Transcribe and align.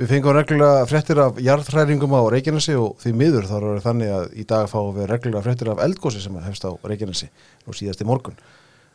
Við 0.00 0.14
fengum 0.14 0.32
reglulega 0.32 0.84
fréttir 0.88 1.18
af 1.20 1.36
jarðhræringum 1.44 2.14
á 2.16 2.24
Reykjanesi 2.32 2.72
og 2.80 2.94
því 3.02 3.10
miður 3.20 3.44
þá 3.50 3.56
er 3.58 3.82
þannig 3.84 4.12
að 4.16 4.22
í 4.32 4.44
dag 4.48 4.70
fáum 4.70 4.94
við 4.96 5.10
reglulega 5.10 5.42
fréttir 5.44 5.68
af 5.74 5.82
eldgósi 5.84 6.22
sem 6.24 6.38
hefst 6.40 6.64
á 6.64 6.72
Reykjanesi 6.88 7.28
og 7.68 7.76
síðast 7.76 8.00
í 8.00 8.06
morgun. 8.08 8.38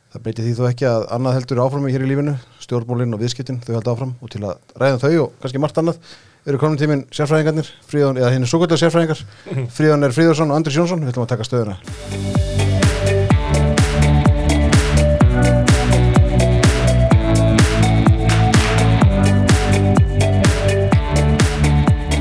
Það 0.09 0.23
breytir 0.25 0.47
því 0.47 0.55
þó 0.57 0.63
ekki 0.71 0.87
að 0.89 1.05
annað 1.13 1.37
heldur 1.37 1.61
áfram 1.61 1.85
hér 1.93 2.07
í 2.07 2.09
lífinu, 2.09 2.33
stjórnmólinn 2.63 3.13
og 3.13 3.21
viðskiptin, 3.21 3.61
þau 3.61 3.75
held 3.75 3.91
áfram 3.93 4.15
og 4.17 4.33
til 4.33 4.41
að 4.49 4.57
ræða 4.81 5.01
þau 5.03 5.13
og 5.27 5.35
kannski 5.43 5.61
margt 5.61 5.81
annað 5.83 5.99
eru 6.49 6.61
komin 6.63 6.81
tíminn 6.81 7.03
sérfræðingarnir, 7.13 7.69
Fríðan, 7.85 8.23
eða 8.23 8.31
hinn 8.33 8.45
er 8.47 8.49
svo 8.49 8.63
gott 8.63 8.73
sérfræðingar, 8.73 9.21
Fríðan 9.77 10.09
er 10.09 10.17
Fríðarsson 10.17 10.49
og 10.49 10.57
Andris 10.57 10.79
Jónsson, 10.81 11.05
við 11.05 11.13
ætlum 11.13 11.27
að 11.27 11.35
taka 11.35 11.45
stöðuna. 11.51 12.74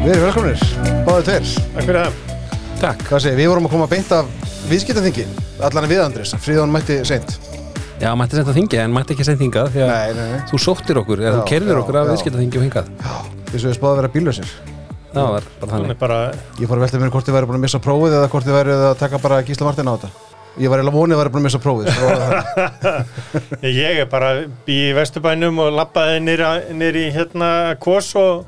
Við 0.05 0.12
erum 0.12 0.25
velkominir, 0.29 0.62
báðið 1.06 1.29
tveir. 1.29 1.47
Takk 1.74 1.87
fyrir 1.87 1.98
það. 1.98 2.16
Takk. 2.83 3.05
Hvað 3.09 3.23
segir, 3.24 3.38
við 3.41 3.48
vorum 3.52 3.69
að 3.69 3.73
koma 3.74 3.87
beint 3.88 4.10
af 4.12 4.29
viðskiptaþingi, 4.69 5.24
allan 5.65 5.87
við 5.88 6.02
Andris, 6.05 6.34
Fríðan 6.45 6.73
mætti 6.74 6.98
seint. 7.09 7.33
Já, 8.02 8.10
mætti 8.19 8.37
senda 8.37 8.52
þingi 8.56 8.80
en 8.82 8.93
mætti 8.93 9.15
ekki 9.15 9.24
senda 9.24 9.41
þingað 9.41 9.70
því 9.73 9.82
að 9.84 9.91
Nei, 9.95 10.12
nei, 10.19 10.27
nei. 10.34 10.41
þú 10.51 10.60
sóttir 10.60 10.98
okkur 11.01 11.23
eða 11.23 11.30
Já, 11.30 11.37
þú 11.38 11.45
kerðir 11.52 11.73
já, 11.73 11.80
okkur 11.80 11.98
af 12.01 12.05
já. 12.05 12.10
viðskiptaþingi 12.12 12.60
og 12.60 12.65
hingað. 12.66 12.91
Þess 13.52 13.62
að 13.62 13.69
við 13.70 13.77
spáðum 13.79 13.93
að 13.95 14.01
vera 14.02 14.12
bílausir. 14.16 14.52
Það 15.15 15.29
var 15.30 15.45
bara 15.62 15.73
þannig. 15.73 15.98
bara, 16.02 16.18
Ég 16.59 16.68
fór 16.68 16.77
að 16.80 16.84
velta 16.84 17.01
mér 17.05 17.12
hvort 17.15 17.29
þið 17.29 17.37
væri 17.38 17.48
búin 17.48 17.59
að 17.60 17.65
missa 17.65 17.80
prófið 17.84 18.16
eða 18.18 18.30
hvort 18.34 18.48
þið 18.48 18.57
væri 18.59 18.74
að 18.74 18.96
taka 19.05 19.21
bara 19.23 19.38
Gísla 19.46 19.68
Martin 19.68 19.88
á 19.88 19.95
þetta. 19.95 20.10
Ég 20.59 20.71
var 20.71 20.82
eiginlega 20.82 20.98
vonið 20.98 21.15
að 21.15 21.21
væri 21.23 21.32
búin 21.34 21.45
að 21.45 21.48
missa 21.48 21.62
prófið. 21.62 21.87
ég 23.79 24.02
er 24.02 24.10
bara 24.10 24.32
í 24.71 24.80
Vesturbænum 24.98 25.62
og 25.65 25.71
lappaði 25.79 26.18
nýri 26.27 27.07
hérna 27.15 27.52
Kos 27.82 28.10
og. 28.18 28.43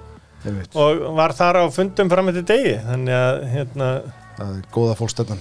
Og 0.76 1.04
var 1.16 1.32
þar 1.36 1.60
á 1.62 1.64
fundum 1.74 2.10
fram 2.12 2.28
eftir 2.32 2.45
degi. 2.52 2.74
Þannig 2.86 3.16
að 3.20 3.38
hérna, 3.54 3.88
Það 4.37 4.51
er 4.59 4.66
góða 4.74 4.96
fólkstöðan. 4.98 5.40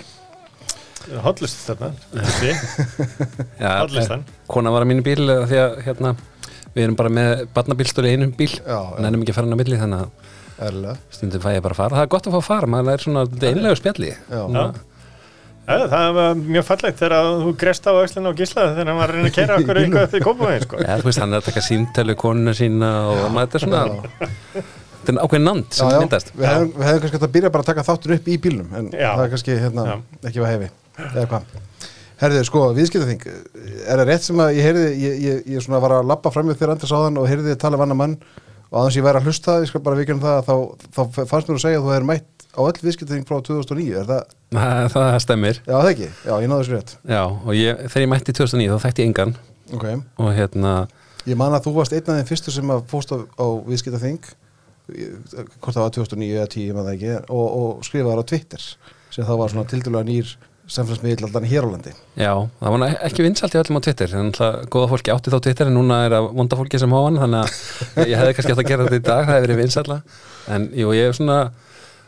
hotlist 1.22 1.60
þarna, 1.68 1.90
þessi, 2.16 2.54
Já, 3.64 3.70
hotlistan. 3.84 4.24
Kona 4.50 4.72
var 4.74 4.86
á 4.86 4.90
mínu 4.90 5.04
bíl 5.06 5.20
því 5.52 5.60
að 5.62 5.76
hérna, 5.86 6.16
við 6.74 6.84
erum 6.88 6.96
bara 6.98 7.12
með 7.14 7.44
barnabílstóri 7.54 8.10
í 8.10 8.16
einum 8.18 8.32
bíl. 8.40 8.50
Já. 8.56 8.80
Nennum 9.04 9.22
ekki 9.26 9.36
að 9.36 9.38
fara 9.42 9.50
hann 9.50 9.60
á 9.60 9.62
milli 9.62 9.78
þannig 9.84 10.02
að 10.08 10.34
Erlega. 10.66 10.96
stundum 11.12 11.44
fæ 11.44 11.50
ég 11.58 11.62
bara 11.66 11.76
að 11.76 11.82
fara. 11.84 11.98
Það 12.00 12.06
er 12.08 12.12
gott 12.16 12.28
að 12.30 12.34
fá 12.34 12.40
að 12.42 12.48
fara, 12.50 12.72
maður 12.72 12.94
er 12.96 13.04
svona 13.06 13.26
einlegu 13.52 13.80
spjalli. 13.82 14.12
Já, 15.66 15.76
það 15.90 16.10
var 16.14 16.36
mjög 16.38 16.66
fallegt 16.68 17.00
þegar 17.02 17.30
þú 17.42 17.52
grest 17.58 17.88
á 17.90 17.92
auðslinu 17.98 18.30
og 18.30 18.36
gísla 18.38 18.66
þegar 18.76 18.90
hann 18.92 19.00
var 19.00 19.10
að 19.10 19.16
reyna 19.18 19.30
að 19.32 19.38
kera 19.38 19.56
okkur 19.60 19.80
eitthvað 19.82 20.04
eftir 20.06 20.26
kópavegin, 20.28 20.66
sko. 20.68 20.82
Já, 20.86 20.92
þú 21.02 21.08
veist, 21.10 21.22
hann 21.24 21.34
er 21.34 21.42
að 21.42 21.48
taka 21.48 21.64
síntölu 21.66 22.16
konuna 22.22 22.54
sína 22.54 22.90
og 23.10 23.24
maður 23.34 23.48
þetta 23.50 23.64
svona, 23.64 23.82
þetta 25.06 25.14
er 25.16 25.26
ákveðin 25.28 25.46
nand 25.50 25.66
Já, 25.70 25.78
sem 25.78 25.92
já. 25.94 26.00
myndast. 26.04 26.32
Við 26.36 26.48
hefðum, 26.50 26.72
við 26.76 26.88
hefðum 26.90 27.02
kannski 27.06 27.18
hægt 27.20 27.28
að 27.30 27.34
byrja 27.38 27.52
bara 27.56 27.64
að 27.66 27.70
taka 27.72 27.86
þáttur 27.90 28.16
upp 28.18 28.28
í 28.28 28.38
bílnum 28.46 28.74
en 28.80 28.90
Já. 28.92 29.10
það 29.16 29.24
er 29.28 29.34
kannski 29.36 29.58
hérna, 29.62 29.86
Já. 29.86 29.96
ekki 30.32 30.44
var 30.46 30.54
hefi. 30.56 30.70
Eða 31.06 31.28
hvað? 31.34 31.62
Herðið, 32.16 32.44
sko, 32.48 32.60
viðskiptaþing. 32.78 33.24
Er 33.92 34.00
það 34.00 34.06
rétt 34.08 34.24
sem 34.24 34.40
að 34.40 34.54
ég 34.56 34.64
heyrði, 34.70 34.84
ég, 35.04 35.16
ég, 35.26 35.40
ég 35.52 35.64
svona 35.66 35.82
var 35.84 35.98
að 35.98 36.06
lappa 36.08 36.32
fram 36.32 36.48
með 36.48 36.62
þér 36.62 36.72
andris 36.76 36.94
áðan 36.96 37.18
og 37.20 37.26
heyrði 37.28 37.50
þið 37.52 37.58
tala 37.66 37.76
um 37.76 37.84
annar 37.84 37.98
mann 38.00 38.14
og 38.72 38.78
aðeins 38.80 38.96
ég 38.98 39.04
væri 39.06 39.20
að 39.20 39.28
hlusta, 39.28 39.58
ég 39.62 39.68
skal 39.70 39.82
bara 39.84 39.98
vikja 40.00 40.16
um 40.16 40.22
það, 40.24 40.40
þá, 40.48 40.56
þá 40.96 41.02
fannst 41.28 41.50
mér 41.52 41.58
að 41.60 41.64
segja 41.66 41.80
að 41.82 41.84
þú 41.86 41.92
hefur 41.92 42.08
mætt 42.08 42.46
á 42.56 42.60
öll 42.64 42.80
viðskiptaþing 42.88 43.28
frá 43.28 43.36
2009, 43.50 44.00
er 44.00 44.08
það, 44.10 44.32
Það, 44.56 44.88
það 44.96 45.18
stemmir. 45.26 45.60
já 45.68 45.76
það 45.76 45.90
ekki, 45.92 46.08
já 46.24 46.34
ég 46.40 46.50
náðu 46.54 46.64
þessu 46.64 46.76
rétt. 46.78 46.94
Já, 47.12 47.22
og 47.28 47.52
ég, 47.60 47.84
þegar 47.92 48.06
ég 48.06 48.12
mætti 48.16 48.36
2009 48.40 48.72
þá 48.72 48.86
þekkti 48.88 49.04
ég 49.04 49.12
engan 49.12 49.36
Ok, 49.76 49.86
og 50.24 50.32
hérna, 50.40 50.74
ég 51.28 51.40
man 51.40 51.56
að 51.58 51.68
þú 51.68 51.76
varst 51.82 51.96
einn 52.00 52.10
af 52.16 52.20
þeim 52.22 52.30
fyrstu 52.32 52.56
sem 52.56 52.72
að 52.74 52.84
fóst 52.96 53.12
á, 53.12 53.18
á 53.22 53.46
viðskiptaþing, 53.68 54.20
hvort 54.88 55.76
það 55.76 55.84
var 55.84 55.96
2009 56.00 56.36
eða 56.36 56.50
10, 56.56 56.68
ég 56.70 56.76
man 56.78 56.86
það 56.86 56.98
ekki, 56.98 57.16
og, 57.30 57.48
og 57.60 57.88
skrifaðar 57.88 58.22
á 58.22 58.30
Twitter, 58.32 58.68
sem 59.16 59.26
þá 59.28 59.34
var 59.40 59.54
svona 59.54 59.70
tildulega 59.72 60.10
nýr 60.10 60.36
samfélagsmiðl 60.66 61.28
allan 61.28 61.46
hér 61.46 61.66
á 61.66 61.70
landi. 61.70 61.92
já, 62.18 62.32
það 62.60 62.74
var 62.74 62.80
nú 62.82 62.88
ekki 63.06 63.26
vinsalt 63.26 63.54
í 63.54 63.60
öllum 63.62 63.78
á 63.78 63.86
Twitter, 63.86 64.10
þannig 64.10 64.40
að 64.42 64.56
góða 64.74 64.90
fólki 64.96 65.14
átti 65.14 65.34
þá 65.34 65.38
Twitter 65.46 65.70
en 65.70 65.78
núna 65.78 66.00
er 66.08 66.16
það 66.16 66.30
vonda 66.40 66.58
fólki 66.58 66.80
sem 66.82 66.96
á 66.96 67.00
hann 67.06 67.20
þannig 67.22 67.44
að 67.46 68.10
ég 68.10 68.18
hefði 68.18 68.34
kannski 68.38 68.56
átt 68.56 68.64
að 68.64 68.72
gera 68.72 68.88
þetta 68.88 68.98
í 68.98 69.06
dag 69.06 69.22
það 69.28 69.36
hefði 69.36 69.46
verið 69.46 69.62
vinsalla, 69.62 69.98
en 70.56 70.68
jú, 70.74 70.96
ég 70.98 71.12
er 71.12 71.18
svona 71.20 71.38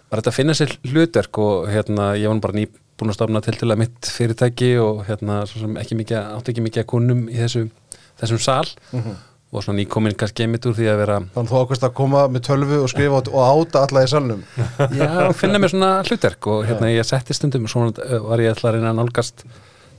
bara 0.09 0.23
þetta 0.23 0.33
að 0.33 0.37
finna 0.39 0.57
sér 0.57 0.73
hlutverk 0.89 1.41
og 1.43 1.69
hérna, 1.69 2.09
ég 2.17 2.33
var 2.33 2.41
bara 2.47 2.57
nýbúin 2.57 3.13
að 3.13 3.17
stofna 3.19 3.43
til 3.45 3.57
til 3.61 3.69
að 3.69 3.81
mitt 3.83 4.11
fyrirtæki 4.17 4.71
og 4.81 5.05
hérna, 5.05 5.41
ekki 5.83 5.99
mikið, 6.01 6.17
átti 6.39 6.53
ekki 6.55 6.65
mikið 6.65 6.85
að 6.85 6.89
kunnum 6.95 7.25
í 7.29 7.37
þessu, 7.37 7.67
þessum 8.17 8.41
sal 8.41 8.65
og 9.47 9.63
svona 9.63 9.79
nýkomin 9.79 10.15
kannski 10.19 10.43
einmitt 10.43 10.65
úr 10.67 10.75
því 10.75 10.87
að 10.91 10.97
vera 11.01 11.17
Þannig 11.35 11.51
þú 11.51 11.59
ákvæmst 11.61 11.85
að 11.87 11.93
koma 11.95 12.23
með 12.31 12.43
tölvu 12.49 12.79
og 12.83 12.89
skrifa 12.91 13.21
og 13.21 13.37
áta 13.47 13.83
alla 13.87 14.03
í 14.03 14.09
salnum. 14.11 14.41
Já, 14.99 15.11
finna 15.39 15.61
mér 15.63 15.71
svona 15.71 15.91
hlutverk 16.03 16.49
og 16.51 16.65
hérna 16.67 16.89
ég 16.91 17.07
setti 17.07 17.35
stundum 17.37 17.69
svona 17.71 17.93
uh, 17.95 18.17
var 18.27 18.43
ég 18.43 18.51
ætla 18.51 18.73
að 18.73 18.77
reyna 18.77 18.91
að 18.91 18.99
nálgast 18.99 19.45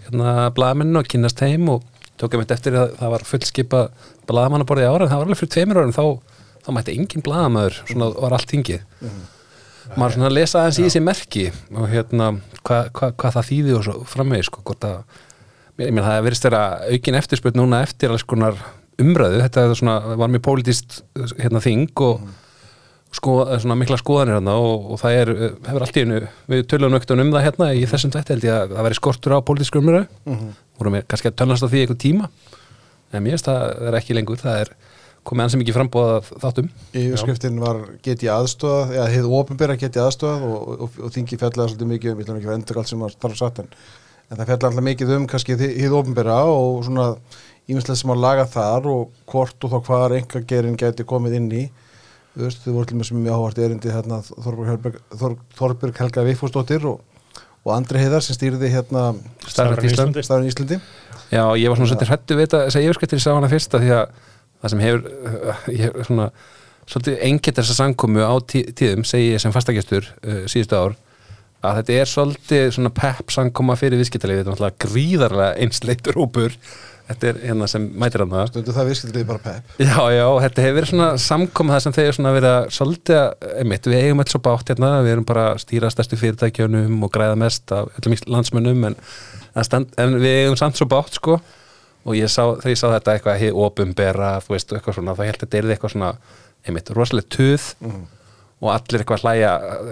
hérna 0.05 0.35
blaðamennu 0.57 1.01
og 1.01 1.09
kynast 1.09 1.41
heim 1.47 1.71
og 1.73 1.87
tók 2.21 2.37
ég 2.37 2.43
mitt 2.43 2.53
eftir 2.53 2.77
að 2.77 2.93
það 2.99 3.15
var 3.15 3.25
fullskipa 3.29 3.83
blaðamannaborði 4.29 4.89
ára 4.89 5.07
en 5.07 5.13
það 5.13 5.23
var 5.23 5.31
alveg 5.31 5.41
fyrir 5.41 5.55
tveimur 5.55 5.81
árum 5.81 5.97
þá, 5.97 6.05
þá 6.67 6.71
mætti 6.77 6.97
engin 6.99 7.25
blaðamæður 7.25 7.81
svona 7.89 8.09
var 8.17 8.37
allt 8.37 8.55
hingið 8.57 8.83
maður 9.97 10.17
svona 10.17 10.33
lesa 10.35 10.63
aðeins 10.63 10.81
í 10.81 10.87
þessi 10.89 11.05
merki 11.05 11.45
og 11.73 11.87
hérna 11.93 12.33
hvað 12.67 12.91
hva, 12.99 13.11
hva 13.15 13.33
það 13.39 13.49
þýði 13.53 13.77
og 13.79 13.87
svo 13.87 13.95
framvegis 14.11 14.51
sko, 14.51 14.75
ég 15.79 15.95
meina 15.95 16.09
það 16.09 16.27
verðist 16.27 16.49
vera 16.49 16.63
aukin 16.91 17.19
eftirspurt 17.21 17.57
núna 17.57 17.81
eftir 17.87 18.13
alls 18.13 18.27
konar 18.29 18.59
umræðu, 19.03 19.41
þetta 19.45 19.65
svona, 19.79 19.97
var 20.19 20.31
mjög 20.33 20.45
pólitíst 20.49 21.01
hérna 21.39 21.63
þing 21.63 22.05
og 22.05 22.23
sko, 23.15 23.37
svona 23.63 23.77
mikla 23.79 23.99
skoðanir 24.01 24.39
hérna 24.39 24.57
og, 24.61 24.93
og 24.93 25.01
það 25.01 25.19
er, 25.23 25.33
hefur 25.69 25.87
allt 25.87 25.99
í 25.99 26.05
einu 26.05 26.21
við 26.51 26.65
tölum 26.71 26.95
nögtun 26.95 27.23
um 27.25 27.33
það 27.35 27.47
hérna 27.47 27.71
í 27.75 27.87
þessum 27.89 28.13
tætti 28.15 28.35
held 28.35 28.49
ég 28.49 28.57
að 28.57 28.75
það 28.75 28.89
veri 28.89 28.99
skortur 28.99 29.37
á 29.39 29.47
pólitísku 29.47 29.83
umræðu. 29.83 30.07
Vorum 30.79 30.99
við 30.99 31.07
kannski 31.11 31.31
að 31.31 31.39
tölnast 31.41 31.65
á 31.65 31.69
því 31.71 31.85
einhver 31.85 32.01
tíma 32.05 32.31
en 33.13 33.25
mér 33.25 33.37
finnst 33.37 33.49
það 33.49 33.89
er 33.89 33.99
ekki 34.01 34.19
lengur 34.19 34.41
það 34.43 34.63
er 34.65 34.75
komið 35.29 35.45
ansið 35.45 35.61
mikið 35.63 35.77
frambóða 35.77 36.19
þáttum. 36.41 36.69
Yfirskriftin 36.97 37.59
var 37.61 37.81
get 38.05 38.23
ég 38.25 38.33
aðstofað, 38.33 38.93
eða 38.97 39.09
hefðu 39.13 39.33
ofinbera 39.39 39.77
get 39.81 39.97
ég 39.99 40.05
aðstofað 40.05 40.45
og, 40.49 40.69
og, 40.87 41.01
og 41.05 41.13
þingi 41.15 41.39
fjallaði 41.41 41.75
svolítið 41.75 41.91
mikið 41.93 42.13
um, 42.13 42.21
ég 42.21 42.29
ætlum 42.29 42.39
ekki 42.39 42.49
að 42.49 42.57
endur 42.57 42.81
allt 42.81 42.93
sem 42.93 43.03
var 43.05 43.17
þarf 43.25 43.41
satt 43.41 43.61
en, 43.63 43.69
en 44.29 44.39
það 44.39 44.51
fjallaði 44.53 44.71
alltaf 44.71 44.87
mikið 44.89 45.13
um 45.17 45.27
kannski 45.29 45.59
hefðu 45.59 45.99
ofinbera 45.99 46.39
og 46.49 46.81
svona 46.87 47.09
íminslega 47.69 48.01
sem 48.01 48.13
að 48.15 48.23
laga 48.25 48.47
þar 48.49 48.89
og 48.93 49.13
hvort 49.29 49.67
og 49.67 49.75
þá 49.75 49.79
hvar 49.89 50.17
einhver 50.17 50.47
gerin 50.49 50.79
geti 50.81 51.07
komið 51.09 51.39
inn 51.39 51.51
í. 51.53 51.67
Þú 52.35 52.47
veist, 52.47 52.63
þau 52.65 52.75
voru 52.77 52.89
til 52.89 52.99
með 52.99 53.09
sem 53.09 53.21
mjög 53.25 53.39
áhvart 53.39 53.61
erindi 53.65 53.93
hérna 53.93 54.21
Þorbjörg 55.59 56.01
Helga 56.01 56.25
Vigfúsdóttir 56.29 56.87
og, 56.87 57.01
og 57.65 57.73
Andri 57.75 58.03
Heiðar 58.03 58.25
sem 58.25 58.37
stýrði 58.37 58.71
hérna 58.73 59.11
Ísland. 59.45 59.83
Íslandi. 59.83 60.25
staðurinn 60.25 60.53
Íslandi. 60.53 60.79
Já, 61.29 61.43
ég 61.59 61.69
var 61.69 61.77
svona 61.77 61.91
svolítið 61.91 62.13
hrættu 62.13 62.37
við 62.39 62.47
þetta 62.47 62.61
að 62.63 62.71
segja 62.73 62.89
yfirskriftir 62.89 63.19
ég 63.19 63.25
sá 63.25 63.33
hana 63.35 63.51
fyrsta 63.51 63.83
því 63.83 63.91
að 63.97 64.07
það 64.63 64.73
sem 64.73 64.85
hefur 64.85 65.03
uh, 65.11 65.67
ég 65.75 65.83
hef 65.85 66.07
svona 66.09 66.29
svolítið 66.89 67.27
engitt 67.29 67.61
þessa 67.61 67.77
samkomu 67.83 68.25
á 68.25 68.35
tí 68.49 68.63
tíðum 68.79 69.05
segi 69.09 69.35
ég 69.35 69.43
sem 69.43 69.53
fastagestur 69.55 70.09
uh, 70.09 70.47
síðustu 70.49 70.79
ár 70.79 70.97
að 71.59 71.81
þetta 71.81 71.99
er 71.99 72.11
svolítið 72.13 72.69
svona 72.77 72.93
pepp 72.95 73.33
samkoma 73.35 73.77
fyrir 73.79 73.99
viðskiptalið, 74.01 74.41
þetta 74.41 74.53
er 74.53 74.55
náttúrulega 74.55 74.85
gríðarlega 74.87 75.65
einsleitur 75.65 76.19
hópur 76.21 76.55
þetta 77.09 77.29
er 77.31 77.39
hérna 77.43 77.69
sem 77.71 77.85
mætir 78.01 78.23
hann 78.25 78.35
það 78.35 78.51
stundu 78.53 78.75
það 78.77 78.91
viðskildið 78.91 79.27
bara 79.29 79.43
pepp 79.45 79.81
Já, 79.81 80.01
já, 80.13 80.27
þetta 80.45 80.65
hefur 80.65 80.77
verið 80.79 80.91
svona 80.93 81.09
samkoma 81.25 81.75
það 81.75 81.85
sem 81.85 81.97
þeir 81.99 82.17
svona 82.19 82.35
verið 82.37 82.55
að 82.55 82.69
svolítið 82.79 83.21
að, 83.21 83.47
einmitt, 83.63 83.89
við 83.89 84.03
eigum 84.05 84.25
alls 84.25 84.35
svo 84.35 84.43
bátt 84.45 84.73
hérna, 84.73 84.91
við 85.07 85.15
erum 85.15 85.29
bara 85.29 85.47
að 85.53 85.63
stýra 85.65 85.93
stærstu 85.93 86.19
fyrirtækjunum 86.21 87.07
og 87.07 87.13
græða 87.15 87.39
mest 87.41 87.75
af 87.75 87.89
öllum 88.01 88.19
landsmönnum 88.37 88.91
en, 88.91 88.99
stand, 89.65 89.95
en 90.01 90.19
við 90.21 90.43
eigum 90.45 90.59
samt 90.61 90.79
svo 90.79 90.89
bátt 90.91 91.17
sko. 91.19 91.39
Og 92.09 92.15
ég 92.17 92.31
sá, 92.31 92.45
þegar 92.61 92.73
ég 92.73 92.79
sá 92.81 92.87
þetta 92.93 93.15
eitthvað 93.17 93.59
opumbera, 93.65 94.29
þú 94.45 94.55
veist, 94.55 94.71
eitthvað 94.73 94.97
svona 94.97 95.17
þá 95.19 95.25
held 95.27 95.43
þetta 95.43 95.59
er 95.59 95.73
eitthvað 95.75 95.95
svona, 95.97 96.13
einmitt, 96.65 96.93
rosalega 96.97 97.35
töð 97.35 97.67
og 98.59 98.73
allir 98.75 99.03
eitthvað 99.03 99.21
að 99.21 99.25
hlæja 99.25 99.51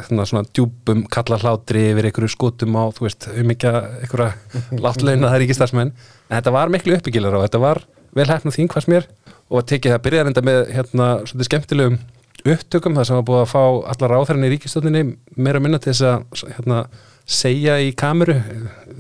svona, 0.09 0.27
svona 0.27 0.49
djúpum 0.51 1.05
kalla 1.13 1.39
hlátri 1.39 1.85
yfir 1.93 2.09
einhverju 2.09 2.33
skotum 2.33 2.79
á, 2.79 2.85
þú 2.97 3.07
veist, 3.07 3.29
um 3.31 3.53
ekki 3.55 3.71
einhverja 3.71 4.33
láttlauna 4.85 5.31
það 5.31 5.37
er 5.39 5.45
ekki 5.47 5.59
starfsmenn 5.59 5.93
en 5.93 6.35
þetta 6.35 6.55
var 6.57 6.73
miklu 6.75 6.97
uppbyggilar 6.99 7.39
og 7.39 7.47
þetta 7.47 7.63
var 7.63 7.83
vel 8.17 8.29
hefn 8.31 8.51
og 8.51 8.57
þín 8.57 8.71
hvers 8.73 8.89
mér. 8.91 9.09
Og 9.47 9.61
að 9.61 9.69
tekið 9.73 9.95
það 9.95 10.05
byrjaði 10.07 10.33
enda 10.33 10.43
með 10.47 10.61
hérna 10.75 11.09
svolítið 11.23 11.49
skemmtilegum 11.51 11.99
upptökum 12.47 12.97
þar 12.99 13.09
sem 13.09 13.19
var 13.19 13.27
búið 13.27 13.43
að 13.43 13.51
fá 13.53 13.63
allar 13.93 14.13
ráþærinni 14.15 14.49
í 14.49 14.53
ríkistöldinni 14.55 15.03
meira 15.39 15.63
minna 15.63 15.81
til 15.83 15.93
þess 15.93 16.05
að 16.07 16.53
hérna, 16.57 16.81
segja 17.27 17.79
í 17.83 17.91
kameru 17.99 18.37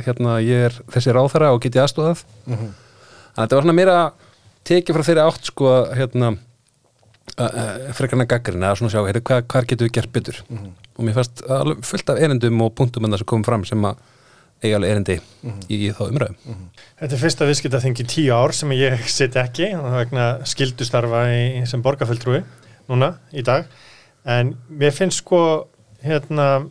hérna 0.02 0.38
ég 0.42 0.66
er 0.68 0.78
þessi 0.94 1.14
ráþæra 1.14 1.52
og 1.54 1.60
get 1.62 1.78
ég 1.78 1.84
aðstofað 1.84 2.24
þannig 2.46 2.72
að 3.36 3.42
þetta 3.42 3.58
var 3.58 3.66
svona 3.66 3.76
meira 3.76 3.98
tekið 4.66 4.96
frá 4.96 5.06
þeirri 5.06 5.26
átt 5.26 5.50
sko 5.52 5.74
hérna 5.94 6.32
frekarna 7.96 8.26
gaggrinn 8.28 8.64
eða 8.64 8.78
svona 8.80 8.92
sjá, 8.92 9.00
heyrðu, 9.04 9.22
hvað, 9.28 9.46
hvað 9.52 9.70
getur 9.72 9.88
við 9.88 9.94
gert 9.98 10.12
betur? 10.14 10.42
Og 10.96 11.04
mér 11.04 11.16
fannst 11.18 11.42
fullt 11.84 12.12
af 12.12 12.20
erindum 12.22 12.62
og 12.64 12.74
punktum 12.78 13.04
en 13.04 13.12
það 13.14 13.22
sem 13.22 13.30
komum 13.32 13.46
fram 13.46 13.66
sem 13.68 13.88
að 13.88 14.04
eiga 14.64 14.78
alveg 14.78 14.92
erindi 14.94 15.16
í, 15.68 15.76
í 15.76 15.90
þá 15.92 16.06
umræðum 16.06 16.36
Þetta 16.96 17.12
er 17.12 17.20
fyrsta 17.20 17.48
viðskiptaþing 17.50 17.98
í 18.00 18.06
tíu 18.08 18.32
ár 18.32 18.54
sem 18.56 18.72
ég 18.72 19.02
sitt 19.12 19.36
ekki 19.36 19.68
vegna 19.76 20.28
skildustarfa 20.48 21.26
í, 21.34 21.42
sem 21.68 21.82
borgarfulltrúi 21.84 22.40
núna 22.88 23.16
í 23.36 23.44
dag. 23.44 23.66
En 24.24 24.54
mér 24.72 24.94
finnst 24.96 25.20
sko 25.20 25.40
hérna 26.06 26.66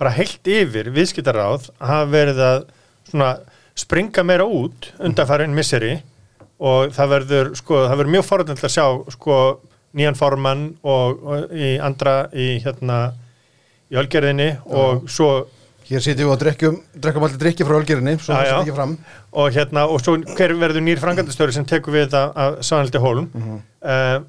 bara 0.00 0.14
heilt 0.16 0.46
yfir 0.48 0.88
viðskiptaráð 0.94 1.68
hafa 1.82 2.06
verið 2.10 2.40
að 2.46 2.64
svona 3.10 3.34
springa 3.78 4.24
meira 4.24 4.46
út 4.48 4.88
undanfærin 5.02 5.54
misseri 5.56 5.98
og 6.62 6.94
það 6.94 7.12
verður 7.16 7.52
sko, 7.58 7.84
það 7.90 7.98
verður 7.98 8.14
mjög 8.14 8.26
forðanlega 8.28 8.68
að 8.68 8.74
sjá 8.76 8.86
sko 9.16 9.36
nýjan 9.98 10.16
formann 10.18 10.68
og, 10.82 11.22
og 11.24 11.52
í 11.56 11.74
andra 11.82 12.14
í 12.32 12.54
hérna 12.64 13.00
í 13.92 13.98
ölgerðinni 14.00 14.52
og 14.72 15.08
svo 15.10 15.32
Hér 15.92 16.00
sitjum 16.00 16.28
við 16.28 16.32
og 16.32 16.38
drekkjum, 16.40 16.76
drekkum 17.04 17.24
allir 17.26 17.40
drikki 17.42 17.64
frá 17.66 17.74
fram. 18.76 18.92
og 19.32 19.48
hérna 19.52 19.82
og 19.90 19.98
svo 20.00 20.14
hver 20.38 20.54
verður 20.56 20.84
nýr 20.86 21.00
frangandastöri 21.02 21.52
sem 21.52 21.66
tekur 21.68 21.92
við 21.92 22.06
það 22.14 22.30
af 22.44 22.60
Svanhildi 22.64 23.00
Hólm 23.02 23.26
Mhm. 23.34 23.58
uh, 23.82 24.22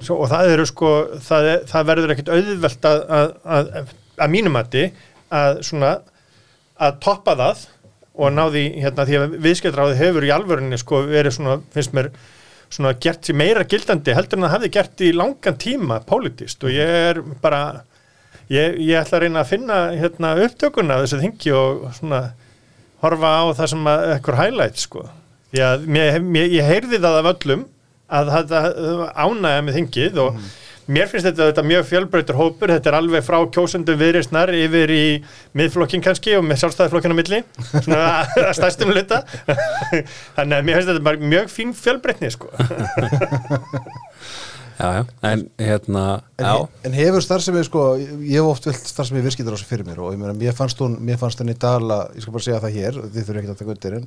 svo, 0.00 0.16
og 0.22 0.30
það 0.30 0.52
eru 0.54 0.66
sko 0.70 0.92
það, 1.20 1.48
er, 1.50 1.58
það 1.66 1.86
verður 1.90 2.14
ekkit 2.14 2.30
auðvelt 2.32 2.88
að, 2.92 3.02
að, 3.18 3.34
að, 3.44 3.92
að 4.22 4.30
mínumati 4.32 4.84
að 5.42 5.60
svona 5.66 5.90
að 6.80 6.96
toppa 7.04 7.34
það 7.36 7.66
og 8.14 8.32
ná 8.32 8.44
því 8.54 8.64
hérna 8.80 9.06
því 9.10 9.18
að 9.20 9.36
viðskiptráði 9.44 9.98
hefur 10.00 10.24
í 10.24 10.32
alvörinni 10.38 10.78
sko 10.80 11.02
verið 11.10 11.36
svona, 11.36 11.58
finnst 11.74 11.92
mér 11.92 12.08
svona 12.70 12.94
gert 13.02 13.26
sér 13.26 13.38
meira 13.38 13.64
gildandi 13.66 14.14
heldur 14.14 14.38
en 14.38 14.46
það 14.46 14.54
hefði 14.56 14.72
gert 14.76 15.02
í 15.02 15.10
langan 15.16 15.58
tíma 15.60 16.00
pólitíst 16.06 16.62
og 16.66 16.74
ég 16.74 16.92
er 17.10 17.22
bara 17.42 17.62
ég, 18.50 18.78
ég 18.78 19.00
ætla 19.00 19.18
að 19.18 19.24
reyna 19.24 19.42
að 19.42 19.50
finna 19.50 19.80
hérna 19.96 20.34
upptökuna 20.46 21.00
þessu 21.02 21.20
þingi 21.24 21.54
og 21.56 21.84
svona 21.98 22.22
horfa 23.02 23.34
á 23.40 23.44
það 23.56 23.70
sem 23.72 23.90
ekkur 23.90 24.38
highlight 24.38 24.80
sko. 24.80 25.06
Mér, 25.50 26.20
mér, 26.22 26.50
ég 26.52 26.66
heyrði 26.68 27.00
það 27.00 27.20
af 27.20 27.30
öllum 27.32 27.62
að 28.10 28.32
þetta 28.36 28.60
ánægja 29.14 29.62
með 29.66 29.78
þingið 29.78 30.20
og 30.24 30.42
mér 30.90 31.08
finnst 31.10 31.28
þetta, 31.28 31.48
þetta 31.50 31.64
mjög 31.70 31.86
fjölbreytur 31.88 32.38
hópur, 32.38 32.72
þetta 32.74 32.90
er 32.90 32.98
alveg 32.98 33.24
frá 33.26 33.38
kjósundum 33.54 33.98
viðreistnar 34.00 34.52
yfir 34.58 34.92
í 34.94 35.04
miðflokkin 35.58 36.02
kannski 36.04 36.36
og 36.38 36.46
með 36.46 36.62
sjálfstæðiflokkin 36.64 37.14
á 37.14 37.20
milli 37.20 37.42
svona 37.70 38.04
að 38.48 38.54
stærstum 38.58 38.92
hluta. 38.94 39.22
Þannig 40.36 40.56
að 40.58 40.68
mér 40.68 40.80
finnst 40.80 40.92
þetta 40.92 41.06
bara 41.10 41.30
mjög 41.34 41.52
fín 41.54 41.74
fjölbreytni 41.78 42.32
sko. 42.34 42.50
Já, 44.80 44.92
já, 44.96 45.04
en 45.28 45.42
hérna 45.60 46.22
En, 46.38 46.46
já, 46.46 46.68
en 46.88 46.94
hefur 46.96 47.20
starfsemi, 47.20 47.60
sko, 47.66 47.82
ég 48.00 48.38
hef 48.38 48.46
oft 48.48 48.64
vilt 48.64 48.86
starfsemi 48.88 49.20
viðskiptar 49.20 49.52
á 49.52 49.56
þessu 49.58 49.68
fyrir 49.68 49.84
mér 49.84 49.98
og 50.00 50.14
ég 50.14 50.20
meina, 50.22 50.32
mér 50.32 50.54
fannst 50.56 50.80
hún, 50.80 50.94
mér 51.04 51.18
fannst 51.20 51.42
henni 51.42 51.52
dala, 51.52 52.06
ég 52.16 52.24
skal 52.24 52.32
bara 52.32 52.46
segja 52.46 52.62
það 52.62 52.78
hér, 52.78 53.00
þið 53.02 53.26
þurfum 53.26 53.40
ekki 53.42 53.50
að 53.52 53.58
taka 53.60 53.74
undir 53.74 53.96
en 53.98 54.06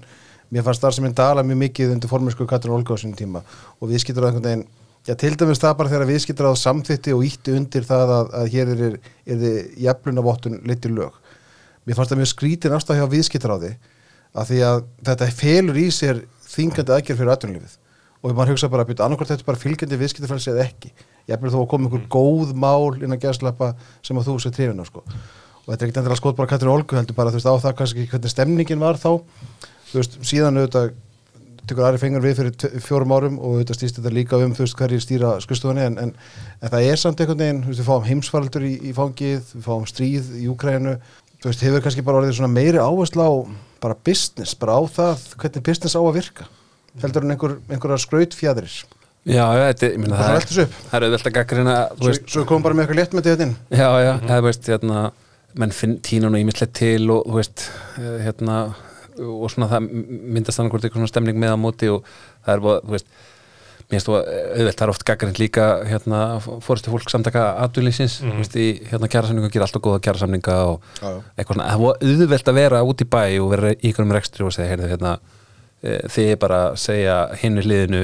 mér 0.50 0.66
fannst 0.66 0.82
starfsemi 0.82 1.12
dala 1.14 1.44
mjög 1.46 1.60
mikið 1.62 1.94
undir 1.94 2.10
formersku 2.10 2.48
Katrin 2.50 2.74
Olga 2.74 2.98
á 2.98 3.02
sinni 3.04 3.20
tíma 3.20 3.44
og 3.78 3.92
viðskiptar 3.92 4.26
á 4.26 4.28
einhvern 4.32 4.48
veginn, 4.50 4.66
já, 5.08 5.16
til 5.16 5.34
dæmis 5.40 5.62
það 5.62 5.78
bara 5.80 5.94
þegar 5.94 6.10
viðskiptar 6.12 6.50
á 6.50 6.54
samþitti 6.60 7.16
og 7.16 7.26
ítti 7.28 7.56
undir 7.58 7.88
það 7.88 8.14
að, 8.18 8.34
að 8.40 8.52
hér 8.54 8.74
er, 8.74 8.98
er 9.26 9.42
þið 9.44 9.58
jaflunavottun 9.88 10.62
litur 10.70 10.96
lög. 10.96 11.22
Mér 11.84 11.98
fannst 12.00 12.14
það 12.14 12.22
mjög 12.22 12.32
skrítin 12.32 12.76
afstæð 12.78 13.02
hjá 13.02 13.08
viðskiptar 13.12 13.56
á 13.56 13.58
því 13.60 13.74
að 14.34 14.50
því 14.50 14.60
að 14.66 14.84
þetta 15.08 15.32
felur 15.38 15.80
í 15.80 15.88
sér 15.94 16.22
þingandi 16.54 16.94
aðgerð 16.96 17.20
fyrir 17.20 17.34
atvinnulífið 17.34 17.80
og 18.24 18.36
maður 18.38 18.54
hugsa 18.54 18.70
bara 18.72 18.86
að 18.86 18.92
byrja 18.92 19.06
annarkvært 19.06 19.34
þetta 19.34 19.44
er 19.44 19.50
bara 19.50 19.62
fylgjandi 19.62 20.00
viðskiptafrelsi 20.00 20.52
eða 20.54 20.66
ekki 20.66 20.92
ég 21.28 21.44
þó 21.44 21.60
að 21.62 21.70
koma 21.72 21.90
einhver 21.90 22.06
góð 22.12 22.54
mál 22.56 22.98
innan 23.00 23.20
gæslappa 23.22 23.74
sem 24.04 24.18
að 24.20 24.30
þú 24.30 24.36
sér 24.44 24.56
trefin 24.56 24.80
á 24.80 24.86
sko. 24.88 25.04
og 25.04 25.68
þetta 25.70 25.84
er 25.84 25.88
ekkert 25.88 26.00
endilega 26.02 26.20
skot 26.20 26.38
bara 26.40 26.52
Katrin 26.52 26.74
Olgu 26.74 26.98
heldur 26.98 27.16
bara 27.16 27.32
þú 27.32 27.40
veist 27.40 27.52
á 27.52 27.56
það 27.64 27.76
kannski 27.80 28.08
hvernig 28.12 28.34
stemningin 28.34 28.84
var 28.84 29.00
þá 29.00 29.12
þú 29.92 30.00
veist 30.00 30.18
síðan 30.24 30.60
auðvitað 30.60 30.94
tekur 31.70 31.88
aðri 31.88 32.02
fengur 32.02 32.24
við 32.24 32.40
fyrir 32.40 32.82
fjórum 32.84 33.14
árum 33.16 33.38
og 33.40 33.58
auðvitað 33.58 33.80
stýst 33.80 34.00
þetta 34.00 34.14
líka 34.14 34.40
um 34.44 34.56
þú 34.56 34.66
veist 34.66 34.80
hverjir 34.80 35.04
stýra 35.04 35.34
skustofunni 35.44 35.86
en, 35.88 36.00
en, 36.02 36.16
en 36.60 36.74
það 36.74 36.88
er 36.90 37.00
samt 37.02 37.22
einhvern 37.24 37.44
veginn, 37.44 37.62
við 37.70 37.86
fáum 37.88 38.08
heimsfaraldur 38.08 38.66
í, 38.68 38.74
í 38.90 38.96
fangið, 38.98 39.54
við 39.54 39.68
fáum 39.68 39.86
stríð 39.90 40.34
í 40.42 40.50
Úkrænu 40.52 40.98
þú 41.40 41.52
veist 41.52 41.64
hefur 41.64 41.86
kannski 41.86 42.04
bara 42.08 42.22
orðið 42.22 42.38
svona 42.40 42.52
meiri 42.52 42.82
áhersla 42.84 43.30
á 43.30 43.34
bara 43.84 44.00
business, 44.08 44.56
bara 44.60 44.76
á 44.80 44.82
það 44.88 45.30
hvernig 45.40 45.66
business 45.70 45.96
á 45.96 46.02
að 46.04 46.20
virka? 46.20 46.50
Heldur 47.02 47.26
en 47.26 47.36
einhver, 47.36 47.58
einhverjar 47.72 48.04
skrautfjæðris 48.04 48.84
já, 49.24 49.44
já, 49.56 49.66
þetta, 49.72 49.90
ég 49.90 50.00
meina 50.04 50.20
það 50.20 50.30
það 50.30 50.38
er 50.38 50.72
það 50.78 50.96
er 50.98 51.06
auðvelt 51.08 51.28
að 51.28 51.36
gaggrina 51.38 51.76
svo, 51.96 52.16
svo 52.36 52.46
komum 52.48 52.66
bara 52.66 52.78
með 52.78 52.86
eitthvað 52.86 53.00
létt 53.00 53.14
með 53.16 53.30
þetta 53.30 53.48
inn. 53.48 53.54
Já, 53.72 53.88
já, 54.04 54.12
eða 54.20 54.40
þú 54.40 54.48
veist, 54.48 54.72
hérna 54.72 55.04
menn 55.62 55.76
finn 55.76 56.00
tína 56.04 56.32
nú 56.32 56.42
ímislegt 56.42 56.74
til 56.80 57.06
og 57.14 57.28
þú 57.28 57.38
veist, 57.38 57.68
eh, 58.02 58.18
hérna 58.26 58.58
og 59.20 59.46
svona 59.52 59.70
það 59.72 59.92
myndast 59.92 60.60
þannig 60.60 60.74
hvort 60.74 60.88
eitthvað 60.88 61.04
svona 61.04 61.14
stemning 61.14 61.40
með 61.40 61.56
á 61.56 61.58
móti 61.60 61.92
og 61.94 62.10
það 62.46 62.56
er 62.56 62.66
búið, 62.66 62.82
þú 62.84 62.96
veist 62.98 63.14
mér 63.94 64.00
finnst 64.00 64.08
þú 64.08 64.16
að 64.18 64.28
auðvelt, 64.34 64.78
það 64.78 64.86
er 64.86 64.92
oft 64.94 65.06
gaggrind 65.08 65.40
líka 65.42 65.66
hérna, 65.88 66.20
fórustu 66.64 66.92
fólk 66.94 67.12
samtaka 67.12 67.44
atvinnlýsins, 67.66 68.20
mm. 68.24 68.38
veist, 68.42 68.56
í 68.58 68.68
hérna 68.90 69.10
kjærasamningu 69.12 69.52
gera 69.54 69.68
alltaf 69.68 69.84
góða 69.84 70.02
kjærasamninga 70.08 70.56
og 70.72 70.88
Já, 71.02 71.10
já. 71.10 71.18
eitthvað 71.38 71.60
svona, 71.60 71.68
það 71.70 71.84
er 71.90 72.14
auðvelt 72.14 72.52
að 72.52 72.60
vera 72.60 72.84
út 72.90 73.04
í 73.04 73.10
bæ 73.16 73.24
og 73.44 73.50
vera 73.54 73.74
í 73.74 73.92
ykkur 73.92 74.08
um 74.08 74.16
rekstri 74.16 74.48
og 74.48 74.56
segja, 74.56 74.72
heyrðu, 74.72 74.90
hérna 74.94 75.18
e, 75.84 76.00
þið 76.16 76.32
er 76.32 76.40
bara 76.42 76.62
segja 76.80 77.18
hinnu 77.44 77.66
hliðinu 77.66 78.04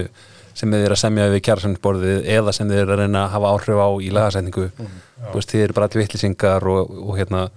sem 0.60 0.76
þið 0.76 0.86
er 0.86 0.96
að 0.96 1.02
semja 1.06 1.30
við 1.32 1.44
kjærasamningsborðið 1.48 2.30
eða 2.36 2.54
sem 2.56 2.70
þið 2.70 2.84
er 2.84 2.94
að 2.94 3.04
reyna 3.06 3.24
að 3.24 3.34
hafa 3.38 3.56
áhrif 3.56 3.80
á 3.80 3.90
í 4.04 4.14
lagasetningu, 4.14 4.70
þú 4.76 5.36
veist, 5.38 5.54
þið 5.54 5.66
eru 5.66 5.78
bara 5.78 5.90
allir 5.90 6.04
vittlisingar 6.04 6.70
og, 6.70 6.96
og 7.06 7.20
hérna 7.20 7.48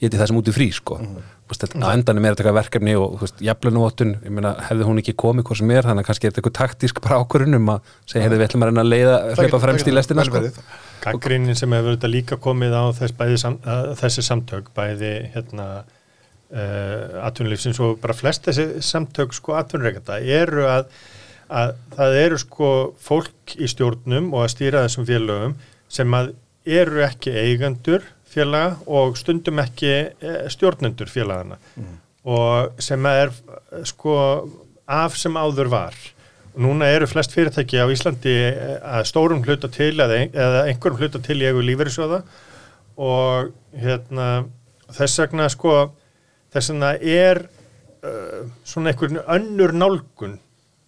ég 0.00 0.08
heiti 0.08 0.18
það 0.20 0.30
sem 0.30 0.40
út 0.40 0.48
í 0.50 0.56
frí, 0.56 0.66
sko 0.72 0.96
Þú 1.00 1.52
veist, 1.52 1.64
þetta- 1.66 1.82
á 1.82 1.88
endanum 1.90 2.24
er 2.24 2.34
þetta 2.34 2.42
eitthvað 2.44 2.58
verkefni 2.60 2.92
og 2.96 3.14
þú 3.18 3.24
veist, 3.26 3.40
jafnlunuvottun, 3.42 4.12
ég 4.22 4.34
meina, 4.36 4.52
hefði 4.68 4.84
hún 4.86 5.00
ekki 5.02 5.14
komið 5.18 5.46
hvað 5.48 5.58
sem 5.60 5.70
er, 5.74 5.82
þannig 5.82 6.04
að 6.04 6.08
kannski 6.10 6.26
er 6.26 6.30
þetta 6.30 6.40
eitthvað 6.40 6.58
taktísk 6.60 7.00
bara 7.02 7.18
ákvörðun 7.20 7.58
um 7.58 7.72
að 7.74 7.80
segja, 8.06 8.22
heyrðu, 8.24 8.38
við 8.38 8.46
ætlum 8.46 8.62
að 8.62 8.70
reyna 8.70 8.84
að 8.84 8.92
leiða 8.94 9.16
hlaupa 9.34 9.60
fremst 9.64 9.90
í 9.90 9.94
lestina, 9.96 10.24
sko. 10.28 10.42
Gaggrínin 11.02 11.56
sem 11.58 11.74
hefur 11.74 11.96
þetta 11.96 12.10
líka 12.12 12.38
komið 12.38 12.76
á 12.78 12.84
þess, 13.00 13.16
bæði, 13.18 13.38
sam, 13.42 13.58
að, 13.66 13.88
þessi 13.98 14.22
samtök, 14.28 14.70
bæði 14.76 15.12
hérna, 15.34 15.66
uh, 16.50 17.26
atvinnulífsins 17.26 17.80
og 17.82 17.98
bara 18.02 18.16
flest 18.16 18.46
þessi 18.48 18.82
samtök 18.84 19.34
sko 19.36 19.56
atvinnureikanda 19.58 20.20
eru 20.22 20.66
að, 20.70 20.88
að 21.50 21.74
það 21.96 22.16
eru 22.24 22.40
sko 22.42 22.70
fólk 23.02 23.56
í 23.58 23.68
stjórnum 23.70 24.32
og 24.34 24.46
að 24.46 24.52
stýra 24.54 24.84
þessum 24.86 25.08
félögum 25.08 25.56
sem 25.90 26.16
að 26.18 26.32
eru 26.70 27.02
ekki 27.06 27.34
eigendur 27.34 28.04
félaga 28.30 28.76
og 28.86 29.16
stundum 29.18 29.58
ekki 29.62 29.90
eh, 29.90 30.46
stjórnendur 30.52 31.10
félagana 31.10 31.58
og 32.24 32.80
sem 32.82 33.06
er 33.10 33.30
sko 33.88 34.14
af 34.90 35.14
sem 35.16 35.34
áður 35.40 35.70
var. 35.72 35.94
Núna 36.60 36.88
eru 36.90 37.06
flest 37.06 37.32
fyrirtæki 37.32 37.78
á 37.80 37.86
Íslandi 37.88 38.34
eh, 38.50 38.76
að 38.82 39.06
stórum 39.08 39.42
hluta 39.46 39.68
til 39.72 39.94
eða, 40.02 40.16
ein- 40.18 40.34
eða 40.34 40.64
einhverjum 40.68 40.98
hluta 41.00 41.18
til 41.22 41.38
í 41.40 41.46
eigu 41.48 41.62
lífeyrissjóða. 41.64 42.22
Og 43.00 43.52
hérna 43.80 44.26
þess 44.92 45.20
vegna 45.22 45.46
sko 45.48 45.74
þess 46.52 46.72
vegna 46.72 46.90
er 46.98 47.38
uh, 48.02 48.42
svona 48.66 48.90
einhvern 48.92 49.20
önnur 49.24 49.72
nálgun 49.78 50.34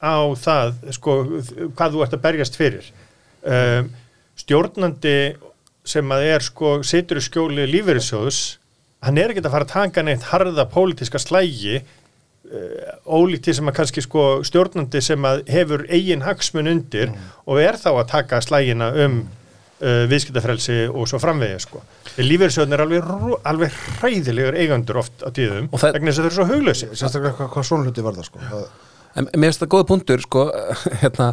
á 0.03 0.19
það 0.37 0.75
sko 0.99 1.15
hvað 1.79 1.95
þú 1.95 2.03
ert 2.05 2.17
að 2.19 2.25
berjast 2.27 2.59
fyrir. 2.59 2.91
Um, 3.47 3.89
stjórnandi 4.43 5.15
sem 5.85 6.13
að 6.15 6.27
er 6.37 6.45
sko 6.47 6.77
situr 6.87 7.19
í 7.19 7.25
skjóli 7.25 7.65
lífeyrissjóðs 7.71 8.41
hann 9.03 9.19
er 9.19 9.33
ekki 9.33 9.43
að 9.43 9.51
fara 9.55 9.67
að 9.67 9.73
taka 9.75 10.03
neitt 10.07 10.29
harða 10.31 10.65
pólitíska 10.71 11.19
slægi 11.19 11.81
uh, 11.81 12.93
ólíkt 13.19 13.49
því 13.49 13.55
sem 13.59 13.71
að 13.73 13.77
kannski 13.81 14.05
sko 14.05 14.25
stjórnandi 14.47 15.01
sem 15.03 15.25
að 15.27 15.43
hefur 15.51 15.87
eigin 15.91 16.23
hagsmun 16.27 16.71
undir 16.71 17.11
og 17.47 17.59
er 17.63 17.79
þá 17.81 17.89
að 17.97 18.11
taka 18.13 18.41
slægina 18.45 18.93
um 19.07 19.17
uh, 19.83 20.05
viðskiptafrelsi 20.13 20.85
og 20.93 21.09
svo 21.11 21.19
framvegi 21.23 21.59
sko. 21.67 21.83
Lífeyrissjóðin 22.23 22.77
er 22.77 22.85
alveg, 22.85 23.11
alveg 23.49 23.77
hræðilegur 23.99 24.59
eigandur 24.63 25.01
oft 25.03 25.25
á 25.27 25.29
tíðum 25.35 25.67
Og 25.73 25.81
það- 25.83 25.97
vegna 25.99 26.13
þess 26.13 26.21
að 26.21 26.23
þau 26.23 26.31
eru 26.31 26.39
svo 26.39 26.49
huglösi. 26.53 26.89
sérstaklega 26.93 27.51
hvað, 27.51 27.85
hluti 27.87 28.07
var 28.07 28.19
það 28.21 28.29
sko 28.31 28.47
það, 28.51 28.65
En 29.17 29.27
mér 29.35 29.51
finnst 29.51 29.61
það 29.65 29.73
góða 29.75 29.87
punktur 29.91 30.23
sko, 30.25 30.43
hérna, 31.03 31.27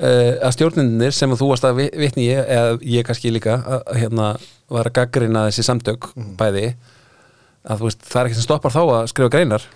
að 0.00 0.54
stjórnindinir 0.54 1.12
sem 1.16 1.30
að 1.34 1.40
þú 1.42 1.48
varst 1.50 1.64
að 1.66 1.76
vi- 1.80 1.90
vitni 1.98 2.28
ég, 2.30 2.44
eða 2.46 2.78
ég 2.86 3.04
kannski 3.08 3.32
líka 3.34 3.58
að, 3.58 3.80
að, 3.86 3.96
hérna, 4.04 4.28
var 4.70 4.86
að 4.90 4.94
gaggrina 5.00 5.46
þessi 5.48 5.64
samtök 5.66 6.10
bæði 6.38 6.74
að 7.68 7.80
þú 7.82 7.88
veist, 7.90 8.04
það 8.08 8.20
er 8.22 8.28
ekki 8.30 8.38
sem 8.38 8.46
stoppar 8.46 8.72
þá 8.72 8.80
að 8.86 9.08
skrifa 9.12 9.32
greinar 9.34 9.66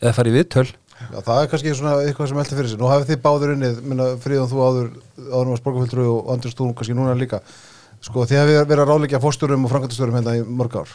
eða 0.00 0.14
fara 0.16 0.32
í 0.32 0.36
viðtöl 0.38 0.68
Já, 1.02 1.18
það 1.26 1.38
er 1.42 1.48
kannski 1.50 1.72
svona 1.74 1.92
eitthvað 2.06 2.28
sem 2.30 2.36
heldur 2.38 2.58
fyrir 2.60 2.68
sig. 2.70 2.78
Nú 2.78 2.86
hafið 2.86 3.08
þið 3.10 3.20
báður 3.24 3.52
unnið, 3.56 3.78
minna, 3.90 4.04
Fríðan 4.22 4.50
þú 4.52 4.58
áður, 4.62 4.90
áður 5.32 5.48
var 5.50 5.58
sporgaföldru 5.58 6.04
og 6.12 6.28
Andrés 6.30 6.54
þú 6.54 6.66
kannski 6.78 6.94
núna 6.94 7.16
líka. 7.18 7.40
Sko, 8.06 8.22
þið 8.30 8.38
hafið 8.38 8.58
verið 8.70 8.82
að 8.84 8.90
ráðleggja 8.92 9.20
fórstjórum 9.24 9.64
og 9.66 9.72
framkvæmtastjórum 9.72 10.14
hérna 10.20 10.34
í 10.38 10.44
mörg 10.46 10.76
ár. 10.78 10.92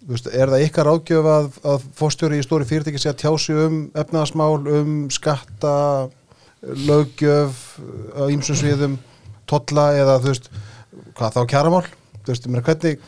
Þú 0.00 0.10
veist, 0.16 0.26
er 0.34 0.50
það 0.50 0.64
ykkar 0.66 0.90
ágjöf 0.90 1.28
að, 1.36 1.46
að 1.74 1.86
fórstjóri 2.00 2.40
í 2.40 2.46
stóri 2.48 2.66
fyrirtæki 2.72 2.98
sé 3.04 3.12
að 3.12 3.20
tjási 3.22 3.54
um 3.68 3.78
efnaðasmál, 4.02 4.58
um 4.80 4.96
skatta, 5.14 5.76
löggjöf 6.60 7.64
á 8.12 8.22
ýmsum 8.28 8.58
sviðum, 8.58 8.98
tolla 9.48 9.90
eða 9.96 10.18
þú 10.20 10.32
veist, 10.32 10.50
hvað 11.16 11.36
þá 11.38 11.40
kjaramál? 11.54 11.86
Þú 12.20 12.32
veist, 12.32 12.46
ég 12.46 12.52
meina, 12.52 12.66
hvernig, 12.66 13.00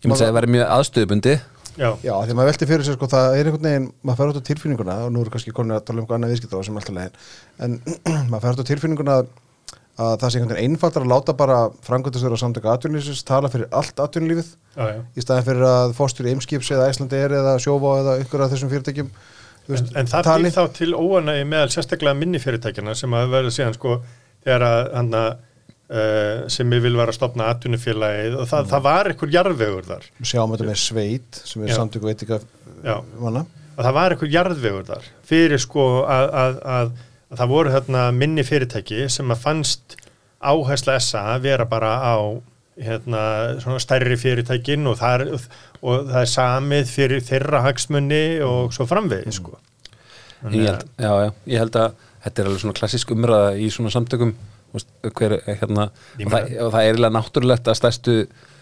ég 0.00 0.08
myndi 0.08 0.18
að 0.18 0.26
það 0.26 0.38
væri 0.40 0.54
mjög 0.56 0.72
aðstöðubundi 0.76 1.34
Já, 1.78 1.94
Já, 2.02 2.12
því 2.12 2.32
að 2.32 2.36
maður 2.36 2.50
velti 2.50 2.66
fyrir 2.68 2.84
sér 2.86 2.96
sko, 2.96 3.08
það 3.10 3.34
er 3.36 3.48
einhvern 3.48 3.66
veginn, 3.68 3.86
maður 4.04 4.18
fer 4.18 4.32
út 4.32 4.40
á 4.42 4.48
tilfinninguna 4.48 4.96
og 5.06 5.12
nú 5.14 5.22
eru 5.22 5.32
kannski 5.32 5.54
konin 5.54 5.76
að 5.76 5.84
tala 5.86 6.00
um 6.00 6.02
eitthvað 6.02 6.18
annað 6.18 6.32
viðskipta 6.34 6.62
sem 6.66 6.80
alltaf 6.80 6.96
legin 6.96 7.14
en 7.64 7.76
maður 8.32 8.42
fer 8.42 8.56
út 8.56 8.60
á 8.60 8.70
tilfinninguna 8.70 9.14
að, 9.20 9.30
að 9.94 10.14
það 10.20 10.32
sé 10.34 10.40
einhvern 10.40 10.58
veginn 10.58 10.74
einfaldar 10.74 11.06
að 11.06 11.12
láta 11.14 11.36
bara 11.38 11.58
framkvæmtastur 11.86 12.36
og 12.36 12.42
samtöka 12.42 12.74
atvinnlýsins 12.74 13.22
tala 13.28 13.52
fyrir 13.52 13.70
allt 13.70 13.96
já. 13.96 14.98
í 15.14 15.24
staðin 15.24 15.46
fyrir 15.46 15.66
að 15.70 15.94
fórstur 15.96 16.28
Eimskips 16.30 16.72
eða 16.74 16.90
Æslandi 16.90 17.22
er 17.22 17.36
eða 17.38 17.56
Sjóvá 17.62 17.94
eða 18.02 18.18
ykkur 18.24 18.44
af 18.44 18.52
þessum 18.52 18.72
fyrirtækjum 18.74 19.10
veist, 19.70 19.92
en 19.96 20.10
það 20.10 20.26
tali. 20.26 20.48
býr 20.48 20.56
þá 20.56 20.74
til 20.78 20.90
óanægi 20.96 21.46
meðal 21.50 21.70
sérstaklega 21.74 22.18
minni 22.18 22.40
fyrirtækjana 22.42 22.96
sem 22.98 23.14
að 23.16 23.32
verða 23.34 23.54
síðan 23.54 23.78
sko 23.78 24.00
þegar 24.44 24.66
að 24.66 24.82
hann 24.96 25.14
uh, 25.20 26.48
sem 26.52 26.76
ég 26.76 26.84
vil 26.84 26.96
vera 26.98 27.12
að 27.12 27.18
stopna 27.18 27.48
atvinnufélagið 27.54 28.36
og 28.40 28.50
það, 28.50 28.68
það 28.72 28.84
var 28.88 29.12
einhver 29.12 29.32
jarðvegur 29.36 29.88
þar 29.88 30.10
sjáum 30.20 30.54
þetta 30.54 30.68
með 30.70 30.82
Sveit 30.84 31.40
sem 31.44 31.64
er 31.64 31.74
samtöku 31.76 32.40
Já. 32.80 32.96
manna 33.20 33.46
og 33.76 33.82
það 33.86 33.96
var 33.96 34.14
einhver 34.14 34.34
jarðvegur 34.34 34.86
þar 34.88 35.08
fyrir 35.26 35.62
sko 35.62 35.88
að, 36.04 36.28
að, 36.42 36.60
að, 36.76 36.92
að 37.30 37.42
það 37.42 37.52
voru 37.54 37.74
hérna 37.74 38.06
minni 38.16 38.44
fyrirtæki 38.46 39.08
sem 39.12 39.32
að 39.32 39.42
fannst 39.44 39.98
áhersla 40.40 40.96
essa 40.96 41.26
að 41.34 41.44
vera 41.48 41.66
bara 41.68 41.96
á 42.00 42.16
hérna 42.84 43.22
svona 43.62 43.80
stærri 43.82 44.16
fyrirtækin 44.20 44.86
og 44.90 44.98
það 45.00 45.14
er, 45.26 45.48
og 45.82 46.06
það 46.10 46.20
er 46.22 46.30
samið 46.34 46.92
fyrir 46.94 47.24
þeirra 47.26 47.60
hagsmunni 47.66 48.22
og 48.46 48.72
svo 48.76 48.86
framvegið 48.90 49.36
sko 49.40 49.58
ég 50.50 50.64
held, 50.70 50.86
já, 50.96 51.10
já, 51.24 51.32
ég 51.52 51.58
held 51.60 51.76
að 51.76 51.90
þetta 52.24 52.40
er 52.42 52.48
alveg 52.50 52.62
svona 52.62 52.78
klassisk 52.78 53.10
umræða 53.12 53.50
í 53.60 53.68
svona 53.72 53.92
samtökum 53.92 54.32
hver, 54.72 55.34
er, 55.40 55.58
hérna, 55.60 55.88
og, 55.90 56.30
það, 56.30 56.52
og 56.62 56.70
það 56.72 56.80
er 56.80 56.86
eiginlega 56.90 57.14
náttúrulegt 57.16 57.68
að 57.72 57.78
stærstu 57.80 58.14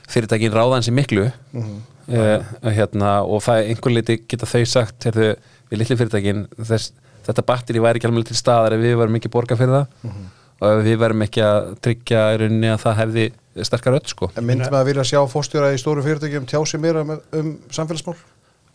fyrirtækin 0.08 0.54
ráða 0.56 0.78
hansi 0.78 0.94
miklu 0.96 1.26
Mhm. 1.52 1.76
eh, 2.08 2.40
hérna, 2.78 3.10
og 3.28 3.42
það 3.44 3.58
er 3.60 3.66
einhver 3.74 3.92
liti 3.92 4.14
geta 4.28 4.46
þau 4.48 4.62
sagt 4.66 5.04
heyrðu, 5.04 5.34
við 5.70 5.78
litli 5.82 5.96
fyrirtækin 6.00 6.46
þess, 6.64 6.92
þetta 7.26 7.44
batteri 7.44 7.82
væri 7.84 8.00
ekki 8.00 8.08
alveg 8.08 8.24
til 8.30 8.36
staðar 8.40 8.72
ef 8.72 8.80
við 8.80 8.96
varum 8.96 9.18
ekki 9.20 9.28
borga 9.34 9.56
fyrir 9.60 9.74
það 9.76 9.86
Mhm. 10.08 10.24
og 10.62 10.78
ef 10.78 10.84
við 10.86 10.96
varum 10.98 11.22
ekki 11.26 11.42
að 11.44 11.68
tryggja 11.84 12.22
í 12.34 12.38
rauninni 12.40 12.70
að 12.72 12.80
það 12.86 12.96
hefði 13.02 13.26
sterkar 13.66 13.94
öll 13.98 14.06
sko. 14.06 14.30
en 14.36 14.44
myndum 14.46 14.74
að 14.78 14.84
vilja 14.92 15.04
sjá 15.04 15.20
fórstjóra 15.28 15.72
í 15.74 15.78
stóru 15.80 16.02
fyrirtækjum 16.02 16.46
tjá 16.46 16.60
sig 16.66 16.80
meira 16.80 17.04
með, 17.04 17.20
um 17.32 17.58
samfélagsmál 17.70 18.16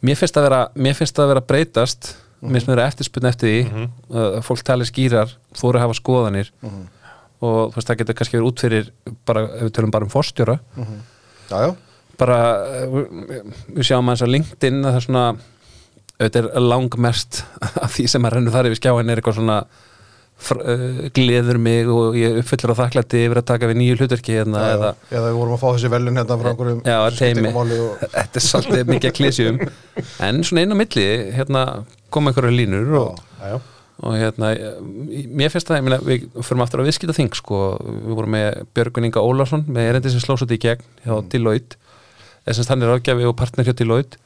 Mér 0.03 0.17
finnst 0.19 0.35
það 0.35 0.43
vera, 0.49 0.61
mér 0.75 0.93
finnst 0.99 1.15
það 1.15 1.27
vera 1.31 1.39
að 1.41 1.47
breytast 1.47 2.15
Mhm. 2.43 2.49
mér 2.51 2.53
finnst 2.59 2.67
það 2.67 2.75
vera 2.75 2.87
eftirspunni 2.91 3.29
eftir 3.29 3.47
því 3.47 3.71
Mhm. 3.71 3.89
að 4.11 4.41
fólk 4.43 4.63
tali 4.63 4.83
skýrar, 4.85 5.29
þóru 5.55 5.75
að 5.79 5.79
hafa 5.85 5.93
skoðanir 6.01 6.49
Mhm. 6.61 6.87
og 7.41 7.71
þú 7.71 7.75
veist 7.75 7.87
það 7.87 7.97
getur 7.97 8.13
kannski 8.15 8.37
verið 8.37 8.47
út 8.51 8.59
fyrir 8.59 8.89
bara, 9.25 9.41
ef 9.43 9.61
við 9.63 9.71
tölum 9.71 9.91
bara 9.91 10.03
um 10.05 10.09
forstjóra 10.09 10.59
já, 11.49 11.57
já, 11.67 11.75
bara, 12.17 12.37
eh, 12.83 12.87
við 12.87 13.53
við 13.75 13.83
sjáum 13.87 14.09
að 14.09 14.15
þess 14.17 14.27
að 14.27 14.33
LinkedIn 14.35 14.83
að 14.83 14.91
það 14.91 14.95
er 14.95 15.07
svona 15.07 15.37
auðvitað 16.19 16.55
er 16.55 16.61
langmest 16.61 17.43
af 17.83 17.91
því 17.95 18.07
sem 18.09 18.23
að 18.23 18.31
rennur 18.33 18.51
þar 18.51 18.65
yfir 18.69 18.79
skjáin 18.81 19.09
er 19.09 19.17
eitthvað 19.21 19.35
svona 19.39 19.65
uh, 20.51 21.09
gleður 21.15 21.59
mig 21.61 21.89
og 21.91 22.17
ég 22.19 22.39
uppfyllir 22.41 22.73
á 22.75 22.81
þakklætti 22.81 23.21
yfir 23.27 23.39
að 23.41 23.49
taka 23.51 23.69
við 23.69 23.79
nýju 23.79 23.97
hlutverki 23.99 24.37
hérna, 24.37 24.63
já, 24.63 24.77
eða, 24.77 24.93
eða 25.11 25.27
við 25.29 25.37
vorum 25.39 25.55
að 25.55 25.61
fá 25.61 25.67
þessi 25.69 25.91
velun 25.93 26.19
hérna 26.19 26.39
frá 26.39 26.49
einhverjum 26.51 26.81
Já, 26.83 26.95
sem 26.95 27.13
skipta 27.13 27.27
teymi. 27.27 27.43
engu 27.43 27.59
máli 27.59 27.77
og, 27.83 28.01
þetta 28.17 28.41
er 28.41 28.45
svolítið 28.47 28.89
mikið 28.93 29.11
að 29.11 29.19
klísjum 29.19 29.61
en 30.27 30.41
svona 30.49 30.65
inn 30.65 30.75
á 30.75 30.77
milli 30.81 31.05
hérna, 31.37 31.63
koma 32.13 32.33
einhverju 32.33 32.57
línur 32.57 32.97
og, 32.99 33.21
já, 33.37 33.53
já. 33.53 33.55
og 34.03 34.17
hérna, 34.19 34.51
mér 35.39 35.53
finnst 35.53 35.71
það 35.71 35.87
meina, 35.87 36.01
við 36.03 36.27
förum 36.41 36.65
aftur 36.65 36.83
að 36.83 36.91
viðskita 36.91 37.15
þing 37.19 37.39
sko, 37.39 37.61
við 37.85 38.17
vorum 38.19 38.35
með 38.35 38.59
Björgun 38.75 39.09
Inga 39.09 39.23
Ólafsson 39.23 39.63
með 39.69 39.93
erendi 39.93 40.11
sem 40.11 40.23
slósut 40.25 40.51
í 40.51 40.59
gegn 40.59 40.83
hjá 41.05 41.15
Deloitte. 41.31 41.79
Þess 42.43 42.65
að 42.65 42.73
hann 42.73 42.83
er 42.83 42.97
ágjafi 42.97 43.25
og 43.29 43.37
partner 43.39 43.69
hjá 43.69 43.75
Deloitte. 43.79 44.19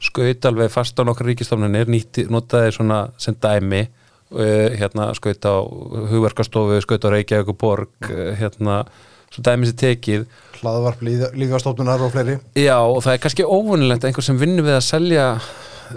Skaut 0.00 0.46
alveg 0.46 0.70
fast 0.72 0.96
á 0.96 1.02
nokkra 1.02 1.26
ríkistofnunir 1.26 1.90
notaði 2.30 2.70
svona 2.72 3.08
sem 3.20 3.34
dæmi 3.34 3.82
hérna 4.28 5.10
skaut 5.16 5.46
á 5.48 5.56
hugverkastofu, 6.10 6.80
skaut 6.84 7.06
á 7.06 7.14
Reykjavík 7.14 7.52
og 7.52 7.56
Borg 7.60 8.10
uh, 8.10 8.34
hérna, 8.36 8.82
svo 9.32 9.44
dæmi 9.46 9.70
sér 9.70 9.78
tekið. 9.80 10.26
Hlaðvarp 10.58 11.00
lífjastofnunar 11.38 12.02
og 12.04 12.12
fleiri. 12.12 12.36
Já, 12.58 12.76
og 12.82 13.00
það 13.04 13.14
er 13.14 13.24
kannski 13.24 13.46
óvunilegt 13.46 14.04
einhver 14.08 14.26
sem 14.26 14.38
vinnur 14.40 14.66
við 14.66 14.76
að 14.76 14.86
selja 14.88 15.24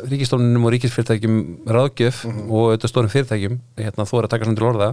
ríkistofnunum 0.08 0.66
og 0.68 0.74
ríkisfyrirtækjum 0.76 1.38
ráðgjöf 1.68 2.24
og 2.30 2.58
auðvitað 2.70 2.92
stórum 2.94 3.12
fyrirtækjum 3.12 3.58
hérna, 3.80 4.06
þú 4.08 4.20
er 4.20 4.28
að 4.28 4.34
taka 4.34 4.48
svona 4.48 4.60
til 4.60 4.68
orða. 4.70 4.90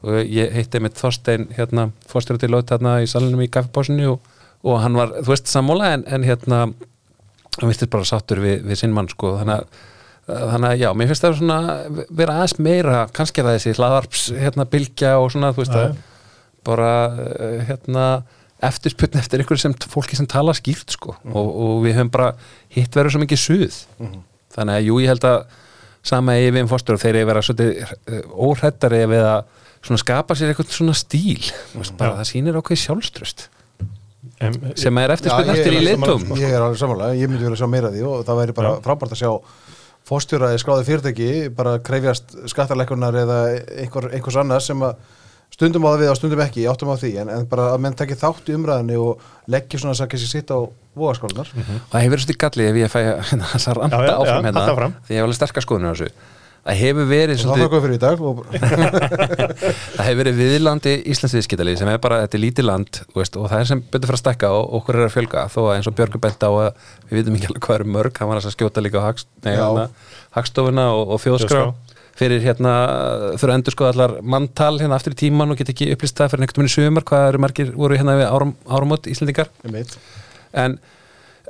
Og 0.00 0.30
ég 0.32 0.54
heitti 0.56 0.80
mitt 0.80 0.96
Þorstein 0.96 1.50
hérna, 1.58 1.90
fórstjóra 2.08 2.40
til 2.40 2.48
lót 2.54 2.72
hérna 2.72 2.94
í 3.04 3.08
salinum 3.10 3.42
í 3.44 3.50
kaffepásinu 3.52 4.14
og, 4.14 4.30
og 4.64 4.80
hann 4.80 4.96
var, 4.96 5.12
þú 5.20 5.34
veist, 5.34 5.50
sammála 5.52 5.90
en, 5.98 6.06
en 6.08 6.24
hérna, 6.24 6.62
hann 7.58 7.68
virtist 7.68 7.92
bara 7.92 8.08
sattur 8.08 8.40
við, 8.40 8.62
við 8.64 8.80
sinn 8.80 8.96
mann, 8.96 9.10
sko, 9.12 9.34
þannig 9.42 9.60
að 9.60 9.89
þannig 10.30 10.68
að 10.70 10.82
já, 10.82 10.88
mér 10.96 11.10
finnst 11.10 11.24
það 11.24 11.38
svona 11.38 11.58
vera 12.08 12.36
aðeins 12.38 12.56
meira, 12.62 13.00
kannski 13.16 13.44
það 13.44 13.56
þessi 13.56 13.76
hlaðvarps 13.78 14.24
hérna 14.36 14.66
bylgja 14.70 15.14
og 15.20 15.30
svona, 15.34 15.52
þú 15.54 15.64
veist 15.64 15.78
að 15.80 15.96
bara 16.66 16.90
uh, 17.08 17.54
hérna 17.68 18.06
eftirspurn 18.70 19.20
eftir 19.20 19.44
ykkur 19.44 19.60
sem 19.60 19.74
fólki 19.88 20.18
sem 20.18 20.28
tala 20.28 20.52
skýrt 20.56 20.92
sko. 20.92 21.14
Og, 21.32 21.46
og 21.48 21.78
við 21.86 21.96
höfum 21.96 22.12
bara 22.12 22.32
hitt 22.76 22.96
verið 22.96 23.14
svo 23.14 23.22
mikið 23.22 23.40
suð. 23.40 23.78
Þannig 24.52 24.76
að 24.76 24.90
jú 24.90 24.98
ég 25.00 25.14
held 25.14 25.24
að 25.30 25.38
sama 26.10 26.36
við 26.40 26.60
um 26.62 26.68
fórstur 26.68 26.96
og 26.96 27.00
þeir 27.02 27.14
eru 27.20 27.30
vera 27.30 27.44
svolítið 27.44 27.80
uh, 27.80 28.20
óhrættari 28.48 29.00
við 29.08 29.24
að 29.30 29.56
svona 29.80 30.02
skapa 30.02 30.36
sér 30.36 30.52
eitthvað 30.52 30.76
svona 30.76 30.96
stíl. 30.96 31.40
Mm 31.72 31.96
bara 31.96 32.12
Já. 32.12 32.20
það 32.20 32.30
sýnir 32.34 32.60
ákveð 32.60 32.82
sjálfströst 32.84 33.48
sem 34.80 34.98
er 35.00 35.12
ég 35.12 35.50
eftir 35.52 35.74
í 35.76 35.80
litum 35.84 36.22
ég 36.36 36.52
er 36.52 36.62
alveg 36.64 36.80
samanlega, 36.80 37.16
ég 37.16 37.28
myndi 37.28 37.44
vilja 37.44 37.60
sjá 37.60 37.68
meira 37.70 37.90
því 37.92 38.04
og 38.08 38.22
það 38.28 38.40
væri 38.40 38.54
bara 38.56 38.72
frábært 38.84 39.14
að 39.16 39.20
sjá 39.20 39.30
fórstjóra 40.10 40.52
í 40.56 40.60
skráði 40.60 40.86
fyrirtæki 40.88 41.30
bara 41.56 41.78
krefjast 41.86 42.36
skattarleikunar 42.50 43.16
eða 43.22 43.40
einhver, 43.84 44.10
einhvers 44.14 44.38
annars 44.42 44.68
sem 44.70 44.82
að 44.82 44.98
stundum 45.50 45.86
á 45.86 45.90
það 45.92 46.02
við 46.02 46.10
og 46.12 46.18
stundum 46.18 46.42
ekki, 46.44 46.64
ég 46.64 46.72
áttum 46.72 46.90
á 46.90 46.96
því. 47.00 47.10
En, 47.22 47.30
en 47.34 47.46
bara 47.50 47.70
að 47.74 47.80
menn 47.84 47.96
takki 47.98 48.18
þátt 48.18 48.50
í 48.50 48.56
umræðinni 48.58 48.98
og 49.02 49.24
leggja 49.50 49.80
svona 49.82 49.94
þess 49.96 50.04
að 50.06 50.10
kannski 50.12 50.30
sitta 50.30 50.58
á 50.58 50.60
vogaskólunar 50.98 51.50
og 51.54 51.88
það 51.90 52.04
hefur 52.04 52.14
verið 52.14 52.24
svolítið 52.26 52.40
gallið 52.44 52.70
ef 52.70 52.78
ég 52.80 52.92
fæ 52.92 53.00
að 53.00 53.64
Já, 53.90 53.98
já, 54.06 54.14
áfram 54.16 54.46
hérna 54.46 54.62
því 55.06 55.14
ég 55.14 55.20
hef 55.20 55.26
alveg 55.26 55.38
sterkar 55.40 55.66
skoðunir 55.66 55.90
á 55.90 55.94
þessu 55.94 56.38
það 56.60 56.78
hefur 56.80 57.06
verið 57.08 57.34
það 57.34 57.42
svolítið 57.42 57.64
þakka 57.64 57.80
fyrir 57.84 57.96
í 57.96 58.00
dag 58.04 58.22
og, 58.28 58.40
það 59.96 60.06
hefur 60.06 60.20
verið 60.20 60.40
viðlandi 60.40 60.94
Íslands 61.12 61.36
viðskiptalið 61.38 61.78
sem 61.80 61.90
er 61.92 62.00
bara, 62.04 62.20
þetta 62.24 62.38
er 62.38 62.42
lítið 62.44 62.66
land 62.68 63.00
þú 63.00 63.20
veist, 63.22 63.38
og 63.40 63.48
það 63.50 63.62
er 63.62 63.70
sem 63.70 63.82
betur 63.86 64.10
fyrir 64.10 64.18
að 64.18 64.22
stekka 64.22 64.50
og 64.56 64.74
okkur 64.80 64.98
er 64.98 65.06
að 65.06 65.14
fjölga. 65.16 65.44
Þó 65.52 65.60
að 65.62 65.72
eins 65.76 65.90
og 65.90 65.96
Björgur 65.98 66.22
bent 66.26 66.44
á 66.44 66.50
að 66.50 66.68
við 67.08 67.20
vitum 67.20 67.38
ekki 67.38 67.50
alveg 67.50 67.64
hvað 67.66 67.78
eru 67.78 67.94
mörg, 67.96 68.20
hann 68.20 68.30
var 68.30 68.42
að 68.42 68.54
skjóta 68.56 68.84
líka 68.84 69.06
hana, 69.46 69.86
hagstofuna 70.36 70.86
og, 70.98 71.14
og 71.16 71.22
þjóðskrá 71.24 71.62
Þjóðskrá. 71.64 71.96
fyrir 72.20 72.44
hérna, 72.44 72.76
þurfa 73.40 73.50
að 73.50 73.56
endur 73.56 73.76
skoða 73.76 73.94
allar 73.94 74.16
manntal 74.20 74.74
hérna 74.76 75.00
aftur 75.00 75.16
í 75.16 75.20
tíman 75.24 75.54
og 75.54 75.60
get 75.60 75.72
ekki 75.72 75.90
upplýst 75.94 76.20
það 76.20 76.34
fyrir 76.34 76.46
einhvern 76.46 76.66
veginn 76.66 76.76
sumar, 76.76 77.06
hvað 77.08 77.26
eru 77.30 77.42
margir 77.46 77.72
voru 77.72 77.96
hérna 77.96 78.18
við 78.20 78.28
árum, 78.28 78.54
ég 79.64 79.74
meit 79.74 79.96
en 80.52 80.76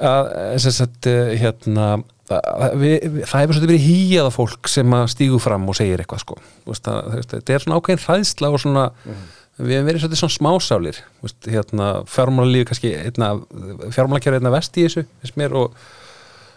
að, 0.01 0.31
sem 0.63 0.75
sagt, 0.75 1.07
eh, 1.11 1.35
hérna 1.41 1.91
að, 2.37 2.77
við, 2.81 2.95
við, 3.05 3.21
það 3.27 3.43
hefur 3.43 3.57
svolítið 3.57 3.73
verið 3.73 3.87
hýjað 3.89 4.31
af 4.31 4.39
fólk 4.39 4.71
sem 4.71 4.97
að 4.97 5.07
stígu 5.15 5.41
fram 5.43 5.69
og 5.71 5.79
segir 5.79 6.03
eitthvað 6.03 6.25
sko. 6.25 6.41
Þetta 6.71 7.55
er 7.55 7.65
svona 7.65 7.79
ákveðin 7.81 8.05
hræðsla 8.05 8.51
og 8.51 8.63
svona, 8.63 8.85
við 9.59 9.77
hefum 9.77 9.89
verið 9.91 10.05
svolítið 10.05 10.23
svona 10.23 10.37
smásálir. 10.37 11.01
Hérna, 11.47 11.89
fjármálalífi 12.11 12.69
kannski 12.71 12.93
fjármálakjæri 13.97 14.41
einna 14.41 14.55
vest 14.55 14.79
í 14.79 14.87
þessu 14.87 15.07
mér 15.41 15.57
og 15.65 15.81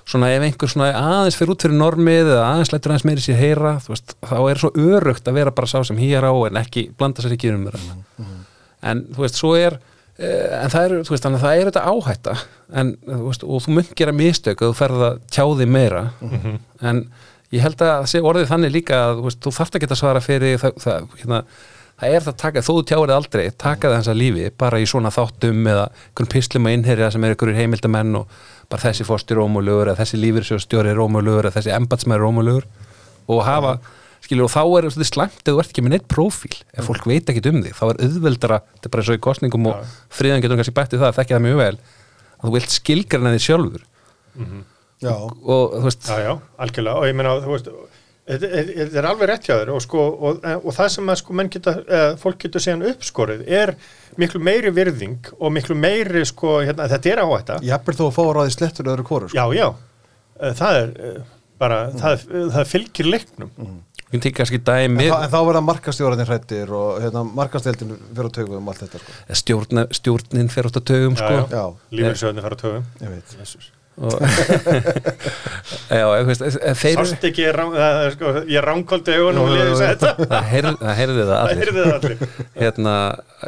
svona 0.10 0.34
ef 0.36 0.44
einhver 0.44 0.72
svona 0.72 0.90
aðeins 1.00 1.38
fyrir 1.40 1.54
út 1.54 1.64
fyrir 1.64 1.78
normið 1.80 2.34
eða 2.34 2.48
aðeins 2.50 2.74
lætur 2.74 2.92
aðeins 2.92 3.06
meiri 3.08 3.24
sér 3.24 3.38
heyra 3.40 3.78
veist, 3.88 4.16
þá 4.20 4.38
er 4.52 4.60
svo 4.60 4.72
örugt 4.76 5.30
að 5.30 5.38
vera 5.40 5.54
bara 5.56 5.70
sá 5.72 5.78
sem 5.88 6.00
hýjar 6.00 6.28
á 6.28 6.34
en 6.50 6.60
ekki 6.60 6.90
blanda 7.00 7.24
sér 7.24 7.38
ekki 7.38 7.54
um 7.54 7.64
þeirra. 7.70 8.28
En 8.84 9.06
þú 9.16 9.24
veist, 9.24 9.40
svo 9.40 9.54
er 9.56 9.78
en 10.24 10.74
það 10.74 10.86
er, 10.86 10.96
þú 11.04 11.14
veist, 11.14 11.26
þannig 11.26 11.40
að 11.40 11.46
það 11.46 11.60
er 11.60 11.70
þetta 11.70 11.84
áhætta. 11.92 12.34
En, 12.82 12.96
þú 13.10 13.20
veist, 13.28 13.46
og 13.46 13.64
þú 13.66 13.76
munt 13.78 13.94
gera 14.00 14.16
mistök 14.16 14.64
að 14.64 14.72
þú 14.72 14.80
ferð 14.80 15.06
að 15.10 15.22
tjáði 15.36 15.70
meira. 15.70 16.04
En 16.82 17.06
ég 17.54 17.64
held 17.64 17.86
að 17.86 18.18
orðið 18.22 18.50
þannig 18.50 18.74
líka 18.74 19.00
að 19.10 19.20
þú, 19.20 19.30
veist, 19.30 19.42
þú 19.46 19.56
þarft 19.60 19.78
að 19.78 19.86
geta 19.86 20.00
svara 20.00 20.24
fyrir 20.24 20.60
það, 20.62 20.78
það, 20.84 21.08
hérna, 21.22 21.42
það 22.00 22.16
er 22.18 22.26
það 22.28 22.38
taka, 22.44 22.64
þú 22.66 22.76
tjáir 22.84 23.12
það 23.12 23.18
aldrei 23.20 23.44
taka 23.52 23.90
það 23.90 23.98
hans 24.00 24.12
að 24.12 24.20
lífi, 24.20 24.48
bara 24.58 24.80
í 24.82 24.88
svona 24.90 25.12
þáttum 25.14 25.68
eða 25.74 25.86
einhvern 25.94 26.32
pislum 26.34 26.68
að 26.70 26.78
innherja 26.78 27.12
sem 27.14 27.24
er 27.24 27.36
einhverjur 27.36 27.60
heimildamenn 27.62 28.18
og 28.20 28.40
bara 28.72 28.82
þessi 28.88 29.06
fórstur 29.08 29.40
rómulegur 29.40 29.92
eða 29.92 30.02
þessi 30.02 30.20
lífyrsjóðstjóri 30.24 30.96
rómulegur 30.98 31.48
eða 31.48 31.60
þessi 31.60 31.76
embatsmæri 31.78 32.24
rómulegur 32.26 32.66
og 33.30 33.44
hafa 33.46 33.78
skilur, 34.24 34.48
og 34.48 34.54
þá 34.54 34.62
er 34.64 34.88
þetta 34.90 35.08
slæmt 35.10 35.42
ef 35.44 35.50
þú 35.52 35.64
ert 35.64 35.74
ekki 35.74 35.84
með 35.86 35.96
neitt 35.96 36.08
prófíl. 36.12 36.54
Ef 36.74 36.88
fólk 36.90 37.08
veit 37.10 37.32
ekki 37.34 37.44
um 37.52 37.64
þig, 37.64 37.74
þá 37.78 37.84
er 37.90 38.04
auðveldara 38.08 38.60
þetta 38.76 38.90
er 38.90 38.94
bara 38.94 39.04
eins 39.04 39.12
og 39.14 39.20
í 39.20 39.24
kostningum 39.28 39.72
og 39.72 39.80
Já. 39.82 39.96
fríðan 40.20 40.44
getur 40.46 40.60
kannski 40.62 40.76
bætti 40.78 41.02
það, 41.02 41.18
þekki 41.20 41.36
það 41.38 41.44
mjög 41.48 41.60
vel 41.64 41.74
að 41.74 42.46
þú 42.46 42.54
vilt 42.58 42.78
skilgrana 42.78 43.34
þig 43.36 43.46
sjálfur. 43.48 43.84
Já, 45.04 45.14
og 45.20 45.76
þú 45.76 45.84
veist, 45.90 46.08
Já, 46.08 46.24
já, 46.24 46.34
algjörlega. 46.64 46.96
Og 47.02 47.10
ég 47.10 47.20
meina, 47.20 47.36
þú 47.44 47.54
veist 47.58 47.70
þetta 48.24 49.00
er 49.02 49.08
alveg 49.08 49.30
rétt 49.30 49.48
hjá 49.48 49.56
þér. 49.58 49.72
Og, 49.76 49.82
sko, 49.84 50.04
og, 50.30 50.46
og 50.56 50.76
það 50.76 50.92
sem 50.96 51.12
að 51.12 51.20
sko, 51.20 51.36
menn 51.40 51.52
geta, 51.52 51.74
eða, 51.84 52.12
fólk 52.22 52.40
getur 52.46 52.64
síðan 52.64 52.86
uppskorið 52.94 53.44
er 53.52 53.74
miklu 54.22 54.40
meiri 54.44 54.72
virðing 54.76 55.32
og 55.40 55.54
miklu 55.56 55.76
meiri, 55.76 56.24
sko, 56.30 56.62
hérna, 56.64 56.88
þetta 56.92 57.12
er 57.12 57.24
áhætta. 57.26 57.60
Jafnvel 57.68 57.98
þó 58.00 58.04
að 58.08 58.14
fá 58.16 58.22
að 58.24 58.34
ráði 58.38 58.56
slettur 58.56 58.92
öðru 58.94 59.08
kóru 59.10 59.32
sko. 59.32 59.40
já, 59.40 59.46
já, 59.60 59.68
það 60.62 60.80
er 60.80 60.94
eh, 61.10 61.18
bara, 61.60 61.80
það, 62.00 62.26
það 62.56 62.70
fylgir 62.72 63.12
leiknum 63.12 63.52
Við 64.14 64.22
tekið 64.28 64.38
kannski 64.40 64.60
dæmi 64.70 65.08
En, 65.08 65.12
þá, 65.12 65.20
en 65.26 65.32
þá 65.34 65.40
verða 65.50 65.62
markastjóraðin 65.68 66.28
hrættir 66.30 66.74
og 66.78 67.00
hérna, 67.02 67.24
markasteldin 67.42 67.96
fyrir 68.14 68.28
að 68.30 68.36
tökum 68.40 68.60
um 68.62 68.68
allt 68.70 68.84
þetta 68.86 69.02
sko. 69.04 69.16
stjórn, 69.42 69.86
stjórnin 70.00 70.52
fer 70.54 70.70
út 70.70 70.78
á 70.78 70.82
tögum 70.86 71.16
sko. 71.18 71.32
já, 71.34 71.46
Já, 71.58 71.64
lífeyrissjóðinni 71.98 72.44
fara 72.46 72.60
á 72.60 72.64
tögum 72.64 72.84
ég 73.02 73.16
veit. 73.18 73.72
Og 73.94 74.10
já, 75.94 76.06
ég 76.18 76.26
veist, 76.26 76.42
þeir 76.42 76.96
eru 76.98 77.04
Sást 77.06 77.26
ekki, 77.28 77.44
rán, 77.54 77.74
það, 77.76 77.98
er 78.08 78.16
sko, 78.16 78.32
ég 78.50 78.64
ránkóldi 78.66 79.14
augunum 79.20 79.50
og 79.52 79.58
jú. 79.60 79.76
þetta. 79.82 80.14
Það 80.32 80.48
heyrði 80.50 80.72
það, 80.80 80.94
heyrði 81.00 81.18
það 81.20 81.30
Það 81.34 81.44
allir 81.44 81.62
heyrði 81.64 81.84
það 81.84 81.94
allir. 81.98 82.24
Hérna, 82.64 82.96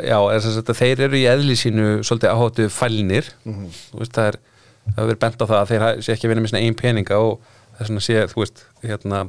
já, 0.05 0.17
en 0.35 0.43
sem 0.45 0.53
sagt 0.57 0.69
að 0.73 0.79
þeir 0.81 1.03
eru 1.07 1.17
í 1.17 1.23
eðli 1.31 1.57
sínu 1.61 1.87
svolítið 2.05 2.33
áháttu 2.35 2.67
fælnir. 2.77 3.31
Mhm. 3.49 3.65
þú 3.89 4.03
veist, 4.03 4.13
það 4.19 4.29
er 4.33 4.37
það 4.85 4.99
hefur 4.99 5.09
verið 5.09 5.21
bent 5.25 5.41
á 5.41 5.45
það 5.49 5.57
að 5.63 5.71
þeir 5.73 5.85
ha- 5.87 5.95
sé 6.05 6.13
ekki 6.13 6.27
að 6.29 6.33
vinna 6.35 6.45
með 6.45 6.53
svona 6.53 6.63
einn 6.67 6.77
peninga 6.83 7.17
og 7.25 7.33
það 7.73 7.81
er 7.81 7.89
svona 7.89 8.05
sé, 8.05 8.19
þú 8.35 8.43
veist, 8.43 8.63
hérna 8.85 9.23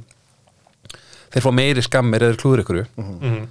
þeir 1.37 1.45
fá 1.47 1.53
meiri 1.55 1.85
skammir 1.85 2.25
eða 2.27 2.41
klúður 2.41 2.65
ykkur. 2.65 2.83
Mhm. 2.97 3.47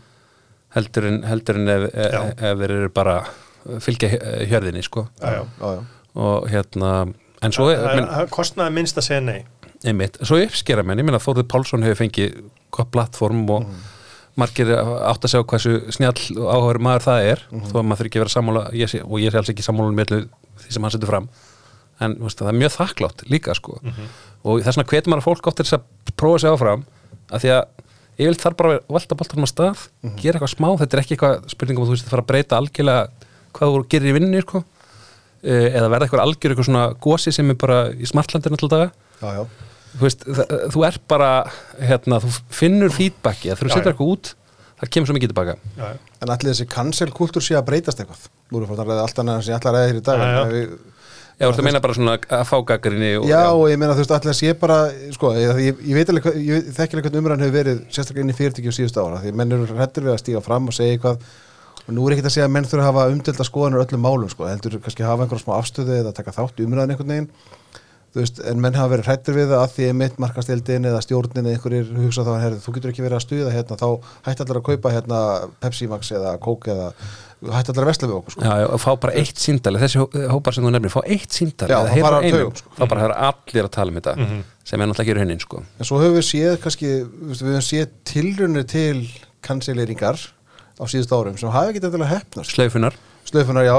heldur 0.75 1.05
en, 1.07 1.21
heldur 1.23 1.55
en 1.55 1.69
ef, 1.71 1.83
ef, 1.93 2.15
ef 2.35 2.57
þeir 2.59 2.71
eru 2.75 2.89
bara 2.91 3.13
fylgja 3.79 4.09
hjö- 4.11 4.47
hjörðinni, 4.49 4.81
sko. 4.83 5.05
Já, 5.21 5.45
já. 5.61 5.85
Og 6.19 6.49
hérna, 6.51 6.89
en 7.41 7.51
svo 7.55 7.69
kostnaði 8.33 8.73
minnst 8.75 8.97
að 8.99 9.05
segja 9.07 9.21
nei. 9.23 9.45
Einmitt, 9.85 10.17
svo 10.25 10.35
uppskera 10.43 10.83
menn, 10.83 10.99
ég 10.99 11.05
meina 11.07 11.19
Þórður 11.23 11.47
Pálsson 11.47 11.83
hefur 11.85 12.01
fengið 12.03 12.35
gott 12.75 12.91
plattform 12.91 13.45
og 13.55 13.65
margir 14.35 14.67
átt 14.75 15.23
að 15.23 15.31
sjá 15.31 15.41
hversu 15.47 15.77
snjall 15.95 16.19
og 16.43 16.49
áhugaður 16.51 16.81
maður 16.89 17.05
það 17.07 17.27
er. 17.31 17.43
Þó 17.71 17.75
að 17.79 17.85
maður 17.87 18.01
þurfi 18.01 18.09
ekki 18.11 18.19
að 18.19 18.25
vera 18.25 18.35
sammála 18.35 18.63
ég 18.75 18.91
sé, 18.91 19.01
og 19.05 19.19
ég 19.23 19.31
sé 19.31 19.37
alls 19.39 19.51
ekki 19.53 19.63
sammála 19.67 19.95
með 19.95 20.11
því 20.65 20.75
sem 20.75 20.83
hann 20.83 20.91
setur 20.95 21.07
fram. 21.13 21.29
En 22.03 22.17
veist, 22.19 22.41
það 22.41 22.51
er 22.51 22.59
mjög 22.59 22.73
þakklátt 22.75 23.23
líka 23.31 23.55
sko. 23.55 23.79
Og 24.43 24.59
þess 24.65 24.75
vegna 24.75 24.89
hvetur 24.91 25.13
maður 25.15 25.27
fólk 25.29 25.47
oft 25.47 25.57
til 25.61 25.65
þess 25.69 25.77
að 25.79 26.15
prófa 26.19 26.39
sig 26.43 26.51
áfram 26.51 26.83
af 27.31 27.43
því 27.43 27.51
að 27.55 27.63
ég 28.21 28.29
vil 28.29 28.39
þar 28.39 28.55
bara 28.59 28.77
að 28.77 28.95
velta 28.95 29.17
boltanum 29.19 29.47
á 29.47 29.49
stað 29.51 29.83
gera 30.21 30.37
eitthvað 30.37 30.53
smá, 30.53 30.69
þetta 30.79 30.95
er 30.95 31.01
ekki 31.01 31.15
eitthvað 31.17 31.49
spurningum 31.51 31.83
að 31.83 31.89
þú 31.89 31.95
veist 31.95 32.07
að 32.07 32.13
fara 32.13 32.23
að 32.25 32.29
breyta 32.31 32.59
algjörlega 32.59 33.29
hvað 33.55 33.73
þú 33.75 33.83
gerir 33.91 34.11
í 34.11 34.15
vinnu 34.15 34.41
sko. 34.43 34.63
Eh, 35.45 35.67
eða 35.77 35.91
verða 35.91 36.07
eitthvað 36.07 36.23
algjör 36.25 36.53
eitthvað 36.53 36.69
svona 36.69 36.85
gósi 37.05 37.33
sem 37.35 37.51
er 37.53 37.57
bara 37.61 37.79
í 37.93 38.07
smartlandir 38.09 38.55
alltaf 38.55 38.71
daga 38.71 38.87
já, 39.21 39.27
já. 39.35 39.43
þú 39.91 40.07
veist, 40.07 40.23
þú 40.73 40.85
er 40.87 40.97
bara 41.11 41.29
hérna, 41.77 42.17
þú 42.23 42.31
finnur 42.49 42.95
feedbacki 42.95 43.51
að 43.53 43.61
þú 43.61 43.69
setur 43.69 43.91
eitthvað 43.91 44.13
út, 44.15 44.31
það 44.81 44.91
kemur 44.95 45.11
svo 45.11 45.17
mikið 45.19 45.33
tilbaka 45.35 45.57
já. 45.59 45.85
En 46.23 46.33
allir 46.33 46.49
þessi 46.49 46.65
cancel-kultúr 46.71 47.45
sé 47.45 47.59
að 47.59 47.67
breytast 47.69 48.01
eitthvað 48.01 48.25
Nú 48.49 48.59
erum 48.59 48.71
við 48.71 48.81
að 48.81 48.89
ræða 48.89 49.05
allt 49.05 49.21
annað 49.21 49.45
sem 49.45 49.53
ég 49.53 49.59
ætla 49.59 49.71
að 49.71 49.77
ræða 49.77 49.91
hér 49.91 49.99
í 49.99 50.05
dag 50.09 50.73
Já, 51.35 51.43
þú 51.43 51.49
veist 51.49 51.59
að 51.59 51.67
meina 51.67 51.81
bara 51.83 51.95
svona 51.97 52.13
að 52.15 52.43
fá 52.47 52.55
gaggrinni 52.69 53.09
og, 53.19 53.25
Já, 53.27 53.41
og 53.51 53.65
ég 53.67 53.79
meina 53.81 53.95
þú 53.95 54.05
veist 54.05 54.13
allir 54.15 54.31
að 54.31 54.37
sé 54.39 54.53
bara 54.59 54.77
sko, 55.11 55.33
ég, 55.35 55.57
ég, 55.65 55.81
ég 55.89 55.97
veit 55.97 56.11
alveg, 56.13 56.29
ég 56.39 56.69
þekki 56.77 56.95
alveg 56.95 57.09
hvernig 57.09 57.23
umræðan 57.23 57.43
hefur 57.43 57.57
verið 57.57 57.81
sérstaklega 57.89 58.23
inn 58.23 58.31
í 58.31 58.37
fyrirtæki 58.37 58.71
og 58.71 58.77
síðustu 58.77 59.03
ára 59.03 59.19
því 59.19 59.33
menn 59.35 59.51
eru 59.57 59.67
hrættir 59.73 60.07
við 60.07 60.13
að 60.13 60.21
stíga 60.23 60.43
fram 60.45 60.71
og 60.71 60.77
segja 60.77 60.95
eitthvað 60.95 61.27
og 61.85 61.91
nú 61.97 62.07
er 62.07 62.15
ekkert 62.15 62.29
að 62.31 62.35
segja 62.37 62.47
að 62.47 62.55
menn 62.55 62.69
þurfa 62.71 62.85
að 62.85 62.89
hafa 62.91 63.11
umdelda 63.11 63.47
skoðanur 63.49 63.83
öllum 63.83 64.05
málum, 64.07 64.31
sko, 64.31 64.47
heldur 64.47 64.79
kannski 64.79 65.03
að 65.03 65.11
hafa 65.11 65.27
einhverja 65.27 65.43
smá 65.43 65.53
afstöðu 65.59 65.99
eða 65.99 66.15
taka 66.15 66.33
þátt 66.39 66.63
umræðan 66.63 66.95
einhvern 66.95 67.13
veginn 67.13 67.29
veist, 68.21 68.39
en 68.47 68.61
menn 68.63 68.73
hafa 68.77 68.91
verið 68.95 69.07
hrættir 69.09 69.35
við 69.35 69.49
það 69.51 69.61
að 69.65 69.71
því 69.75 69.85
að 69.89 69.95
mitt 69.99 70.17
markastildin 70.23 70.85
eða 70.89 71.01
stjórnin 71.03 71.45
eða 71.45 71.55
einhverjir 71.57 71.89
hugsa 71.99 72.23
þá, 72.23 72.33
herri, 72.41 72.59
þú 72.63 72.73
getur 72.77 72.91
ekki 72.93 73.03
verið 73.05 73.17
að 73.19 73.23
stuða 73.25 73.51
hérna, 73.55 73.77
þá 73.81 73.87
hætti 74.27 74.45
allir 74.45 74.59
að 74.61 74.65
kaupa 74.69 74.91
hérna 74.95 75.19
Pepsi 75.59 75.87
Max 75.91 76.11
eða 76.15 76.35
Coke 76.39 76.71
eða 76.71 76.89
hætti 77.55 77.73
allir 77.73 77.83
að 77.85 77.89
vesla 77.91 78.07
við 78.09 78.15
okkur, 78.19 78.31
sko 78.35 78.45
Já, 78.45 78.53
já, 78.61 78.67
og 78.71 78.79
fá 78.81 78.91
bara 79.03 79.13
eitt 79.19 79.37
síndali, 79.43 79.81
þessi 79.83 79.99
hó- 80.01 80.29
hópar 80.31 80.55
sem 80.55 80.63
þú 80.65 80.71
nefnir, 80.75 80.93
fá 80.95 81.01
eitt 81.05 81.31
síndali 81.35 81.75
fara 82.01 82.17
á 82.17 82.21
einum, 82.23 82.55
sko. 82.55 82.71
þá 82.79 82.83
bara 82.89 83.01
höfður 83.03 83.17
allir 83.29 83.65
að 83.67 83.71
tala 83.75 83.91
um 83.91 83.99
þetta 83.99 84.15
Mhm. 84.17 84.39
sem 84.65 84.81
er 84.81 84.87
náttúrulega 84.87 85.05
ekki 85.05 85.17
raunin 85.19 85.39
sko. 85.43 85.63
En 85.79 85.85
svo 85.85 85.99
höfum 85.99 86.15
við 86.15 86.25
séð 86.31 86.57
kannski, 86.63 86.93
við 87.03 87.43
höfum 87.43 87.67
séð 87.67 87.87
tilrunir 88.05 88.65
til 88.67 89.07
kansileringar 89.43 90.15
á 90.79 90.83
síðust 90.87 91.11
árum 91.11 91.37
sem 91.37 91.49
hafa 91.49 91.69
ekki 91.71 91.83
þetta 91.83 92.07
hefnast. 92.07 92.51
Slaufunar 92.55 92.93
Slöfunar, 93.25 93.65
já, 93.65 93.73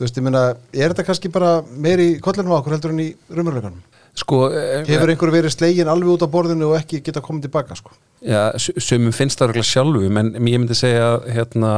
Þú 0.00 0.06
veist, 0.06 0.16
ég 0.16 0.24
meina, 0.24 0.42
er 0.72 0.94
þetta 0.94 1.04
kannski 1.04 1.28
bara 1.28 1.58
meiri 1.76 2.14
í 2.14 2.20
kollinum 2.24 2.54
á 2.56 2.60
okkur 2.62 2.72
heldur 2.72 2.94
en 2.94 3.02
í 3.04 3.10
raunveruleikanum? 3.28 3.82
Sko, 4.16 4.38
eh, 4.48 4.80
Hefur 4.88 5.12
einhver 5.12 5.30
verið 5.34 5.52
slegin 5.52 5.90
alveg 5.92 6.14
út 6.14 6.24
á 6.24 6.32
borðinu 6.32 6.70
og 6.70 6.78
ekki 6.78 7.02
geta 7.04 7.20
komið 7.20 7.50
tilbaka, 7.50 7.76
sko? 7.76 7.92
já, 8.24 8.56
sumum 8.58 9.12
finnst 9.12 9.38
það 9.38 9.50
örugglega 9.50 9.68
sjálfum 9.68 10.20
en 10.20 10.32
ég 10.40 10.60
myndi 10.60 10.76
segja 10.76 11.10
hérna, 11.28 11.74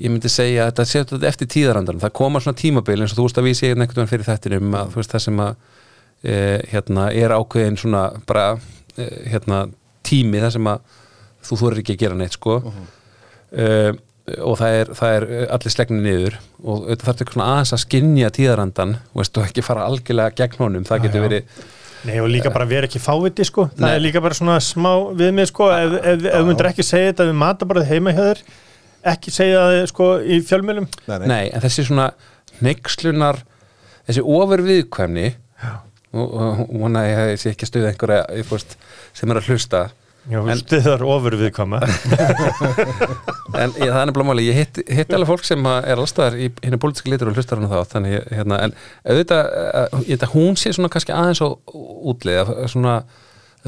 ég 0.00 0.12
myndi 0.12 0.30
segja 0.32 0.66
að 0.66 0.72
þetta 0.72 0.86
séu 0.88 1.20
eftir 1.28 1.50
tíðarandan 1.54 2.00
það 2.02 2.14
koma 2.18 2.40
svona 2.40 2.60
tímabil 2.60 2.98
eins 3.02 3.12
og 3.12 3.20
þú 3.20 3.28
veist 3.28 3.40
að 3.40 3.48
við 3.48 3.58
séum 3.60 3.84
einhvern 3.84 4.00
veginn 4.00 4.12
fyrir 4.12 4.28
þettinum 4.28 4.76
að 4.80 4.92
þú 4.92 5.00
veist 5.02 5.14
það 5.14 5.24
sem 5.26 5.44
að 5.44 5.54
e, 6.24 6.34
hérna, 6.72 7.06
er 7.12 7.36
ákveðin 7.36 7.80
svona 7.80 8.02
bara 8.28 8.46
e, 8.96 9.08
hérna, 9.32 9.62
tími 10.08 10.42
það 10.44 10.54
sem 10.56 10.70
að 10.72 10.98
þú 11.48 11.60
þorir 11.62 11.82
ekki 11.84 11.96
að 11.96 12.04
gera 12.04 12.18
neitt 12.18 12.36
sko 12.36 12.58
e, 13.52 13.68
og 14.44 14.58
það 14.60 14.76
er, 14.80 14.92
það 14.98 15.16
er 15.16 15.26
allir 15.56 15.74
slegni 15.74 15.98
niður 16.04 16.38
og 16.62 16.86
þetta 16.90 17.08
þarf 17.08 17.24
ekki 17.24 17.36
svona 17.36 17.50
aðeins 17.54 17.74
að 17.74 17.82
skinja 17.84 18.30
tíðarandan 18.38 18.94
veist, 19.16 19.40
og 19.40 19.48
ekki 19.48 19.64
fara 19.66 19.88
algjörlega 19.88 20.36
gegn 20.38 20.64
honum. 20.64 20.86
Það 20.88 21.04
getur 21.06 21.26
verið 21.28 21.66
Nei 22.06 22.20
og 22.22 22.28
líka 22.30 22.52
bara 22.54 22.62
vera 22.70 22.86
ekki 22.86 23.00
fáviti 23.02 23.42
sko. 23.42 23.64
Það 23.74 23.82
Nei. 23.82 23.94
er 23.96 24.02
líka 24.04 24.20
bara 24.22 24.36
svona 24.38 24.60
smá 24.62 24.92
viðmið 25.18 25.48
sko 25.50 25.66
ef, 25.74 25.96
ef, 25.98 26.26
ef 26.30 26.36
þú 26.36 26.46
myndir 26.46 26.68
ekki 26.70 26.86
segja 26.86 27.10
þetta 27.10 27.26
við 27.26 27.38
matabarðið 27.40 27.90
heima 27.90 28.14
hjá 28.14 28.20
þér 28.22 28.42
ekki 29.12 29.34
segja 29.34 29.64
það 29.64 29.80
sko 29.92 30.08
í 30.22 30.38
fjölmjölum 30.46 30.88
Nei, 31.08 31.18
Nei, 31.30 31.44
en 31.50 31.64
þessi 31.64 31.86
svona 31.88 32.08
neykslunar 32.64 33.42
þessi 34.08 34.24
ofurviðkvæmni 34.24 35.28
og, 35.68 36.26
og 36.26 36.62
vona 36.72 37.04
að 37.04 37.32
ég 37.34 37.42
sé 37.42 37.52
ekki 37.52 37.66
að 37.66 37.72
stuða 37.72 37.92
einhverja 37.92 38.22
sem 39.16 39.30
er 39.30 39.40
að 39.40 39.50
hlusta 39.50 39.82
Já, 40.28 40.38
En- 40.44 40.58
stuðar 40.60 41.02
ofur 41.08 41.36
viðkama 41.40 41.78
en 43.62 43.72
ég, 43.78 43.88
það 43.88 44.00
er 44.00 44.08
nefnilega 44.10 44.28
máli, 44.28 44.44
ég 44.48 44.58
hitt, 44.60 44.80
hitt 44.92 45.14
alveg 45.16 45.30
fólk 45.30 45.46
sem 45.48 45.68
er 45.70 45.96
allstaðar 46.02 46.36
í 46.36 46.50
henni 46.62 46.80
pólitíska 46.80 47.10
litur 47.12 47.30
og 47.30 47.38
hlustar 47.38 47.60
hann 47.62 47.70
þá 47.70 47.94
þannig, 47.94 48.18
hérna, 48.36 48.58
en 48.66 48.74
auðvitað 49.08 49.48
eh, 49.62 49.96
ég 50.04 50.12
veit 50.18 50.26
að 50.28 50.34
hún 50.36 50.58
sé 50.60 50.72
svona 50.76 50.90
kannski 50.92 51.14
aðeins 51.16 51.40
á 51.40 51.48
útlið, 52.12 52.52
svona 52.74 52.98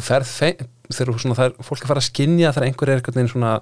ferð 0.00 0.28
fe- 0.30 0.56
þegar 0.90 1.20
svona, 1.22 1.38
það 1.38 1.48
er 1.50 1.68
fólk 1.70 1.84
að 1.86 1.92
fara 1.92 2.02
að 2.04 2.08
skinja 2.10 2.52
þegar 2.54 2.68
einhver 2.68 2.92
er 2.92 3.00
einhvern 3.00 3.18
veginn 3.20 3.32
svona 3.34 3.54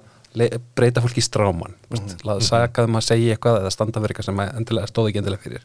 breyta 0.77 1.01
fólki 1.01 1.23
í 1.23 1.25
stráman 1.25 1.73
mm 1.89 1.97
-hmm. 1.97 2.19
laða 2.27 2.43
sagað 2.45 2.85
um 2.89 2.99
að 2.99 3.07
segja 3.07 3.33
eitthvað 3.33 3.61
eða 3.63 3.71
standa 3.73 4.01
fyrir 4.03 4.13
eitthvað 4.13 4.27
sem 4.29 4.89
stóði 4.91 5.09
ekki 5.09 5.21
endilega 5.23 5.43
fyrir. 5.43 5.63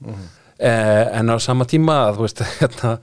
Eh, 0.58 1.18
en 1.18 1.28
á 1.28 1.36
sama 1.42 1.64
tíma 1.68 1.98
að 2.08 2.16
þú 2.16 2.24
veist 2.24 2.40
hérna 2.60 2.94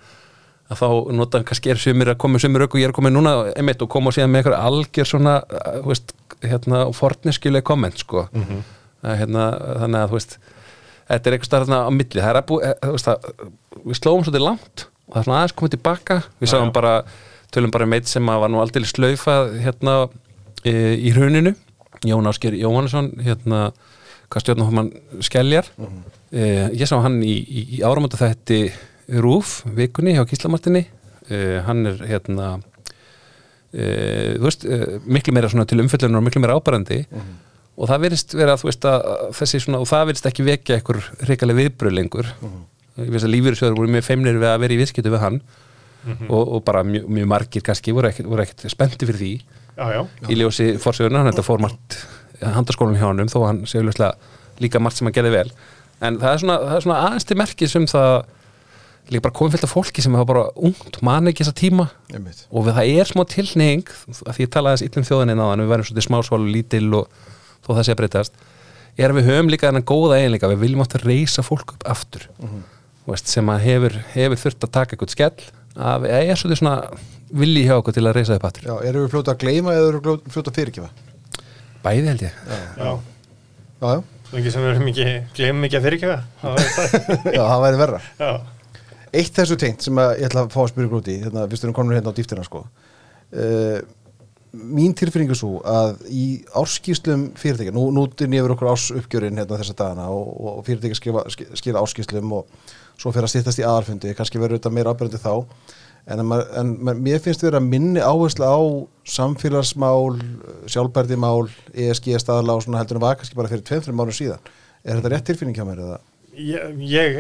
að 0.72 0.80
þá 0.80 0.88
nota 1.18 1.42
kannski 1.48 1.74
er 1.74 1.82
sumir 1.82 2.14
að 2.14 2.20
koma 2.24 2.40
sumir 2.42 2.66
auk 2.66 2.76
og 2.78 2.82
ég 2.82 2.90
er 2.90 2.96
komið 2.96 3.16
núna 3.18 3.34
einmitt 3.52 3.82
og 3.84 3.92
koma 3.92 4.12
og 4.12 4.16
síðan 4.16 4.32
með 4.32 4.44
eitthvað 4.44 4.66
algjör 4.70 5.10
svona 5.10 5.34
þú 5.50 5.90
veist, 5.90 6.14
hérna, 6.46 6.84
forniskjuleg 6.96 7.66
komment 7.68 8.00
sko. 8.02 8.28
Að, 9.02 9.18
hérna, 9.20 9.48
þannig 9.82 10.00
að 10.00 10.12
þú 10.12 10.18
veist 10.20 10.38
þetta 11.12 11.30
er 11.30 11.36
eitthvað 11.36 11.50
starfna 11.50 11.82
á 11.84 11.90
milli. 11.92 12.22
Það 12.22 12.32
er 12.32 12.40
að 12.40 12.48
bú, 12.50 12.60
eh, 12.64 12.76
að, 12.88 13.28
við 13.84 14.00
slóum 14.00 14.24
svolítið 14.24 14.46
langt 14.46 14.86
og 14.88 15.14
það 15.16 15.20
er 15.22 15.28
svona 15.28 15.40
aðeins 15.42 15.58
komið 15.60 15.76
tilbaka. 15.76 16.20
Við 16.40 16.54
sáum 16.54 16.70
já. 16.70 16.74
bara, 16.78 16.94
tölum 17.52 17.74
bara 17.74 17.90
meitt 17.90 18.08
sem 18.08 18.32
að 18.32 18.44
var 18.46 18.54
nú 18.54 18.62
aldrei 18.62 18.88
slaufað 18.88 19.56
hérna 19.66 19.98
e, 20.64 20.74
í 20.96 21.12
hruninu. 21.16 21.56
Jón 22.08 22.30
Ásker 22.30 22.56
Jóhannesson 22.58 23.12
hérna, 23.22 23.72
hvað 24.32 24.46
stjórnum 24.46 24.72
hann 24.80 24.88
skeljar 25.22 25.68
e, 26.32 26.46
ég 26.74 26.88
sá 26.90 26.96
hann 27.04 27.20
í, 27.22 27.36
í, 27.44 27.66
í 27.78 27.82
áramönda 27.86 28.18
þetta 28.18 28.62
Rúf 29.22 29.62
vikunni 29.78 30.16
hjá 30.18 30.26
Gíslamartinni 30.30 30.86
e, 31.30 31.62
hann 31.66 31.86
er 31.90 32.04
hérna 32.10 32.52
þú 33.72 34.44
veist, 34.44 34.66
e, 34.68 35.00
miklu 35.08 35.34
meira 35.36 35.50
svona 35.52 35.66
til 35.70 35.80
umfyllunar 35.80 36.20
og 36.20 36.28
miklu 36.28 36.44
meira 36.44 36.58
ábærandi 36.60 37.06
og 37.78 37.90
það 37.90 38.04
verðist 38.06 38.36
vera 38.36 38.58
þú 38.60 38.68
veist 38.68 38.88
að 38.88 39.06
þessi 39.38 39.62
svona 39.64 39.82
og 39.82 39.90
það 39.90 40.08
verðist 40.10 40.30
ekki 40.30 40.46
vekja 40.48 40.78
einhver 40.78 41.00
reikalega 41.28 41.60
viðbröð 41.62 41.96
lengur. 41.98 42.32
Ég 43.00 43.12
veist 43.14 43.26
að 43.26 43.34
lífyrirsjóður 43.36 43.78
voru 43.80 43.94
mjög 43.96 44.06
feimnir 44.06 44.40
við 44.42 44.50
að 44.52 44.64
vera 44.66 44.76
í 44.76 44.80
viðskiptu 44.82 45.14
við 45.14 45.24
hann. 45.24 45.40
Og, 46.28 46.42
og 46.42 46.64
bara 46.66 46.82
mjög, 46.86 47.06
mjög 47.14 47.28
margir 47.30 47.64
kannski 47.66 47.94
voru 47.94 48.10
ekkert, 48.10 48.30
ekkert 48.44 48.66
spennti 48.74 49.08
fyrir 49.08 49.22
því. 49.22 49.32
Já, 49.78 49.86
já, 49.94 50.02
í 50.28 50.38
ljósi 50.40 50.66
fórsögurna, 50.82 51.22
hann 51.22 51.30
þetta 51.30 51.46
fór 51.46 51.62
margt 51.62 51.98
handaskólanum 52.42 52.98
hjá 52.98 53.08
hann 53.08 53.30
þó 53.32 53.40
hann 53.46 53.62
sé 53.70 53.84
líka 54.62 54.82
margt 54.82 54.98
sem 54.98 55.08
hann 55.08 55.16
gerði 55.16 55.34
vel. 55.36 55.52
En 56.02 56.18
það 56.22 56.34
er 56.34 56.42
svona, 56.42 56.58
það 56.66 56.76
er 56.76 56.86
svona 56.86 57.02
aðeins 57.06 57.28
til 57.30 57.38
merkis 57.38 57.76
um 57.78 57.86
það 57.90 58.16
líka 59.10 59.24
bara 59.26 59.36
komið 59.36 59.56
fylgt 59.56 59.68
af 59.68 59.74
fólki 59.74 60.04
sem 60.06 60.16
hafa 60.16 60.28
bara 60.30 60.44
ungt, 60.56 61.00
man 61.06 61.28
ekki 61.32 61.44
þessa 61.44 61.58
tíma. 61.58 61.88
Einmitt. 62.14 62.46
og 62.52 62.68
við, 62.68 62.76
það 62.78 62.92
er 63.02 63.10
smá 63.10 63.24
tilning 63.32 63.86
að 63.90 64.34
því 64.38 64.46
ég 64.46 64.52
talaði 64.54 64.80
þess 64.82 64.88
illum 64.90 65.08
þjóðinni 65.10 65.38
náðan 65.40 65.64
við 65.64 65.72
værum 65.74 65.88
svolítið 65.90 66.08
smásválu 66.08 66.52
lítil 66.54 66.88
og 67.00 67.24
þó 67.66 67.72
það 67.74 67.84
sé 67.88 67.96
að 67.96 68.02
breytast 68.02 68.42
er 69.00 69.12
að 69.14 69.18
við 69.22 69.30
höfum 69.32 69.50
líka 69.52 69.70
þennan 69.70 69.88
góða 69.88 70.20
eiginleika 70.20 70.52
við 70.52 70.62
viljum 70.66 70.84
átt 70.84 70.98
að 71.00 71.08
reysa 71.08 71.44
fólk 71.48 71.74
upp 71.76 71.86
aftur. 71.90 72.28
Þú 72.42 73.14
veist, 73.16 73.32
sem 73.32 73.50
að 73.50 73.64
hefur, 73.66 73.96
hefur 74.14 74.42
þurft 74.46 74.68
að 74.68 74.74
taka 74.78 74.96
eitthvað 74.96 75.14
skell 75.16 75.46
að 75.82 76.04
við 76.06 76.18
er 76.20 76.40
svolítið 76.42 76.60
svona 76.62 76.76
vilji 77.42 77.64
hjá 77.66 77.78
okkur 77.80 77.96
til 77.96 78.04
að 78.06 78.18
reysa 78.20 78.36
upp 78.38 78.48
aftur. 78.50 78.68
Já, 78.68 78.76
eru 78.92 79.06
við 79.06 79.14
fljóta 79.16 79.34
að 79.34 79.42
gleyma 79.46 79.74
eða 79.78 79.88
eru 79.94 80.02
við 80.04 80.28
fljóta 80.36 80.52
að 80.52 80.60
fyrirgefa? 80.60 80.90
bæði 81.82 82.08
held 82.12 82.26
ég. 82.28 82.42
Já. 82.46 82.60
Já, 82.82 82.92
já, 83.82 84.02
Svo 84.28 84.38
lengi 84.38 84.52
sem 84.54 84.64
við 84.64 84.72
erum 84.72 84.90
ekki, 84.92 85.06
glemum 85.36 85.66
ekki 85.68 85.78
að 85.80 85.86
fyrirkjöfa 85.88 86.18
Það 86.42 86.54
var 86.54 86.68
það 86.76 87.26
já, 87.34 87.42
það 87.42 87.64
væri 87.66 87.80
verra. 87.82 88.02
Já, 88.20 88.30
Eitt 89.12 89.36
þessu 89.36 89.58
tengt 89.60 89.84
sem 89.84 89.98
að 90.00 90.14
ég 90.22 90.30
ætla 90.30 90.46
að 90.46 90.54
fá 90.54 90.62
að 90.64 90.70
spyrja 90.72 91.02
í, 91.02 91.18
hérna, 91.26 91.48
fyrst 91.52 91.66
erum 91.68 91.76
komin 91.76 91.98
hérna 91.98 92.14
á 92.14 92.18
dýftina, 92.18 92.46
sko, 92.48 92.62
uh, 93.36 93.80
mín 94.52 94.94
tilfinningu 94.98 95.36
svo 95.36 95.60
að 95.68 96.02
í 96.12 96.26
árskýslum 96.60 97.30
fyrirtækja, 97.40 97.74
nú, 97.76 97.86
nú 97.96 98.06
dynni 98.20 98.40
yfir 98.42 98.56
okkur 98.56 98.72
ársuppgjörin 98.74 99.40
hérna 99.40 99.60
þessa 99.60 99.76
dagana 99.80 100.10
og, 100.12 100.32
og 100.52 100.66
fyrirtækja 100.68 101.00
skila, 101.00 101.24
skila 101.60 101.84
árskýslum 101.84 102.34
og 102.36 102.66
svo 103.00 103.14
fyrir 103.14 103.28
að 103.28 103.34
stýttast 103.36 103.62
í 103.62 103.66
aðalfundi, 103.68 104.12
kannski 104.18 104.42
verður 104.42 104.60
þetta 104.60 104.74
meira 104.76 104.92
ábyrjandi 104.92 105.24
þá. 105.24 105.34
En, 106.12 106.24
en, 106.24 106.36
en 106.60 107.00
mér 107.00 107.22
finnst 107.24 107.44
vera 107.46 107.62
minni 107.64 108.02
áherslu 108.02 108.48
á 108.48 108.60
samfélagsmál, 109.08 110.18
sjálfbærdimál 110.72 111.46
ESG 111.72 112.16
staðala 112.20 112.58
og 112.58 112.66
svona 112.66 112.82
heldur 112.82 112.98
en 112.98 113.06
var 113.06 113.20
kannski 113.20 113.38
bara 113.38 113.52
fyrir 113.52 113.68
2-3 113.70 113.96
mánu 113.96 114.16
síðan. 114.16 114.42
Er 114.82 114.98
þetta 114.98 115.14
rétt 115.14 115.28
tilfinning 115.30 115.58
hjá 115.58 115.68
mér 115.68 115.84
eða? 115.86 116.00
Ég, 116.42 116.80
ég, 116.90 117.20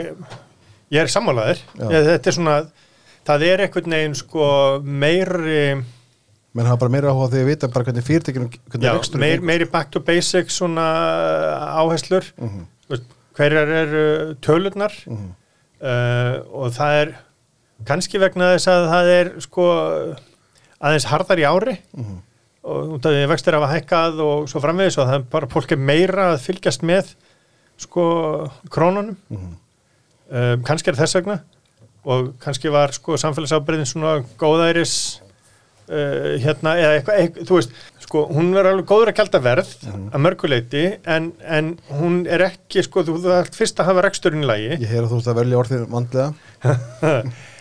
ég 0.92 1.00
er 1.02 1.08
sammálaður 1.12 1.60
þetta 1.78 2.28
er 2.32 2.36
svona, 2.38 2.56
það 3.28 3.46
er 3.48 3.64
einhvern 3.66 3.92
veginn 3.96 4.16
sko 4.20 4.46
meiri 4.84 5.84
menn 6.54 6.68
hafa 6.68 6.82
bara 6.84 6.92
meira 6.92 7.12
áhuga 7.14 7.30
þegar 7.32 7.46
við 7.46 7.52
vita 7.54 7.68
bara 7.72 7.86
hvernig 7.88 8.04
fyrirtekinu 8.08 8.50
Já, 8.82 8.94
meir, 9.22 9.42
meiri 9.42 9.66
back 9.72 9.92
to 9.92 10.00
basics 10.04 10.58
svona 10.60 10.88
áherslur 11.80 12.26
uh 12.38 12.44
Mhm. 12.46 12.66
-huh. 12.90 13.02
hverjar 13.36 13.68
eru 13.68 14.36
tölurnar 14.42 14.92
Mhm. 15.08 15.18
-huh. 15.18 15.32
uh, 15.82 16.64
og 16.64 16.72
það 16.74 17.02
er 17.02 17.16
kannski 17.86 18.20
vegna 18.20 18.54
þess 18.56 18.68
að 18.68 18.90
það 18.92 19.06
er 19.20 19.32
sko 19.40 19.64
aðeins 20.82 21.06
harðar 21.06 21.40
í 21.40 21.46
ári 21.48 21.78
Mhm. 21.94 22.04
-huh. 22.04 22.20
og 22.64 22.90
út 23.00 23.06
af 23.06 23.12
því 23.12 23.28
vextir 23.28 23.54
hafa 23.54 23.74
hækkað 23.80 24.20
og 24.20 24.50
svo 24.50 24.60
framvegis 24.60 24.98
og 24.98 25.08
það 25.08 25.16
er 25.16 25.24
bara 25.32 25.48
fólk 25.48 25.72
er 25.72 25.78
meira 25.78 26.34
að 26.34 26.40
fylgjast 26.46 26.82
með 26.84 27.16
sko 27.78 28.52
krónunum 28.70 29.16
-huh. 29.32 29.56
Um, 30.32 30.64
kannski 30.68 30.92
er 30.92 31.00
þess 31.00 31.20
vegna. 31.20 31.42
Og 32.10 32.32
kannski 32.42 32.72
var 32.74 32.96
sko 32.96 33.18
samfélagsábyrðin 33.22 33.90
svona 33.90 34.16
góðæris 34.42 34.96
uh, 35.92 36.40
hérna 36.42 36.74
eða 36.80 36.96
eitthvað, 36.98 37.20
eitthvað, 37.22 37.50
þú 37.50 37.60
veist 37.60 37.76
sko 38.02 38.26
hún 38.34 38.50
er 38.58 38.68
alveg 38.72 38.90
góður 38.90 39.12
að 39.12 39.18
kjálta 39.20 39.40
verð 39.44 39.70
að 39.86 40.24
mörguleiti 40.26 40.82
en, 41.08 41.30
en 41.46 41.76
hún 42.00 42.24
er 42.26 42.44
ekki 42.50 42.84
sko, 42.84 43.06
þú 43.08 43.20
þarf 43.24 43.56
fyrst 43.56 43.80
að 43.80 43.92
hafa 43.92 44.04
reksturinn 44.08 44.44
í 44.44 44.50
lagi. 44.50 44.74
Ég 44.82 44.90
heyr 44.90 45.06
að 45.06 45.14
þú 45.14 45.22
ert 45.22 45.32
að 45.32 45.40
velja 45.44 45.62
orðið 45.62 45.88
vandlega. 45.94 46.34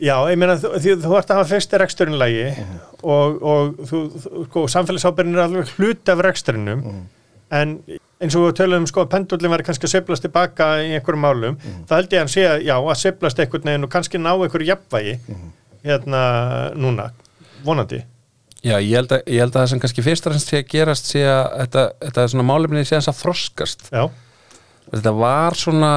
Já, 0.00 0.14
ég 0.32 0.38
meina 0.40 0.54
þú, 0.56 0.70
þú, 0.80 0.92
þú 1.02 1.16
ert 1.18 1.32
að 1.32 1.40
hafa 1.40 1.50
fyrst 1.50 1.74
reksturinn 1.82 2.16
í 2.16 2.20
lagi 2.20 2.44
og, 3.04 3.40
og 3.40 3.80
þú, 3.84 3.98
þú, 4.14 4.44
sko, 4.46 4.62
samfélagsábyrðin 4.76 5.36
er 5.36 5.42
alveg 5.44 5.72
hluti 5.76 6.14
af 6.14 6.22
reksturinnum 6.24 6.84
en 7.50 7.74
eins 8.20 8.36
og 8.36 8.46
við 8.46 8.56
töluðum 8.60 8.86
sko 8.90 9.04
að 9.04 9.12
pendullin 9.14 9.52
var 9.54 9.64
kannski 9.64 9.88
að 9.88 9.94
söblast 9.94 10.24
tilbaka 10.26 10.68
í 10.84 10.92
einhverjum 10.98 11.24
málum, 11.24 11.58
það 11.88 11.96
held 11.96 12.14
ég 12.14 12.18
að 12.18 12.24
hann 12.24 12.32
sé 12.34 12.46
að 12.46 12.64
já, 12.68 12.74
að 12.76 13.00
söblast 13.02 13.42
einhvern 13.42 13.70
veginn 13.70 13.88
og 13.88 13.92
kannski 13.94 14.20
ná 14.20 14.30
einhverju 14.34 14.70
jafnvægi 14.70 15.14
hérna 15.86 16.22
núna, 16.76 17.10
vonandi. 17.64 18.02
Já, 18.60 18.76
ég 18.76 18.92
held 18.98 19.14
að, 19.16 19.22
ég 19.24 19.40
held 19.40 19.54
að 19.54 19.62
það 19.62 19.70
sem 19.72 19.80
kannski 19.80 20.04
fyrst 20.04 20.26
og 20.26 20.34
fremst 20.34 20.50
sé 20.52 20.58
að 20.60 20.66
gerast 20.68 21.06
sé 21.08 21.22
að 21.24 21.46
þetta, 21.62 21.84
þetta 22.04 22.24
er 22.26 22.32
svona 22.34 22.48
málefni 22.50 22.82
sé 22.84 22.98
að 22.98 23.22
þroskast. 23.22 23.86
Já, 23.88 24.02
þetta 24.90 25.14
var 25.16 25.56
svona 25.56 25.92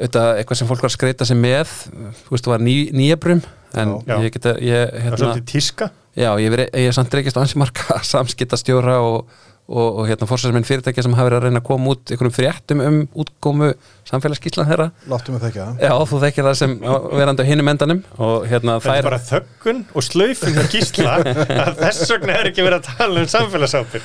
þetta, 0.00 0.24
eitthvað 0.40 0.58
sem 0.58 0.70
fólk 0.70 0.82
var 0.82 0.90
að 0.90 0.96
skreita 0.96 1.28
sig 1.28 1.38
með 1.38 1.70
þú 1.70 2.34
veist, 2.34 2.46
það 2.46 2.54
var 2.54 2.64
ný, 2.66 2.76
nýjabrum 2.96 3.42
en 3.78 3.94
Já. 4.06 4.16
ég 4.24 4.34
geta, 4.34 4.56
ég, 4.58 4.88
það 4.90 4.98
er 4.98 5.06
hérna 5.06 5.20
svolítið 5.20 5.46
tíska. 5.52 5.88
Já, 6.18 6.28
ég, 6.42 6.58
ég 6.68 6.90
er 6.90 6.96
samt 6.96 7.14
reykist 7.16 7.38
á 7.38 7.42
ansi 7.42 7.60
marga 7.60 7.98
samskiptastjóra 8.12 8.98
og, 9.06 9.30
og, 9.70 9.98
og 10.02 10.08
hérna 10.08 10.26
fórsæðismenn 10.26 10.66
fyrirtækja 10.66 11.04
sem 11.06 11.14
hafa 11.14 11.28
verið 11.28 11.38
að 11.38 11.44
reyna 11.46 11.60
að 11.62 11.66
koma 11.68 11.92
út 11.94 12.10
einhverjum 12.10 12.34
fréttum 12.34 12.80
um 12.82 12.96
útkomu 13.22 13.68
samfélagsskíslan 14.08 14.66
þeirra. 14.68 14.88
Láttu 15.10 15.34
mig 15.34 15.42
þekka 15.44 15.66
það. 15.68 15.74
Já, 15.86 15.92
þú 16.10 16.18
þekkir 16.24 16.46
það 16.48 16.56
sem 16.58 16.74
verandi 16.82 17.46
á 17.46 17.48
hinum 17.48 17.70
endanum 17.72 18.00
og 18.18 18.46
hérna 18.50 18.76
Þetta 18.82 18.96
er 18.98 19.06
bara 19.06 19.20
þöggun 19.28 19.84
og 19.94 20.06
slaufin 20.08 20.58
og 20.62 20.66
gísla. 20.72 21.14
Að 21.66 21.78
þess 21.78 22.10
vegna 22.10 22.32
er 22.40 22.50
ekki 22.50 22.66
verið 22.66 22.78
að 22.80 22.88
tala 22.98 23.22
um 23.22 23.30
samfélagsábyrð 23.36 24.04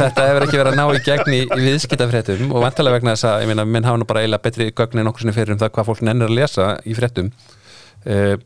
þetta 0.00 0.26
hefur 0.26 0.46
ekki 0.48 0.60
verið 0.60 0.72
að 0.72 0.80
ná 0.80 0.84
í 0.90 1.04
gegn 1.06 1.36
í, 1.36 1.40
í 1.46 1.60
viðskiptafréttum 1.68 2.50
og 2.50 2.66
vantarlega 2.66 2.98
vegna 2.98 3.14
þess 3.14 3.30
að 3.30 3.44
ég 3.44 3.52
meina, 3.52 3.68
minn 3.68 3.86
hafa 3.86 4.00
nú 4.00 4.08
bara 4.10 4.24
eiginlega 4.24 4.46
betri 4.48 4.68
gögn 4.74 5.00
en 5.00 5.10
okkur 5.12 5.24
sinni 5.24 5.36
fyrir 5.36 5.54
um 5.54 5.62
það 5.62 5.72
hvað 5.76 5.90
fólk 5.92 6.04
nennir 6.06 6.30
að 6.30 6.38
lesa 6.40 6.64
í 6.82 6.98
fréttum. 6.98 7.30
Uh, 8.00 8.36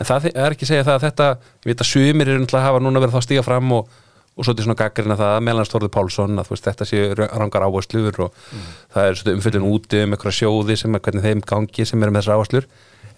er 0.00 0.06
er 0.06 0.10
er 0.10 0.10
en 0.10 0.10
það 0.10 0.30
er 0.34 0.54
ekki 0.54 0.66
að 0.66 0.72
segja 0.72 0.86
það 0.86 0.94
að 0.94 1.04
þetta 1.06 1.28
ég 1.32 1.70
veit 1.70 1.82
að 1.84 1.90
sumir 1.90 2.28
eru 2.28 2.40
náttúrulega 2.42 2.62
að 2.62 2.68
hafa 2.68 2.82
núna 2.82 3.02
verið 3.02 3.14
þá 3.14 3.20
að 3.20 3.26
stíga 3.26 3.44
fram 3.46 3.72
og, 3.76 3.88
og 4.36 4.46
svo 4.46 4.54
til 4.54 4.64
svona 4.66 4.78
gaggrina 4.80 5.16
það 5.20 5.32
að 5.36 5.44
meðlan 5.46 5.68
Stórður 5.68 5.92
Pálsson 5.92 6.38
að 6.42 6.52
veist, 6.52 6.68
þetta 6.68 6.88
séu 6.88 7.14
rangar 7.18 7.66
áherslur 7.66 8.20
og 8.26 8.38
það 8.94 9.08
er 9.08 9.18
svona 9.20 9.36
umfyllun 9.38 9.68
úti 9.70 10.02
um 10.02 10.14
einhverja 10.16 10.38
sjóði 10.38 10.78
sem 10.80 10.94
er 10.94 11.04
hvernig 11.04 11.26
þeim 11.26 11.42
gangi 11.52 11.86
sem 11.88 12.02
eru 12.02 12.14
með 12.14 12.22
þessar 12.22 12.38
áherslur. 12.38 12.68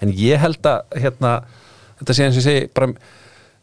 En 0.03 0.15
ég 0.19 0.43
held 0.43 0.67
að 0.67 0.97
hérna, 1.05 1.35
þetta 2.01 2.17
sé 2.17 2.27
eins 2.27 2.35
og 2.35 2.43
ég 2.43 2.49
segi 2.49 2.67
bara 2.75 2.91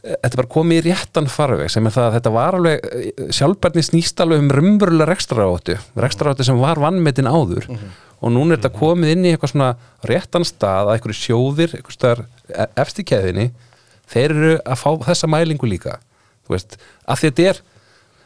þetta 0.01 0.39
bara 0.39 0.49
komið 0.55 0.79
í 0.79 0.83
réttan 0.89 1.27
farveg 1.29 1.69
sem 1.69 1.85
er 1.85 1.93
það 1.93 2.07
að 2.07 2.15
þetta 2.17 2.33
var 2.33 2.57
alveg 2.57 2.85
sjálfbærni 3.37 3.83
snýst 3.85 4.23
alveg 4.23 4.41
um 4.41 4.53
rumverulega 4.57 5.09
rekstrarátu 5.11 5.75
rekstrarátu 6.01 6.45
sem 6.47 6.61
var 6.61 6.81
vannmetin 6.81 7.29
áður. 7.29 7.67
Og 8.21 8.33
núna 8.33 8.55
er 8.55 8.61
þetta 8.61 8.77
komið 8.77 9.15
inn 9.15 9.25
í 9.25 9.33
eitthvað 9.33 9.53
svona 9.53 9.71
réttan 10.09 10.45
stað 10.45 10.89
að 10.89 10.95
einhverju 10.95 11.17
sjóðir 11.17 11.75
einhverju 11.77 12.23
efst 12.81 13.01
í 13.01 13.05
keðinni 13.11 13.47
þeir 14.11 14.33
eru 14.35 14.55
að 14.61 14.81
fá 14.81 14.89
þessa 15.07 15.29
mælingu 15.29 15.69
líka. 15.69 15.99
Þú 16.45 16.55
veist, 16.55 16.77
að 17.05 17.23
þetta 17.25 17.47
er 17.51 17.61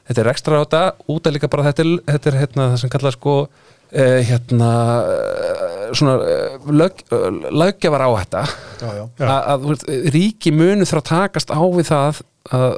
þetta 0.05 0.21
er 0.21 0.29
rekstraráta, 0.29 0.81
út 1.11 1.27
að 1.27 1.37
líka 1.37 1.49
bara 1.51 1.67
þetta 1.69 1.83
er, 1.85 1.93
þetta 2.11 2.31
er 2.31 2.39
hérna, 2.41 2.67
það 2.73 2.81
sem 2.83 2.91
kallað 2.93 3.15
sko 3.17 3.35
eh, 3.95 4.19
hérna 4.27 4.71
eh, 5.09 5.87
svona 5.95 6.15
eh, 6.19 6.67
lög, 6.69 7.01
löggefar 7.51 8.05
á 8.05 8.09
þetta. 8.19 8.43
Að, 9.23 9.65
ríki 10.13 10.53
munu 10.55 10.85
þurfa 10.85 11.01
að 11.01 11.09
takast 11.11 11.53
á 11.55 11.61
við 11.63 11.89
það 11.89 12.21
að 12.53 12.75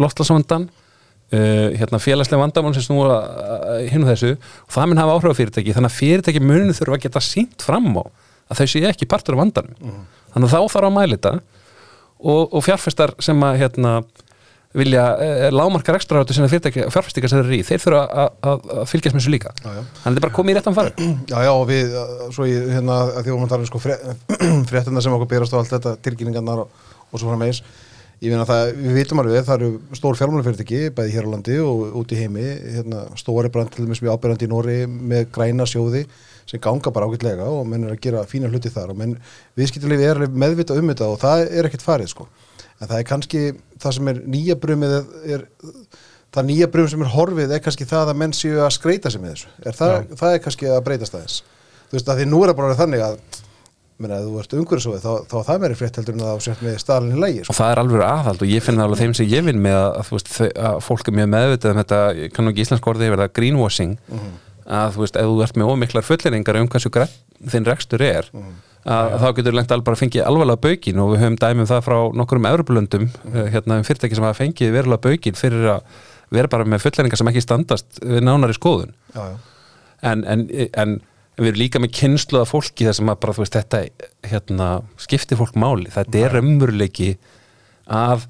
loftlagsvandan 0.00 0.62
uh, 0.64 1.66
hérna 1.76 1.98
félagslega 2.00 2.40
vandamál 2.40 2.70
sem 2.72 2.86
snúa 2.86 3.18
uh, 3.20 3.82
hinn 3.90 4.06
og 4.06 4.12
þessu. 4.14 4.30
Og 4.64 4.72
það 4.72 4.90
mun 4.90 5.00
hafa 5.02 5.16
áhrif 5.18 5.34
á 5.34 5.38
fyrirtæki 5.40 5.74
þannig 5.76 5.92
að 5.92 5.98
fyrirtæki 5.98 6.40
munu 6.40 6.76
þurfa 6.76 6.96
að 6.96 7.04
geta 7.04 7.24
sínt 7.24 7.66
fram 7.66 7.90
á 8.00 8.04
að 8.48 8.60
þau 8.60 8.70
séu 8.70 8.88
ekki 8.88 9.08
partur 9.10 9.36
af 9.36 9.42
vandanum. 9.42 10.00
Þannig 10.32 10.48
að 10.48 10.54
þá 10.54 10.74
þarf 10.76 10.88
að 10.88 10.96
mæla 10.96 11.18
þetta. 11.18 11.34
Og, 12.24 12.42
og 12.56 12.64
fjárfestar 12.64 13.12
sem 13.24 13.44
að 13.44 13.60
hérna 13.60 13.94
vilja 14.74 15.04
uh, 15.14 15.46
lámarkar 15.54 15.98
ekstra 15.98 16.22
áttu 16.24 16.34
sinna 16.36 16.50
fyrirtæki 16.50 16.88
fjárfestingar 16.90 17.30
sem 17.30 17.40
þeir 17.40 17.46
eru 17.48 17.56
í, 17.56 17.62
þeir 17.66 17.82
þurfa 17.84 18.02
að, 18.04 18.34
að, 18.50 18.66
að 18.74 18.90
fylgjast 18.90 19.14
með 19.14 19.22
þessu 19.22 19.34
líka. 19.34 19.54
Já, 19.60 19.70
já. 19.70 19.70
þannig 19.78 19.94
að 19.94 20.04
þetta 20.04 20.20
er 20.20 20.26
bara 20.26 20.36
komið 20.38 20.52
í 20.52 20.56
réttan 20.58 20.76
fari 20.78 20.92
Já, 21.32 21.38
já, 21.46 21.52
og 21.52 21.64
við, 21.70 21.96
svo 22.34 22.48
ég, 22.50 22.68
hérna, 22.74 23.00
því 23.20 23.36
að 23.38 23.50
tala 23.54 23.62
um 23.62 23.70
sko 23.70 23.82
fréttina 24.70 25.04
sem 25.04 25.16
okkur 25.16 25.30
berast 25.30 25.54
og 25.54 25.62
allt 25.62 25.74
þetta, 25.76 25.96
tilkynningarnar 26.04 26.64
og, 26.64 26.86
og 27.10 27.16
svo 27.22 27.30
framvegis. 27.30 27.62
Ég 28.22 28.30
finna 28.30 28.46
það, 28.48 28.70
við 28.78 28.94
vitum 28.98 29.20
alveg, 29.20 29.42
það 29.44 29.56
eru 29.58 29.98
stór 29.98 30.16
fjármálafyrirtæki, 30.18 30.80
bæði 30.96 31.14
hér 31.16 31.26
á 31.28 31.32
landi 31.34 31.56
og 31.60 31.98
út 32.00 32.14
í 32.14 32.20
heimi, 32.22 32.46
hérna, 32.76 33.02
stóri 33.20 33.50
brand 33.52 33.70
til 33.74 33.84
dæmis 33.84 34.00
mjög 34.00 34.16
ábyrjandi 34.16 34.46
í 34.46 34.52
Nóri 34.52 34.76
með 34.88 35.26
græna 35.34 35.66
sjóði 35.68 36.06
sem 36.48 36.62
ganga 36.62 36.92
bara 36.94 37.08
ágætlega 37.10 37.44
og 37.50 37.66
menn 37.68 37.84
er 37.84 37.94
að 37.96 38.02
gera 38.04 38.22
fína 38.28 38.48
hluti 38.52 38.72
þar 38.72 38.94
og 38.94 39.00
menn 39.00 39.16
viðskiptilífi 39.58 40.06
og 42.80 42.82
það. 42.82 42.84
En 42.84 42.90
það 42.90 42.98
er 42.98 43.08
kannski 43.10 43.44
það 43.80 43.96
sem 43.98 44.12
er 44.12 44.20
nýja 44.34 44.58
brumið 44.60 44.96
er, 45.36 45.46
það 46.34 46.48
nýja 46.50 46.70
brum 46.74 46.90
sem 46.90 47.06
er 47.06 47.14
horfið 47.14 47.54
er 47.54 47.64
kannski 47.64 47.88
það 47.88 48.12
að 48.12 48.20
menn 48.24 48.36
séu 48.36 48.60
að 48.60 48.74
skreita 48.76 49.12
sig 49.12 49.22
með 49.22 49.34
þessu. 49.34 49.54
Er 49.64 49.78
það, 49.78 49.96
það 50.20 50.36
er 50.36 50.44
kannski 50.44 50.70
að 50.70 50.84
breytast 50.88 51.16
aðeins. 51.16 51.40
Þú 51.88 51.98
veist 51.98 52.12
að 52.12 52.20
því 52.20 52.30
nú 52.30 52.42
er 52.42 52.52
það 52.52 52.60
bara 52.60 52.78
þannig 52.78 53.04
að 53.04 53.18
menna, 54.02 54.18
ef 54.18 54.26
þú 54.26 54.40
ert 54.42 54.54
umhverfisóið 54.58 55.04
þá, 55.04 55.12
þá 55.30 55.36
það 55.46 55.60
meiri 55.62 55.76
frétt 55.78 55.98
heldur 56.00 56.16
en 56.16 56.24
að 56.24 56.32
þú 56.32 56.44
sért 56.48 56.62
með 56.66 56.78
staðlinni 56.82 57.20
lægi 57.22 57.42
og 57.42 57.46
sko. 57.46 57.56
það 57.60 57.70
er 57.70 57.80
alveg 57.82 58.04
aðhald 58.08 58.42
og 58.42 58.50
ég 58.50 58.64
finn 58.64 58.80
það 58.80 58.88
alveg 58.88 59.02
þeim 59.02 59.14
sem 59.18 59.28
ég 59.30 59.44
vinn 59.46 59.60
með 59.62 59.76
að, 59.78 59.90
að, 60.00 60.08
veist, 60.16 60.32
að 60.68 60.78
fólk 60.82 61.10
er 61.10 61.16
mjög 61.18 61.28
meðvitað 61.34 61.74
um 61.74 61.80
þetta, 61.80 62.00
ég 62.18 62.34
kann 62.34 62.48
nú 62.48 62.52
ekki 62.52 62.64
íslensk 62.64 62.88
orðið 62.90 63.14
það 63.14 63.32
greenwashing 63.38 63.94
að 64.64 64.96
þú 64.96 65.04
veist, 65.04 65.20
ef 65.20 65.30
þú 65.30 65.44
ert 65.46 65.60
með 65.60 65.70
ómiklar 65.70 66.08
fulleringar 66.08 66.58
um 66.58 66.70
hversu 66.74 66.92
þinn 67.54 67.68
rekstur 67.68 68.02
er 68.02 68.30
að, 68.84 69.14
þá 69.22 69.28
getur 69.38 69.56
lengt 69.56 69.72
alveg 69.74 69.86
bara 69.88 70.00
fengið 70.00 70.26
alvarlega 70.28 70.62
baukin 70.66 71.00
og 71.04 71.12
við 71.14 71.22
höfum 71.24 71.38
dæmum 71.40 71.68
það 71.70 71.82
frá 71.86 71.96
nokkurum 72.20 72.48
Evropulöndum 72.50 73.06
hérna 73.54 73.78
um 73.80 73.86
fyrirtæki 73.88 74.18
sem 74.18 74.26
hafa 74.26 74.40
fengið 74.42 74.74
verulega 74.76 75.04
baukin 75.08 75.38
fyrir 75.38 75.70
að 75.78 76.02
vera 76.34 76.50
bara 76.50 76.66
með 76.68 76.82
fulleringar 76.84 77.20
sem 77.20 77.30
ekki 77.30 77.42
standast 77.44 78.00
við 78.02 78.24
nánari 78.26 78.56
skoðun. 78.56 78.94
Já, 79.14 79.24
já. 79.30 79.34
en, 80.10 80.24
en, 80.28 80.46
en 80.74 80.94
við 81.38 81.50
erum 81.50 81.60
líka 81.60 81.80
með 81.82 81.92
kynsluða 81.98 82.46
fólki 82.46 82.86
þar 82.88 82.96
sem 83.00 83.10
að 83.12 83.20
bara, 83.24 83.34
þú 83.36 83.42
veist, 83.44 83.56
þetta 83.58 83.80
hérna, 84.30 84.68
skiptir 85.02 85.38
fólk 85.40 85.56
máli, 85.58 85.88
þetta 85.94 86.20
er 86.24 86.34
raunveruleiki 86.38 87.08
af 87.90 88.26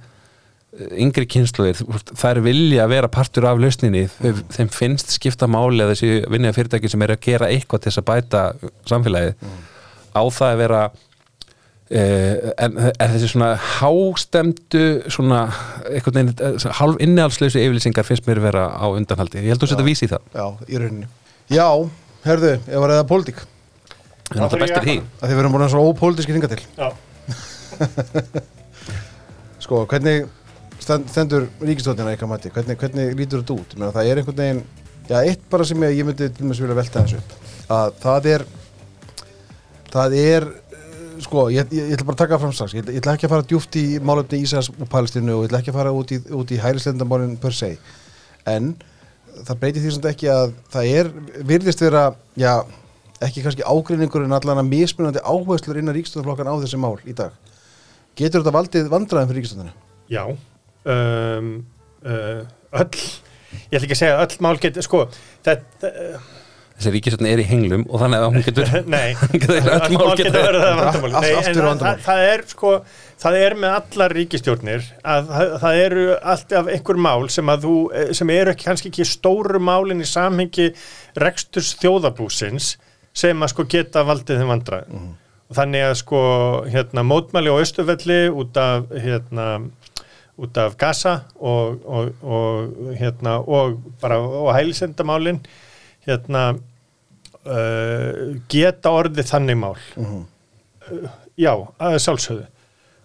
eh, 0.78 0.94
yngri 1.04 1.26
kynsluðir, 1.34 1.82
er 2.30 2.40
vilja 2.44 2.86
vera 2.90 3.10
partur 3.12 3.46
af 3.50 3.60
lausninni, 3.60 4.06
Þau- 4.18 4.42
þeim 4.56 4.72
finnst 4.72 5.12
skipta 5.18 5.48
máli 5.50 5.84
að 5.84 5.92
þessi 5.94 6.12
vinniða 6.32 6.56
fyrirtæki 6.58 6.92
sem 6.92 7.04
er 7.06 7.14
að 7.16 7.22
gera 7.28 7.50
eitthvað 7.52 7.84
til 7.84 7.92
þess 7.92 8.02
að 8.02 8.08
bæta 8.12 8.44
samfélagið 8.90 9.52
á 10.14 10.22
það 10.22 10.52
að 10.52 10.62
vera 10.64 10.84
Uh, 11.84 12.48
en, 12.64 12.78
en 12.80 13.10
þessi 13.12 13.28
svona 13.28 13.50
hástemdu 13.60 15.02
svona 15.12 15.42
einhvern 15.84 16.16
veginn 16.16 16.30
eh, 16.40 16.64
hálf 16.78 16.96
innihalslausu 17.04 17.60
yfirlýsingar 17.60 18.06
finnst 18.08 18.24
mér 18.24 18.40
vera 18.40 18.62
á 18.72 18.88
undanhaldi. 18.88 19.42
Ég 19.44 19.52
held 19.52 19.60
þú 19.60 19.68
setja 19.68 19.84
vísi 19.84 20.08
í 20.08 20.10
það. 20.10 20.24
Já, 20.32 20.46
í 20.64 20.80
rauninni. 20.80 21.10
Já, 21.52 21.66
herðu, 22.24 22.54
ef 22.56 22.80
var 22.86 22.94
eða 22.96 23.04
pólitík. 23.10 23.44
Við 24.30 24.32
erum 24.32 24.46
alltaf 24.46 24.64
bestir 24.64 24.80
í. 24.80 24.86
því 24.86 24.96
að 25.04 25.28
þið 25.28 25.38
verðum 25.42 25.58
búin 25.58 25.66
að 25.66 25.72
svo 25.74 25.84
ópolítiski 25.90 26.34
hringa 26.34 26.50
til. 26.54 26.64
Já, 26.80 26.88
sko, 29.66 29.84
hvernig 29.92 30.26
stend, 30.80 31.12
stendur 31.12 31.48
ríkistóttina 31.60 32.16
eitthvað 32.16 32.32
mati, 32.32 32.56
hvernig, 32.56 32.80
hvernig 32.80 33.14
lítur 33.20 33.44
þetta 33.44 33.60
út? 33.60 33.76
Meina, 33.76 33.92
það 33.92 34.08
er 34.08 34.24
einhvern 34.24 34.40
veginn, 34.40 34.66
já, 35.12 35.18
eitt 35.20 35.46
bara 35.52 35.68
sem 35.68 35.84
ég, 35.84 35.98
ég 36.00 36.08
myndi 36.08 36.30
til 36.30 36.46
dæmis 36.46 36.64
vilja 36.64 36.80
velta 36.80 37.04
þessu 37.04 37.20
upp. 37.20 37.40
Að 37.76 37.98
það 38.08 38.30
er 38.38 38.48
það 39.94 40.16
er 40.20 40.46
eh, 40.50 40.86
sko, 41.24 41.46
ég, 41.54 41.70
ég, 41.72 41.90
ég 41.92 41.96
ætla 41.96 42.08
bara 42.10 42.18
að 42.18 42.22
taka 42.24 42.40
fram 42.42 42.54
strax. 42.56 42.76
Ég, 42.76 42.88
ég 42.90 43.02
ætla 43.02 43.14
ekki 43.16 43.28
að 43.28 43.34
fara 43.36 43.48
djúft 43.50 43.78
í 43.80 43.84
málefni 44.04 44.42
Ísas 44.44 44.70
og 44.74 44.88
Palestínu 44.92 45.38
og 45.38 45.44
ég 45.44 45.52
ætla 45.52 45.62
ekki 45.62 45.72
að 45.74 45.78
fara 45.80 45.94
út 45.94 46.14
í, 46.14 46.20
í 46.20 46.60
hærislendamálin 46.62 47.38
per 47.42 47.56
se. 47.56 47.74
En 48.50 48.74
það 49.40 49.60
breytir 49.62 49.84
því 49.84 49.94
samt 49.96 50.10
ekki 50.10 50.30
að 50.32 50.52
það 50.74 50.90
er, 50.98 51.12
virðist 51.46 51.82
vera 51.82 52.04
já, 52.38 52.52
ekki 53.24 53.46
kannski 53.46 53.64
ágreiningur 53.66 54.26
en 54.26 54.36
allan 54.36 54.60
að 54.60 54.70
mismunandi 54.74 55.24
áherslur 55.24 55.80
innan 55.80 55.96
ríkistöndaflokkan 55.96 56.50
á 56.50 56.54
þessi 56.60 56.82
mál 56.82 56.98
í 57.08 57.16
dag. 57.16 57.32
Getur 58.14 58.44
þetta 58.44 58.54
valdið 58.54 58.92
vandræðum 58.92 59.32
fyrir 59.32 59.42
ríkistöndina? 59.42 59.74
já 60.08 60.36
um, 60.84 61.64
uh, 62.04 62.44
Öll 62.72 62.90
Ég 63.70 63.78
ætla 63.78 63.86
ekki 63.86 63.94
að 63.94 64.00
segja 64.00 64.22
öll 64.22 64.40
mál 64.42 64.56
getur 64.62 64.84
Sko, 64.84 65.04
þetta 65.46 65.90
þessi 66.74 66.92
ríkisöldin 66.96 67.30
er 67.30 67.40
í 67.42 67.46
henglum 67.48 67.84
og 67.86 68.02
þannig 68.02 68.18
að 68.20 68.28
hún 68.34 68.44
getur 68.48 68.70
Nei, 68.90 69.14
það 72.04 72.22
er 72.26 72.44
sko 72.50 72.72
það 73.24 73.38
er 73.40 73.56
með 73.62 73.76
allar 73.78 74.14
ríkistjórnir 74.18 74.86
að 75.06 75.28
það, 75.30 75.52
það 75.62 75.82
eru 75.84 76.06
alltaf 76.34 76.70
einhver 76.74 77.00
mál 77.06 77.28
sem 77.32 77.52
að 77.52 77.66
þú, 77.66 77.74
sem 78.18 78.32
eru 78.34 78.54
ekki, 78.54 78.68
kannski 78.68 78.90
ekki 78.90 79.06
stóru 79.08 79.60
málin 79.62 80.02
í 80.02 80.08
samhengi 80.08 80.70
reksturs 81.22 81.74
þjóðabúsins 81.82 82.74
sem 83.14 83.46
að 83.46 83.54
sko 83.54 83.66
geta 83.70 84.02
valdið 84.06 84.42
þeim 84.42 84.50
vandræð 84.50 84.96
og 85.44 85.58
þannig 85.60 85.86
að 85.86 85.96
sko 86.00 86.20
hérna 86.72 87.04
mótmæli 87.06 87.52
á 87.54 87.62
Östufelli 87.62 88.20
út 88.32 88.58
af 88.58 88.90
hérna 88.90 89.46
út 90.40 90.58
af 90.58 90.74
Gaza 90.80 91.20
og, 91.38 91.84
og, 91.86 92.10
og 92.26 92.94
hérna 92.98 93.38
og 93.38 93.78
bara 94.02 94.18
og 94.18 94.50
hælisendamálin 94.56 95.38
hérna 96.06 96.44
uh, 96.54 98.36
geta 98.52 98.92
orðið 98.94 99.30
þannig 99.30 99.60
mál. 99.60 99.74
Uh, 99.98 100.22
já, 101.40 101.52
að 101.80 101.98
sjálfsögðu. 102.04 102.46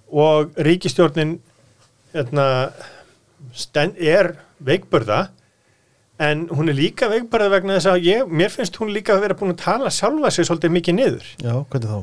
Og 0.09 0.55
ríkistjórnin 0.65 1.37
hérna 2.13 2.45
er 3.99 4.33
veikburða 4.65 5.27
en 6.19 6.47
hún 6.51 6.67
er 6.71 6.75
líka 6.75 7.07
veikburða 7.11 7.51
vegna 7.53 7.77
þess 7.77 7.91
að 7.93 8.07
ég, 8.09 8.23
mér 8.27 8.51
finnst 8.51 8.75
hún 8.81 8.91
líka 8.91 9.15
að 9.15 9.21
vera 9.23 9.37
búin 9.39 9.53
að 9.53 9.61
tala 9.63 9.91
sjálfa 9.93 10.31
sig 10.33 10.47
svolítið 10.49 10.73
mikið 10.75 10.97
niður. 10.97 11.29
Já, 11.39 11.53
hvernig 11.71 11.91
þá? 11.93 11.99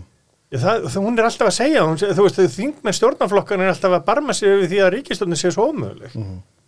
það, 0.56 0.86
það, 0.86 1.00
hún 1.02 1.18
er 1.18 1.26
alltaf 1.28 1.50
að 1.50 1.56
segja 1.58 1.82
hún, 1.84 1.98
þú 2.00 2.24
veist, 2.24 2.40
þingmenn 2.54 2.96
stjórnarflokkan 2.96 3.64
er 3.64 3.72
alltaf 3.74 3.96
að 3.98 4.06
barma 4.06 4.36
sig 4.36 4.54
við 4.62 4.70
því 4.72 4.80
að 4.86 4.92
ríkistjórnin 4.94 5.40
sé 5.40 5.52
svo 5.52 5.66
ómöguleg. 5.72 6.16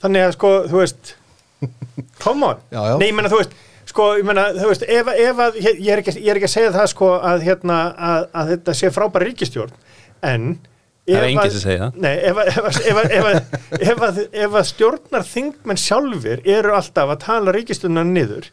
Þannig 0.03 0.27
að 0.27 0.35
sko, 0.37 0.51
þú 0.69 0.83
veist 0.83 1.15
come 2.23 2.51
on, 2.53 2.61
Já, 2.75 2.81
já. 2.91 2.95
nei, 3.01 3.09
menna, 3.15 3.31
þú 3.33 3.41
veist 3.41 3.57
sko, 3.89 4.09
ég 4.21 4.27
menna, 4.29 4.49
þú 4.57 4.71
veist, 4.71 4.83
ef, 4.85 5.09
ef 5.15 5.39
að 5.45 5.57
ég 5.65 5.89
er, 5.95 6.03
ekki, 6.03 6.15
ég 6.21 6.33
er 6.35 6.41
ekki 6.41 6.49
að 6.51 6.55
segja 6.57 6.73
það, 6.75 6.89
sko, 6.93 7.13
að 7.31 7.45
hérna, 7.49 7.79
að, 8.11 8.27
að 8.43 8.51
þetta 8.55 8.75
sé 8.83 8.91
frábæra 8.95 9.29
ríkistjórn 9.31 9.73
en 10.29 10.51
Það 11.09 11.17
er 11.25 11.39
að- 11.41 11.53
sem 11.55 11.63
segir 11.63 11.79
það. 11.81 11.95
Nei, 12.05 12.17
ef, 12.29 12.37
að- 12.37 12.49
að- 12.69 12.79
ef, 12.91 12.99
að- 13.01 13.13
ef, 13.17 13.25
að- 13.25 13.81
ef, 13.81 14.03
að- 14.09 14.19
ef 14.45 14.57
að 14.61 14.67
stjórnar 14.69 15.23
þingmenn 15.25 15.81
sjálfur 15.81 16.43
eru 16.45 16.75
alltaf 16.77 17.13
að 17.15 17.23
tala 17.25 17.55
ríkistjórnar 17.57 18.05
niður 18.11 18.51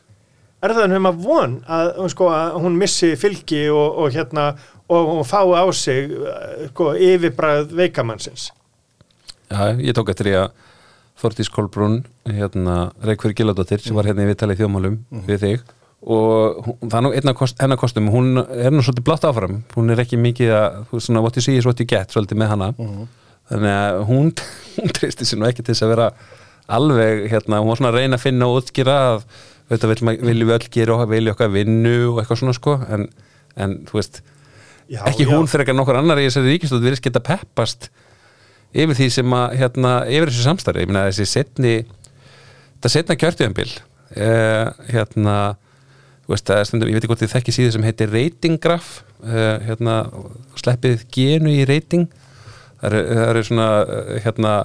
er 0.63 0.73
það 0.77 0.95
um 0.95 1.09
að 1.11 1.17
von 1.25 1.57
að, 1.67 1.89
sko, 2.13 2.29
að 2.31 2.55
hún 2.63 2.77
missi 2.79 3.09
fylgi 3.19 3.65
og, 3.75 3.99
og 4.05 4.15
hérna 4.15 4.45
og 4.87 5.09
hún 5.11 5.27
fái 5.27 5.51
á 5.51 5.65
sig 5.75 6.13
eh, 6.15 6.69
sko, 6.71 6.93
yfirbræð 6.95 7.75
veikamannsins 7.75 8.47
Já, 9.51 9.75
ég 9.77 9.91
tók 9.93 10.09
eftir 10.15 10.29
því 10.31 10.37
að 10.45 10.51
Þortís 11.19 11.49
Kolbrún, 11.54 12.01
hérna 12.28 12.91
Reykjavík 13.06 13.39
Gilladóttir, 13.39 13.82
sem 13.84 13.95
var 13.95 14.08
hérna 14.10 14.25
í 14.25 14.30
viðtalið 14.30 14.62
þjóðmálum 14.63 14.97
við 15.30 15.43
þig. 15.45 15.65
Og 16.06 16.65
hún, 16.65 16.75
það 16.84 16.97
er 16.99 17.06
nú 17.06 17.12
einna 17.17 17.34
kost, 17.38 17.62
kostum, 17.82 18.10
hún 18.13 18.41
er 18.43 18.73
nú 18.73 18.84
svolítið 18.86 19.06
blátt 19.08 19.25
áfram, 19.25 19.62
hún 19.73 19.93
er 19.93 20.04
ekki 20.04 20.19
mikið 20.21 20.51
að, 20.54 20.82
þú 20.89 20.99
veist 20.99 21.10
svona, 21.10 21.23
what 21.23 21.39
you 21.39 21.45
see 21.45 21.56
is 21.58 21.65
what 21.65 21.80
you 21.82 21.88
get 21.89 22.13
svolítið 22.13 22.41
með 22.43 22.51
hana, 22.51 22.67
þannig 23.49 23.73
að 23.80 24.01
hún, 24.12 24.30
hún 24.75 24.93
treysti 24.99 25.25
sér 25.25 25.41
nú 25.41 25.47
ekki 25.49 25.63
til 25.63 25.73
þess 25.73 25.88
að 25.88 25.93
vera 25.95 26.12
alveg, 26.78 27.25
hérna, 27.32 27.63
hún 27.63 27.71
var 27.71 27.80
svona 27.80 27.93
að 27.93 27.99
reyna 28.01 28.19
að 28.19 28.25
finna 28.28 28.51
og 28.51 28.60
útskýra 28.60 28.99
að, 29.08 29.25
veit 29.71 29.88
að 29.88 29.95
viljum 29.95 30.51
við 30.51 30.56
öll 30.60 30.71
gera 30.78 30.99
og 30.99 31.10
vilja 31.10 31.34
okkar 31.34 31.54
vinnu 31.56 31.97
og 32.12 32.21
eitthvað 32.21 32.41
svona 32.43 32.58
sko, 32.60 32.78
en, 32.91 33.08
en 33.56 33.78
þú 33.88 33.97
veist 33.97 34.21
já, 34.91 35.01
ekki 35.10 35.25
hún 35.30 35.49
fyrir 35.49 35.65
ekki 35.65 35.78
nokkur 35.78 35.99
annar 35.99 36.21
í 36.21 36.28
þessari 36.28 36.54
ríkistótt 36.54 36.86
virðist 36.86 37.06
geta 37.06 37.23
peppast 37.23 37.89
yfir 38.75 38.97
því 38.99 39.09
sem 39.15 39.35
að 39.38 39.57
hérna, 39.61 39.93
yfir 40.11 40.31
þessu 40.31 40.47
samstarfi, 40.49 40.83
ég 40.83 40.91
meina 40.91 41.05
þessi 41.09 41.27
setni 41.31 41.75
þetta 42.75 42.91
setna 42.91 43.19
kjörtuðanbíl 43.21 43.69
eh, 43.71 44.71
hérna 44.91 45.38
þú 46.25 46.33
veist, 46.33 46.53
stundum, 46.69 46.89
ég 46.89 46.97
veit 46.97 47.03
ekki 47.03 47.11
hvort 47.13 47.23
þið 47.23 47.35
þekki 47.35 47.55
síðu 47.55 47.75
sem 47.75 47.85
heitir 47.85 48.13
ratinggraf 48.13 48.95
eh, 49.25 49.67
hérna, 49.69 49.99
sleppið 50.59 51.05
genu 51.13 51.53
í 51.53 51.67
rating 51.69 52.09
það 52.81 52.89
eru, 52.89 53.05
það 53.11 53.29
eru 53.29 53.45
svona 53.49 53.69
eh, 53.83 54.17
hérna 54.25 54.55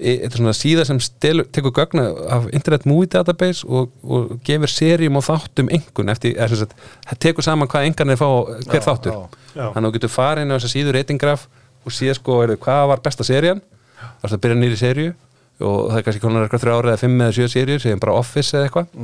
þetta 0.00 0.30
er 0.30 0.38
svona 0.38 0.56
síða 0.56 0.84
sem 0.88 0.98
stelur, 1.04 1.44
tekur 1.52 1.74
gögna 1.76 2.06
af 2.32 2.46
Internet 2.56 2.86
Movie 2.88 3.10
Database 3.12 3.66
og, 3.68 3.90
og 4.00 4.38
gefur 4.46 4.72
seríum 4.72 5.18
og 5.20 5.26
þáttum 5.26 5.68
engun 5.76 6.08
eftir, 6.08 6.32
eða 6.38 6.54
sem 6.54 6.62
sagt, 6.62 6.76
það 7.04 7.20
tekur 7.26 7.44
saman 7.44 7.68
hvað 7.68 7.90
engan 7.90 8.14
er 8.14 8.20
fá 8.20 8.28
hver 8.30 8.80
Já, 8.80 8.86
þáttur 8.86 9.12
já. 9.12 9.18
Já. 9.52 9.66
þannig 9.74 9.82
að 9.82 9.88
þú 9.90 9.96
getur 9.98 10.14
farið 10.14 10.46
inn 10.46 10.54
á 10.54 10.56
þessa 10.56 10.72
síður 10.72 10.96
reytingraf 10.96 11.44
og 11.84 11.94
síða 11.94 12.16
sko 12.18 12.42
er, 12.44 12.54
hvað 12.60 12.86
var 12.92 13.02
besta 13.04 13.26
serían? 13.26 13.62
Þá 14.00 14.24
er 14.24 14.30
það 14.30 14.36
að 14.38 14.44
byrja 14.44 14.60
nýri 14.60 14.78
seríu 14.80 15.10
og 15.60 15.90
það 15.90 15.98
er 15.98 16.06
kannski 16.06 16.22
konar 16.22 16.46
eitthvað 16.46 16.62
þrjá 16.64 16.76
ára 16.76 16.92
eða 16.92 17.02
fimm 17.02 17.18
eða 17.20 17.36
sjö 17.36 17.48
seríur 17.52 17.82
sem 17.82 18.00
bara 18.00 18.16
Office 18.16 18.56
eða 18.56 18.68
eitthvað. 18.68 18.94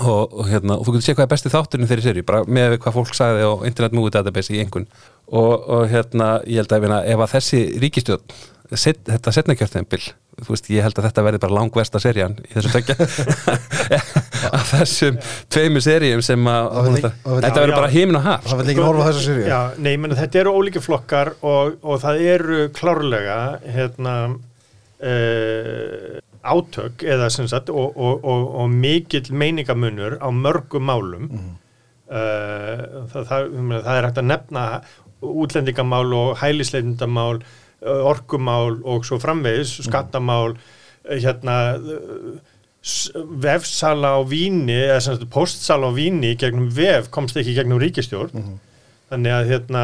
Og, 0.00 0.20
og, 0.30 0.44
hérna, 0.46 0.76
og 0.78 0.86
þú 0.86 0.94
getur 0.94 1.06
séð 1.08 1.16
hvað 1.18 1.26
er 1.26 1.32
besti 1.32 1.50
þátturinn 1.52 1.90
þeirri 1.90 2.04
seríu 2.04 2.26
bara 2.26 2.44
með 2.46 2.76
hvað 2.80 2.94
fólk 2.94 3.16
sagði 3.18 3.42
á 3.42 3.52
Internet 3.66 3.96
Movie 3.98 4.14
Database 4.14 4.54
í 4.54 4.60
engun 4.62 4.86
og, 5.26 5.66
og 5.66 5.82
hérna 5.90 6.28
ég 6.46 6.62
held 6.62 6.72
að 6.76 6.86
hérna, 6.86 7.00
ef 7.10 7.24
að 7.24 7.32
þessi 7.34 7.62
ríkistjórn 7.82 8.38
set, 8.78 9.02
þetta 9.10 9.34
setna 9.34 9.56
kjörtempil 9.58 10.00
þú 10.38 10.54
veist, 10.54 10.70
ég 10.70 10.86
held 10.86 10.94
að 10.94 11.08
þetta 11.08 11.26
verði 11.26 11.42
bara 11.42 11.58
langvesta 11.58 12.00
serían 12.02 12.38
í 12.46 12.54
þessu 12.54 12.70
tökja 12.76 12.96
af 14.48 14.72
þessum 14.74 15.18
tveimur 15.52 15.84
seríum 15.84 16.22
sem 16.24 16.50
að 16.50 16.68
Það 16.70 16.98
það 17.00 17.44
þetta 17.44 17.62
verður 17.62 17.76
bara 17.76 17.92
heimin 17.94 18.18
og 18.20 18.26
haf 18.26 18.48
Það 18.48 18.62
vil 18.62 18.72
ekki 18.72 18.86
horfa 18.86 19.02
á 19.02 19.08
þessa 19.10 19.24
sériu 19.26 19.46
Já, 19.50 19.60
nei, 19.86 19.92
menn 20.00 20.16
þetta 20.18 20.42
eru 20.42 20.54
ólíki 20.56 20.82
flokkar 20.84 21.32
og, 21.40 21.76
og 21.82 22.02
það 22.04 22.24
eru 22.34 22.60
klárlega 22.76 23.38
hérna 23.66 24.16
uh, 24.30 26.18
átök 26.40 27.04
eða 27.04 27.28
sem 27.32 27.48
sagt 27.50 27.68
og, 27.72 27.96
og, 27.96 28.24
og, 28.24 28.46
og 28.62 28.70
mikill 28.72 29.28
meiningamunur 29.28 30.16
á 30.24 30.28
mörgum 30.32 30.86
málum. 30.88 31.26
Mm. 31.28 31.50
það, 32.10 33.26
það, 33.28 33.42
ég 33.44 33.60
meina, 33.60 33.82
það 33.84 33.98
er 33.98 34.06
hægt 34.08 34.20
að 34.22 34.30
nefna 34.30 34.62
útlendingamál 35.20 36.14
og 36.16 36.30
hælisleitindamál 36.40 37.42
orkumál 37.80 38.80
og 38.84 39.04
svo 39.04 39.18
framvegis 39.20 39.80
skattamál 39.86 40.56
eh, 41.08 41.20
hérna 41.22 41.56
eh, 41.74 42.40
vefsala 43.44 44.14
á 44.16 44.20
víni 44.24 44.76
eða 44.78 45.00
sem 45.04 45.16
sagt 45.16 45.32
postsala 45.32 45.90
á 45.90 45.92
víni 45.92 46.32
gegnum 46.40 46.70
vef 46.72 47.10
komst 47.12 47.36
ekki 47.36 47.52
gegnum 47.58 47.80
ríkistjórn 47.82 48.54
þannig 49.10 49.34
að 49.36 49.50
hérna 49.50 49.82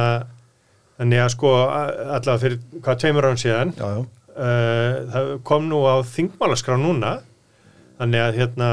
þannig 0.96 1.20
að 1.20 1.32
sko 1.34 1.52
allavega 1.60 2.38
fyrir 2.40 2.60
hvað 2.80 3.02
tveimur 3.02 3.28
án 3.28 3.40
síðan 3.40 3.74
Já, 3.76 3.84
já, 3.84 4.06
uh, 4.36 4.98
það 5.12 5.30
kom 5.46 5.70
nú 5.70 5.82
á 5.88 5.96
þingmálaskrá 6.04 6.76
núna. 6.80 7.18
Þannig 8.00 8.22
að 8.22 8.40
hérna 8.40 8.70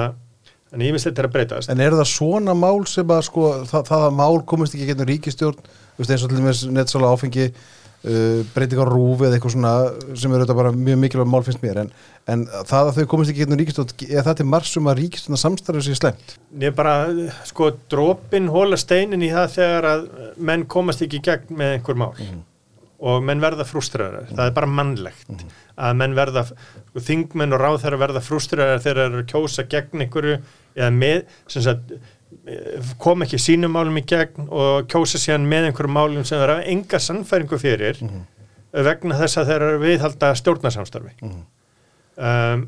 þannig 0.71 0.89
ég 0.89 0.95
minnst 0.95 1.07
þetta 1.09 1.23
er 1.23 1.29
að 1.29 1.35
breytast. 1.37 1.71
En 1.71 1.83
eru 1.83 1.99
það 1.99 2.09
svona 2.11 2.55
mál 2.57 2.83
sem 2.89 3.13
að 3.13 3.23
sko, 3.29 3.45
það, 3.69 3.87
það 3.91 4.07
að 4.07 4.17
mál 4.19 4.41
komist 4.49 4.75
ekki 4.75 4.89
gegnum 4.89 5.09
ríkistjórn 5.11 5.71
eins 6.01 6.25
og 6.25 6.31
til 6.31 6.39
dæmis 6.39 6.63
netsala 6.73 7.11
áfengi 7.13 7.51
uh, 8.03 8.43
breytingar 8.53 8.91
rúfi 8.91 9.27
eða 9.27 9.37
eitthvað 9.37 9.55
svona 9.55 9.73
sem 10.19 10.33
eru 10.33 10.45
þetta 10.45 10.57
bara 10.57 10.73
mjög 10.75 11.01
mikilvæg 11.03 11.29
mál 11.31 11.43
finnst 11.45 11.63
mér. 11.63 11.81
En, 11.83 11.91
en 12.29 12.45
það 12.69 12.91
að 12.91 12.99
þau 12.99 13.11
komist 13.13 13.33
ekki 13.33 13.43
gegnum 13.43 13.61
ríkistjórn 13.61 14.07
er 14.09 14.25
það 14.27 14.39
til 14.39 14.47
marsum 14.53 14.89
að 14.91 14.99
ríkistjórn 15.01 15.43
samstarfið 15.43 15.87
sér 15.89 15.99
slemt 15.99 16.37
ég 16.61 16.75
bara 16.77 16.95
sko 17.49 17.73
dropin 17.91 18.49
hóla 18.53 18.79
steinin 18.79 19.25
í 19.25 19.31
það 19.33 19.53
þegar 19.57 19.89
að 19.91 20.09
menn 20.37 20.65
komast 20.69 21.05
ekki 21.05 21.21
í 21.21 21.27
gegn 21.29 21.59
með 21.59 21.77
einhver 21.77 22.01
mál. 22.03 22.11
Og 23.03 23.19
menn 23.25 23.41
verða 23.43 23.65
frústræðar 23.67 24.29
það 24.29 24.45
er 24.45 24.53
bara 24.55 24.73
mannlegt 24.79 25.47
að 25.73 25.95
menn 25.99 26.13
verða 26.15 26.45
þingmenn 26.93 27.55
og 27.55 27.59
ráðherra 27.59 27.99
verða 27.99 28.21
frústræðar 28.23 28.79
þegar 28.83 28.99
þeir 28.99 29.01
eru 29.07 29.23
að 29.23 29.31
kjósa 29.33 29.65
gegn 29.67 30.05
einhverju 30.05 30.37
eða 30.77 30.91
með 30.95 31.23
sem 31.51 31.65
sagt 31.65 31.95
kom 32.99 33.23
ekki 33.23 33.39
sínum 33.39 33.71
málum 33.71 33.97
í 33.99 34.03
gegn 34.07 34.49
og 34.51 34.87
kjósa 34.91 35.19
síðan 35.21 35.45
með 35.47 35.69
einhverjum 35.69 35.95
málum 35.95 36.25
sem 36.27 36.41
þeir 36.41 36.51
hafa 36.51 36.71
enga 36.73 36.99
sannfæringu 36.99 37.59
fyrir 37.61 38.01
vegna 38.73 39.19
þess 39.19 39.39
að 39.39 39.51
þeir 39.51 39.65
eru 39.67 39.81
viðhalda 39.83 40.31
stjórnarsamstarfi. 40.39 41.13
Um, 42.13 42.65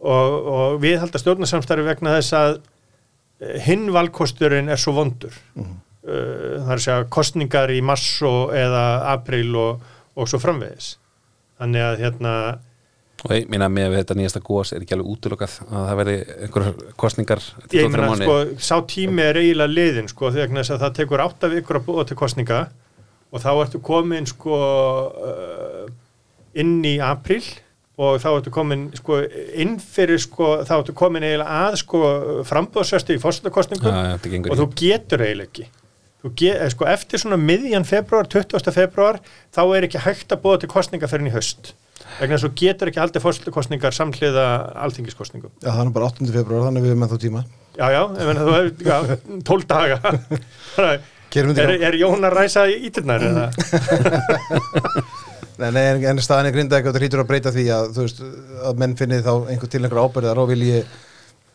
og, 0.00 0.48
og 0.54 0.80
viðhalda 0.82 1.20
stjórnarsamstarfi 1.20 1.86
vegna 1.86 2.16
þess 2.16 2.36
að 2.38 2.56
eh, 2.56 3.60
hinn 3.66 3.90
valkosturinn 3.94 4.72
er 4.72 4.80
svo 4.80 4.96
vondur. 4.96 5.36
Uh, 5.54 6.56
það 6.64 6.72
er 6.72 6.78
að 6.78 6.84
segja 6.86 7.10
kostningar 7.12 7.72
í 7.74 7.82
mars 7.84 8.08
og, 8.26 8.54
eða 8.56 8.84
april 9.12 9.52
og, 9.60 9.86
og 10.16 10.30
svo 10.30 10.40
framvegis. 10.42 10.94
Þannig 11.60 11.86
að 11.86 12.02
hérna 12.06 12.34
og 13.24 13.32
ég 13.34 13.48
meina 13.52 13.68
með 13.72 13.96
þetta 13.98 14.16
nýjasta 14.16 14.42
gós 14.44 14.72
er 14.72 14.84
ekki 14.84 14.96
alveg 14.96 15.10
útlokað 15.14 15.56
að 15.68 15.88
það 15.88 15.98
veri 16.00 16.16
einhverjar 16.36 16.92
kostningar 17.00 17.42
ég 17.76 17.90
mánuði. 17.92 18.26
sko, 18.26 18.36
sá 18.70 18.76
tími 18.88 19.24
er 19.26 19.40
eiginlega 19.40 19.74
liðin 19.74 20.10
sko, 20.10 20.30
þegar 20.34 20.68
það 20.70 20.94
tekur 21.00 21.24
átta 21.24 21.50
vikur 21.52 21.80
að 21.80 21.88
búa 21.88 22.06
til 22.08 22.18
kostninga 22.20 22.60
og 23.30 23.42
þá 23.42 23.50
ertu 23.52 23.80
komin 23.84 24.28
sko 24.28 24.60
uh, 25.10 25.90
inn 26.58 26.78
í 26.86 26.96
april 27.04 27.42
og 28.00 28.16
þá 28.22 28.30
ertu 28.32 28.54
komin 28.54 28.88
sko 28.96 29.20
inn 29.60 29.76
fyrir 29.82 30.20
sko, 30.22 30.54
þá 30.64 30.78
ertu 30.78 30.96
komin 30.96 31.26
eiginlega 31.26 31.66
að 31.66 31.76
sko 31.82 32.00
frambóðsvestu 32.48 33.18
í 33.18 33.20
þetta 33.20 34.32
gengur 34.32 34.54
og 34.54 34.62
þú 34.62 34.68
getur 34.80 35.26
eiginlega 35.26 35.50
ekki 35.50 35.68
þú 36.20 36.32
get, 36.36 36.56
eh, 36.56 36.72
sko, 36.72 36.88
eftir 36.88 37.22
svona 37.22 37.38
miðjan 37.40 37.86
februar 37.88 38.28
20. 38.28 38.72
februar 38.72 39.20
þá 39.52 39.62
er 39.76 39.88
ekki 39.88 40.04
hægt 40.04 40.32
að 40.32 40.42
búa 40.44 40.60
til 40.60 40.72
kostninga 40.72 41.08
fyrir 41.10 41.30
í 41.30 41.36
haust 41.36 41.74
vegna 42.18 42.36
þess 42.36 42.44
að 42.44 42.50
þú 42.50 42.58
getur 42.60 42.90
ekki 42.90 43.00
haldið 43.04 43.24
fórsetakostningar 43.24 43.96
samhliða 43.96 44.44
alþingiskostningum 44.86 45.52
Já, 45.62 45.70
það 45.70 45.84
er 45.86 45.94
bara 45.96 46.10
8. 46.10 46.28
februar, 46.34 46.66
þannig 46.68 46.84
við 46.86 46.92
erum 46.94 47.02
með 47.04 47.14
þá 47.14 47.18
tíma. 47.24 47.44
Já, 47.78 47.86
já, 47.94 48.02
ég 48.18 48.28
meina 48.30 48.44
þú 48.44 48.54
hefur 48.58 48.70
já, 48.90 48.98
12 49.50 49.66
daga. 49.70 49.96
Er, 51.30 51.70
er 51.86 51.94
Jón 51.94 52.24
að 52.26 52.32
ræsa 52.34 52.64
í 52.66 52.72
ítirnar 52.88 53.22
eða? 53.22 53.44
Nei, 55.60 55.68
nei, 55.76 55.82
en, 55.92 56.00
en 56.14 56.20
staðan 56.24 56.48
er 56.48 56.54
grinda 56.54 56.78
eitthvað, 56.78 56.94
það 56.96 57.02
hlýtur 57.04 57.20
að 57.22 57.28
breyta 57.28 57.50
því 57.52 57.64
að, 57.74 57.90
þú 57.94 58.04
veist, 58.06 58.20
að 58.70 58.78
menn 58.80 58.94
finni 58.96 59.18
þá 59.22 59.30
einhver 59.52 59.70
til 59.70 59.80
einhver 59.84 60.00
ábyrðar 60.06 60.40
og 60.40 60.48
vilji 60.50 60.78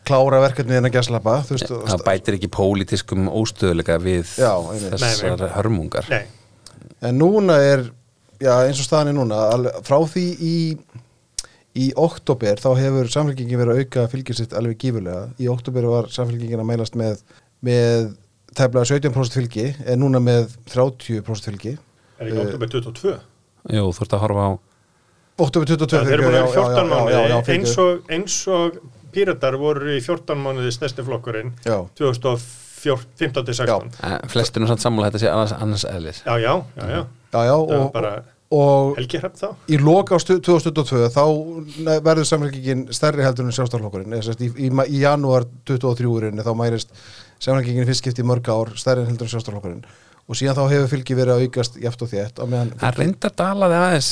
klára 0.06 0.38
verkefnið 0.44 0.78
en 0.78 0.86
að 0.88 0.94
gæslappa, 0.94 1.34
þú 1.48 1.56
veist, 1.56 1.72
og- 1.74 1.84
það 1.90 2.04
bætir 2.06 2.36
ekki 2.38 2.50
pólitískum 2.54 3.26
óstöðuleika 3.32 3.96
við 4.04 4.30
Já, 4.38 4.52
þessar 4.94 5.42
Nei, 5.42 5.50
hörmungar. 5.56 6.08
Nei, 6.12 6.22
En 7.10 7.18
núna 7.20 7.58
er, 7.60 7.82
já 8.42 8.52
eins 8.66 8.80
og 8.82 8.86
staðan 8.88 9.10
er 9.12 9.16
núna, 9.18 9.36
frá 9.86 9.98
því 10.10 10.24
í, 10.42 10.44
í 11.76 11.86
oktober 12.00 12.54
þá 12.62 12.70
hefur 12.80 13.06
samfélkingin 13.12 13.60
verið 13.60 13.72
að 13.74 13.80
auka 13.84 14.02
fylgisitt 14.12 14.52
alveg 14.56 14.76
gífurlega. 14.84 15.22
Í 15.42 15.44
oktober 15.52 15.82
var 15.92 16.04
samfélkingin 16.12 16.62
að 16.62 16.70
mælast 16.70 16.94
með, 16.98 17.14
með 17.64 17.92
tefnilega 18.56 18.86
17% 18.94 19.36
fylgi, 19.40 19.66
en 19.86 19.96
núna 20.02 20.18
með 20.22 20.42
30% 20.72 21.50
fylgi. 21.50 21.74
er 22.18 22.24
ekki 22.30 22.42
oktober 22.46 22.68
22 22.72 23.16
Jú, 23.76 23.84
þú 23.92 24.00
ert 24.04 24.12
að 24.14 24.22
horfa 24.22 24.42
á 24.46 24.50
Oktober 25.36 25.66
22 25.68 25.98
Það 25.98 26.12
eru 26.14 26.22
búin 26.24 26.30
að 26.30 26.36
vera 26.36 26.46
í 26.46 26.48
14 26.54 26.76
já, 26.76 26.78
já, 26.80 26.82
mánuði. 27.34 27.52
eins, 27.56 27.72
og, 27.82 27.90
eins 28.16 28.36
og 28.48 28.60
píratar 29.12 29.54
voru 29.60 29.86
í 29.92 30.00
14 30.00 30.38
mánuði 30.40 30.70
stærsti 30.72 31.02
flokkurinn 31.04 31.50
Já, 31.66 31.76
2015-16 31.98 33.90
eh, 34.00 34.18
flestir 34.32 34.58
nú 34.62 34.66
samt 34.70 34.82
sammála 34.84 35.06
þetta 35.10 35.20
sé 35.20 35.28
annars, 35.32 35.52
annars 35.58 35.84
eðlis. 35.90 36.18
Já, 36.24 36.34
já, 36.40 36.52
já, 36.78 36.84
já, 36.94 37.00
já, 37.36 37.50
já, 37.50 37.54
það 37.56 37.76
var 37.76 37.84
og, 37.84 37.92
bara 37.96 38.14
og 38.56 38.96
Helgi 39.00 39.18
Hrapp 39.18 39.38
þá. 39.40 39.46
í 39.66 39.78
loka 39.82 40.14
á 40.14 40.18
stu- 40.22 40.38
2022 40.38 41.08
þá 41.16 41.22
ne- 41.82 42.00
verður 42.06 42.28
samfélkingin 42.30 42.84
stærri 42.94 43.24
heldur 43.26 43.48
en 43.48 43.56
sjálfstaflokkurinn 43.56 44.14
í, 44.14 44.50
í, 44.68 44.70
í 44.70 45.00
janúar 45.02 45.48
23 45.66 46.30
þá 46.46 46.52
mærist 46.54 46.92
samfélkingin 47.42 47.88
fyrst 47.88 48.04
skipti 48.04 48.22
í 48.22 48.28
mörg 48.28 48.46
ár 48.46 48.70
stærri 48.78 49.02
en 49.02 49.10
heldur 49.10 49.26
en 49.26 49.34
sjálfstaflokkurinn 49.34 49.82
og 50.26 50.34
síðan 50.34 50.56
þá 50.58 50.62
hefur 50.72 50.88
fylgi 50.90 51.14
verið 51.14 51.32
að 51.36 51.42
aukast 51.46 51.76
jæft 51.78 52.00
og 52.02 52.08
þétt 52.10 52.40
á 52.42 52.44
meðan 52.50 52.70
það 52.80 52.96
reyndar 52.98 53.34
dalaði 53.38 53.76
aðeins 53.78 54.08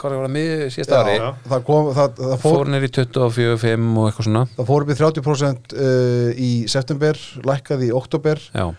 hvað 0.00 0.14
var 0.14 0.22
það 0.24 0.32
mið 0.36 0.52
síðast 0.76 0.94
ári? 0.96 1.16
Já. 1.18 1.26
það, 1.50 1.64
kom, 1.66 1.90
það, 1.98 2.14
það, 2.20 2.36
fór, 2.44 2.54
fór 2.56 2.70
nýr 2.72 2.86
í 2.86 2.92
24-5 2.96 3.90
og 4.00 4.06
eitthvað 4.08 4.28
svona. 4.28 4.44
Það 4.56 4.70
fór 4.70 4.86
upp 4.86 4.92
í 4.94 4.96
30% 5.00 5.74
uh, 5.76 6.30
í 6.32 6.50
september, 6.72 7.20
lækkaði 7.50 7.90
í 7.90 7.92
oktober 8.00 8.40
uh, 8.56 8.72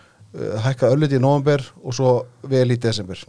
hækkaði 0.66 0.96
ölliti 0.98 1.20
í 1.20 1.22
november 1.22 1.62
og 1.84 1.94
svo 1.94 2.16
vel 2.50 2.66
í 2.74 2.80
desember 2.82 3.22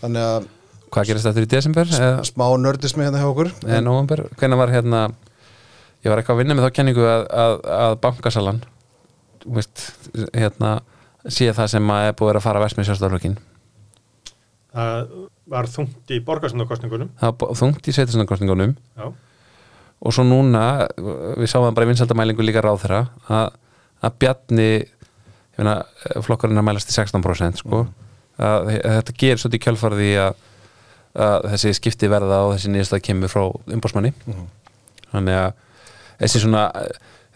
þannig 0.00 0.26
að 0.26 0.48
hvað 0.90 1.10
gerist 1.10 1.28
þetta 1.28 1.44
í 1.44 1.50
desember? 1.50 1.90
Eða, 1.96 2.22
smá 2.26 2.46
nördismi 2.58 3.06
hérna 3.06 3.20
hjá 3.22 3.28
okkur. 3.30 3.52
Eða 3.62 3.82
november, 3.86 4.24
hvenær 4.40 4.58
var 4.58 4.72
hérna 4.74 5.02
ég 6.00 6.10
var 6.10 6.20
eitthvað 6.20 6.36
að 6.38 6.42
vinna 6.42 6.56
með 6.56 6.66
þá 6.66 6.76
kenningu 6.78 7.04
að, 7.04 7.24
að, 7.42 7.54
að 7.76 7.94
bankasalan 8.04 8.60
þú 9.42 9.56
veist, 9.58 9.86
hérna 10.36 10.74
sé 11.28 11.50
það 11.56 11.72
sem 11.74 11.92
að 11.92 12.06
er 12.08 12.16
búið 12.16 12.32
að 12.32 12.40
að 12.40 12.46
fara 12.46 12.62
vest 12.64 12.78
með 12.78 12.88
sjálfstaflokkin 12.88 13.36
það 14.70 15.10
var 15.50 15.68
þungt 15.68 16.14
í 16.14 16.20
borgarsundakostningunum 16.24 17.10
það 17.20 17.34
var 17.42 17.58
þungt 17.60 17.90
í 17.90 17.94
sveitarstofnarkostningunum 17.96 18.76
Já, 18.78 19.10
og 20.00 20.16
svo 20.16 20.24
núna, 20.24 20.64
við 20.96 21.50
sáum 21.50 21.66
það 21.66 21.76
bara 21.76 21.88
í 21.88 21.90
vinsaldamælingu 21.90 22.46
líka 22.46 22.64
ráð 22.64 22.84
þeirra 22.84 23.00
að, 23.28 23.58
að 24.06 24.20
Bjarni 24.22 24.68
ég 24.70 25.58
meina, 25.58 25.74
flokkurinn 26.24 26.62
að 26.62 26.68
mælast 26.70 26.92
í 26.92 26.96
16% 26.96 27.60
sko, 27.60 27.82
að, 27.84 27.90
að 28.40 28.70
þetta 28.76 29.16
gerir 29.18 29.40
svolítið 29.40 29.60
í 29.60 29.64
kjölfarði 29.66 30.10
að, 30.24 30.42
að 31.26 31.46
þessi 31.54 31.74
skipti 31.76 32.10
verða 32.10 32.42
og 32.46 32.54
þessi 32.54 32.72
nýjastað 32.72 33.04
kemur 33.08 33.32
frá 33.32 33.44
umbósmanni 33.74 34.12
þannig 35.10 35.38
að 35.40 35.50
þessi 36.20 36.42
svona 36.44 36.66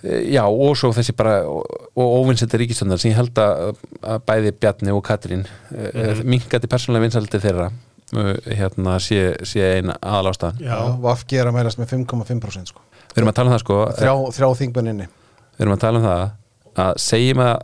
eh, 0.04 0.20
já 0.34 0.42
og 0.44 0.76
svo 0.78 0.92
þessi 0.96 1.16
bara 1.16 1.40
og, 1.48 1.64
og 1.96 2.14
óvinsældi 2.20 2.60
ríkistöndar 2.62 3.00
sem 3.00 3.12
ég 3.12 3.18
held 3.18 3.40
að, 3.40 3.74
að 4.02 4.22
bæði 4.28 4.54
Bjarni 4.60 4.94
og 4.94 5.04
Katrín 5.06 5.44
mm 5.44 5.90
-hmm. 5.90 6.24
minkandi 6.24 6.70
persónulega 6.70 7.08
vinsældi 7.08 7.42
þeirra 7.42 7.70
eh, 8.16 8.56
hérna 8.60 8.98
sé, 9.00 9.34
sé 9.42 9.76
eina 9.78 9.98
aðalástaðan 10.00 10.60
já, 10.60 10.78
Vafgi 11.00 11.40
er 11.40 11.50
að 11.50 11.58
mælast 11.58 11.78
með 11.78 11.96
5,5% 11.98 12.72
sko. 12.72 12.80
við 13.14 13.22
erum 13.22 13.28
að 13.28 13.34
tala 13.34 13.48
um 13.50 13.54
það 13.54 13.64
sko 13.66 13.80
þrjá, 13.98 14.14
þrjá 14.38 14.54
þingmenninni 14.62 15.08
við 15.56 15.66
erum 15.66 15.76
að 15.76 15.80
tala 15.80 15.98
um 15.98 16.04
það 16.04 16.30
að 16.74 16.94
segjum 16.98 17.40
að 17.40 17.56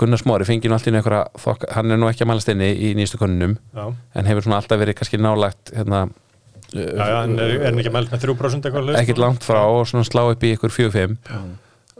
Gunnar 0.00 0.20
Smári 0.20 0.46
fengi 0.48 0.70
nú 0.70 0.76
allt 0.76 0.88
í 0.88 0.92
einu 0.92 1.00
einhverja 1.00 1.24
þokk, 1.38 1.66
hann 1.76 1.94
er 1.94 2.00
nú 2.00 2.10
ekki 2.10 2.24
að 2.24 2.30
mælast 2.32 2.50
inni 2.50 2.70
í 2.74 2.92
nýjastu 2.98 3.20
konunum 3.20 3.56
já, 3.74 3.84
en 4.18 4.30
hefur 4.30 4.46
svona 4.46 4.60
alltaf 4.60 4.80
verið 4.80 4.98
kannski 4.98 5.20
nálagt 5.22 5.74
hérna, 5.76 6.06
já, 6.74 6.86
já 6.98 7.18
en 7.20 7.36
er, 7.38 7.52
er 7.68 7.78
ekki 7.78 7.92
mælt 7.94 8.14
með 8.14 8.24
3% 8.26 8.66
eitthvað 8.66 8.88
hlust? 8.88 9.00
ekkert 9.02 9.22
langt 9.22 9.46
frá 9.46 9.60
og 9.62 9.84
svona 9.90 10.06
slá 10.08 10.24
upp 10.26 10.42
í 10.42 10.54
ykkur 10.56 10.74
4-5 10.74 11.14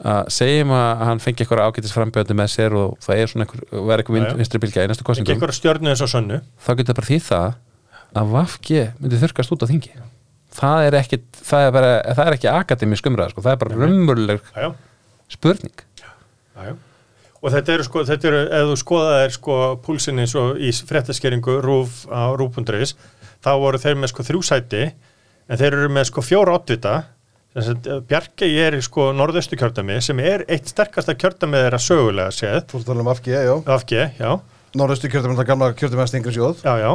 að 0.02 0.30
segjum 0.35 0.72
að 0.74 1.04
hann 1.07 1.20
fengi 1.22 1.44
einhverja 1.44 1.68
ágætis 1.70 1.94
frambjöndi 1.94 2.35
með 2.35 2.48
sér 2.50 2.74
og 2.78 2.96
það 3.04 3.20
er 3.20 3.30
svona 3.30 3.46
já. 3.46 4.09
vind, 4.11 4.26
vinstri 4.40 4.61
bylgja 4.62 4.87
í 4.87 4.90
næstu 4.90 5.07
kostningum 5.07 5.37
eitthvað 5.37 5.54
stjörnu 5.54 5.92
eins 5.92 6.02
og 6.02 6.11
sönnu. 6.11 6.40
Þá 6.59 6.70
getur 6.80 6.98
bara 6.98 7.11
því 7.11 7.18
það 7.28 7.46
að 8.14 8.33
Vafge 8.35 8.83
myndi 8.98 9.20
þurkast 9.22 9.54
út 9.54 9.62
á 9.62 9.70
þingi. 9.70 9.92
Það 10.54 10.88
er 10.88 10.96
ekki, 10.98 11.20
það 11.46 11.68
er 11.68 11.72
bara, 11.74 11.92
það 12.11 12.26
er 12.26 12.37
ekki 12.37 12.50
akademisk 12.50 13.07
umræða, 13.11 13.35
sko, 13.35 13.46
það 13.46 13.54
er 13.54 13.62
bara 13.62 13.78
já, 14.64 14.68
spurning. 15.35 15.87
Já, 16.02 16.11
já 16.59 16.74
Og 17.44 17.52
þetta 17.52 17.74
eru 17.74 17.85
sko, 17.85 18.04
þetta 18.09 18.30
eru, 18.30 18.42
ef 18.57 18.70
þú 18.70 18.76
skoðaðir 18.80 19.35
sko 19.37 19.57
púlsin 19.85 20.22
eins 20.22 20.33
og 20.40 20.57
í 20.57 20.70
fréttaskeringu 20.72 21.59
rúf 21.64 22.04
á 22.09 22.33
rúf.is 22.33 22.94
þá 23.44 23.50
voru 23.61 23.80
þeir 23.83 23.98
með 24.00 24.14
sko 24.14 24.24
þrjú 24.24 24.40
sæti 24.48 24.87
en 24.88 25.61
þeir 25.61 25.76
eru 25.76 25.90
með 25.92 26.09
sko 26.09 26.24
fjóra 26.24 26.57
oddvita. 26.57 26.94
Bjarki 28.09 28.48
er 28.64 28.78
sko 28.83 29.12
norðaustu 29.14 29.59
kjördami 29.61 30.00
sem 30.02 30.18
er 30.24 30.42
eitt 30.50 30.72
sterkasta 30.72 31.14
kjördami 31.14 31.61
þeirra 31.61 31.78
sögulega 31.85 32.33
séð. 32.35 32.64
Þú 32.72 32.80
ert 32.80 32.83
að 32.83 32.90
tala 32.90 33.04
um 33.04 33.11
Vafgi, 33.12 33.37
já. 33.37 33.54
AFG, 33.76 33.94
já, 34.18 34.33
Norðustu 34.74 35.07
kjörtum 35.11 35.35
er 35.35 35.38
það 35.38 35.50
gamla 35.52 35.74
kjörtum 35.78 36.00
að 36.02 36.09
stingri 36.11 36.33
sjóð 36.35 36.62
já, 36.64 36.72
já. 36.83 36.90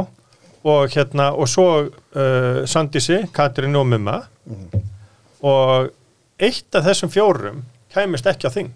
Og 0.68 0.92
hérna, 0.92 1.30
og 1.32 1.48
svo 1.48 1.66
uh, 1.80 2.58
Sandísi, 2.68 3.22
Katrin 3.32 3.78
og 3.80 3.86
Mumma. 3.88 4.18
Og 5.40 5.88
eitt 6.36 6.76
af 6.76 6.84
þessum 6.84 7.12
fjórum 7.12 7.62
kæmist 7.94 8.28
ekki 8.28 8.50
á 8.50 8.52
þing. 8.52 8.74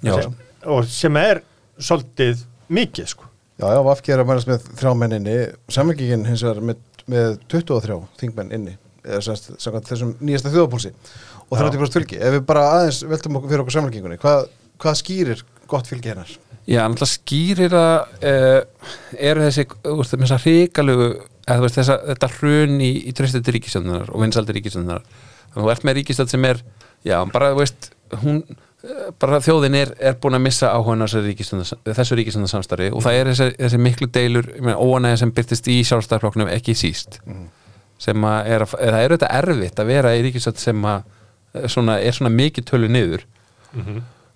Já. 0.00 0.14
sem, 0.16 0.32
og 0.66 0.84
sem 0.88 1.16
er 1.20 1.42
svolítið 1.80 2.44
mikið 2.72 3.10
sko. 3.14 3.28
Já, 3.60 3.66
já, 3.76 3.80
Vafgi 3.84 4.14
er 4.14 4.22
að 4.22 4.30
mælast 4.30 4.48
með 4.48 4.68
þrjá 4.80 4.92
menn 4.96 5.16
inni. 5.18 5.38
Samlingin 5.72 6.28
hins 6.28 6.44
vegar 6.46 6.62
með, 6.64 6.78
með 7.10 7.34
23 7.52 7.98
þingmenn 8.20 8.54
inni 8.56 8.76
eða 9.00 9.20
semst, 9.24 9.50
samkvæmt 9.60 9.88
þessum 9.88 10.12
nýjasta 10.20 10.52
þjóðapúlsi 10.52 10.92
og 10.92 11.56
Já. 11.56 11.64
30% 11.64 11.96
fylgi. 11.96 12.20
Ef 12.20 12.36
við 12.36 12.46
bara 12.48 12.66
aðeins 12.76 13.00
veltum 13.08 13.38
okkur 13.38 13.52
fyrir 13.52 13.64
okkur 13.64 13.76
samlingingunni 13.76 14.20
hvað, 14.20 14.46
hvað 14.80 14.98
skýrir 15.00 15.42
gott 15.70 15.88
fylgi 15.88 16.12
hennar? 16.12 16.32
Já, 16.68 16.82
náttúrulega 16.84 17.10
skýrir 17.14 17.76
að 17.76 17.94
uh, 18.30 18.88
eru 19.16 19.44
þessi, 19.46 19.64
veist, 19.86 20.14
þess 20.14 20.34
að 20.36 20.44
hrikalegu 20.44 21.08
eða 21.10 21.64
veist, 21.64 21.78
þessa, 21.80 21.96
þetta 22.10 22.30
hrun 22.36 22.76
í, 22.84 22.90
í 23.08 23.14
tröstið 23.16 23.46
til 23.46 23.56
ríkisöndunar 23.56 24.12
og 24.12 24.24
vinsaldi 24.24 24.56
ríkisöndunar 24.58 25.06
þannig 25.06 25.56
að 25.56 25.64
þú 25.64 25.72
ert 25.74 25.86
með 25.88 25.98
ríkisönd 25.98 26.32
sem 26.32 26.46
er 26.46 26.60
já, 27.08 27.16
bara, 27.32 27.54
veist, 27.56 27.90
hún 28.22 28.42
bara 29.20 29.40
þjóðin 29.44 29.76
er, 29.76 29.90
er 30.00 30.14
búin 30.20 30.38
að 30.38 30.44
missa 30.46 30.70
áhuga 30.72 31.04
á 31.04 31.08
þessu 31.10 32.16
ríkisöndar 32.16 32.48
samstarfi 32.48 32.88
og 32.94 33.02
það 33.04 33.18
er 33.18 33.30
þessi, 33.32 33.48
þessi 33.58 33.80
miklu 33.84 34.08
deilur 34.14 34.46
óanægja 34.72 35.20
sem 35.20 35.32
byrtist 35.36 35.68
í 35.68 35.80
sjálfstæðarflokknum 35.84 36.48
ekki 36.54 36.76
síst 36.78 37.18
sem 38.00 38.24
að 38.24 38.52
er, 38.54 38.64
að, 38.64 38.76
það 38.78 39.00
er 39.02 39.12
auðvitað 39.12 39.34
erfitt 39.40 39.82
að 39.82 39.90
vera 39.90 40.14
í 40.16 40.22
ríkisönd 40.24 40.60
sem 40.62 40.86
að 40.88 41.02
eh, 41.52 41.66
svona, 41.68 41.98
er 42.00 42.16
svona 42.16 42.32
mikið 42.32 42.64
tölu 42.70 42.88
niður. 42.88 43.26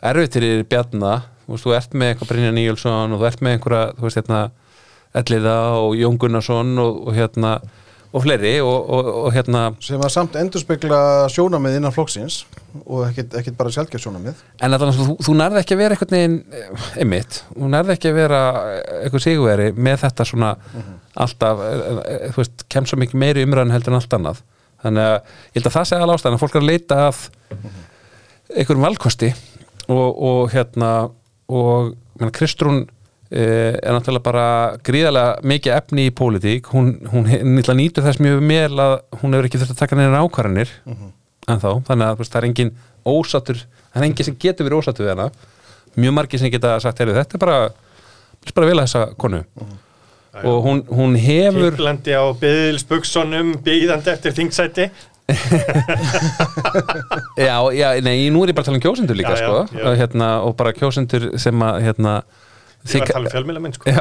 Erfitt 0.05 0.37
er 0.37 0.67
Bjarna 0.69 1.15
þú, 1.47 1.55
veist, 1.55 1.65
þú 1.65 1.75
ert 1.79 1.97
með 1.97 2.13
eitthvað 2.13 2.31
Brynja 2.33 2.53
Níulsson 2.53 3.15
og 3.15 3.23
þú 3.23 3.29
ert 3.31 3.41
með 3.45 3.57
einhverja 3.57 3.87
þú 3.97 4.07
veist 4.07 4.21
hérna 4.21 4.43
Elliða 5.15 5.57
og 5.79 5.97
Jón 5.97 6.19
Gunnarsson 6.21 6.79
og, 6.83 7.01
og 7.09 7.17
hérna 7.17 7.55
og 8.15 8.23
fleiri 8.23 8.53
og, 8.63 8.91
og, 8.95 9.09
og 9.25 9.31
hérna 9.35 9.65
sem 9.83 10.03
að 10.03 10.13
samt 10.15 10.37
endurspegla 10.39 10.99
sjónamið 11.35 11.81
innan 11.81 11.95
flokksins 11.95 12.45
og 12.85 13.09
ekkit 13.11 13.57
bara 13.59 13.73
sjálfgeir 13.75 14.03
sjónamið 14.03 14.43
En 14.63 14.77
að 14.77 14.87
þú, 14.95 15.17
þú 15.25 15.37
nærði 15.39 15.63
ekki 15.63 15.77
að 15.77 15.83
vera 15.83 15.97
einhvern 15.97 16.17
veginn 16.17 16.37
eh, 16.55 16.85
einmitt, 17.03 17.41
þú 17.51 17.71
nærði 17.75 17.97
ekki 17.97 18.13
að 18.13 18.21
vera 18.21 18.43
eitthvað 19.01 19.27
sigurveri 19.27 19.73
með 19.75 20.05
þetta 20.05 20.29
svona 20.31 20.53
alltaf, 21.15 21.63
eh, 21.63 21.99
eh, 22.05 22.29
þú 22.35 22.43
veist, 22.43 22.67
kemst 22.71 22.93
svo 22.93 23.01
mikið 23.01 23.21
meiri 23.23 23.45
umræðan 23.47 23.75
heldur 23.75 23.95
en 23.95 24.01
allt 24.01 24.17
annað. 24.19 24.43
Þannig 24.85 25.11
að 25.11 25.17
ég 25.17 25.59
held 25.59 25.69
að 25.69 25.77
það 25.77 25.91
segja 25.91 26.05
alveg 26.05 26.19
ástæðan 26.19 26.37
að 26.37 26.43
fólk 26.43 26.57
er 26.57 26.65
að 26.65 26.71
leita 26.71 27.01
að 27.09 27.21
einhverjum 28.55 28.87
valkosti 28.87 29.31
og, 29.89 30.09
og 30.29 30.41
hérna 30.55 30.91
og 31.55 31.95
menn, 32.21 32.35
Kristrún 32.35 32.85
eh, 32.85 32.94
er 33.35 33.95
náttúrulega 33.97 34.25
bara 34.25 34.47
gríðarlega 34.87 35.43
mikið 35.51 35.75
efni 35.75 36.07
í 36.09 36.15
pólitík. 36.15 36.69
Hún, 36.75 36.93
hún 37.11 37.27
nýtla 37.57 37.75
nýtur 37.79 38.05
þess 38.07 38.23
mjög 38.23 38.43
vel 38.47 38.83
að 38.85 38.95
hún 39.23 39.35
hefur 39.35 39.49
ekki 39.49 39.61
þurft 39.63 39.75
að 39.75 39.81
taka 39.83 39.99
neina 39.99 40.23
ákvarðanir 40.23 40.75
en 40.87 41.61
þá, 41.61 41.71
þannig 41.89 42.07
að 42.07 42.21
það 42.25 42.39
er 42.41 42.49
engin 42.49 42.75
ósattur, 43.05 43.65
það 43.93 44.01
er 44.01 44.07
engin 44.09 44.29
sem 44.29 44.37
getur 44.41 44.69
verið 44.69 44.81
ósattur 44.81 45.07
við 45.07 45.13
hana, 45.15 45.27
mjög 46.01 46.15
margir 46.17 46.41
sem 46.41 46.53
geta 46.53 46.77
sagt, 46.83 47.01
heyrðu, 47.03 47.17
þetta 47.21 47.37
er 47.37 47.43
bara, 47.43 47.59
þetta 48.39 48.53
er 48.53 48.59
bara 48.61 48.71
vel 48.71 48.79
að 48.79 48.87
þessa 48.87 49.03
konu. 49.25 49.41
Og 50.45 50.65
hún, 50.65 50.81
hún 50.91 51.13
hefur 51.21 51.75
Kiplandi 51.77 52.15
á 52.17 52.25
byðilsbuksunum, 52.41 53.53
byggðandi 53.67 54.11
eftir 54.15 54.35
þingsæti. 54.35 54.89
Já, 57.41 57.57
já, 57.73 57.87
nei, 58.05 58.29
nú 58.29 58.43
er 58.45 58.51
ég 58.51 58.57
bara 58.57 58.61
að 58.61 58.69
tala 58.69 58.77
um 58.77 58.83
kjósendur 58.85 59.17
líka, 59.17 59.33
Já, 59.33 59.41
já, 59.41 59.47
sko, 59.47 59.79
já. 59.81 59.95
Hérna, 60.03 60.29
og 60.45 60.53
bara 60.59 60.75
kjósendur 60.77 61.31
sem 61.41 61.63
að, 61.65 61.79
hérna 61.87 62.13
Ég 62.85 63.01
var 63.01 63.09
að 63.09 63.13
tala 63.15 63.29
um 63.31 63.33
fjölmjöla 63.33 63.63
minn 63.65 63.75
sko. 63.77 63.85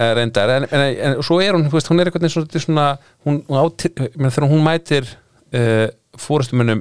Eh, 0.00 0.12
reyndar. 0.16 0.48
En, 0.54 0.64
en, 0.70 0.82
en 1.10 1.16
svo 1.26 1.40
er 1.42 1.52
hún, 1.56 1.66
þú 1.68 1.76
veist, 1.76 1.88
hún 1.90 2.00
er 2.00 2.08
veginn 2.08 2.30
svona, 2.32 2.60
svona 2.62 2.84
hún, 3.26 3.40
hún 3.48 3.58
átir, 3.60 3.90
menn, 4.16 4.32
þegar 4.32 4.46
hún 4.48 4.62
mætir 4.64 5.08
uh, 5.10 5.88
fórustumönnum 6.20 6.80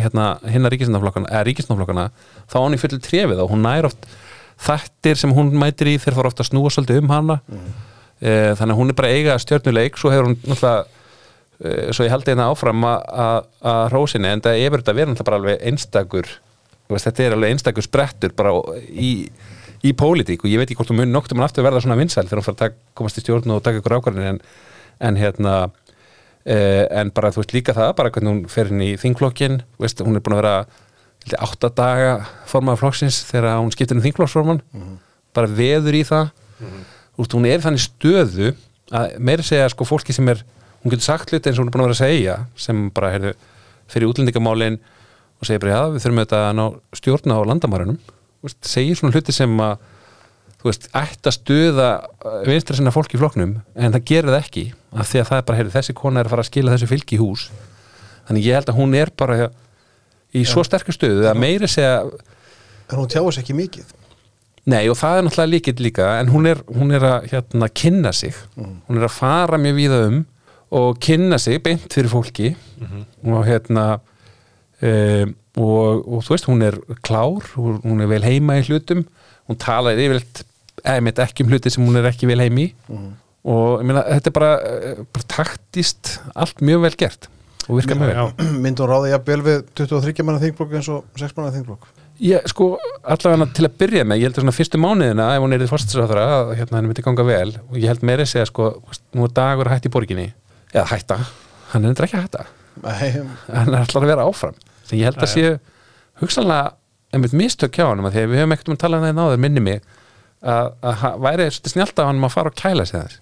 hérna, 0.00 0.24
hinna 0.50 0.70
ríkisnaflokkana 0.72 1.30
eða 1.30 1.44
ríkisnaflokkana, 1.46 2.06
þá 2.50 2.56
á 2.58 2.64
hún 2.64 2.74
í 2.76 2.80
fullu 2.80 2.98
trefið 3.04 3.42
og 3.44 3.52
hún 3.52 3.62
nær 3.66 3.86
oft 3.90 4.08
þættir 4.66 5.20
sem 5.20 5.34
hún 5.36 5.52
mætir 5.60 5.92
í 5.92 5.96
þeir 6.02 6.16
fara 6.18 6.32
ofta 6.32 6.42
að 6.46 6.50
snúa 6.50 6.72
svolítið 6.74 7.02
um 7.04 7.12
hana. 7.12 7.38
Mm. 7.46 7.70
þannig 8.56 8.72
að 8.72 8.78
hún 8.80 8.90
er 8.92 8.96
bara 8.98 9.08
að 9.12 9.18
eiga 9.20 9.38
stjörnuleik. 9.44 9.98
Svo 10.00 10.10
hefur 10.14 10.30
hún 10.30 10.36
náttúrulega 10.40 10.86
uh, 10.86 11.90
svo 11.92 12.06
ég 12.08 12.14
haldi 12.16 12.32
hérna 12.32 12.48
áfram 12.54 12.86
að- 12.88 13.04
að 13.26 13.38
að 13.74 13.82
hrósinni 13.92 14.32
en 14.32 14.42
það 14.44 14.62
er 14.64 14.74
verið 14.74 14.88
náttúrulega 14.88 15.28
bara 15.28 15.40
alveg 15.42 15.62
einstakur 15.70 16.30
þú 16.86 16.96
veist, 16.96 17.06
þetta 17.10 17.26
er 17.28 17.36
alveg 17.36 17.52
einstakur 17.54 17.84
sprettur 17.86 18.32
bara 18.38 18.54
í, 18.88 19.12
í 19.86 19.94
pólitík 19.96 20.44
og 20.44 20.50
ég 20.50 20.60
veit 20.60 20.68
ekki 20.68 20.78
hvort 20.80 20.92
hún 20.92 21.00
mun 21.02 21.14
noktum 21.14 21.40
hann 21.40 21.48
aftur 21.48 21.66
verða 21.66 21.82
svona 21.84 21.98
vinsæl 21.98 22.26
þegar 22.26 22.42
hún 22.42 22.48
fara 22.48 22.70
að 22.70 22.78
komast 22.98 23.20
í 23.20 23.24
stjórn 23.24 23.54
og 23.54 23.62
taka 23.64 23.80
ykkur 23.82 23.98
ákvarðin 23.98 24.30
en, 24.34 24.40
en 25.08 25.20
hérna 25.20 25.54
uh, 25.66 26.84
en 27.00 27.12
bara 27.14 27.32
þú 27.34 27.42
veist 27.42 27.54
líka 27.56 27.76
það 27.76 27.94
bara 28.00 28.12
hvernig 28.14 28.32
hún 28.32 28.42
fer 28.52 28.72
inn 28.72 28.84
í 28.84 28.92
þingflokkin 29.00 29.60
þú 29.62 29.86
veist, 29.86 30.02
hún 30.04 30.18
er 30.18 30.24
búin 30.26 30.36
að 30.38 30.42
vera 30.42 30.56
held 31.26 31.34
ég, 31.34 31.42
átta 31.42 31.72
daga 31.74 32.12
formaða 32.46 32.80
flokksins 32.82 33.22
þegar 33.30 33.58
hún 33.58 33.72
skiptir 33.74 33.98
um 33.98 34.04
þingflokksforman 34.04 34.62
bara 35.36 35.50
veður 35.52 35.98
í 35.98 36.02
það. 36.06 36.30
Þú 37.16 37.24
veist, 37.24 37.36
hún 37.36 37.48
er 37.50 37.64
þannig 37.64 37.82
stöðu 37.84 38.52
að 38.94 39.16
meira 39.18 39.44
segja 39.44 39.68
sko 39.72 39.86
fólki 39.88 40.14
sem 40.14 40.28
er 40.32 40.42
hún 40.82 40.92
getur 40.92 41.06
sagt 41.08 41.32
hluti 41.32 41.50
eins 41.50 41.58
og 41.58 41.64
hún 41.64 41.70
er 41.70 41.74
búin 41.74 41.84
að 41.84 41.88
vera 41.90 41.96
að 41.96 42.04
segja 42.04 42.36
sem 42.56 42.84
bara 42.94 43.10
heyrðu, 43.14 43.32
fyrir 43.90 44.10
útlendingamálin 44.12 44.78
og 45.40 45.48
segir 45.48 45.64
bara 45.64 45.74
já, 45.74 45.80
við 45.94 46.04
þurfum 46.04 46.22
þetta 46.22 46.42
að 46.44 46.54
ná 46.56 46.64
stjórna 47.00 47.36
á 47.36 47.48
landamærunum. 47.50 47.98
Þú 47.98 48.15
veist, 48.48 48.58
segir 48.66 48.98
svona 48.98 49.16
hluti 49.16 49.34
sem 49.34 49.60
að 49.62 49.76
þú 50.56 50.70
veist, 50.70 50.88
ætti 50.96 51.30
að 51.30 51.36
stuða 51.36 51.90
vinstra 52.46 52.78
sinna 52.78 52.94
fólk 52.94 53.14
í 53.14 53.20
flokknum 53.20 53.58
en 53.74 53.96
það 53.96 54.06
gerir 54.10 54.32
það 54.32 54.40
ekki 54.42 54.64
af 54.96 55.10
því 55.10 55.20
að 55.20 55.28
það 55.30 55.38
er 55.38 55.46
bara, 55.48 55.60
heyrðu, 55.60 55.74
þessi 55.76 55.96
kona 55.96 56.22
er 56.22 56.28
að 56.28 56.34
fara 56.34 56.44
að 56.46 56.50
skila 56.50 56.74
þessu 56.74 56.90
fylgi 56.90 57.18
í 57.18 57.20
hús. 57.20 57.50
Þannig 58.26 58.48
ég 58.48 58.58
held 58.58 58.72
að 58.72 58.80
hún 58.80 58.96
er 58.98 59.12
bara 59.14 59.50
í 60.34 60.42
svo 60.48 60.64
sterkur 60.66 60.96
stöðu 60.96 61.28
að 61.30 61.38
meiri 61.38 61.68
segja 61.70 62.00
en 62.06 62.98
hún 62.98 63.10
tjáir 63.10 63.34
sér 63.34 63.44
ekki 63.44 63.56
mikið. 63.56 63.92
Nei 64.66 64.88
og 64.90 64.98
það 64.98 65.18
er 65.18 65.26
náttúrulega 65.26 65.52
líkitt 65.52 65.82
líka 65.82 66.08
en 66.20 66.30
hún 66.32 66.48
er, 66.50 66.62
hún 66.74 66.90
er 66.94 67.04
að 67.06 67.28
hérna, 67.30 67.68
kynna 67.70 68.12
sig. 68.16 68.34
Hún 68.56 68.98
er 68.98 69.06
að 69.06 69.14
fara 69.14 69.60
mjög 69.62 69.78
víða 69.78 70.00
um 70.08 70.24
og 70.76 70.98
kynna 71.02 71.38
sig 71.38 71.60
beint 71.62 71.86
fyrir 71.92 72.10
fólki. 72.10 72.54
Og 73.22 73.46
hérna 73.46 73.86
um, 74.82 75.36
og, 75.56 76.02
og 76.04 76.24
þú 76.26 76.34
veist 76.34 76.48
hún 76.50 76.64
er 76.66 76.78
klár, 77.06 77.46
hún 77.56 77.80
hún 77.84 78.02
er 78.04 78.10
vel 78.10 78.24
heima 78.26 78.58
í 78.60 78.66
hlutum, 78.66 79.04
hún 79.48 79.60
talar 79.62 79.98
yfirleitt 79.98 80.44
eða 80.84 81.24
ekki 81.26 81.44
um 81.44 81.52
hluti 81.52 81.72
sem 81.72 81.86
hún 81.86 81.98
er 81.98 82.10
ekki 82.10 82.28
vel 82.30 82.42
heim 82.44 82.60
í. 82.60 82.68
Og 83.46 83.80
ég 83.80 83.86
meina 83.86 84.02
þetta 84.08 84.32
er 84.32 84.36
bara, 84.36 84.52
bara 85.14 85.30
taktist 85.30 86.16
allt 86.34 86.62
mjög 86.64 86.82
vel 86.86 86.96
gert 86.98 87.30
og 87.66 87.78
virkar 87.80 87.98
mjög 87.98 88.10
vel. 88.10 88.16
Já, 88.16 88.48
myndi 88.64 88.82
hún 88.82 88.90
ráði 88.90 89.14
jafnvel 89.14 89.44
við 89.46 89.62
23 89.78 90.26
manna 90.26 90.42
þingblokk 90.42 90.76
eins 90.78 90.90
og 90.92 91.06
6 91.18 91.38
manna 91.38 91.54
þingblokk 91.54 91.94
Ég, 92.16 92.46
sko, 92.48 92.70
allavega 93.04 93.44
til 93.52 93.66
að 93.66 93.74
byrja 93.76 94.04
með, 94.08 94.22
ég 94.22 94.30
held 94.30 94.38
að 94.38 94.44
svona 94.46 94.54
fyrstu 94.56 94.78
mánuðina 94.80 95.26
ef 95.34 95.42
hún 95.44 95.52
er 95.52 95.64
í 95.64 95.66
fórstinsráðara, 95.68 96.22
að 96.38 96.52
hérna 96.56 96.78
hann 96.78 96.86
myndi 96.88 97.02
ganga 97.04 97.26
vel. 97.28 97.50
Og 97.68 97.76
ég 97.76 97.90
held 97.92 98.06
meira 98.08 98.24
að 98.24 98.30
segja, 98.30 98.46
sko, 98.48 98.68
nú 99.12 99.26
er 99.26 99.34
dagur 99.36 99.68
hætt 99.68 99.88
í 99.88 99.92
borginni, 99.92 100.30
eða 100.72 100.86
hætta. 100.94 101.18
Hann 101.74 101.84
er 101.84 101.92
þetta 101.92 102.06
ekki 102.06 102.16
að 102.16 102.24
hætta, 102.24 102.46
Nei, 102.86 103.10
hann 103.50 103.68
er 103.72 103.82
alltaf 103.82 104.00
að 104.00 104.08
vera 104.08 104.24
áfram, 104.30 104.56
sem 104.86 104.98
ég 105.00 105.08
held 105.10 105.20
að 105.22 105.32
séu 105.32 105.52
hugsanlega, 106.22 106.72
einmitt 107.14 107.36
mistök 107.36 107.76
hjá 107.76 107.88
hann 107.88 108.02
því 108.06 108.24
að 108.24 108.32
við 108.32 108.42
höfum 108.42 108.56
ekkert 108.56 108.70
um 108.70 108.76
að 108.76 108.82
tala 108.84 109.00
um 109.00 109.06
það 109.06 109.18
náður 109.18 109.42
minni 109.44 109.62
mig, 109.66 109.84
að, 110.42 110.72
að 110.80 111.04
væri 111.26 111.48
svolítið 111.50 111.74
snjált 111.74 112.00
af 112.02 112.10
hann 112.10 112.24
að 112.24 112.34
fara 112.34 112.52
og 112.52 112.58
kæla 112.60 112.86
sig 112.88 113.02
þess 113.02 113.20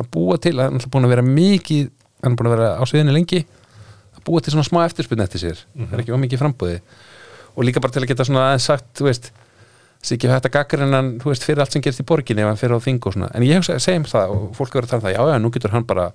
að 0.00 0.08
búa 0.14 0.38
til, 0.42 0.56
hann 0.58 0.80
er 0.80 0.90
búin 0.90 1.06
að 1.06 1.14
vera 1.14 1.26
mikið 1.26 1.90
hann 2.24 2.32
er 2.34 2.38
búin 2.40 2.50
að 2.50 2.56
vera 2.56 2.70
á 2.80 2.82
sviðinu 2.88 3.14
lengi 3.14 3.44
að 4.16 4.22
búa 4.26 4.42
til 4.42 4.54
svona 4.54 4.66
smá 4.66 4.80
eftirspunni 4.88 5.24
eftir 5.24 5.42
sér. 5.42 5.60
Það 5.76 5.94
er 5.94 6.02
ekki 6.02 6.14
ómikið 6.16 6.40
frambúði 6.40 6.78
og 7.54 7.66
líka 7.68 7.82
bara 7.82 7.94
til 7.94 8.02
að 8.02 8.10
geta 8.10 8.26
svona 8.26 8.46
aðeins 8.48 8.66
sagt, 8.70 8.88
þú 8.98 9.06
veist 9.06 9.30
þessi 10.04 10.16
ekki 10.18 10.30
hægt 10.32 10.48
að 10.48 10.54
gaggrinn 10.56 10.96
hann, 10.96 11.10
þú 11.22 11.30
veist, 11.30 11.44
fyrir 11.46 11.62
allt 11.62 11.76
sem 11.76 11.84
gerist 11.84 12.02
í 12.02 12.06
borginni 12.08 12.42
ef 12.42 12.50
hann 12.50 12.60
fyrir 12.60 12.76
á 12.76 12.84
þing 12.84 13.06
og 13.06 13.14
svona, 13.14 13.30
en 13.32 13.46
ég 13.46 13.64
segjum 13.64 14.06
það 14.08 14.34
og 14.34 14.42
fólk 14.58 14.74
verður 14.76 14.88
að 14.88 14.90
tala 14.90 15.00
um 15.00 15.06
það, 15.06 15.14
já, 15.14 15.22
já, 15.30 15.38
nú 15.40 15.50
getur 15.54 15.74
hann 15.74 15.86
bara 15.88 16.06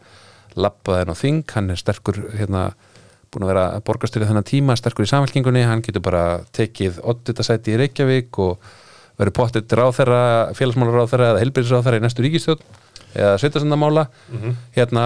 labbað 0.60 1.00
henn 1.00 1.14
á 1.14 1.18
þing, 1.18 1.42
hann 1.56 1.72
er 1.74 1.80
sterkur 1.80 2.20
hérna, 2.36 2.66
búin 3.34 3.46
að 3.46 3.52
vera 3.54 3.64
borgarstyrið 3.86 4.32
þennan 4.32 4.48
tíma, 4.48 4.76
sterkur 4.80 5.06
í 5.06 5.10
samfélkingunni, 5.12 5.64
hann 5.68 5.84
getur 5.86 6.04
bara 6.06 6.24
tekið 6.56 7.02
oddvitasæti 7.04 7.76
í 7.76 7.80
Reykjavík 7.84 8.40
og 8.42 8.70
verður 9.20 9.36
pottet 9.36 9.76
ráðherra, 9.76 10.22
félagsmálaráðherra 10.58 11.34
eða 11.34 11.44
helbyrðisráðherra 11.44 12.00
í 12.00 12.06
næstu 12.06 12.26
ríkistjórn 12.26 12.64
eða 13.14 13.36
sveitasendamála 13.42 14.08
hérna, 14.78 15.06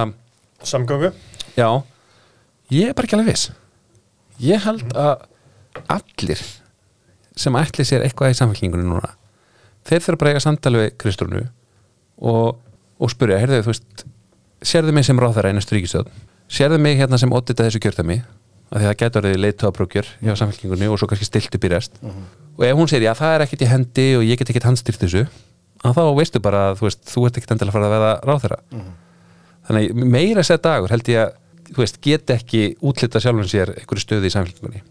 samgöngu? 0.64 1.12
Já, 1.58 1.70
ég 2.72 2.90
er 2.92 2.96
bara 2.98 3.10
ekki 3.10 3.18
alveg 3.18 3.34
viss. 3.34 3.52
Ég 4.44 4.64
held 4.64 4.94
að 4.94 5.28
allir 5.90 6.42
sem 7.36 7.56
ætli 7.58 7.86
sér 7.88 8.06
eitthvað 8.06 8.36
í 8.36 8.40
samfélkingunni 8.40 8.86
núna 8.86 9.16
þeir 9.88 10.04
þurfa 10.04 10.20
bara 10.20 10.32
að 10.32 10.36
eiga 10.36 10.44
samtali 10.44 10.82
við 10.82 10.92
Kristrúnu 11.02 11.42
og, 12.24 12.60
og 13.00 13.12
spyrja, 13.12 13.40
heyrðu, 13.42 13.64
þú 13.66 13.74
veist 13.74 14.06
sérðu 14.64 14.96
mig 14.96 15.08
sem 15.08 15.20
ráðherra 15.20 15.52
í 15.52 15.58
næstu 15.58 15.76
ríkistöð 15.76 16.12
sérðu 16.54 16.80
mig 16.82 16.98
hérna 17.00 17.20
sem 17.22 17.34
oddita 17.34 17.66
þessu 17.68 17.82
kjörtami 17.84 18.20
af 18.74 18.80
því 18.80 18.84
að 18.84 18.90
það 18.90 19.00
getur 19.04 19.22
orðið 19.24 19.42
leiðtóðabrókjör 19.44 20.12
hjá 20.24 20.34
samfélkingunni 20.40 20.90
og 20.90 21.00
svo 21.02 21.10
kannski 21.10 21.28
stilt 21.28 21.58
upp 21.58 21.66
í 21.68 21.72
rest. 21.74 22.00
Og 22.58 22.66
ef 22.66 22.78
hún 22.78 22.90
segir, 22.90 23.08
já 23.10 23.14
það 23.18 23.36
er 23.36 23.46
ekkert 23.46 23.66
í 23.66 23.70
hendi 23.70 24.08
og 24.18 24.26
ég 24.26 24.40
get 24.40 24.50
ekkert 24.54 24.70
handstýrt 24.70 25.04
þessu 25.04 25.24
að 25.84 25.98
þá 25.98 26.04
veistu 26.18 26.42
bara 26.42 26.66
að 26.72 26.80
þú 26.80 26.88
veist, 26.88 27.02
þú 27.12 27.26
ert 27.28 27.38
ekkert 27.38 27.54
endilega 27.54 27.74
að 27.74 27.78
fara 27.78 27.90
að 27.90 27.96
veða 27.98 28.12
ráðherra. 28.30 28.60
Þannig 29.68 29.94
að 29.94 30.12
meira 30.16 30.46
sér 30.48 30.62
dagur 30.64 30.94
held 30.94 31.12
ég 31.12 31.22
að 31.26 31.34
þú 31.74 31.84
veist, 31.84 32.00
get 32.04 32.34
ekki 32.34 32.64
útlita 32.84 33.22
sjálfum 33.24 33.48
sér 33.50 33.72
einhverju 33.78 34.04
stöði 34.04 34.30
í 34.30 34.34
samfélkingunni 34.34 34.82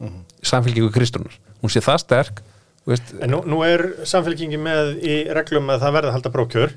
samfélkingu 0.47 0.91
Kristrúnar, 0.95 1.35
hún 1.63 1.73
sé 1.73 1.83
það 1.85 2.01
sterk 2.03 2.41
veist, 2.89 3.13
En 3.21 3.33
nú, 3.35 3.43
nú 3.47 3.61
er 3.67 3.85
samfélkingi 4.09 4.59
með 4.61 4.95
í 5.05 5.19
reglum 5.37 5.71
að 5.73 5.85
það 5.85 5.97
verða 5.99 6.13
að 6.13 6.17
halda 6.17 6.33
brókjör 6.35 6.75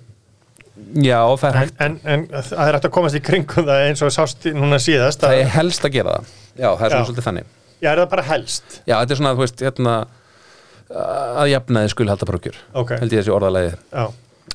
já 1.06 1.20
það 1.40 1.48
er 1.48 1.56
en, 1.56 1.62
hægt 1.62 1.82
en, 1.86 1.96
en 2.04 2.26
það 2.36 2.68
er 2.68 2.78
hægt 2.78 2.88
að 2.90 2.94
komast 2.98 3.18
í 3.20 3.24
kringum 3.24 3.68
það 3.70 3.86
eins 3.88 4.04
og 4.06 4.14
sást 4.16 4.48
núna 4.56 4.80
síðast 4.84 5.24
það 5.24 5.36
að, 5.38 5.44
er 5.46 5.54
helst 5.56 5.88
að 5.88 5.96
gera 5.96 6.18
það. 6.18 6.34
Já, 6.56 6.68
það 6.68 6.86
er 6.86 6.92
svona 6.92 7.00
Já. 7.02 7.08
svolítið 7.10 7.28
þannig. 7.30 7.50
Já, 7.82 7.90
er 7.92 8.02
það 8.02 8.12
bara 8.16 8.26
helst? 8.30 8.78
Já, 8.86 8.96
þetta 8.96 9.16
er 9.16 9.20
svona, 9.22 9.34
þú 9.36 9.44
veist, 9.46 9.64
hérna 9.66 9.96
að 10.96 11.50
jafnaði 11.50 11.92
skuli 11.92 12.12
halda 12.14 12.28
brókjur 12.30 12.58
Ok, 12.78 12.94
held 13.02 13.14
ég 13.16 13.24
þessi 13.24 13.34
orðalagi 13.34 13.72
já. 13.74 14.06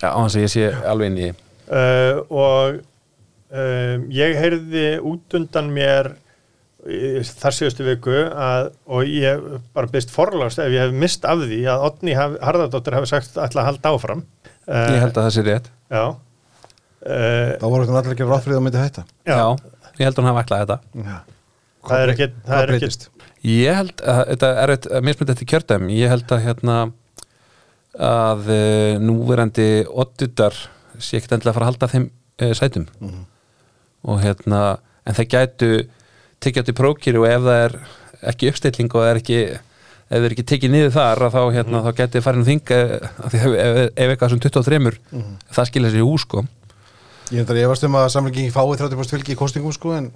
Já, 0.00 0.08
á 0.14 0.18
hans 0.20 0.36
að 0.38 0.44
ég 0.44 0.52
sé 0.52 0.66
alveg 0.86 1.10
inn 1.10 1.20
í 1.20 1.28
uh, 1.30 2.20
og 2.30 2.78
um, 3.50 4.04
ég 4.14 4.36
heyrði 4.38 4.84
út 5.10 5.38
undan 5.40 5.72
mér 5.74 6.12
þar 6.80 7.52
síðustu 7.52 7.84
viku 7.84 8.14
að, 8.32 8.70
og 8.88 9.10
ég 9.10 9.42
bara 9.76 9.90
byrst 9.92 10.14
forlást 10.14 10.62
ef 10.62 10.70
ég 10.72 10.86
hef 10.86 10.94
mist 10.96 11.26
af 11.28 11.42
því 11.42 11.58
að 11.68 11.82
Otni 11.90 12.14
Harðardóttir 12.16 12.96
hafi 12.96 13.10
sagt 13.10 13.36
ætla 13.36 13.66
að 13.66 13.68
halda 13.72 13.92
áfram 13.92 14.22
ég 14.70 15.00
held 15.02 15.16
að 15.16 15.24
það 15.26 15.34
sé 15.36 15.44
rétt. 15.46 15.70
Já. 15.90 16.04
Uh, 17.00 17.50
þá 17.60 17.64
voru 17.72 17.86
allir 17.88 18.12
ekki 18.14 18.26
ráð 18.28 18.42
fyrir 18.44 18.58
að 18.58 18.64
myndi 18.66 18.80
hætta. 18.82 19.04
Já, 19.26 19.36
já, 19.40 19.46
ég 19.98 20.04
held 20.06 20.18
að 20.18 20.20
hún 20.22 20.28
hafa 20.30 20.42
ætlað 20.44 20.62
þetta 20.64 21.06
Já. 21.10 21.16
Það 21.90 22.02
er 22.04 22.10
ekki- 22.12 22.26
það 22.44 22.56
er 22.58 22.62
ekki- 22.74 22.80
breytist? 22.80 23.06
Ég 23.50 23.78
held 23.80 24.02
að 24.04 24.18
þetta 24.34 24.48
er 24.62 24.72
eitt 24.74 24.88
mismynd 25.06 25.30
eftir 25.32 25.48
kjördæm, 25.48 25.86
ég 25.96 26.12
held 26.12 26.34
að 26.36 26.42
hérna 26.44 26.74
að 28.00 28.50
uh, 28.52 28.98
núverandi 29.02 29.68
oddutar 29.88 30.54
sé 31.00 31.16
ekkert 31.18 31.32
endilega 31.38 31.54
að 31.54 31.56
fara 31.58 31.66
að 31.66 31.72
halda 31.72 31.88
þeim 31.94 32.06
uh, 32.44 32.52
sætum. 32.54 32.86
Mhm. 33.00 33.24
og 34.10 34.20
hérna 34.22 34.60
en 35.04 35.16
það 35.16 35.26
gætu 35.34 35.70
tekið 36.40 36.62
átt 36.62 36.70
í 36.72 36.76
prókýri 36.78 37.18
og 37.20 37.26
ef 37.28 37.42
það 37.44 37.58
er 37.64 37.74
ekki 38.30 38.48
uppstilling 38.52 38.88
og 38.94 39.02
það 39.02 39.10
er 39.10 39.18
ekki 39.20 39.40
ef 40.10 40.16
það 40.16 40.26
er 40.26 40.34
ekki 40.34 40.46
tekið 40.50 40.72
niður 40.74 40.94
þar 40.96 41.22
þá, 41.30 41.40
hérna, 41.54 41.82
þá 41.86 41.90
gæti 42.00 42.22
farin 42.24 42.42
að 42.42 42.50
þinga 42.50 42.78
ef, 42.80 43.36
ef, 43.36 43.60
ef 43.94 44.08
eitthvað 44.08 44.32
sem 44.32 44.42
23 44.42 44.96
það 45.54 45.68
skilja 45.70 45.92
sér 45.92 46.02
í 46.02 46.08
hús 46.08 46.26
sko. 46.26 46.42
Ég 47.30 47.38
hendar 47.44 47.60
ég 47.60 47.70
varst 47.70 47.86
um 47.86 47.94
að 47.94 48.08
samlingi 48.10 48.48
fái 48.50 48.64
30% 48.74 49.14
fylgi 49.14 49.36
í 49.36 49.38
kostingum 49.38 49.74
sko 49.76 49.94
en 49.94 50.10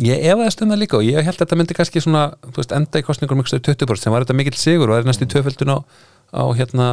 Ég 0.00 0.22
efaðist 0.30 0.62
um 0.64 0.70
það 0.72 0.80
líka 0.80 0.96
og 0.96 1.04
ég 1.04 1.26
held 1.26 1.34
að 1.34 1.42
þetta 1.42 1.56
myndi 1.58 1.74
kannski 1.76 2.00
svona, 2.00 2.22
veist, 2.56 2.70
enda 2.72 3.00
í 3.02 3.04
kostningum 3.04 3.42
um 3.42 3.44
20% 3.44 4.00
sem 4.00 4.14
var 4.14 4.24
þetta 4.24 4.36
mikill 4.38 4.56
sigur 4.56 4.88
og 4.88 4.94
það 4.96 5.02
er 5.02 5.08
næst 5.10 5.24
í 5.26 5.28
töföldun 5.28 5.74
á, 5.74 5.78
á 6.32 6.42
hérna 6.56 6.86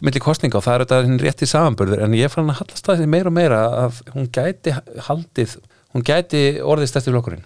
milli 0.00 0.22
kostninga 0.22 0.56
og 0.56 0.64
það 0.64 0.78
er 0.78 0.84
þetta 0.86 1.18
rétt 1.26 1.44
í 1.44 1.50
samanbörður 1.50 2.04
en 2.06 2.16
ég 2.16 2.32
fann 2.32 2.48
að 2.48 2.62
hallast 2.62 2.86
það 2.88 3.04
meira 3.12 3.28
og 3.28 3.36
meira 3.36 3.60
að 3.82 3.98
hún 4.14 4.30
gæti 4.32 4.72
haldið 5.08 5.58
hún 5.92 6.06
gæti 6.06 6.42
orðið 6.64 6.92
stærsti 6.94 7.12
flokkurinn 7.12 7.44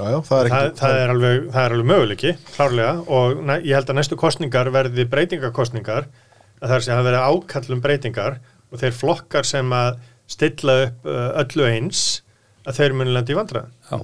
Já, 0.00 0.06
já, 0.14 0.18
það 0.24 0.40
er 0.40 0.50
það, 0.50 0.66
það, 0.78 0.94
er 0.96 1.10
alveg, 1.12 1.42
það 1.52 1.66
er 1.66 1.74
alveg 1.74 1.88
möguleiki, 1.90 2.30
klárlega 2.54 2.92
og 3.12 3.42
næ, 3.44 3.52
ég 3.68 3.76
held 3.76 3.90
að 3.92 3.98
næstu 3.98 4.16
kostningar 4.20 4.70
verði 4.72 5.04
breytingakostningar 5.12 6.06
að 6.60 6.64
það 6.64 6.76
er 6.76 6.86
sem 6.86 7.00
að 7.00 7.08
verði 7.08 7.20
ákallum 7.34 7.82
breytingar 7.84 8.38
og 8.70 8.80
þeir 8.80 8.96
flokkar 8.96 9.48
sem 9.48 9.74
að 9.76 10.00
stilla 10.30 10.76
upp 10.86 11.10
uh, 11.10 11.28
öllu 11.42 11.68
eins 11.68 12.02
að 12.64 12.80
þeir 12.80 12.96
muni 12.96 13.12
landi 13.12 13.34
í 13.34 13.38
vandræðan 13.38 13.72
Já, 13.90 13.98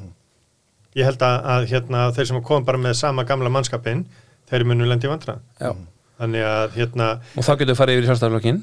ég 1.01 1.09
held 1.09 1.25
að, 1.25 1.37
að 1.55 1.69
hérna, 1.73 2.07
þeir 2.17 2.31
sem 2.33 2.41
kom 2.51 2.67
bara 2.67 2.81
með 2.83 2.97
sama 3.01 3.25
gamla 3.29 3.53
mannskapin 3.53 4.05
þeir 4.51 4.67
muni 4.69 4.89
landi 4.89 5.09
í 5.09 5.13
vandræðan 5.13 5.47
já. 5.61 5.71
Þannig 6.17 6.45
að 6.49 6.77
hérna 6.79 7.07
og 7.37 7.45
þá 7.45 7.51
getur 7.53 7.71
við 7.73 7.79
farið 7.81 7.99
yfir 7.99 8.07
í 8.07 8.11
sjálfstæðarflokkin 8.11 8.61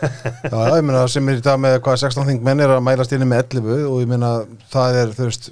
Já, 0.52 0.56
já, 0.58 0.74
ég 0.74 0.86
meina 0.86 1.02
sem 1.10 1.30
er 1.30 1.38
í 1.38 1.44
dag 1.46 1.60
með 1.62 1.80
hvað 1.86 2.00
16 2.02 2.30
þingmenn 2.30 2.62
er 2.62 2.74
að 2.76 2.86
mælast 2.86 3.14
inni 3.14 3.28
með 3.30 3.44
11 3.58 3.84
og 3.90 4.00
ég 4.02 4.10
meina 4.10 4.30
það 4.72 4.98
er, 5.02 5.12
þú 5.14 5.28
veist 5.28 5.50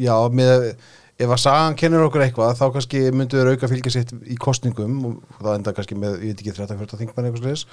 já, 0.00 0.14
með, 0.34 0.66
ef 1.18 1.34
að 1.34 1.42
sagan 1.42 1.78
kennir 1.78 2.06
okkur 2.06 2.24
eitthvað, 2.26 2.56
þá 2.58 2.66
kannski 2.76 3.04
myndu 3.14 3.40
þeir 3.40 3.52
auka 3.54 3.70
fylgja 3.70 3.94
sitt 3.94 4.14
í 4.26 4.38
kostningum 4.40 4.98
og 5.10 5.38
það 5.40 5.54
enda 5.56 5.74
kannski 5.76 5.98
með, 5.98 6.18
ég 6.22 6.34
veit 6.34 6.42
ekki, 6.42 6.56
13-14 6.60 7.02
þingmenn 7.02 7.30
eitthvað 7.30 7.44
sliðis 7.44 7.66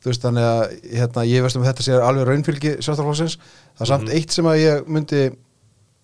þú 0.00 0.10
veist, 0.10 0.24
þannig 0.24 0.48
að 0.48 0.64
hérna, 0.96 1.26
ég 1.28 1.44
veist 1.44 1.60
um 1.60 1.66
þetta 1.66 1.86
sé 1.86 2.00
alveg 2.00 2.28
raunfylgi 2.28 2.74
sjálfstæðarflokksins 2.78 3.38
það 3.76 3.84
er 3.84 3.90
samt 3.90 4.12
eitt 4.16 4.36
sem 4.36 4.48
að 4.48 4.60
ég 4.62 4.88
myndi 4.88 5.24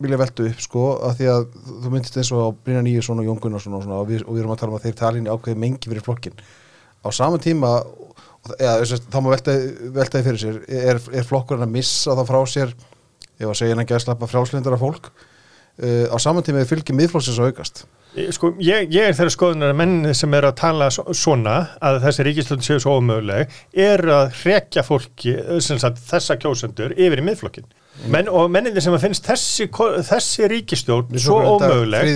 vilja 0.05 0.19
veltu 0.21 0.51
upp, 0.51 0.59
sko, 0.61 0.83
að 1.09 1.21
því 1.21 1.29
að 1.33 1.47
þú 1.85 1.93
myndist 1.95 2.19
eins 2.21 2.31
og 2.37 2.59
Brynja 2.67 2.83
Nýjusson 2.85 3.23
og 3.23 3.29
Jón 3.31 3.39
Gunnarsson 3.41 3.79
og, 3.79 3.87
svona, 3.87 4.01
og, 4.03 4.11
við, 4.11 4.27
og 4.27 4.37
við 4.37 4.43
erum 4.43 4.53
að 4.53 4.59
tala 4.61 4.75
um 4.75 4.77
að 4.77 4.85
þeir 4.85 4.99
talin 5.01 5.31
ákveði 5.31 5.61
mengi 5.63 5.89
fyrir 5.89 6.05
flokkin 6.05 6.43
á 7.01 7.09
sama 7.17 7.41
tíma 7.41 7.71
ja, 8.61 8.75
þá 8.85 9.19
má 9.23 9.31
velta, 9.33 9.55
veltaði 9.97 10.27
fyrir 10.27 10.43
sér 10.43 10.59
er, 10.69 11.01
er 11.17 11.27
flokkurinn 11.27 11.65
að 11.65 11.73
missa 11.79 12.17
það 12.19 12.29
frá 12.29 12.41
sér 12.53 12.75
ef 13.37 13.49
að 13.49 13.57
segja 13.63 13.79
ekki 13.81 13.97
að 13.97 14.05
slappa 14.05 14.29
frálslindara 14.31 14.81
fólk 14.81 15.11
uh, 15.83 16.09
á 16.12 16.16
sama 16.22 16.43
tíma 16.43 16.61
er 16.64 16.70
fylgið 16.70 16.97
miðflokksins 17.03 17.39
að 17.41 17.53
aukast. 17.53 17.85
Sko, 18.33 18.55
ég, 18.64 18.87
ég 18.95 19.11
er 19.11 19.12
þeirra 19.12 19.33
skoðunar 19.35 19.74
að 19.74 19.77
menn 19.77 20.14
sem 20.16 20.33
er 20.39 20.47
að 20.49 20.55
tala 20.57 20.87
svo- 20.95 21.12
svona 21.12 21.57
að 21.85 21.99
þessi 22.07 22.24
ríkislönd 22.24 22.62
séu 22.64 22.79
svo 22.81 22.95
ómöguleg 22.97 23.51
er 23.77 24.01
að 24.09 24.31
hrekja 24.39 24.85
fólki 24.87 25.35
sem 25.61 25.77
sagt, 25.83 25.99
þessa 26.09 26.39
kjósendur 26.41 26.95
yfir 26.97 27.20
í 27.20 27.24
miðflokkin 27.27 27.66
menn, 28.12 28.29
og 28.33 28.49
menninni 28.53 28.81
sem 28.81 28.93
að 28.97 29.05
finnst 29.05 29.29
þessi, 29.29 29.66
þessi 30.09 30.49
ríkistjórn 30.49 31.12
svo 31.20 31.43
ómöguleg 31.59 32.09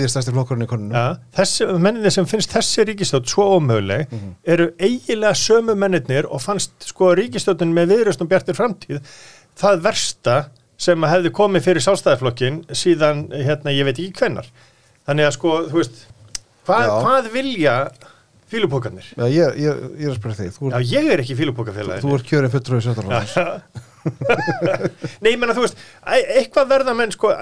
ja, 0.97 1.05
þessi, 1.37 1.69
menninni 1.85 2.11
sem 2.17 2.29
finnst 2.33 2.53
þessi 2.57 2.87
ríkistjórn 2.89 3.29
svo 3.29 3.47
ómöguleg 3.59 4.07
Mhm. 4.09 4.33
eru 4.57 4.71
eiginlega 4.81 5.35
sömu 5.37 5.77
mennirnir 5.77 6.25
og 6.33 6.41
fannst 6.41 6.73
sko 6.95 7.13
ríkistjórnin 7.21 7.77
með 7.77 7.93
viðröst 7.93 8.25
og 8.25 8.29
bjartir 8.33 8.57
framtíð 8.57 9.05
það 9.61 9.83
versta 9.85 10.39
sem 10.81 11.09
hefði 11.11 11.33
komið 11.37 11.67
fyrir 11.67 11.85
sjálfstæðarflokkin 11.87 12.63
síðan 12.77 13.27
hérna 13.35 13.75
ég 13.77 13.89
veit 13.89 13.99
ekki 13.99 14.23
hvennar 14.23 14.49
þannig 15.09 15.29
að 15.29 15.37
sko 15.37 15.59
þú 15.69 15.83
veist 15.83 16.01
hvað, 16.69 16.95
hvað 17.05 17.31
vilja 17.35 17.77
fílupókarnir? 18.51 19.13
Já, 19.15 19.27
ég, 19.31 19.61
ég, 19.63 19.85
ég 20.01 20.09
er 20.09 20.15
að 20.15 20.19
spyrja 20.19 20.41
þig, 20.41 20.57
þú, 20.57 20.73
Já, 20.73 20.81
ég 20.97 21.13
er 21.15 21.23
ekki 21.23 21.39
fílupókafélagin 21.39 22.05
þú 22.07 22.17
er 22.17 22.27
kjörið 22.33 22.57
fulltrúi 22.57 22.83
sjálfstæðarflokksins 22.87 23.87
Nei, 25.21 25.35
ég 25.35 25.39
menna, 25.41 25.55
þú 25.57 25.65
veist, 25.67 25.81
eitthvað 26.09 26.71
verða 26.71 26.95
menn, 26.97 27.13
sko, 27.15 27.33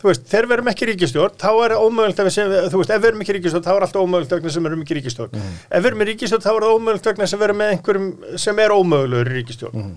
þú 0.00 0.08
veist, 0.10 0.24
þegar 0.30 0.48
við 0.48 0.56
erum 0.56 0.70
ekki 0.72 0.88
ríkistjórn, 0.90 1.36
þá 1.38 1.50
er 1.52 1.74
ómögulegt 1.78 2.22
að 2.22 2.28
við 2.28 2.34
sem, 2.36 2.54
þú 2.72 2.80
veist, 2.80 2.92
ef 2.94 3.02
við 3.04 3.10
erum 3.10 3.24
ekki 3.24 3.36
ríkistjórn, 3.36 3.64
þá 3.66 3.72
er 3.74 3.86
alltaf 3.86 4.02
ómögulegt 4.02 4.34
vegna 4.34 4.54
sem 4.54 4.64
við 4.66 4.72
erum 4.72 4.84
ekki 4.84 4.96
ríkistjórn. 4.98 5.44
Ef 5.70 5.84
við 5.84 5.90
erum 5.92 6.02
í 6.04 6.08
ríkistjórn, 6.10 6.44
þá 6.44 6.50
er 6.50 6.66
það 6.66 6.74
ómögulegt 6.78 7.08
vegna 7.10 7.28
sem 7.30 7.40
við 7.40 7.48
erum 7.48 7.60
með 7.62 7.74
einhverjum 7.76 8.08
sem 8.44 8.62
er 8.64 8.74
ómögulegur 8.74 9.32
ríkistjórn. 9.38 9.92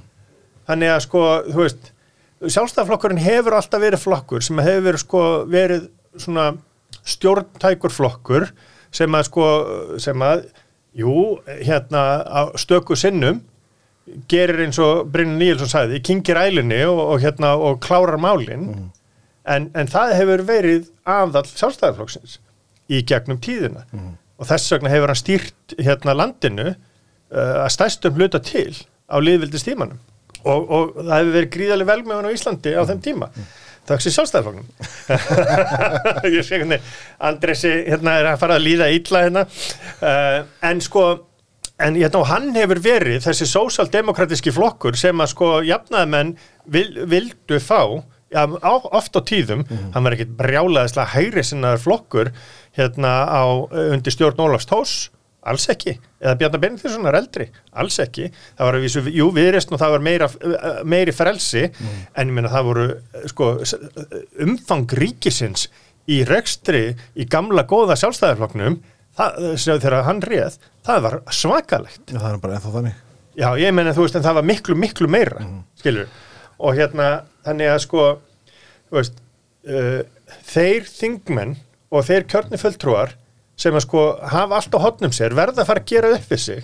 Þannig 0.70 0.94
að, 0.94 1.02
sko, 1.08 1.24
þú 1.50 1.64
veist, 1.64 1.92
sjálfstæðaflokkurinn 2.46 3.22
hefur 3.22 3.58
alltaf 3.58 3.82
verið 3.82 4.04
flokkur 4.04 4.46
sem 4.46 4.60
hefur 4.62 4.86
verið, 4.86 5.02
sko, 5.04 5.22
verið 5.50 5.86
svona 6.22 6.48
stjórntækur 7.08 7.94
flokkur 7.94 8.48
sem 8.94 9.14
að, 9.18 9.28
sko, 9.30 9.46
sem 10.02 10.26
að, 10.26 10.46
jú, 10.98 11.16
hérna, 11.66 12.04
á 12.24 12.42
stöku 12.60 12.98
sinnum 12.98 13.42
gerir 14.32 14.64
eins 14.64 14.80
og 14.80 15.10
Brynn 15.12 15.36
Níelsson 15.40 15.72
sagði, 15.72 16.00
kingir 16.06 16.40
ælinni 16.40 16.80
og, 16.88 17.02
og, 17.04 17.18
hérna, 17.24 17.56
og 17.60 17.82
klárar 17.84 18.20
málin. 18.22 18.70
En, 19.48 19.70
en 19.76 19.90
það 19.92 20.14
hefur 20.16 20.44
verið 20.48 20.88
aðall 21.08 21.48
sjálfstæðarflokksins 21.50 22.38
í 22.92 23.02
gegnum 23.08 23.40
tíðina. 23.44 23.86
Og 24.38 24.48
þess 24.48 24.72
vegna 24.72 24.94
hefur 24.94 25.12
hann 25.12 25.20
stýrt 25.20 25.76
hérna 25.80 26.16
landinu 26.16 26.70
uh, 26.72 27.66
að 27.66 27.72
stæstum 27.76 28.16
hluta 28.20 28.40
til 28.44 28.72
á 29.12 29.18
liðvildistímanum 29.20 30.00
og, 30.48 30.68
og 30.68 31.00
það 31.00 31.16
hefur 31.16 31.34
verið 31.38 31.54
gríðarlega 31.56 31.92
velmjögun 31.94 32.30
á 32.30 32.36
Íslandi 32.36 32.76
á 32.76 32.84
þeim 32.90 33.02
tíma. 33.06 33.32
Þakks 33.88 34.10
í 34.10 34.12
sjálfstæðarflokknum 34.18 34.68
ég 36.36 36.44
sé 36.44 36.58
hvernig 36.60 36.90
Andresi 37.24 37.70
hérna 37.86 38.18
er 38.20 38.28
að 38.34 38.42
fara 38.42 38.58
að 38.60 38.66
líða 38.66 38.90
illa 38.92 39.24
hérna. 39.24 39.46
Uh, 40.02 40.40
en 40.68 40.84
sko 40.84 41.06
en 41.80 41.96
hérna, 41.96 42.20
og 42.20 42.28
hann 42.32 42.52
hefur 42.58 42.82
verið 42.84 43.24
þessi 43.28 43.48
sósaldemokratíski 43.48 44.54
flokkur 44.56 44.98
sem 45.00 45.24
að 45.24 45.32
sko 45.34 45.52
jafnaðmenn 45.66 46.36
vil, 46.74 46.90
vildu 47.08 47.62
fá 47.64 47.80
já, 48.34 48.44
á, 48.44 48.74
oft 48.98 49.16
á 49.16 49.22
tíðum. 49.22 49.64
Hann 49.94 50.04
var 50.08 50.18
ekkit 50.18 50.36
brjálaðislega 50.40 51.14
hægri 51.14 51.46
sinnaður 51.46 51.86
flokkur 51.86 52.34
hérna 52.78 53.14
á 53.30 53.44
undir 53.94 54.14
stjórn 54.14 54.44
Ólafs 54.48 54.68
Tós 54.70 54.98
alls 55.48 55.68
ekki, 55.72 55.94
eða 56.20 56.36
Bjarnar 56.40 56.62
Benediktsson 56.64 57.08
er 57.08 57.18
eldri, 57.20 57.48
alls 57.72 58.00
ekki, 58.04 58.30
það 58.58 58.68
var 58.68 58.78
að 58.78 58.86
vísu 58.88 59.04
jú 59.16 59.28
viðreist 59.36 59.72
og 59.72 59.80
það 59.80 59.94
var 59.96 60.06
meira, 60.08 60.30
meiri 60.84 61.14
frelsi, 61.16 61.68
en 62.18 62.32
ég 62.32 62.36
meina 62.36 62.52
það 62.52 62.70
voru 62.72 62.88
sko, 63.32 63.50
umfang 64.44 64.96
ríkisins 65.00 65.68
í 66.08 66.24
rekstri 66.28 66.96
í 67.16 67.28
gamla 67.30 67.64
góða 67.68 67.96
sem 68.00 68.12
þegar 68.16 70.04
hann 70.06 70.22
réð, 70.22 70.58
það 70.86 71.04
var 71.08 71.20
svakalegt. 71.34 72.04
Já, 72.12 72.20
það 72.20 72.34
er 72.34 72.42
bara 72.44 72.58
ennþá 72.58 72.74
þannig. 72.76 72.98
Já, 73.38 73.48
ég 73.62 73.74
meina 73.74 73.94
þú 73.94 74.06
veist 74.06 74.18
en 74.18 74.26
það 74.26 74.40
var 74.40 74.46
miklu, 74.50 74.76
miklu 74.78 75.08
meira 75.10 75.46
skilur, 75.78 76.08
og 76.58 76.74
hérna 76.78 77.08
þannig 77.46 77.70
að 77.70 77.80
sko 77.86 78.06
veist, 78.94 79.20
uh, 79.70 80.02
þeir 80.50 80.88
þingmenn 80.90 81.56
og 81.94 82.06
þeir 82.08 82.26
kjörni 82.30 82.60
fulltrúar 82.62 83.14
sem 83.58 83.74
að 83.78 83.84
sko 83.88 84.04
hafa 84.32 84.60
allt 84.60 84.76
á 84.78 84.80
hotnum 84.86 85.14
sér 85.16 85.34
verða 85.38 85.64
að 85.64 85.70
fara 85.72 85.82
að 85.84 85.90
gera 85.92 86.12
upp 86.16 86.28
við 86.32 86.42
sig 86.44 86.64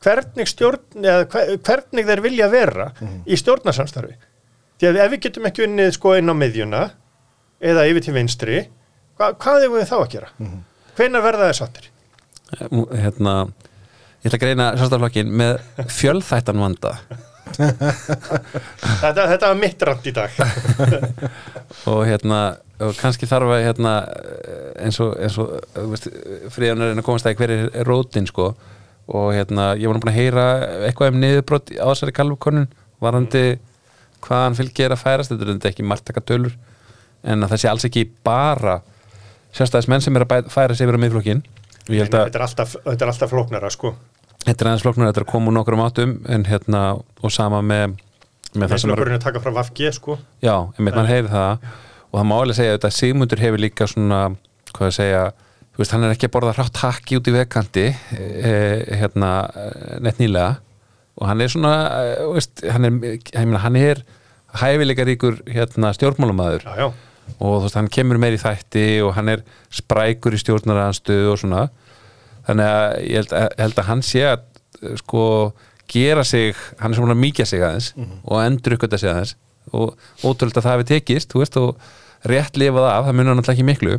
hvernig 0.00 0.48
stjórn 0.48 1.04
eða 1.04 1.26
hver- 1.28 1.54
hvernig 1.66 2.06
þeir 2.08 2.22
vilja 2.24 2.48
vera 2.52 2.86
í 3.28 3.36
stjórnarsamstarfi 3.36 4.14
því 4.80 4.88
að 4.90 5.00
ef 5.04 5.10
við 5.12 5.22
getum 5.26 5.48
ekki 5.50 5.66
unnið 5.66 5.90
sko 5.98 6.14
inn 6.16 6.32
á 6.32 6.34
miðjuna 6.40 6.82
eða 7.60 7.84
yfir 7.90 8.06
til 8.06 8.14
vinstri 8.16 8.60
hva, 9.20 9.34
hvað 9.36 9.66
er 9.66 9.72
við 9.74 9.88
þá 9.90 9.96
að 10.00 10.06
gera? 10.14 10.30
Hvenær 10.96 11.22
verða 11.26 11.50
þeir 11.50 11.58
sattir? 11.60 11.90
hérna, 12.50 13.34
ég 14.24 14.30
ætla 14.30 14.38
að 14.38 14.42
greina 14.46 14.70
sjálfstæðarflokkin 14.78 15.34
með 15.42 15.60
fjölþættan 15.92 16.62
vanda 16.64 16.94
Þetta, 19.00 19.24
þetta 19.32 19.48
var 19.50 19.58
mitt 19.60 19.82
rand 19.88 20.06
í 20.06 20.12
dag. 20.16 20.34
Og 21.90 22.02
hérna 22.08 22.40
og 22.80 22.94
kannski 22.96 23.28
þarf 23.28 23.50
að 23.52 23.64
hérna 23.66 23.94
eins 24.80 24.96
og, 25.04 25.12
og 25.12 25.34
þú 25.74 25.86
veist, 25.92 26.06
fríðan 26.54 26.84
er 26.86 26.94
að 26.96 27.04
komast 27.04 27.28
að 27.28 27.36
hver 27.40 27.52
er 27.58 27.84
rótin 27.88 28.28
sko. 28.30 28.52
Og 29.10 29.32
hérna 29.36 29.72
ég 29.76 29.90
var 29.90 29.98
nú 29.98 30.02
búin 30.04 30.12
að 30.14 30.20
heyra 30.20 30.46
eitthvað 30.88 31.12
um 31.14 31.20
niðurbrot 31.20 31.72
á 31.76 31.86
þessari 31.90 32.14
kalvkonun 32.16 32.68
varandi 33.02 33.44
hvaðan 34.24 34.56
fylgi 34.58 34.86
er 34.86 34.94
að 34.96 35.02
færast. 35.04 35.34
Þetta 35.34 35.56
er 35.58 35.72
ekki 35.74 35.86
margtaka 35.88 36.22
tölur 36.24 36.56
en 37.20 37.44
að 37.44 37.52
það 37.52 37.60
sé 37.64 37.68
alls 37.68 37.84
ekki 37.90 38.06
bara 38.24 38.78
sérstæðis 39.52 39.88
menn 39.92 40.00
sem 40.04 40.16
er 40.16 40.24
að 40.24 40.30
bæ- 40.30 40.48
færa 40.52 40.76
sig 40.78 40.86
yfir 40.88 40.96
á 40.96 41.02
miðflokkin 41.02 41.42
þetta 42.24 42.38
er 42.38 42.44
alltaf, 42.46 42.76
þetta 42.86 43.04
er 43.04 43.10
alltaf 43.12 43.32
flóknara 43.34 43.70
sko 43.74 43.90
þetta 44.46 44.64
er 44.64 44.70
aðeins 44.70 44.84
floknur 44.86 45.10
þetta 45.10 45.22
er 45.22 45.26
að 45.26 45.32
koma 45.32 45.50
úr 45.50 45.56
nokkrum 45.58 45.84
átum 45.84 46.16
en 46.30 46.46
hérna 46.48 46.82
og 46.98 47.34
sama 47.34 47.60
með, 47.64 47.98
með 48.54 48.72
það 48.72 48.82
sem 48.82 48.90
er 48.90 48.94
Flokkurinn 48.94 49.16
er 49.16 49.20
að 49.20 49.26
taka 49.28 49.44
frá 49.44 49.54
Vafge 49.60 49.92
sko. 49.96 50.16
Já, 50.44 50.54
einmitt 50.76 50.96
mann 50.96 51.10
heyri 51.10 51.30
það. 51.30 51.68
Og 52.10 52.18
það 52.18 52.26
má 52.30 52.34
alveg 52.38 52.58
segja 52.58 52.78
að 52.80 52.96
Sigmundur 52.96 53.44
hefur 53.44 53.62
líka 53.62 53.86
svona, 53.90 54.22
hvað 54.72 54.88
að 54.88 54.96
segja 54.96 55.26
þú 55.80 55.82
veist, 55.82 55.92
hann 55.94 56.06
er 56.06 56.14
ekki 56.14 56.28
að 56.28 56.34
borða 56.34 56.54
hrátt 56.56 56.80
hakki 56.82 57.20
út 57.20 57.28
í 57.30 57.34
vegkanti 57.34 57.84
e, 57.88 58.54
hérna 59.00 59.30
e, 59.48 59.68
neitt 60.04 60.18
nýlega. 60.20 60.56
Og 61.20 61.28
hann 61.28 61.44
er 61.44 61.52
svona 61.52 61.74
e, 62.00 62.16
þú 62.18 62.32
veist, 62.38 62.64
hann 62.74 62.88
er, 62.88 62.98
ég 63.14 63.46
meina, 63.46 63.62
hann 63.62 63.78
er 63.78 64.02
hæfileika 64.60 65.06
ríkur 65.06 65.38
hérna, 65.46 65.92
stjórnmálumæður 65.94 66.66
og 67.38 67.38
þú 67.38 67.62
veist, 67.62 67.78
hann 67.78 67.90
kemur 67.92 68.18
meir 68.18 68.34
í 68.34 68.40
þætti 68.42 68.86
og 69.06 69.14
hann 69.14 69.30
er 69.30 69.44
sprækur 69.72 70.34
í 70.34 70.40
stjórnaranstöðu 70.42 71.30
og 71.30 71.38
svona 71.38 71.68
þannig 72.48 72.70
að 72.70 72.86
ég 73.04 73.20
held, 73.20 73.34
að, 73.36 73.48
held 73.64 73.82
að 73.82 73.88
hann 73.90 74.04
sé 74.06 74.24
að 74.28 74.42
eh, 74.82 74.96
sko 75.00 75.24
gera 75.90 76.24
sig, 76.24 76.58
hann 76.78 76.94
er 76.94 77.00
svona 77.00 77.18
mýkja 77.18 77.46
sig 77.50 77.64
aðeins 77.66 77.92
og 77.98 78.36
endur 78.44 78.76
ykkur 78.76 78.94
sig 78.94 79.10
aðeins 79.10 79.34
og 79.74 79.96
ótrúlega 80.22 80.60
að 80.60 80.66
það 80.66 80.76
hefði 80.76 80.88
tekist 80.90 81.34
veist, 81.34 81.58
og 81.58 82.30
rétt 82.30 82.58
lifað 82.60 82.88
af, 82.90 83.06
það 83.06 83.16
munur 83.18 83.36
náttúrulega 83.38 83.56
ekki 83.56 83.66
miklu. 83.66 83.98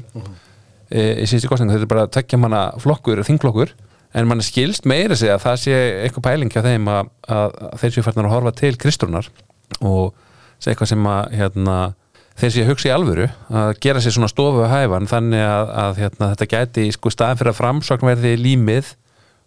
E, 0.91 1.03
í 1.23 1.27
síðustu 1.29 1.49
kostningu, 1.51 1.73
þetta 1.75 1.87
er 1.87 1.91
bara 1.93 2.05
að 2.07 2.13
tekja 2.17 2.39
manna 2.41 2.63
flokkur, 2.81 3.21
þingflokkur 3.27 3.71
en 4.17 4.27
mann 4.27 4.43
skilst 4.43 4.87
meira 4.89 5.15
sig 5.15 5.31
að 5.31 5.45
það 5.45 5.61
sé 5.61 5.77
eitthvað 6.03 6.25
pæling 6.27 6.51
hjá 6.51 6.63
þeim 6.65 6.89
að, 6.91 7.11
að, 7.31 7.55
þeir 7.79 7.95
séu 7.95 8.05
færnar 8.05 8.27
að 8.27 8.35
horfa 8.35 8.53
til 8.59 8.73
Kristrúnar 8.79 9.29
og 9.79 10.11
eitthvað 10.67 10.91
sem 10.91 11.07
að 11.07 11.37
hérna, 11.39 11.77
þeir 12.39 12.53
séu 12.55 12.63
að 12.65 12.71
hugsa 12.71 12.89
í 12.89 12.93
alvöru 12.95 13.27
að 13.61 13.73
gera 13.83 14.01
sér 14.03 14.15
svona 14.15 14.31
stofu 14.31 14.63
að 14.65 14.73
hæfan 14.75 15.09
þannig 15.11 15.43
að, 15.45 15.71
að 15.83 16.01
hérna, 16.01 16.29
þetta 16.33 16.49
gæti 16.55 16.87
sko 16.95 17.11
staðan 17.13 17.39
fyrir 17.41 17.53
að 17.53 17.59
framsókn 17.59 18.09
verði 18.11 18.33
límið 18.39 18.91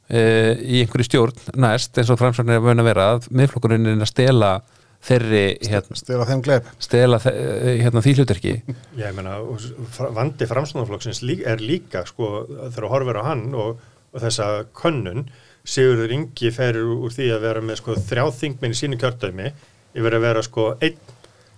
e, 0.08 0.22
í 0.60 0.82
einhverju 0.84 1.08
stjórn 1.08 1.44
næst 1.64 1.98
eins 2.00 2.12
og 2.12 2.20
framsókn 2.20 2.52
er 2.54 2.60
að 2.60 2.68
vöna 2.68 2.84
að 2.84 2.90
vera 2.92 3.06
að 3.14 3.28
miðflokkurinn 3.40 3.90
er 3.94 4.04
að 4.04 4.10
stela 4.12 4.50
þeirri 5.04 5.42
hérna, 5.68 5.98
stela 6.00 6.24
þeim 6.28 6.42
gleip. 6.46 6.68
stela 6.80 7.18
þe- 7.20 7.34
hérna, 7.82 8.04
því 8.04 8.14
hluturki 8.20 8.54
ég 9.02 9.16
meina 9.16 9.38
vandi 10.16 10.48
framstofnaflokksins 10.48 11.24
lí, 11.28 11.40
er 11.44 11.60
líka 11.64 12.04
sko 12.08 12.44
þegar 12.52 12.78
þú 12.86 12.92
horfir 12.94 13.20
á 13.20 13.28
hann 13.32 13.48
og, 13.56 13.82
og 14.12 14.22
þessa 14.24 14.52
könnun 14.76 15.26
Sigurður 15.64 16.10
Ingi 16.12 16.50
ferir 16.52 16.84
úr 16.92 17.12
því 17.12 17.30
að 17.32 17.44
vera 17.46 17.60
með 17.64 17.78
sko 17.80 17.94
þrjá 17.96 18.24
þingminn 18.36 18.74
í 18.74 18.76
sínu 18.76 18.98
kjördæmi 19.00 19.46
yfir 19.96 20.16
að 20.18 20.24
vera 20.26 20.42
sko 20.44 20.66
einn 20.76 20.98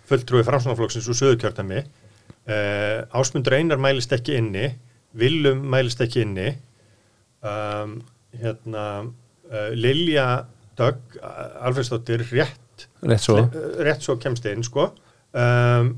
fulltrúi 0.06 0.44
framstofnaflokksins 0.46 1.08
úr 1.10 1.18
söðu 1.18 1.38
kjördæmi 1.42 1.82
uh, 1.82 3.16
Ásmundur 3.16 3.56
Einar 3.58 3.80
mælist 3.82 4.14
ekki 4.16 4.36
inni 4.40 4.70
Willum 5.16 5.62
mælist 5.72 6.00
ekki 6.04 6.20
inni. 6.26 6.50
Um, 7.46 8.00
hérna 8.36 8.84
uh, 9.06 9.70
Lilja 9.72 10.44
Dögg 10.76 11.16
Alfredsdóttir 11.22 12.24
rétt 12.32 12.88
rétt 13.02 13.24
svo. 13.24 13.38
rétt 13.80 14.04
svo 14.04 14.18
kemst 14.20 14.44
inn 14.50 14.64
sko. 14.66 14.90
Um, 15.32 15.94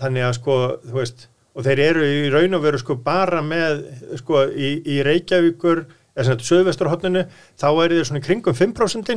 þannig 0.00 0.26
að 0.26 0.34
sko 0.40 0.56
þú 0.82 0.98
veist 0.98 1.28
og 1.56 1.64
þeir 1.64 1.82
eru 1.86 2.04
í 2.04 2.26
raun 2.32 2.58
og 2.58 2.64
veru 2.66 2.80
sko 2.80 2.98
bara 3.00 3.40
með 3.44 3.84
sko 4.20 4.44
í, 4.50 4.72
í 4.82 4.98
Reykjavíkur 5.06 5.84
eða 6.16 6.32
þetta 6.32 6.48
söðvesturhóttinu 6.50 7.22
þá 7.56 7.68
eru 7.70 8.00
þeir 8.00 8.08
svona 8.10 8.24
kringum 8.24 8.56
5% 8.56 9.14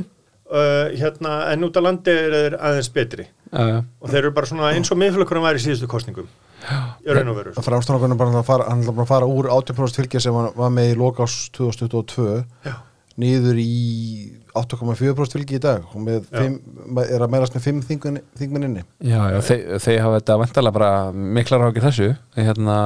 uh, 0.50 0.89
hérna 0.97 1.39
en 1.54 1.66
út 1.68 1.78
á 1.78 1.82
landi 1.84 2.16
þeir 2.34 2.58
aðeins 2.58 2.91
betri 2.93 3.26
já. 3.26 3.82
og 3.82 4.12
þeir 4.12 4.22
eru 4.24 4.36
bara 4.36 4.50
svona 4.50 4.74
eins 4.74 4.91
og 4.91 5.00
miðflokkurum 5.02 5.45
var 5.45 5.58
í 5.58 5.64
síðustu 5.64 5.89
kostningum 5.91 6.30
í 6.60 7.16
raun 7.16 7.32
og 7.32 7.39
veru 7.39 7.54
sko. 7.54 7.64
framstofnarkunum 7.66 8.20
bara 8.20 8.41
að 8.41 8.47
fara, 8.50 8.68
hann 8.72 8.84
ætla 8.84 8.95
bara 8.97 9.08
að 9.08 9.14
fara 9.14 9.32
úr 9.32 9.50
80% 9.54 10.02
fylgja 10.02 10.24
sem 10.26 10.36
var 10.36 10.74
með 10.74 10.93
í 10.93 11.00
lokás 11.00 11.38
2022 11.56 12.43
Já. 12.68 12.76
niður 13.20 13.62
í 13.62 13.76
8,4% 14.60 15.38
fylgi 15.38 15.60
í 15.60 15.62
dag 15.64 15.86
og 15.86 16.10
fimm, 16.34 16.58
er 17.06 17.24
að 17.24 17.32
meðast 17.32 17.56
með 17.56 17.68
5 17.70 17.84
þingmenn 18.39 18.68
inni 18.68 18.84
Já, 19.06 19.22
já, 19.36 19.39
þeir, 19.45 19.64
þeir 19.86 20.02
hafa 20.04 20.20
þetta 20.20 20.39
vantalega 20.43 20.78
bara 20.80 20.91
miklar 21.39 21.68
ákið 21.70 21.88
þessu 21.88 22.10
hérna, 22.36 22.78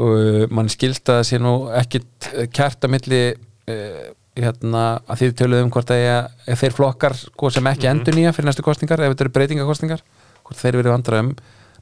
og 0.00 0.54
mann 0.54 0.72
skilst 0.72 1.10
að 1.10 1.20
það 1.20 1.28
sé 1.28 1.42
nú 1.42 1.54
ekkit 1.82 2.30
kært 2.54 2.86
að 2.86 2.94
milli 2.94 3.22
uh, 3.32 4.10
hérna, 4.36 5.00
að 5.08 5.18
þið 5.22 5.32
töluðum 5.40 5.70
hvort 5.74 5.90
að 5.92 6.00
ég, 6.02 6.28
þeir 6.62 6.72
flokkar 6.76 7.14
sko, 7.18 7.50
sem 7.50 7.64
ekki 7.68 7.88
Mhm. 7.88 7.98
endur 7.98 8.14
nýja 8.16 8.32
fyrir 8.32 8.48
næstu 8.48 8.62
kostningar 8.64 9.00
ef 9.00 9.12
þetta 9.12 9.20
eru 9.26 9.32
breytingakostningar, 9.36 10.00
hvort 10.44 10.56
þeir 10.62 10.78
verið 10.80 10.94
vandræðum. 10.96 11.36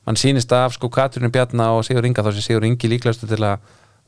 Mann 0.06 0.16
sýnist 0.16 0.52
af 0.52 0.72
sko 0.74 0.88
Katrinu 0.88 1.30
Bjarna 1.30 1.70
og 1.76 1.84
Sigur 1.84 2.04
Inga 2.06 2.22
þá 2.22 2.32
sé 2.32 2.42
Sigur 2.42 2.64
Ingi 2.64 2.88
líklegastu 2.88 3.28
til 3.28 3.36
að 3.44 3.58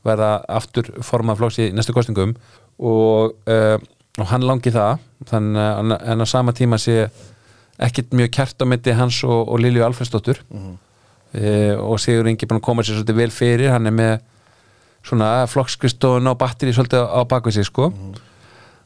verða 0.03 0.43
aftur 0.49 0.83
formað 1.01 1.37
flokks 1.37 1.59
í 1.59 1.71
næstu 1.71 1.93
kostningum 1.93 2.35
og, 2.79 3.35
uh, 3.47 3.77
og 4.19 4.25
hann 4.27 4.41
langi 4.41 4.71
það 4.73 4.99
þannig 5.29 6.01
að 6.01 6.09
en 6.11 6.19
á 6.19 6.25
sama 6.27 6.51
tíma 6.51 6.75
sé 6.81 7.09
ekkit 7.79 8.09
mjög 8.11 8.31
kært 8.31 8.59
á 8.59 8.65
myndi 8.65 8.91
hans 8.93 9.23
og, 9.23 9.47
og 9.47 9.59
Lilju 9.59 9.83
Alfredsdóttur 9.85 10.41
mm 10.51 10.77
og 11.33 11.97
Sigur 11.99 12.27
Ingi 12.29 12.45
búin 12.45 12.59
að 12.59 12.65
koma 12.67 12.83
sér 12.85 12.99
svolítið 12.99 13.15
vel 13.17 13.31
fyrir 13.33 13.71
hann 13.73 13.87
er 13.89 13.91
með 13.95 14.19
svona 15.03 15.47
flokkskristóðun 15.49 16.29
á 16.29 16.33
batteri 16.37 16.73
svolítið 16.75 17.07
á 17.09 17.21
bakvið 17.25 17.53
sig 17.57 17.65
sko 17.65 17.87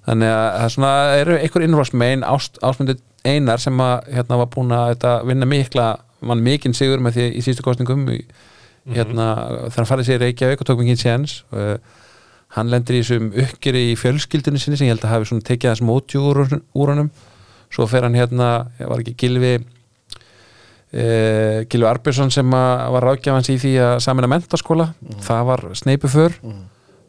þannig 0.07 0.33
að 0.33 0.47
það 0.47 0.65
er 0.65 0.73
svona, 0.73 0.91
eru 1.21 1.37
einhver 1.37 1.65
innrásmein 1.67 2.25
ást, 2.27 2.59
ásmundur 2.63 2.99
einar 3.27 3.61
sem 3.61 3.83
að 3.83 4.11
hérna 4.15 4.39
var 4.41 4.51
búin 4.53 4.73
að 4.75 4.91
þetta, 4.93 5.13
vinna 5.27 5.49
mikla 5.49 5.87
mann 6.27 6.43
mikinn 6.43 6.75
sigur 6.77 7.01
með 7.03 7.19
því 7.19 7.29
í 7.29 7.45
síðustu 7.45 7.65
kostningum 7.65 8.07
í, 8.13 8.21
hérna, 8.95 9.29
þegar 9.67 9.79
hann 9.81 9.89
farið 9.91 10.09
sér 10.09 10.21
Reykjavík 10.23 10.63
og 10.63 10.69
tók 10.69 10.81
mikið 10.81 11.01
séns. 11.03 11.39
Uh, 11.53 11.75
hann 12.55 12.71
lendir 12.71 12.97
í 12.97 13.01
þessum 13.03 13.33
uppgjöri 13.43 13.83
í 13.91 13.97
fjölskyldinu 13.99 14.61
sinni 14.61 14.79
sem 14.79 14.87
ég 14.87 14.95
held 14.95 15.03
að 15.05 15.13
hafi 15.13 15.29
svona 15.29 15.47
tekið 15.49 15.73
þessum 15.73 15.91
ótjú 15.93 16.23
úr, 16.31 16.43
úr 16.55 16.93
honum. 16.93 17.09
Svo 17.73 17.85
fer 17.91 18.07
hann 18.07 18.15
hérna, 18.15 18.51
var 18.79 19.03
ekki 19.03 19.17
Gilvi 19.25 19.57
Uh, 20.87 21.65
Gilvi 21.67 21.83
Arbjörnsson 21.83 22.29
sem 22.31 22.53
að 22.55 22.93
var 22.95 23.03
ráðgjafans 23.03 23.49
í 23.51 23.57
því 23.59 23.71
að 23.83 23.97
samina 24.05 24.29
mentaskóla 24.31 24.85
það 25.25 25.41
var 25.49 25.63
sneipuför. 25.75 26.37
Mm. 26.39 26.61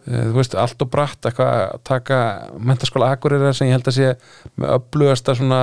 Þú 0.09 0.35
veist, 0.39 0.57
allt 0.57 0.83
og 0.85 0.91
bratt 0.93 1.29
eitthvað 1.29 1.55
að 1.67 1.79
taka 1.89 2.19
mentaskóla 2.59 3.13
Akureyra 3.13 3.53
sem 3.57 3.69
ég 3.69 3.77
held 3.77 3.89
að 3.91 3.99
sé 3.99 4.13
með 4.57 4.75
öflugasta 4.79 5.35
svona 5.37 5.63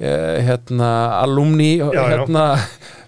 uh, 0.00 0.36
hérna 0.48 0.90
alumni 1.20 1.76
hérna 1.82 2.44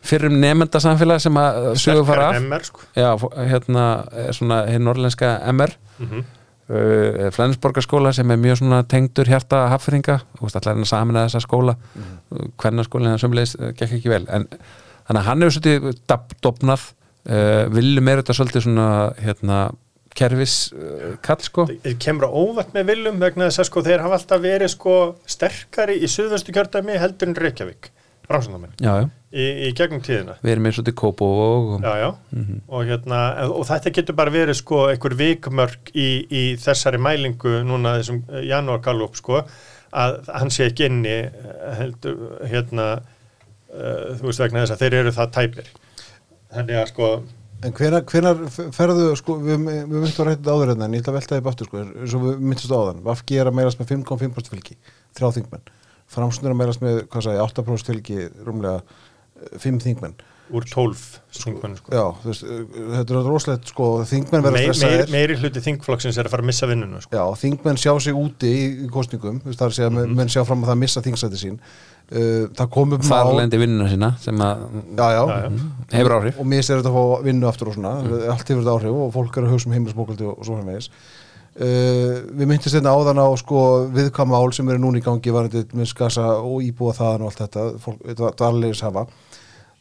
fyrir 0.07 0.31
um 0.31 0.39
nefndasamfélag 0.43 1.23
sem 1.23 1.39
að 1.41 1.61
sögur 1.81 2.07
fara 2.09 2.31
af. 2.31 2.41
MR 2.43 2.67
sko. 2.67 2.85
Já, 2.97 3.11
hérna 3.51 3.85
er 4.27 4.37
svona 4.37 4.63
hér 4.69 4.83
norrlenska 4.83 5.39
MR 5.53 5.73
mm 5.99 6.09
-hmm. 6.11 6.25
uh, 6.69 7.31
Flensborgarskóla 7.33 8.13
sem 8.13 8.31
er 8.31 8.37
mjög 8.37 8.59
svona 8.59 8.83
tengdur 8.83 9.27
hjarta 9.27 9.67
hafðringa 9.73 10.21
allar 10.41 10.75
hann 10.75 10.83
að 10.83 10.93
samina 10.93 11.27
þessa 11.27 11.41
skóla. 11.41 11.77
Mm. 11.95 12.53
hvernarskólinn 12.57 13.09
hann 13.09 13.19
sömulegis 13.19 13.57
uh, 13.61 13.73
gekk 13.73 13.93
ekki 13.93 14.09
vel. 14.09 14.27
En 14.29 14.47
þannig 15.09 15.21
að 15.21 15.27
hann 15.27 15.43
hefur 15.43 15.53
svolítið 15.53 16.35
dofnað. 16.43 16.81
Uh, 17.27 17.67
viljum 17.75 18.09
er 18.09 18.17
þetta 18.17 18.35
svolítið 18.35 18.63
svona 18.63 19.13
hérna 19.19 19.71
kerfis 20.17 20.57
uh, 20.73 21.13
kall 21.25 21.45
sko. 21.45 21.67
Það 21.85 21.99
kemur 22.03 22.29
á 22.29 22.31
óvart 22.33 22.73
með 22.77 22.91
viljum 22.93 23.21
vegna 23.23 23.51
þess 23.51 23.65
að 23.65 23.71
sko 23.71 23.85
þeir 23.87 24.07
hafa 24.07 24.21
alltaf 24.21 24.43
verið 24.45 24.73
sko 24.73 24.97
sterkari 25.37 26.01
í 26.01 26.11
suðvöstu 26.11 26.57
kjördæmi 26.57 26.99
heldur 27.03 27.33
en 27.33 27.39
Reykjavík 27.47 27.93
já, 28.83 28.93
í, 29.31 29.45
í 29.69 29.71
gegnum 29.77 30.03
tíðina. 30.03 30.37
Við 30.43 30.53
erum 30.53 30.67
með 30.67 30.77
svolítið 30.77 30.97
kópó 30.99 31.29
og 31.45 31.85
já, 31.85 31.93
já. 32.01 32.09
Og, 32.67 32.81
hérna, 32.89 33.21
og 33.47 33.67
þetta 33.69 33.93
getur 33.95 34.19
bara 34.19 34.35
verið 34.35 34.59
sko 34.59 34.83
einhver 34.91 35.15
vikmörk 35.19 35.93
í, 35.95 36.09
í 36.27 36.43
þessari 36.61 37.01
mælingu 37.03 37.61
núna 37.67 37.97
þessum 38.01 38.23
janúar 38.47 38.83
gallup 38.85 39.19
sko 39.19 39.45
að 39.97 40.19
hann 40.35 40.51
sé 40.53 40.67
ekki 40.67 40.89
inni 40.91 41.15
eh, 41.23 41.75
heldur, 41.79 42.17
hérna 42.51 42.89
uh, 42.99 44.17
þú 44.19 44.29
veist 44.29 44.43
vegna 44.43 44.65
þess 44.65 44.75
að 44.75 44.83
þeir 44.85 44.99
eru 45.01 45.15
það 45.17 45.35
tæpir. 45.39 45.71
Þannig 46.57 46.81
að 46.81 46.91
sko 46.91 47.11
En 47.65 47.73
hvenar, 47.73 48.05
hvenar 48.05 48.37
ferðu, 48.75 49.09
sko, 49.17 49.39
við, 49.41 49.57
við 49.65 49.89
myndum 49.89 50.23
að 50.23 50.29
rætta 50.29 50.53
áður 50.53 50.73
hérna, 50.75 50.89
en 50.89 50.97
ég 50.97 51.03
ætla 51.03 51.15
að 51.15 51.19
velta 51.21 51.39
þið 51.39 51.47
baftur, 51.47 51.71
sko, 51.71 51.83
eins 51.83 52.15
og 52.19 52.25
við 52.27 52.45
myndumst 52.45 52.77
áðan, 52.77 53.03
Vafki 53.07 53.41
er 53.41 53.49
að 53.49 53.57
meirast 53.57 53.81
með 53.81 53.93
5,5% 53.95 54.53
fylgi, 54.53 54.77
þrjá 55.17 55.31
þingmenn, 55.39 55.69
Framsnur 56.13 56.53
að 56.53 56.61
meirast 56.61 56.85
með, 56.85 57.03
hvað 57.11 57.27
sagði, 57.27 57.45
8% 57.49 57.91
fylgi, 57.91 58.27
rúmlega 58.47 58.83
eh, 58.83 59.57
fimm 59.63 59.81
þingmenn. 59.83 60.19
úr 60.55 60.63
12 60.71 61.01
þingmenn 61.35 61.73
sko. 61.81 61.91
Já, 61.97 62.05
þú 62.21 62.31
veist, 62.31 62.45
eh, 62.47 62.77
þetta 62.93 63.17
er 63.17 63.27
rosalegt, 63.33 63.73
sko, 63.73 63.89
þingmenn 64.07 64.45
verða 64.45 64.53
meir, 64.55 64.69
meir, 64.69 64.77
stressaðir. 64.77 65.11
meiri 65.17 65.39
hluti 65.41 65.65
þingflokksins 65.65 66.21
er 66.21 66.29
að 66.29 66.37
fara 66.37 66.45
að 66.45 66.51
missa 66.53 66.69
vinnuna 66.71 67.01
sko. 67.03 67.17
Já, 67.19 67.25
þingmenn 67.41 67.81
sjá 67.83 67.91
sig 68.05 68.21
úti 68.21 68.53
í, 68.53 68.69
í 68.85 68.93
kostningum, 68.95 69.41
þú 69.43 69.51
veist, 69.51 69.59
það 69.59 69.67
er 69.67 69.75
að 69.75 69.79
segja, 69.81 69.91
mm 69.97 70.15
menn 70.21 70.31
sjá 70.31 70.45
fram 70.47 70.63
að 70.63 70.71
það 70.71 70.81
missa 70.85 71.03
þingsæti 71.09 71.41
sín. 71.41 71.59
Uh, 72.07 72.47
það 72.55 72.69
kom 72.71 72.93
upp 72.95 73.03
þar 73.03 73.33
lendi 73.35 73.59
vinnuna 73.59 73.89
sína 73.91 74.09
sem 74.23 74.39
að 74.39 74.61
Já, 74.95 75.07
já, 75.11 75.23
Já, 75.27 75.39
já. 75.43 75.63
hefur 75.91 76.13
áhrif. 76.15 76.37
Og 76.39 76.47
mér 76.47 76.63
sér 76.63 76.79
þetta 76.79 76.93
að 76.93 76.99
fá 76.99 77.25
vinnu 77.27 77.49
aftur 77.51 77.71
og 77.73 77.75
svona. 77.75 77.95
Allt 78.31 78.51
hefur 78.53 78.61
þetta 78.63 78.75
áhrif 78.77 78.99
og 79.03 79.09
fólk 79.17 79.39
er 79.39 79.47
að 79.47 79.55
hugsa 79.57 79.67
um 79.67 79.75
heimilisbókaldi 79.75 80.29
og, 80.31 80.37
svo 80.47 80.59
framvegis. 80.61 80.87
Uh, 81.57 82.21
við 82.37 82.51
myndist 82.53 82.77
þetta 82.77 82.93
áðan 82.95 83.19
á 83.19 83.29
sko 83.41 83.63
viðkama 83.97 84.39
ál 84.39 84.55
sem 84.55 84.71
eru 84.71 84.83
núna 84.85 85.01
í 85.01 85.03
gangi 85.03 85.35
með 85.35 85.89
skasa 85.91 86.29
og 86.39 86.63
íbúa 86.63 86.95
þaðan 86.95 87.25
og 87.27 87.33
allt 87.33 87.43
þetta. 87.43 87.65
Fólk, 87.83 87.99
þetta 88.13 88.31
dvarlegis 88.39 88.85
hafa. 88.87 89.07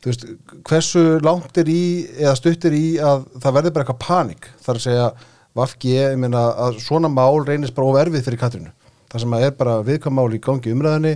Þú 0.02 0.10
veist, 0.10 0.26
hversu 0.66 1.04
langt 1.26 1.60
er 1.62 1.70
í 1.70 1.84
eða 2.16 2.34
stuttir 2.40 2.74
í 2.74 2.86
að 2.98 3.28
það 3.38 3.60
verður 3.60 3.76
bara 3.76 3.86
eitthvað 3.86 4.02
panik? 4.02 4.50
Þar 4.66 4.80
að 4.80 4.86
segja 4.88 5.06
Vafki, 5.56 5.94
ég 5.94 6.18
meina 6.20 6.42
að 6.66 6.82
svona 6.84 7.08
mál 7.08 7.46
reynist 7.46 7.78
bara 7.78 7.94
overfið 7.94 8.26
fyrir 8.26 8.42
Katrinu 8.42 8.74
það 9.16 9.24
sem 9.24 9.36
að 9.38 9.46
er 9.48 9.54
bara 9.56 9.76
viðkama 9.88 10.20
mál 10.20 10.36
í 10.36 10.42
gangi 10.44 10.74
umræðinni 10.76 11.14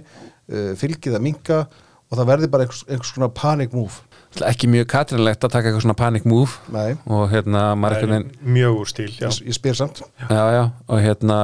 fylgið 0.80 1.18
að 1.18 1.26
minka 1.26 1.64
og 2.10 2.18
það 2.18 2.30
verður 2.32 2.52
bara 2.54 2.66
einhvers, 2.66 2.84
einhvers 2.90 3.14
svona 3.14 3.30
panic 3.34 3.74
move. 3.78 4.02
Ekki 4.46 4.70
mjög 4.70 4.90
katrinlegt 4.92 5.46
að 5.46 5.54
taka 5.56 5.70
eitthvað 5.70 5.86
svona 5.86 5.98
panic 5.98 6.26
move. 6.30 6.58
Nei, 6.74 6.94
og 7.10 7.30
hérna 7.32 7.72
veginn 7.82 8.30
mjög 8.46 8.84
úr 8.84 8.92
stíl 8.92 9.10
já. 9.18 9.30
ég, 9.30 9.56
spyr 9.58 9.78
samt. 9.78 10.04
Já, 10.30 10.44
já, 10.54 10.64
og 10.88 11.02
hérna 11.02 11.40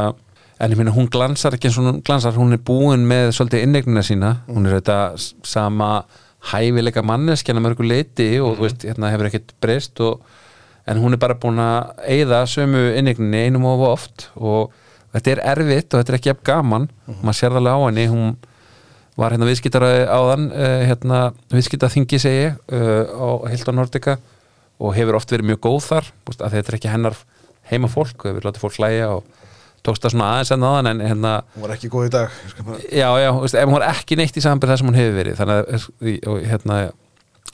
en 0.59 0.71
ég 0.71 0.79
minna 0.79 0.93
hún 0.95 1.09
glansar 1.11 1.57
ekki 1.57 1.69
eins 1.69 1.79
og 1.81 1.89
hún 1.89 2.01
glansar. 2.05 2.37
Hún 2.37 2.55
er 2.55 2.61
búin 2.61 3.05
með 3.09 3.33
svolítið 3.37 3.65
innegnina 3.65 4.05
sína. 4.05 4.31
Hún 4.49 4.69
er 4.69 4.79
þetta 4.79 4.97
sama 5.45 5.89
hæfileika 6.51 7.03
manneskjana 7.05 7.63
mörgu 7.63 7.85
leiti 7.85 8.35
og 8.39 8.57
þú 8.57 8.67
veist, 8.67 8.85
hérna 8.85 9.11
hefur 9.13 9.29
ekkert 9.31 9.53
breyst 9.61 10.01
og, 10.05 10.21
en 10.85 11.01
hún 11.01 11.17
er 11.17 11.21
bara 11.21 11.37
búin 11.41 11.61
að 11.61 12.05
eyða 12.05 12.43
sömu 12.49 12.87
innegninni 12.99 13.47
einum 13.47 13.65
of 13.69 13.85
oft. 13.89 14.29
Og 14.37 14.73
þetta 15.13 15.35
er 15.35 15.45
erfitt 15.55 15.93
og 15.93 16.01
þetta 16.01 16.13
er 16.13 16.19
ekki 16.19 16.31
jafn 16.33 16.45
gaman. 16.51 16.89
Maður 17.21 17.39
sér 17.39 17.55
það 17.55 17.61
alveg 17.63 17.77
á 17.77 17.85
henni. 17.87 18.07
Hún 18.13 18.35
var 19.17 19.31
hérna 19.35 19.47
viðskiptara 19.47 19.89
áðan 20.11 20.49
uh, 20.51 20.81
hérna 20.89 21.19
viðskiptaþingi 21.53 22.19
segi 22.19 22.49
uh, 22.51 23.05
á 23.15 23.27
Hilton 23.51 23.77
Nordica 23.79 24.17
og 24.79 24.91
hefur 24.97 25.15
oft 25.19 25.31
verið 25.31 25.53
mjög 25.53 25.61
góð 25.63 25.81
þar. 25.87 26.09
Veist, 26.27 26.41
að 26.43 26.57
þetta 26.57 26.71
er 26.73 26.77
ekki 26.79 26.91
hennar 26.91 27.15
heima 27.71 27.87
fólk 27.91 28.27
hefur 28.27 28.43
látið 28.49 28.65
fólk 28.65 28.75
hlæja 28.81 29.07
og 29.15 29.23
tókst 29.85 30.01
það 30.03 30.13
svona 30.15 30.27
aðeins 30.33 30.51
enn 30.55 30.65
áðan 30.65 30.87
en 30.91 31.01
hérna 31.05 31.31
hún 31.55 31.63
var 31.67 31.73
ekki 31.75 31.89
góð 31.93 32.07
í 32.07 32.11
dag 32.15 32.35
já, 32.89 33.09
já, 33.21 33.29
veist, 33.37 33.57
hún 33.61 33.75
var 33.77 33.85
ekki 33.91 34.17
neitt 34.17 34.37
í 34.37 34.41
samanbyrð 34.41 34.71
það 34.73 34.79
sem 34.81 34.89
hún 34.89 34.97
hefur 34.99 35.17
verið 35.19 35.39
þannig 35.39 35.59
að 35.61 36.29
og, 36.33 36.39
hérna 36.49 36.77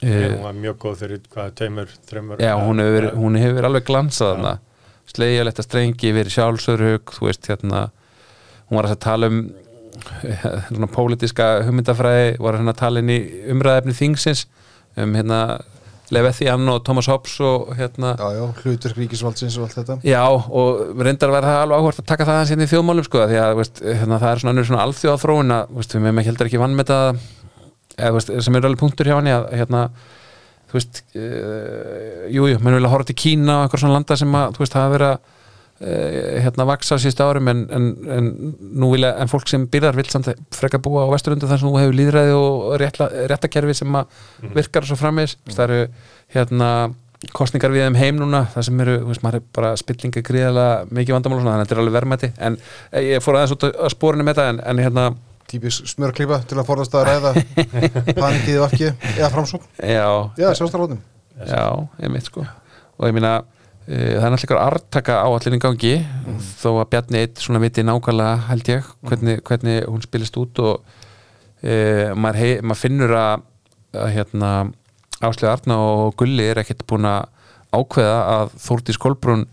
Ég, 0.02 0.32
hún 0.32 0.40
var 0.42 0.54
mjög 0.58 0.78
góð 0.82 0.94
fyrir 1.04 1.20
hvað, 1.30 1.50
tveimur, 1.60 1.90
þreimur 2.10 2.40
já, 2.42 2.52
hún 2.58 2.80
hefur, 2.82 2.94
verið- 2.96 3.18
hún 3.22 3.36
hefur 3.38 3.54
verið 3.60 3.68
alveg 3.68 3.84
glansað 3.86 4.32
þarna. 4.32 4.52
Slegja 5.12 5.44
letta 5.46 5.62
strengi, 5.66 6.10
verið 6.16 6.34
sjálfsörhug 6.34 7.12
þú 7.14 7.28
veist, 7.28 7.46
hérna 7.52 7.82
hún 8.66 8.80
var 8.80 8.88
að 8.90 8.98
tala 9.04 9.28
um 9.30 9.38
eh, 9.44 9.61
svona 10.68 10.88
pólitíska 10.92 11.52
hugmyndafræði 11.66 12.36
var 12.42 12.58
hérna 12.58 12.90
inn 13.00 13.12
í 13.12 13.20
umræðefni 13.52 13.96
þingsins 13.98 14.46
um 15.00 15.14
hérna 15.16 15.42
Levethian 16.12 16.68
og 16.68 16.82
Thomas 16.84 17.08
Hobbes 17.08 17.38
og 17.40 17.70
hérna 17.78 18.12
já, 18.18 18.26
já, 18.36 18.42
hlutverk 18.62 18.98
ríkisvaldsins 19.00 19.56
og 19.56 19.64
allt 19.66 19.76
þetta. 19.78 19.96
Já, 20.04 20.20
og 20.28 20.98
reyndar 21.00 21.32
var 21.32 21.46
það 21.46 21.60
alveg 21.62 21.78
áhvert 21.78 22.02
að 22.02 22.08
taka 22.10 22.26
það 22.28 22.40
hans 22.40 22.52
hérna 22.52 22.66
í 22.66 22.72
þjóðmálum 22.72 23.06
sko, 23.06 23.22
því 23.30 23.38
að 23.40 23.52
veist, 23.60 23.80
hérna, 23.86 24.18
það 24.20 24.32
er 24.32 24.42
svona 24.42 24.52
önnur 24.52 24.68
svona 24.68 24.82
alþjóða 24.86 25.22
þróun 25.22 25.54
að 25.56 25.76
veist, 25.78 25.94
við 25.96 26.04
meðum 26.04 26.20
ekki 26.20 26.32
heldur 26.32 26.50
ekki 26.50 26.60
vann 26.60 26.76
með 26.76 26.90
það 26.92 27.06
eða, 27.96 28.12
veist, 28.18 28.34
sem 28.44 28.58
er 28.58 28.68
alveg 28.68 28.82
punktur 28.82 29.08
hjá 29.08 29.16
hann 29.16 29.30
að 29.32 29.46
hérna, 29.56 29.82
þú 30.68 30.78
veist 30.78 31.02
uh, 31.16 32.26
jú, 32.34 32.48
jú, 32.50 32.60
menn 32.60 32.76
vilja 32.76 32.92
horfa 32.92 33.08
til 33.08 33.20
Kína 33.22 33.56
og 33.56 33.64
eitthvað 33.64 33.84
svona 33.86 33.96
landa 33.96 34.20
sem 34.20 34.36
að, 34.42 34.58
þú 34.58 34.64
veist, 34.66 34.78
verið 34.96 35.08
að 35.08 35.16
uh, 35.16 35.40
hérna 35.82 36.66
vaksa 36.68 36.94
á 36.94 37.02
síðustu 37.02 37.24
árum 37.26 37.48
en, 37.50 37.62
en, 37.74 37.86
en 38.16 38.30
nú 38.78 38.92
vilja, 38.92 39.12
en 39.18 39.30
fólk 39.30 39.50
sem 39.50 39.64
byrðar 39.70 39.98
vil 39.98 40.06
samt 40.12 40.30
freka 40.54 40.80
búa 40.82 41.08
á 41.08 41.12
vesturundu 41.12 41.48
þar 41.50 41.62
sem 41.62 41.68
þú 41.70 41.80
hefur 41.80 41.98
líðræði 41.98 42.34
og 42.38 42.74
réttla, 42.82 43.08
réttakerfi 43.32 43.74
sem 43.80 43.98
að 43.98 44.18
virkar 44.54 44.86
svo 44.86 44.98
frammeðis, 45.00 45.36
það 45.50 45.64
eru 45.66 45.80
hérna 46.36 46.68
kostningar 47.34 47.70
við 47.74 47.86
þeim 47.86 47.98
heim 48.00 48.18
núna 48.18 48.44
það 48.50 48.66
sem 48.68 48.80
eru, 48.82 48.96
veist, 49.10 49.22
maður 49.22 49.38
er 49.38 49.44
bara 49.58 49.74
spillinga 49.78 50.24
gríðalega 50.26 50.88
mikið 50.90 51.16
vandamál 51.16 51.38
og 51.38 51.44
svona, 51.44 51.52
þannig 51.52 51.62
að 51.62 51.68
þetta 51.68 51.76
er 51.76 51.82
alveg 51.82 51.96
verðmæti. 51.98 52.32
En 52.42 52.58
eh, 52.90 53.04
ég 53.12 53.22
fór 53.22 53.38
aðeins 53.38 53.54
út 53.54 53.68
að 53.70 53.92
spórinu 53.94 54.26
með 54.26 54.40
það 54.40 54.50
en, 54.52 54.60
en 54.72 54.82
hérna, 54.82 55.06
típisk 55.52 55.86
smjörklípa 55.92 56.40
til 56.50 56.58
að 56.58 56.66
forðast 56.66 56.98
að 56.98 57.08
ræða 57.10 57.34
panikið 58.22 58.66
af 58.66 58.74
ekki 58.74 58.90
eða 59.14 59.32
framsókn. 59.36 59.70
Já. 59.78 60.06
Já, 60.40 60.48
sjálfstæðarlóðum 60.50 61.02
já, 61.46 61.88
ég 62.02 62.12
mitt 62.12 62.28
sko. 62.28 62.44
Og 62.98 63.08
ég 63.08 63.16
meina, 63.16 63.38
uh, 63.40 63.61
það 63.86 64.26
er 64.26 64.34
náttúrulega 64.34 64.66
artaka 64.66 65.20
áallin 65.26 65.56
í 65.56 65.62
gangi 65.62 65.94
þó 66.60 66.68
að 66.76 66.90
Bjarni 66.92 67.22
eitt 67.24 67.40
svona 67.42 67.62
viti 67.62 67.82
nákvæmlega 67.86 68.44
held 68.50 68.68
ég, 68.70 68.90
hvernig, 69.08 69.40
hvernig 69.48 69.80
hún 69.88 70.04
spilist 70.04 70.38
út 70.38 70.60
og 70.62 70.76
uh, 70.86 72.12
maður, 72.14 72.38
hei, 72.38 72.52
maður 72.62 72.82
finnur 72.84 73.16
að, 73.18 73.48
að 73.96 74.14
hérna 74.18 74.52
Áslega 75.22 75.54
Arna 75.54 75.78
og 75.86 76.16
Gulli 76.18 76.48
er 76.50 76.58
ekkert 76.62 76.82
búin 76.90 77.06
að 77.06 77.28
ákveða 77.72 78.16
að 78.36 78.54
Þórdís 78.62 78.98
Kolbrún 79.00 79.44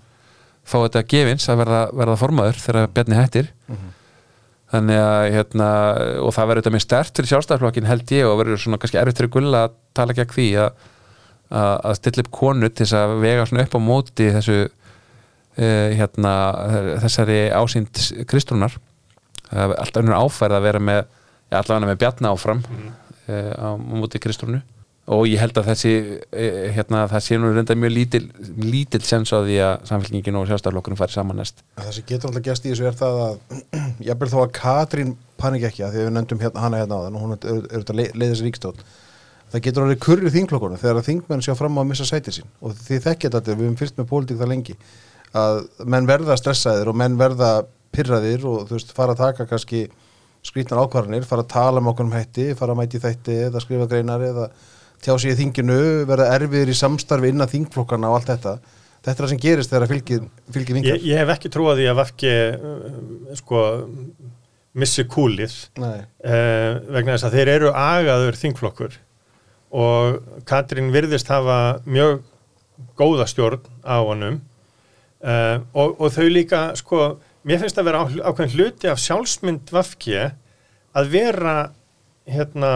fá 0.70 0.78
þetta 0.84 1.06
gefins 1.10 1.46
að 1.50 1.64
verða, 1.64 1.82
verða 1.98 2.20
formaður 2.20 2.62
þegar 2.62 2.90
Bjarni 2.94 3.18
hættir. 3.18 3.52
Þannig 4.70 5.00
að 5.02 5.24
hérna, 5.34 5.68
og 6.22 6.34
það 6.36 6.50
verður 6.50 6.62
þetta 6.62 6.74
mjög 6.76 6.84
stert 6.86 7.18
fyrir 7.18 7.30
sjálfstæðarflokkin 7.32 7.88
held 7.90 8.12
ég 8.14 8.28
og 8.30 8.36
verður 8.42 8.60
svona 8.62 8.78
kannski 8.82 9.00
erfitt 9.02 9.22
fyrir 9.22 9.32
Gulla 9.34 9.64
að 9.66 9.78
tala 9.98 10.14
gegn 10.18 10.34
því 10.36 10.48
að, 10.62 10.84
að, 11.50 11.96
stilla 11.98 12.26
upp 12.26 12.32
konu 12.34 12.70
til 12.70 12.88
að 12.98 13.16
vega 13.24 13.46
upp 13.48 13.78
á 13.78 13.82
móti 13.82 14.30
þessu 14.36 14.58
uh, 14.66 15.90
hérna, 15.98 16.34
þessari 17.04 17.40
ásýnd 17.56 18.02
Kristrúnar. 18.30 18.78
Það 19.50 19.64
er 19.64 19.78
alltaf 19.82 20.04
önnur 20.04 20.20
áfærð 20.20 20.58
að 20.60 20.68
vera 20.68 20.82
með 20.90 21.06
allavega 21.50 21.90
með 21.90 22.02
Bjarni 22.04 22.30
áfram 22.30 22.66
uh, 22.68 23.54
á 23.58 23.70
móti 23.78 24.22
Kristrúnu. 24.22 24.62
Og 25.10 25.24
ég 25.26 25.42
held 25.42 25.58
að 25.58 25.72
þessi 25.72 25.94
uh, 26.06 26.60
hérna, 26.76 27.08
það 27.10 27.26
sé 27.26 27.40
nú 27.42 27.50
reynda 27.56 27.78
mjög 27.78 27.96
lítil 27.96 28.24
lítil 28.62 29.02
sens 29.02 29.34
á 29.34 29.42
því 29.42 29.58
að 29.66 29.90
samfélkingin 29.90 30.38
og 30.38 30.46
sjálfstæðarflokkurinn 30.52 31.02
fari 31.02 31.18
saman 31.18 31.42
næst. 31.42 31.66
Það 31.80 31.92
sem 31.98 32.10
getur 32.12 32.30
alltaf 32.30 32.46
gæst 32.46 32.68
í 32.68 32.76
þessu 32.76 32.90
er 32.92 33.00
það 33.00 33.22
að 33.26 33.60
jafnvel 34.12 34.32
þó 34.36 34.40
að 34.44 34.56
Katrín 34.60 35.18
panik 35.42 35.66
ekki 35.66 35.88
að 35.88 35.96
því 35.96 36.04
að 36.04 36.10
við 36.12 36.18
nefndum 36.20 36.44
hérna, 36.46 36.66
hana 36.68 36.84
hérna 36.84 37.02
á 37.02 37.04
þann 37.08 37.18
og 37.18 37.26
hún 37.26 37.38
er 37.40 37.50
auðvitað 37.50 38.04
leiðis 38.22 38.46
ríkstól 38.46 38.76
það 39.54 39.64
getur 39.66 39.86
alveg 39.86 40.02
kurri 40.04 40.32
þingflokkurinn 40.34 40.82
þegar 40.82 41.00
að 41.02 41.08
þingmenn 41.10 41.44
sjá 41.46 41.54
fram 41.58 41.78
á 41.78 41.82
að 41.82 41.90
missa 41.92 42.08
sætið 42.08 42.40
sín. 42.40 42.50
Og 42.62 42.76
því 42.78 43.00
þekkja 43.06 43.32
þetta, 43.36 43.56
við 43.56 43.66
höfum 43.66 43.80
fyrst 43.80 44.00
með 44.00 44.10
pólitík 44.12 44.42
það 44.42 44.52
lengi 44.54 44.76
að 45.40 45.62
menn 45.86 46.10
verða 46.10 46.38
stressaðir 46.40 46.90
og 46.90 46.98
menn 46.98 47.18
verða 47.20 47.52
pyrraðir 47.94 48.46
og 48.50 48.68
þú 48.70 48.78
veist, 48.78 48.94
fara 48.98 49.16
að 49.16 49.24
taka 49.24 49.48
kannski 49.50 49.86
skrítnar 50.46 50.84
ákvarðanir, 50.86 51.26
fara 51.28 51.44
að 51.44 51.54
tala 51.54 51.82
um 51.82 51.90
okkur 51.92 52.08
um 52.08 52.14
hætti, 52.16 52.52
fara 52.58 52.74
að 52.74 52.82
mæti 52.82 53.02
þætti 53.04 53.38
eða 53.50 53.62
skrifa 53.64 53.88
greinar 53.92 54.24
eða 54.24 54.50
tjá 55.04 55.14
sig 55.20 55.34
í 55.34 55.40
þinginu, 55.40 55.80
verða 56.10 56.30
erfiðir 56.36 56.72
í 56.72 56.78
samstarfi 56.78 57.32
innan 57.34 57.50
þingflokkana 57.50 58.12
og 58.12 58.20
allt 58.20 58.32
þetta. 58.34 58.56
Þetta 59.00 59.14
er 59.14 59.20
það 59.20 59.32
sem 59.32 59.42
gerist 59.44 59.74
þegar 59.74 59.92
fylgið, 59.94 60.24
fylgið 60.56 60.78
vingar 60.78 60.98
ég, 60.98 61.06
ég 61.08 61.22
hef 61.22 61.30
ekki 61.36 61.52
trúið 61.54 61.86
að 61.88 62.00
Vafki 62.02 62.32
uh, 62.32 63.36
sko 63.40 63.62
missi 64.80 65.06
kúlið 65.10 65.56
uh, 65.80 65.94
vegna 66.92 67.16
þess 67.16 67.28
að 67.30 67.38
þeir 67.38 67.52
eru 67.56 67.72
agaður 67.72 68.40
þingflokkur 68.40 68.98
og 69.70 70.44
Katrín 70.50 70.92
virðist 70.94 71.30
hafa 71.30 71.80
mjög 71.86 72.22
góða 73.00 73.28
stjórn 73.30 73.66
á 73.86 73.98
honum. 74.02 74.40
Uh, 75.20 75.60
og, 75.76 75.98
og 76.00 76.14
þau 76.16 76.28
líka 76.32 76.62
sko, 76.80 77.18
mér 77.44 77.60
finnst 77.60 77.80
að 77.80 77.90
vera 77.90 78.06
ákveðin 78.08 78.56
hluti 78.56 78.88
af 78.88 79.02
sjálfsmynd 79.04 79.74
Vafki 79.76 80.16
að 80.96 81.12
vera 81.12 81.58
hérna 82.30 82.72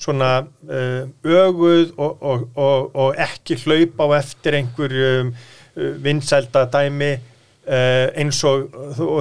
svona 0.00 0.30
uh, 0.44 1.06
öguð 1.24 1.94
og, 1.96 2.20
og, 2.20 2.90
og, 2.92 3.14
ekki 3.16 3.56
hlaupa 3.62 4.08
á 4.12 4.20
eftir 4.20 4.58
einhverjum 4.58 5.32
uh, 5.32 5.94
vinsælda 6.04 6.66
dæmi 6.72 7.14
uh, 7.16 8.06
eins 8.12 8.42
og, 8.44 8.68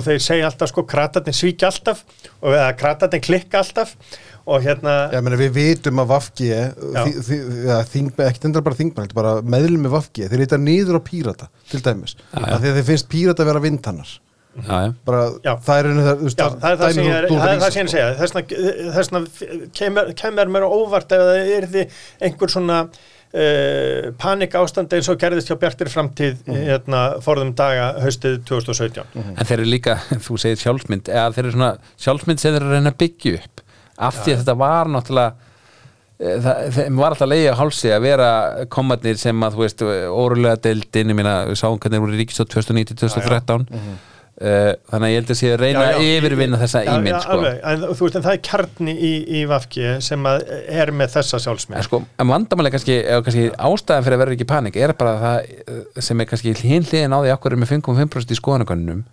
þeir 0.03 0.19
segja 0.23 0.49
alltaf 0.49 0.73
sko 0.73 0.83
kratarnir 0.89 1.36
svíkja 1.36 1.71
alltaf 1.71 2.03
eða 2.43 2.73
kratarnir 2.79 3.23
klikka 3.23 3.63
alltaf 3.63 3.95
og 4.45 4.61
hérna 4.61 4.95
ég 5.13 5.23
meina 5.25 5.39
við 5.39 5.53
vitum 5.55 6.01
að 6.03 6.11
Vafki 6.11 6.49
Já. 6.51 7.79
þingmenn, 7.89 8.27
ekki 8.29 8.45
endra 8.49 8.61
bara 8.65 8.77
þingmenn 8.77 9.15
bara 9.17 9.31
meðlum 9.41 9.87
með 9.87 9.95
Vafki, 9.95 10.27
þeir 10.29 10.43
eitthvað 10.45 10.63
niður 10.67 10.99
á 10.99 11.01
pírata 11.07 11.47
til 11.71 11.81
dæmis, 11.85 12.13
Já, 12.29 12.37
já. 12.43 12.45
af 12.53 12.61
því 12.61 12.69
að 12.71 12.77
þeir 12.79 12.87
finnst 12.91 13.09
pírata 13.09 13.43
að 13.45 13.49
vera 13.53 13.63
já, 14.55 14.77
já. 14.85 14.93
Já. 15.43 15.55
það 15.65 15.79
er 15.81 15.89
einu 15.89 16.03
það, 16.05 16.21
Já, 16.21 16.45
er 16.85 16.93
sem 16.93 17.03
ég 17.03 17.17
að 17.89 17.95
segja 17.95 18.13
þess 18.21 18.37
vegna- 18.37 19.67
kemur, 19.81 20.13
kemur 20.21 20.53
mér 20.55 20.67
óvart 20.69 21.11
ef 21.17 21.25
það 21.25 21.51
er 21.57 21.67
því 21.73 21.83
einhver 22.29 22.53
svona 22.53 22.77
uh, 22.85 24.11
panik 24.21 24.55
ástand 24.61 24.93
eins 24.95 25.09
og 25.11 25.19
gerðist 25.19 25.49
hjá 25.51 25.57
Bjartir 25.59 25.89
framtíð 25.91 26.37
Mhm. 26.45 26.61
hérna, 26.69 27.01
forðum 27.25 27.51
daga 27.57 27.89
haustið 28.05 28.39
2017 28.47 29.03
en 29.15 29.45
þeir 29.45 29.57
eru 29.59 29.69
líka, 29.73 29.97
þú 30.25 30.37
segir 30.39 30.61
sjálfsmynd 30.63 31.09
eða 31.11 31.33
þeir 31.35 31.45
eru 31.49 31.55
svona 31.57 31.73
sjálfsmynd 31.97 32.39
sem 32.39 32.53
þeir 32.53 32.61
eru 32.61 32.69
að 32.71 32.77
reyna 32.79 32.93
að 32.95 32.99
byggja 33.03 33.37
upp 33.41 33.64
af 33.97 34.21
því 34.21 34.33
að 34.33 34.41
þetta 34.43 34.57
var 34.59 34.91
náttúrulega 34.91 35.51
eh, 36.19 36.49
þeim 36.79 36.99
var 36.99 37.15
alltaf 37.15 37.31
leiði 37.31 37.53
á 37.53 37.59
hálsi 37.59 37.93
að 37.95 38.07
vera 38.09 38.31
komarnir 38.71 39.21
sem 39.21 39.45
að 39.45 39.55
þú 39.55 39.63
veist 39.65 39.85
órulega 39.85 40.59
deildin, 40.67 41.13
ég 41.13 41.21
meina, 41.21 41.37
við 41.49 41.61
sáum 41.61 41.79
hvernig 41.79 42.03
voru 42.03 42.19
ríkistótt 42.19 42.53
2009-2013 42.55 43.65
uh, 44.41 44.71
þannig 44.91 45.07
að 45.07 45.13
ég 45.13 45.19
held 45.21 45.31
að 45.31 45.39
sé 45.39 45.51
að 45.53 45.61
reyna 45.61 45.83
að 45.87 46.05
yfirvinna 46.09 46.59
þessa 46.59 46.83
ímynd 46.91 47.19
sko. 47.23 47.39
en, 47.55 47.85
þú 47.85 48.07
veist, 48.07 48.19
en 48.19 48.25
það 48.25 48.37
er 48.37 48.41
kjarni 48.49 48.95
í, 48.95 49.11
í 49.39 49.43
Vafki 49.49 49.95
sem 50.03 50.29
að 50.29 50.47
er 50.81 50.91
með 50.95 51.13
þessa 51.17 51.39
En 51.39 51.45
sjálfsmynd 51.45 51.87
sko, 51.87 52.01
en 52.03 52.31
vandamáli 52.31 52.73
kannski, 52.73 52.97
eða 53.03 53.25
kannski 53.25 53.47
ástæðan 53.55 54.07
fyrir 54.07 54.17
að 54.17 54.23
vera 54.25 54.37
ekki 54.37 54.49
panik 54.49 54.79
er 54.79 54.95
bara 54.99 55.15
það 55.21 55.53
eh, 55.63 55.83
sem 56.09 56.23
er 56.23 56.31
kannski 56.31 56.55
hinn 56.63 56.87
hliðin 56.87 57.15
á 57.15 57.19
því 57.21 57.35
akkur 57.35 57.55
er 57.55 57.63
með 57.63 57.75
5,5% 57.77 58.35
í 58.35 58.39
skoðanakönnunum 58.41 59.05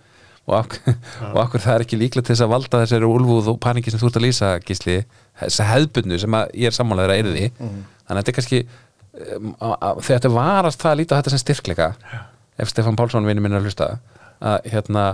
og 0.53 0.59
akkur, 0.61 0.95
og 1.33 1.39
akkur 1.47 1.63
það 1.65 1.75
er 1.79 1.85
ekki 1.87 1.99
líklega 2.01 2.27
til 2.29 2.35
þess 2.35 2.45
að 2.47 2.53
valda 2.53 2.81
þessari 2.85 3.09
úlfúð 3.09 3.51
og 3.55 3.59
paniki 3.65 3.91
sem 3.93 4.01
þú 4.03 4.11
ert 4.11 4.19
að 4.21 4.27
lýsa 4.27 4.51
gísli, 4.69 4.97
þessa 5.43 5.67
hefðbundu 5.73 6.19
sem 6.23 6.37
að 6.39 6.53
ég 6.63 6.71
er 6.71 6.77
sammálaður 6.77 7.15
að 7.15 7.23
erði 7.25 7.47
þannig 7.57 8.13
að 8.13 8.21
þetta 8.21 8.33
er 8.33 8.37
kannski 8.39 8.61
um, 8.63 9.53
að- 9.59 9.77
að- 9.89 10.01
þegar 10.07 10.21
þetta 10.21 10.33
varast 10.37 10.83
það 10.85 10.93
að 10.95 11.01
líta 11.03 11.19
þetta 11.21 11.35
sem 11.35 11.43
styrkleika 11.47 11.89
ef 12.63 12.69
Stefán 12.73 12.99
Pálsson 13.01 13.27
vinur 13.29 13.43
minn 13.47 13.57
er 13.57 13.63
að 13.63 13.69
hlusta 13.71 13.91
að 14.43 14.69
hérna 14.75 15.05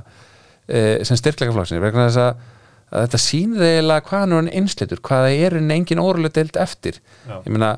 e, 0.69 0.81
sem 1.07 1.19
styrkleika 1.21 1.55
flokksins 1.55 1.83
vegna 1.85 2.09
þess 2.09 2.21
að, 2.25 2.43
að 2.91 3.05
þetta 3.07 3.21
sýnir 3.23 3.65
eiginlega 3.69 4.05
hvað 4.09 4.23
hann 4.25 4.33
er 4.35 4.41
hann 4.43 4.51
einslitur 4.63 5.03
hvað 5.05 5.27
það 5.29 5.43
er 5.47 5.57
en 5.61 5.71
engin 5.75 6.01
órulega 6.03 6.35
deild 6.41 6.57
eftir. 6.65 6.99
Já. 7.29 7.37
ég 7.45 7.53
meina 7.55 7.71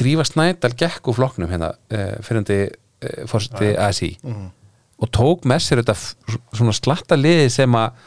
Drífa 0.00 0.24
Snædal 0.24 0.72
gekk 0.80 1.10
úr 1.12 1.18
flokknum 1.18 1.50
hérna 1.52 1.74
uh, 1.76 2.14
fyrrandi 2.24 2.56
uh, 2.70 3.26
fórseti 3.28 3.74
ASI 3.76 4.14
og 5.00 5.10
tók 5.16 5.46
með 5.48 5.64
sér 5.64 5.82
þetta 5.82 6.72
slatta 6.76 7.18
liði 7.18 7.48
sem 7.52 7.76
að 7.78 8.00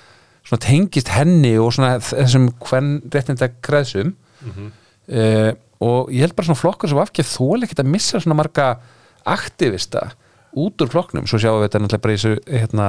svona 0.43 0.63
tengist 0.65 1.11
henni 1.13 1.53
og 1.61 1.71
svona 1.73 1.97
þessum 2.03 2.49
hvern 2.63 2.97
réttinda 3.13 3.49
kreðsum 3.63 4.15
uh, 4.43 5.51
og 5.83 6.11
ég 6.13 6.23
held 6.23 6.35
bara 6.37 6.49
svona 6.49 6.59
flokkur 6.59 6.91
sem 6.91 6.99
afkið 7.01 7.29
þóla 7.31 7.67
ekkert 7.67 7.83
að 7.83 7.93
missa 7.95 8.21
svona 8.21 8.37
marga 8.39 8.67
aktivista 9.27 10.11
út 10.59 10.81
úr 10.83 10.91
flokknum. 10.91 11.27
Svo 11.27 11.39
sjáum 11.41 11.61
við 11.61 11.69
þetta 11.69 11.81
náttúrulega 11.83 12.03
bara 12.03 12.13
í 12.13 12.19
þessu 12.19 12.33
hérna, 12.47 12.87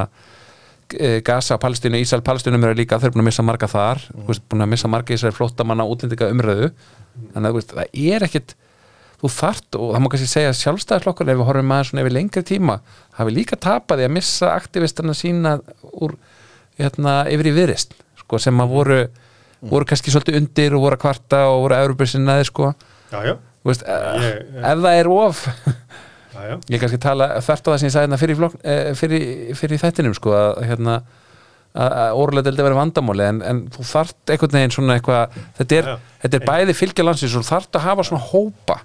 eh, 0.98 1.20
Gaza, 1.24 1.58
Palestínu, 1.58 2.00
Ísrael, 2.02 2.24
Palestínu 2.26 2.58
umræðu 2.58 2.78
líka, 2.82 2.98
þeir 2.98 3.10
eru 3.10 3.16
búin 3.16 3.24
að 3.24 3.30
missa 3.30 3.46
marga 3.46 3.70
þar. 3.70 4.02
Mm. 4.12 4.42
búin 4.50 4.66
að 4.66 4.70
missa 4.74 4.90
marga 4.92 5.14
Ísrael 5.14 5.34
flottamanna 5.34 5.88
útlendinga 5.88 6.30
umræðu. 6.34 6.70
Þannig 7.34 7.50
að 7.50 7.72
það 7.72 7.98
er 8.12 8.26
ekkit 8.28 8.54
þú 9.24 9.32
þart 9.32 9.78
og 9.78 9.90
það 9.94 10.02
má 10.04 10.08
kannski 10.12 10.28
segja 10.28 10.52
að 10.52 10.58
sjálfstæðisflokkur 10.60 11.30
ef 11.32 11.38
við 11.38 11.48
horfum 11.48 11.72
aðeins 11.72 11.90
svona 11.90 12.04
yfir 12.04 12.14
lengri 12.18 12.42
tíma 12.44 12.76
hafi 13.18 13.32
líka 13.32 13.56
tapaði 13.56 14.06
að 14.06 14.14
missa 14.18 14.50
aktivistana 14.52 15.14
sína 15.16 15.54
úr 15.94 16.16
hérna, 16.80 17.22
yfir 17.32 17.48
í 17.48 17.54
viðrist 17.56 17.94
sko, 18.20 18.40
sem 18.42 18.60
að 18.60 18.74
voru, 18.74 19.00
voru 19.64 19.88
kannski 19.88 20.12
svolítið 20.12 20.40
undir 20.42 20.76
og 20.76 20.84
voru 20.84 20.98
að 20.98 21.04
kvarta 21.06 21.42
og 21.52 21.64
voru 21.64 21.76
að 21.76 21.86
Európa-sinnaði 21.86 22.48
sko. 22.50 22.70
ég, 24.20 24.38
ef 24.60 24.84
það 24.84 25.00
er 25.00 25.10
of 25.14 25.44
já, 26.34 26.40
já. 26.50 26.56
ég 26.74 26.82
kannski 26.82 27.00
tala 27.00 27.30
þvert 27.38 27.64
á 27.64 27.70
það 27.70 27.78
sem 27.80 27.88
ég 27.88 27.94
sagði 27.94 28.06
hérna 28.08 28.20
fyrir, 28.20 28.46
eh, 28.60 28.88
fyrir, 28.98 29.28
fyrir 29.56 29.78
í 29.78 29.82
þættinum 29.84 30.16
sko, 30.18 30.34
að 30.36 30.64
hérna 30.68 30.98
að 31.74 32.44
deldi 32.46 32.62
verið 32.62 32.78
vandamáli 32.78 33.26
en, 33.26 33.40
en 33.42 33.62
þú 33.74 33.86
þart 33.88 34.30
einhvern 34.30 34.56
veginn 34.58 34.74
svona 34.76 34.98
eitthvað 34.98 35.34
þetta 35.58 35.78
er, 35.78 35.88
Já, 35.90 36.12
þetta 36.22 36.38
er 36.38 36.46
bæði 36.50 36.76
fylgja 36.78 37.06
landsins 37.08 37.34
og 37.40 37.46
þart 37.48 37.78
að 37.78 37.86
hafa 37.88 38.06
svona 38.06 38.28
hópa 38.30 38.76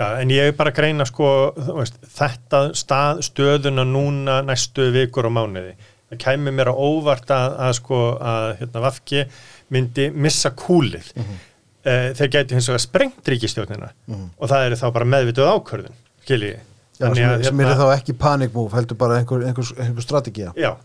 Já, 0.00 0.06
en 0.18 0.34
ég 0.34 0.50
er 0.50 0.58
bara 0.58 0.72
að 0.74 0.80
greina 0.80 1.06
sko, 1.06 1.30
þú 1.54 1.78
veist, 1.78 2.02
þetta 2.18 2.64
stað, 2.78 3.22
stöðuna 3.28 3.86
núna 3.86 4.40
næstu 4.46 4.88
vikur 4.94 5.30
og 5.30 5.36
mánuði. 5.38 5.76
Það 6.10 6.22
kæmi 6.26 6.52
mér 6.52 6.72
á 6.72 6.74
óvart 6.74 7.30
að, 7.32 7.56
að 7.68 7.72
sko 7.78 8.02
að 8.18 8.50
hérna, 8.58 8.84
Vafki 8.84 9.24
myndi 9.72 10.10
missa 10.12 10.50
kúlið. 10.58 11.14
Mm 11.16 11.40
þeir 11.82 12.30
gæti 12.30 12.54
hins 12.54 12.68
vegar 12.70 12.82
sprengt 12.82 13.28
ríkistjórnina 13.32 13.88
og 14.14 14.50
það 14.50 14.66
er 14.68 14.76
þá 14.78 14.84
bara 14.94 15.08
meðvituð 15.16 15.48
ákvörðun, 15.50 15.96
skilji. 16.22 16.52
Já, 17.00 17.08
sem, 17.16 17.44
sem 17.48 17.62
er 17.64 17.72
þá 17.80 17.86
ekki 17.96 18.14
panic 18.14 18.52
move, 18.54 18.70
heldur 18.76 18.98
bara 19.00 19.18
einhver, 19.18 19.42
einhver, 19.48 19.72
einhver 19.82 20.04
strategía. 20.04 20.52
Já, 20.54 20.76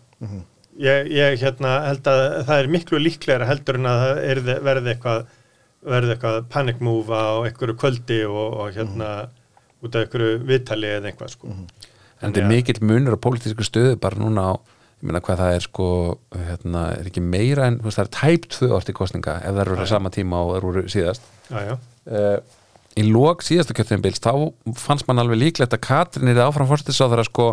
ég, 0.81 1.09
ég 1.13 1.41
hérna, 1.41 1.73
held 1.87 2.07
að 2.11 2.23
það 2.47 2.61
er 2.61 2.71
miklu 2.73 3.01
líklegra 3.01 3.49
heldur 3.49 3.79
en 3.79 3.89
að 3.89 4.03
það 4.03 4.53
verði 4.67 4.93
eitthvað 4.93 5.27
verði 5.87 6.15
eitthvað 6.15 6.39
panic 6.51 6.79
move 6.83 7.13
á 7.13 7.45
einhverju 7.47 7.77
kvöldi 7.79 8.23
og, 8.27 8.47
og 8.63 8.73
hérna 8.75 9.11
út 9.83 9.93
af 9.93 10.07
einhverju 10.07 10.41
viðtali 10.47 10.89
eða 10.97 11.11
eitthvað 11.11 11.33
sko. 11.35 11.51
en 11.53 12.25
þetta 12.25 12.43
er 12.43 12.49
mikill 12.49 12.81
munur 12.81 13.17
á 13.17 13.23
pólitísku 13.23 13.65
stöðu 13.65 13.95
bara 14.01 14.19
núna 14.19 14.49
á, 14.49 14.53
ég 14.99 15.09
meina 15.09 15.21
hvað 15.23 15.43
það 15.43 15.55
er 15.55 15.65
sko, 15.67 15.89
hérna, 16.49 16.83
er 16.97 17.09
ekki 17.11 17.23
meira 17.23 17.69
en 17.69 17.79
þú 17.79 17.89
veist, 17.89 18.01
það 18.01 18.07
er 18.07 18.13
tæp 18.17 18.47
tvö 18.57 18.71
orti 18.79 18.97
kostninga 18.97 19.39
ef 19.41 19.57
það 19.57 19.63
eru 19.65 19.79
á 19.85 19.93
sama 19.93 20.13
tíma 20.13 20.43
og 20.43 20.55
það 20.55 20.69
eru 20.71 20.85
síðast. 20.95 21.29
Já, 21.47 21.59
já, 21.69 21.75
uh, 22.11 22.37
í 22.97 23.05
lók 23.05 23.45
síðasta 23.45 23.75
kjörtíðanbils 23.77 24.23
þá 24.23 24.33
fannst 24.81 25.07
mann 25.07 25.21
alveg 25.21 25.43
líklegt 25.43 25.75
að 25.75 25.83
Katrin 25.85 26.31
er 26.31 26.41
áfram 26.47 26.69
fórstisráðara 26.69 27.27
sko 27.27 27.51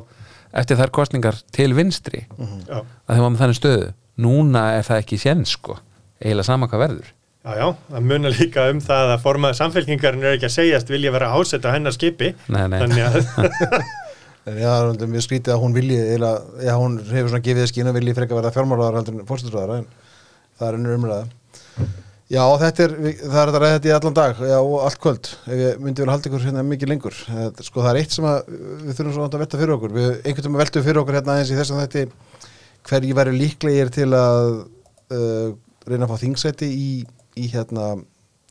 eftir 0.54 0.78
þær 0.78 0.92
kostningar 0.94 1.40
til 1.54 1.72
vinstri. 1.76 2.24
Já, 2.68 2.80
að 2.80 3.18
þeim 3.18 3.26
var 3.26 3.34
með 3.34 3.42
þannig 3.42 3.60
stöðu. 3.60 3.90
Núna 4.24 4.64
er 4.78 4.86
það 4.86 5.02
ekki 5.02 5.20
séns 5.20 5.56
sko. 5.56 5.80
Eiginlega 6.22 6.46
sama 6.46 6.70
hvað 6.70 6.84
verður. 6.84 7.12
Já, 7.44 7.50
já, 7.58 7.66
það 7.90 8.06
munar 8.08 8.32
líka 8.38 8.62
um 8.72 8.78
það 8.80 9.10
að 9.12 9.24
formaður 9.26 9.58
samfélkingarinn 9.58 10.22
er 10.24 10.38
ekki 10.38 10.48
að 10.48 10.54
segjast 10.54 10.92
vilja 10.92 11.10
vera 11.12 11.32
ásett 11.36 11.66
á 11.68 11.74
hennar 11.74 11.92
skipi. 11.92 12.30
Nei, 12.48 12.62
nei. 12.72 12.78
þannig 12.80 13.02
að 13.04 13.18
já, 14.62 14.70
það 14.70 15.04
er 15.04 15.10
mjög 15.12 15.26
skrítið 15.26 15.52
að 15.52 15.60
hún 15.60 15.76
vilji, 15.76 15.98
eða, 16.14 16.30
já, 16.64 16.72
hún 16.80 16.96
hefur 17.10 17.34
svona 17.34 17.44
gefið 17.44 17.68
skínu 17.68 17.94
vilji 17.98 18.16
frekar 18.16 18.40
verða 18.40 18.54
fjármálaðar 18.54 18.96
heldur 19.00 19.18
en 19.18 19.28
fórstisræðara, 19.28 19.82
en 19.82 20.56
það 20.56 20.70
er 20.70 20.78
ennur 20.78 20.96
umræða. 20.96 21.90
Já, 22.32 22.40
þetta 22.56 22.86
er, 22.86 22.92
það 23.20 23.34
er 23.36 23.50
þetta 23.50 23.60
ræðið 23.60 23.86
í 23.86 23.90
allan 23.92 24.14
dag, 24.16 24.38
og 24.56 24.74
allt 24.86 25.00
kvöld, 25.02 25.28
ef 25.44 25.58
ég 25.60 25.80
myndi 25.84 26.00
vel 26.00 26.08
halda 26.08 26.30
ykkur 26.30 26.44
hérna 26.46 26.62
mikið 26.64 26.88
lengur. 26.88 27.18
Sko, 27.60 27.82
það 27.84 27.88
er 27.90 27.98
eitt 28.00 28.14
sem 28.14 28.24
að 28.24 28.38
við 28.48 28.94
þurfum 28.96 29.12
svona 29.18 29.28
að 29.28 29.42
velta 29.42 29.60
fyrir 29.60 29.72
okkur. 29.74 29.92
Við 29.92 30.06
einhvern 30.08 30.46
veginn 30.46 30.62
veltum 30.62 30.86
fyrir 30.86 31.00
okkur 31.02 31.18
hérna 31.18 31.34
aðeins 31.34 31.52
í 31.52 31.58
þessum 31.58 31.82
þetta 31.82 32.04
hverju 32.88 33.18
væri 33.18 33.34
líklegir 33.36 33.92
til 33.92 34.08
að 34.16 34.48
uh, 35.12 35.50
reyna 35.84 36.08
að 36.08 36.14
fá 36.14 36.22
þingsæti 36.22 36.70
í, 36.72 36.88
í 37.36 37.50
hérna, 37.52 37.90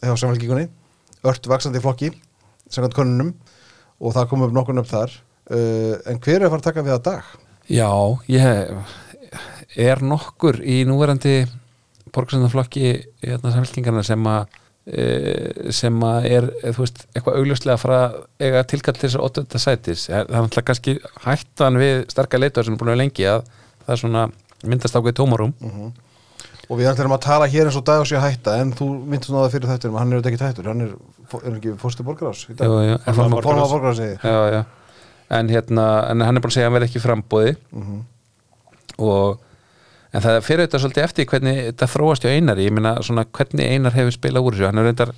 hjá 0.06 0.14
samfélkingunni, 0.22 0.68
ört 1.34 1.50
vaksandi 1.50 1.82
flokki, 1.82 2.12
samkvæmt 2.68 3.00
konunum, 3.00 3.34
og 3.98 4.14
það 4.14 4.30
kom 4.30 4.46
upp 4.46 4.54
nokkur 4.54 4.84
upp 4.84 4.92
þar. 4.92 5.18
Uh, 5.50 5.98
en 6.14 6.22
hver 6.22 6.44
er 6.44 6.46
að 6.46 6.54
fara 6.54 6.62
að 6.62 6.70
taka 6.70 6.86
við 6.86 6.98
að 7.00 7.04
dag? 7.10 7.34
Já, 7.74 7.90
ég 8.30 9.90
er 9.90 10.06
nokkur 10.06 10.62
í 10.62 10.84
núverandi 10.86 11.40
borgarsendaflokki 12.14 12.86
hérna, 13.24 13.54
samfélkingarna 13.56 14.04
sem 14.06 14.28
að 14.28 14.60
e, 14.86 15.72
sem 15.72 16.00
að 16.04 16.28
er, 16.30 16.48
e, 16.62 16.74
þú 16.76 16.84
veist, 16.84 17.04
eitthvað 17.16 17.38
augljóslega 17.40 17.78
að 17.80 17.98
að 17.98 18.18
eiga 18.44 18.64
tilkall 18.74 18.96
til 19.00 19.08
þess 19.10 19.20
að 19.20 19.28
8. 19.44 19.62
sætis 19.64 20.08
það 20.10 20.20
er 20.20 20.32
náttúrulega 20.34 20.68
kannski 20.70 20.96
hættan 21.26 21.80
við 21.82 22.02
sterkar 22.12 22.44
leitur 22.44 22.68
sem 22.68 22.76
er 22.76 22.82
búin 22.84 22.94
að 22.96 23.02
lengi 23.04 23.28
að 23.32 23.46
það 23.86 23.94
er 23.96 24.02
svona 24.04 24.26
myndast 24.64 24.96
ákveð 25.00 25.20
tómarum 25.22 25.54
Og 26.72 26.78
við 26.80 26.88
ætlum 26.88 27.12
að 27.12 27.26
tala 27.26 27.48
hér 27.52 27.68
eins 27.68 27.76
og 27.76 27.84
dag 27.86 28.00
og 28.00 28.08
sé 28.08 28.16
að 28.16 28.24
hætta 28.24 28.54
en 28.62 28.70
þú 28.74 28.86
myndist 29.04 29.30
nú 29.34 29.36
að 29.36 29.44
það 29.50 29.56
fyrir 29.58 29.70
þættir 29.74 29.98
hann 30.00 30.14
er 30.14 30.16
auðvitað 30.20 30.32
ekki 30.32 30.46
hættur, 30.48 30.70
hann 30.72 30.84
er, 30.86 30.94
er 31.44 31.58
ekki 31.58 31.74
fórstu 31.82 32.06
borgarás 32.08 32.44
í 32.48 32.56
dag? 32.56 32.72
Jú, 32.72 32.78
jú, 32.88 32.94
en 32.96 33.18
Formaður 33.18 33.44
formaður- 33.44 33.48
Forma 33.50 33.66
borgarás. 33.74 34.66
En, 35.34 35.50
hérna, 35.52 35.86
en 36.08 36.24
hann 36.24 36.40
er 36.40 36.44
búin 36.44 36.54
að 36.54 36.56
segja 36.56 36.68
að 36.68 36.72
hann 36.72 36.78
verði 36.78 36.88
ekki 36.90 37.02
frambóði 37.04 37.52
og 39.04 39.44
en 40.14 40.24
það 40.24 40.40
fyrir 40.46 40.68
þetta 40.68 40.82
svolítið 40.84 41.08
eftir 41.08 41.30
hvernig 41.30 41.60
þetta 41.72 41.90
þróast 41.90 42.26
hjá 42.26 42.34
Einari, 42.34 42.68
ég 42.68 42.76
meina 42.76 42.96
svona 43.06 43.26
hvernig 43.26 43.74
Einar 43.74 43.96
hefur 43.98 44.16
spilað 44.16 44.48
úr 44.48 44.58
þessu, 44.58 44.68
hann 44.70 44.82
er 44.82 44.88
reyndar 44.90 45.14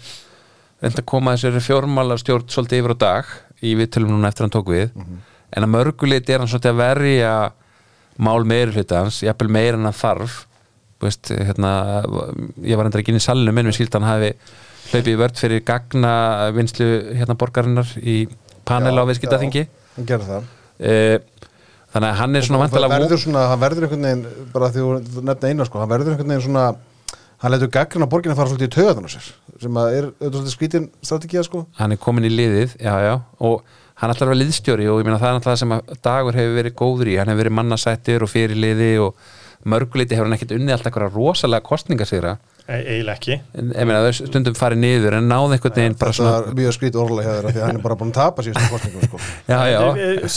reyndar 0.81 1.03
að 1.03 1.09
koma 1.11 1.35
þessari 1.35 1.63
fjórmála 1.63 2.17
stjórn 2.21 2.49
svolítið 2.51 2.81
yfir 2.81 2.95
á 2.95 2.97
dag 3.03 3.31
í 3.65 3.75
viðtölum 3.79 4.11
núna 4.13 4.31
eftir 4.31 4.43
að 4.43 4.47
hann 4.47 4.55
tók 4.55 4.71
við. 4.73 4.97
En 5.55 5.65
að 5.65 5.71
mörguleiti 5.71 6.35
er 6.35 6.43
hann 6.43 6.51
svolítið 6.51 6.73
að 6.73 6.81
verja 6.81 7.31
mál 8.25 8.47
meiri 8.47 8.75
hlutans 8.75 9.21
jafnvel 9.23 9.51
meira 9.55 9.79
en 9.79 9.87
hann 9.87 9.95
þarf. 9.95 10.41
Þú 10.95 11.07
veist, 11.07 11.31
hérna, 11.31 11.71
ég 12.63 12.77
var 12.79 12.87
reyndar 12.87 13.03
ekki 13.03 13.13
inn 13.13 13.19
í 13.19 13.23
salinu 13.23 13.53
minn 13.55 13.69
við 13.69 13.77
skildi 13.79 13.99
hann 13.99 14.07
hafi 14.07 14.31
hlaupið 14.91 15.11
í 15.11 15.19
vörð 15.19 15.41
fyrir 15.41 15.63
gagna 15.65 16.13
vinslu 16.55 16.89
hérna 17.17 17.37
borgarinnar 17.39 17.95
í 17.99 18.17
panel 18.67 18.93
á 18.95 19.03
já, 19.03 19.05
Hann 19.95 20.09
gerði 20.09 20.29
það. 20.29 20.51
Eh, 20.75 21.17
þannig 21.95 22.09
að 22.11 22.19
hann 22.19 22.35
er 22.35 22.45
svona 22.49 22.61
vantilega 22.65 22.99
verður 22.99 23.23
svona, 23.23 23.45
hann 23.51 23.63
verður 23.63 23.87
einhvern 23.87 24.05
veginn 24.09 24.51
bara 24.53 24.69
því 24.75 24.83
þú 25.15 25.23
nefna 25.29 25.53
eina 25.53 25.67
sko, 25.69 25.81
hann 25.81 25.91
verður 25.93 26.13
einhvern 26.13 26.33
veginn 26.35 26.45
svona 26.49 26.65
hann 27.41 27.53
letur 27.53 27.71
gaggrina 27.71 28.09
borginna 28.11 28.35
fara 28.37 28.51
svolítið 28.51 28.69
í 28.69 28.75
taugaðan 28.75 29.07
á 29.07 29.11
sér 29.15 29.31
sem 29.61 29.79
að 29.79 29.95
er 29.95 30.07
auðvitað 30.09 30.35
svolítið 30.35 30.53
skrítin 30.55 30.85
strategía 31.03 31.43
sko. 31.45 31.63
Hann 31.79 31.95
er 31.95 31.99
komin 32.01 32.27
í 32.27 32.31
liðið, 32.31 32.77
já 32.83 32.93
já 33.05 33.13
og 33.39 33.63
hann 34.01 34.11
að 34.11 34.23
vera 34.25 34.39
liðstjóri 34.41 34.87
og 34.91 34.99
ég 34.99 35.07
meina 35.07 35.19
það 35.21 35.29
er 35.29 35.37
náttúrulega 35.37 35.61
sem 35.61 35.75
að 35.75 35.93
dagur 36.03 36.37
hefur 36.39 36.57
verið 36.59 36.77
góður 36.81 37.11
í. 37.11 37.17
Hann 37.19 37.31
hefur 37.31 37.43
verið 37.43 37.55
mannasættir 37.59 38.25
og 38.25 38.31
fyrir 38.31 38.59
liði 38.59 38.89
og 39.03 39.19
mörguleiti 39.65 40.17
hefur 40.17 40.27
hann 40.29 40.37
ekkert 40.37 40.53
unnið 40.57 40.75
alltaf 40.75 40.91
eitthvað 40.91 41.15
rosalega 41.15 41.65
kostningasýra 41.65 42.35
e 42.65 42.77
eiginlega 42.81 43.15
ekki. 43.19 43.35
En 43.59 43.71
ég 43.75 43.85
meina 43.85 43.99
það 44.01 44.07
er 44.09 44.17
stundum 44.17 44.55
farið 44.57 44.81
niður 44.81 45.17
en 45.19 45.27
náði 45.29 45.57
einhvern 45.57 45.75
veginn 45.75 45.97
bara 45.99 46.13
þetta 46.13 46.17
svona 46.17 46.35
er 46.39 46.57
mjög 46.59 46.75
skrítið 46.77 47.01
orðlega 47.03 47.25
hjá 47.27 47.35
þeirra 47.35 47.53
því 47.53 47.61
að 47.61 47.67
hann 47.67 47.79
er 47.79 47.85
bara 47.85 47.97
búin 47.99 48.11
að 48.11 48.17
tapa 48.17 48.45
síðustu 48.45 48.71
kostningum 48.73 49.05
sko. 49.05 49.21
Já 49.53 49.59
já, 49.69 49.79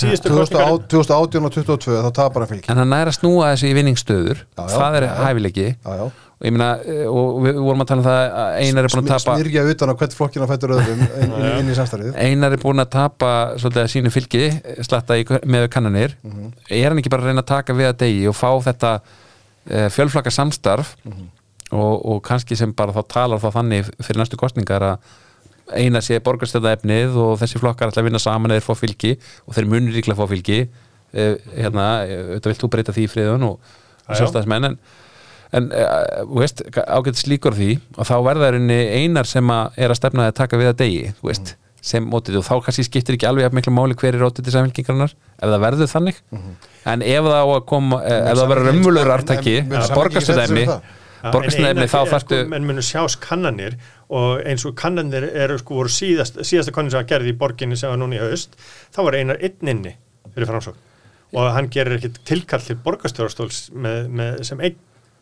síðustu 0.01 0.35
kostningar 0.35 0.75
2018 0.93 1.49
og 1.49 1.57
2022 1.57 2.03
þá 2.05 2.11
tapar 2.21 2.45
hann 2.45 2.53
fylgi. 2.53 2.69
En 2.69 2.83
hann 2.83 2.93
næra 2.93 3.15
að 3.15 3.19
snúa 3.21 3.53
þessu 3.55 3.71
í 3.71 3.77
vinningsstöður. 3.79 4.45
Já, 4.45 4.65
já, 4.65 4.77
það 4.77 4.99
er 4.99 5.09
já, 5.09 6.11
og 6.39 6.47
ég 6.47 6.55
meina, 6.55 6.69
eh, 6.87 7.07
og 7.11 7.41
við 7.43 7.57
vorum 7.59 7.83
að 7.83 7.89
tala 7.91 8.03
um 8.03 8.07
það 8.07 8.19
að 8.41 8.59
Einar 8.63 8.87
er 8.87 8.93
búin 8.93 9.03
að 9.03 9.09
tapa 9.11 9.33
Smyrja 9.35 9.63
utan 9.73 9.91
á 9.91 9.95
hvert 9.99 10.13
flokkina 10.15 10.47
fættur 10.47 10.75
öðrum 10.77 11.01
inn, 11.03 11.33
inn, 11.35 11.47
inn 11.59 11.71
í 11.73 11.75
samstarfið. 11.75 12.13
Einar 12.15 12.55
er 12.55 12.61
búin 12.63 12.83
að 12.83 12.91
tapa 12.93 13.31
svolítið 13.59 13.83
að 13.83 13.89
sínu 13.95 14.13
fylgi 14.15 14.45
slatta 14.87 15.17
í, 15.19 15.25
með 15.51 15.67
kannanir. 15.75 16.15
Er 16.71 16.93
hann 16.93 17.01
ekki 17.03 17.11
bara 17.11 17.27
að 17.27 17.33
reyna 17.33 17.43
að 17.43 17.51
taka 17.51 17.75
við 17.75 17.91
að 17.91 17.97
degi 18.05 18.29
og 18.31 18.37
fá 18.39 18.53
þetta 18.69 18.93
uh, 19.03 19.89
fjölflaka 19.97 20.31
samstarf 20.31 20.93
og, 21.73 22.07
og 22.07 22.23
kannski 22.29 22.57
sem 22.57 22.71
bara 22.73 22.95
þá 22.95 23.03
talar 23.17 23.43
þá 23.43 23.51
þannig 23.59 23.91
fyrir 23.99 24.23
næstu 24.23 24.39
kostningar 24.39 24.87
að 24.93 25.11
Einar 25.75 26.01
sé 26.07 26.17
borgarstæða 26.25 26.79
efnið 26.79 27.19
og 27.21 27.35
þessi 27.43 27.59
flokkar 27.61 27.91
ætla 27.91 28.01
að 28.01 28.07
vinna 28.07 28.23
saman 28.23 28.55
eða 28.55 28.63
þeir 28.63 28.69
fá 28.71 28.79
fylgi 28.79 29.11
og 29.45 29.59
þeir 29.59 29.67
munir 29.69 29.99
líklega 29.99 30.15
að 30.15 30.23
fá 30.23 30.31
fylgi. 30.31 30.63
Uh, 31.09 31.35
hérna, 31.59 31.91
auðvitað 32.07 32.53
vilt 32.53 32.63
þú 32.63 32.73
breyta 32.73 32.95
því 32.95 33.05
í 33.05 33.11
friðun 33.11 33.45
og, 33.51 33.75
og 34.07 34.15
já. 34.15 34.71
En 35.53 35.65
en 35.65 35.71
uh, 35.73 36.27
þú 36.29 36.43
veist, 36.43 36.63
ágætt 36.77 37.21
slíkur 37.23 37.57
því 37.57 37.71
og 37.97 38.05
þá 38.09 38.15
verða 38.27 38.51
rauninni 38.53 38.81
einar 39.01 39.27
sem 39.29 39.49
að 39.55 39.79
er 39.81 39.95
að 39.95 40.01
stefna 40.03 40.29
að 40.29 40.37
taka 40.43 40.61
við 40.61 40.71
að 40.73 40.79
degi 40.83 41.03
þú 41.21 41.31
veist, 41.31 41.55
sem 41.89 42.05
mótið 42.11 42.41
og 42.41 42.45
þá 42.45 42.55
kannski 42.67 42.85
skiptir 42.85 43.17
ekki 43.17 43.29
alveg 43.31 43.47
jafn 43.47 43.57
miklu 43.61 43.73
máli 43.73 43.97
hver 43.97 44.17
er 44.19 44.21
rótið 44.25 44.49
til 44.49 44.55
samfélkingarnar 44.57 45.15
ef 45.15 45.49
það 45.49 45.61
verður 45.65 45.91
þannig. 45.95 46.17
En 46.89 47.03
ef 47.07 47.29
það 47.29 47.39
á 47.39 47.47
að 47.55 47.67
koma, 47.71 48.01
eh, 48.05 48.31
ef 48.33 48.39
það 48.41 48.51
verður 48.53 48.69
En- 48.69 48.75
en- 48.75 48.83
sig 50.49 50.57
við 50.59 50.73
það? 50.73 50.83
borgarstöðaefni 51.33 51.87
þá 51.91 52.01
þarftu 52.13 52.37
menn 52.49 52.67
munu 52.69 52.83
sjást 52.85 53.21
kannanir 53.21 53.75
og 54.09 54.43
eins 54.47 54.67
og 54.69 54.75
kannanir 54.79 55.25
eru 55.35 55.57
sko 55.59 55.75
voru 55.81 55.89
síðast, 55.93 56.39
síðasta 56.47 56.73
kannin 56.75 56.93
sem 56.95 57.01
var 57.01 57.09
gerði 57.11 57.33
í 57.33 57.39
borginni 57.39 57.77
sem 57.77 57.91
var 57.91 57.99
núna 57.99 58.19
í 58.19 58.21
haust 58.23 58.55
þá 58.95 59.01
var 59.03 59.17
einar 59.19 59.41
einn 59.43 59.73
inni 59.75 59.95
fyrir 60.35 60.47
framsókn. 60.51 60.77
Og 61.35 61.51
hann 61.53 61.69
gerir 61.69 61.99
ekkit 61.99 62.21
tilkall 62.25 62.63
til 62.65 62.77
borgarstjórastóls 62.85 63.71
með, 63.75 64.07
með, 64.09 64.39
sem 64.49 64.61
einn 64.61 64.77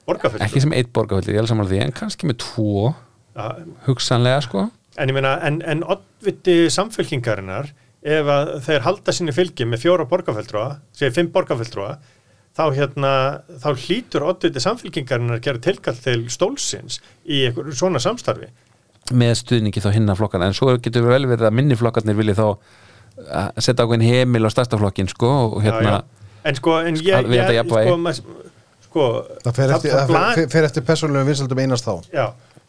borgarfulltrúi 0.06 0.46
ekki 0.48 0.62
sem 0.64 0.72
eitt 0.76 0.92
borgarföldur, 0.96 1.34
ég 1.34 1.38
er 1.40 1.44
alveg 1.44 1.52
saman 1.54 1.70
því 1.70 1.80
en 1.86 1.94
kannski 2.02 2.28
með 2.30 2.38
tvo, 2.44 2.94
Ja, 3.36 3.50
hugsanlega 3.88 4.42
sko 4.46 4.68
En 4.96 5.10
ég 5.10 5.16
meina, 5.18 5.34
en, 5.44 5.58
en 5.68 5.82
oddviti 5.84 6.70
samfélkingarinnar, 6.72 7.66
ef 8.06 8.28
að 8.32 8.52
þeir 8.64 8.84
halda 8.86 9.12
sinni 9.12 9.34
fylgi 9.36 9.66
með 9.68 9.82
fjóra 9.82 10.06
borgarfjöldrúa, 10.08 10.78
segir 10.96 11.12
fimm 11.12 11.28
borgarfjöldrúa, 11.34 11.98
þá 12.56 12.62
hérna, 12.78 13.10
þá 13.60 13.68
hlýtur 13.82 14.24
oddviti 14.30 14.62
samfélkingarinnar 14.64 15.36
að 15.36 15.44
gera 15.44 15.60
tilkall 15.66 15.98
til 16.00 16.22
stólsins 16.32 17.02
í 17.28 17.42
einhver 17.50 17.68
svona 17.76 18.00
samstarfi. 18.00 18.48
með 19.12 19.34
stuðningi 19.42 19.82
þá 19.84 19.90
hinna 19.98 20.16
flokkana 20.16 20.48
en 20.48 20.56
svo 20.56 20.72
getur 20.82 21.04
vel 21.06 21.26
verið 21.28 21.44
að 21.50 21.54
minni 21.60 21.76
flokkarnir 21.78 22.16
vilji 22.18 22.34
þá 22.40 22.46
að 23.44 23.60
setja 23.62 23.84
ákveðin 23.84 24.06
heimil 24.08 24.48
á 24.48 24.50
stærsta 24.50 24.80
flokkin 24.80 25.08
sko 25.12 25.28
og 25.52 25.60
Já, 25.60 25.68
hérna 25.68 25.92
já. 25.92 26.00
En 26.46 26.54
sko, 26.58 26.72
en 26.80 26.96
ég, 27.02 27.12
Að 27.16 27.28
við 27.30 27.38
ég 27.42 27.56
jafnvægi. 27.60 27.86
sko, 27.90 27.96
mað, 28.00 28.18
sko, 28.96 29.06
Það 29.44 29.56
fer 29.60 29.72
eftir, 29.76 29.92
það 29.92 30.10
bla- 30.10 30.26
fer, 30.40 30.46
fer 30.56 30.66
eftir 30.70 30.84
persónulegum 30.88 31.28
vinsaldum 31.28 31.60
einast 31.66 31.84
þá. 31.84 31.94
Já, 32.16 32.26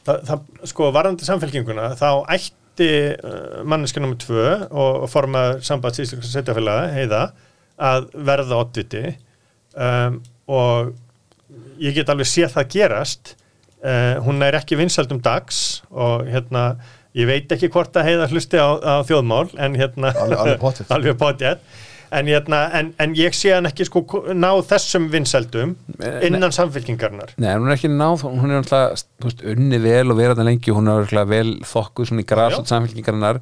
það, 0.08 0.22
það, 0.28 0.42
sko, 0.74 0.90
varandi 0.96 1.28
samfélkinguna, 1.28 1.86
þá 2.00 2.10
ætti 2.36 2.90
uh, 3.16 3.64
manneska 3.66 4.04
nummer 4.04 4.20
tvö 4.20 4.44
og, 4.68 5.04
og 5.06 5.10
formað 5.10 5.62
sambands 5.66 6.04
íslenska 6.04 6.30
setjafélaga, 6.36 6.92
heiða, 6.98 7.22
að 7.80 8.10
verða 8.28 8.60
oddviti. 8.66 9.06
Um, 9.78 10.20
og 10.52 10.94
ég 11.82 11.94
get 11.98 12.10
alveg 12.10 12.28
séð 12.30 12.54
það 12.58 12.70
gerast. 12.76 13.36
Uh, 13.78 14.18
hún 14.26 14.42
er 14.44 14.58
ekki 14.58 14.78
vinsaldum 14.80 15.20
dags 15.24 15.84
og 15.94 16.26
hérna, 16.28 16.68
ég 17.18 17.30
veit 17.30 17.52
ekki 17.54 17.70
hvort 17.74 17.96
að 17.98 18.08
heiða 18.10 18.28
hlusti 18.34 18.58
á, 18.58 18.68
á 18.82 18.94
þjóðmál 19.06 19.52
en 19.62 19.78
hérna, 19.78 20.12
Alveg- 20.18 20.58
pottþétt. 20.62 21.62
en, 22.12 22.28
hérna, 22.32 22.60
en, 22.80 22.94
en 23.04 23.16
ég 23.18 23.36
sé 23.36 23.52
hann 23.56 23.68
ekki 23.70 23.88
sko 23.90 24.04
ná 24.34 24.50
þessum 24.70 25.10
vinsaldum 25.14 25.76
innan 26.24 26.54
samfélkingarnar 26.56 27.34
Nei, 27.42 27.54
hún 27.58 27.68
er 27.72 27.76
ekki 27.78 27.90
náð, 27.92 28.24
hún 28.28 28.52
er 28.54 28.62
alltaf 28.62 29.04
veist, 29.26 29.42
unni 29.44 29.80
vel 29.84 30.06
og 30.14 30.20
verið 30.20 30.40
það 30.42 30.50
lengi 30.52 30.76
hún 30.78 30.92
er 30.92 31.02
alltaf 31.04 31.32
vel 31.32 31.56
þokkuð 31.68 32.12
svona 32.12 32.24
í 32.24 32.30
grasot 32.30 32.70
samfélkingarinnar 32.72 33.42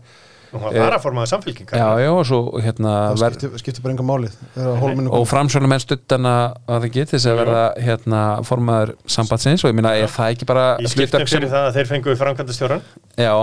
og 0.55 0.61
hann 0.63 0.77
var 0.79 0.93
að 0.95 1.03
formaða 1.03 1.27
samfélkingarnar 1.33 1.81
já, 1.99 2.05
já, 2.05 2.09
og 2.15 2.25
svo 2.29 2.39
hérna 2.63 2.91
það 3.11 3.23
skiptir, 3.35 3.55
skiptir 3.59 3.83
bara 3.83 3.95
enga 3.95 4.05
málið 4.07 5.09
og 5.19 5.25
framsvölu 5.27 5.67
menn 5.67 5.83
stuttana 5.83 6.35
að 6.63 6.85
það 6.85 6.91
geti 6.95 7.15
þess 7.17 7.27
að 7.31 7.39
verða 7.41 7.63
hérna 7.89 8.21
formaður 8.47 8.93
sambandsins 9.17 9.65
og 9.65 9.73
ég 9.73 9.77
minna, 9.81 9.91
er 9.99 10.13
það 10.13 10.35
ekki 10.37 10.47
bara 10.47 10.65
Í 10.79 10.87
skiptum 10.87 11.01
hlutverk 11.25 11.27
sem- 11.33 11.41
fyrir 11.41 11.51
það 11.51 11.67
að 11.69 11.79
þeir 11.79 11.89
fengu 11.91 12.15
framkvæmdastjóran 12.21 12.85
Já, 13.19 13.33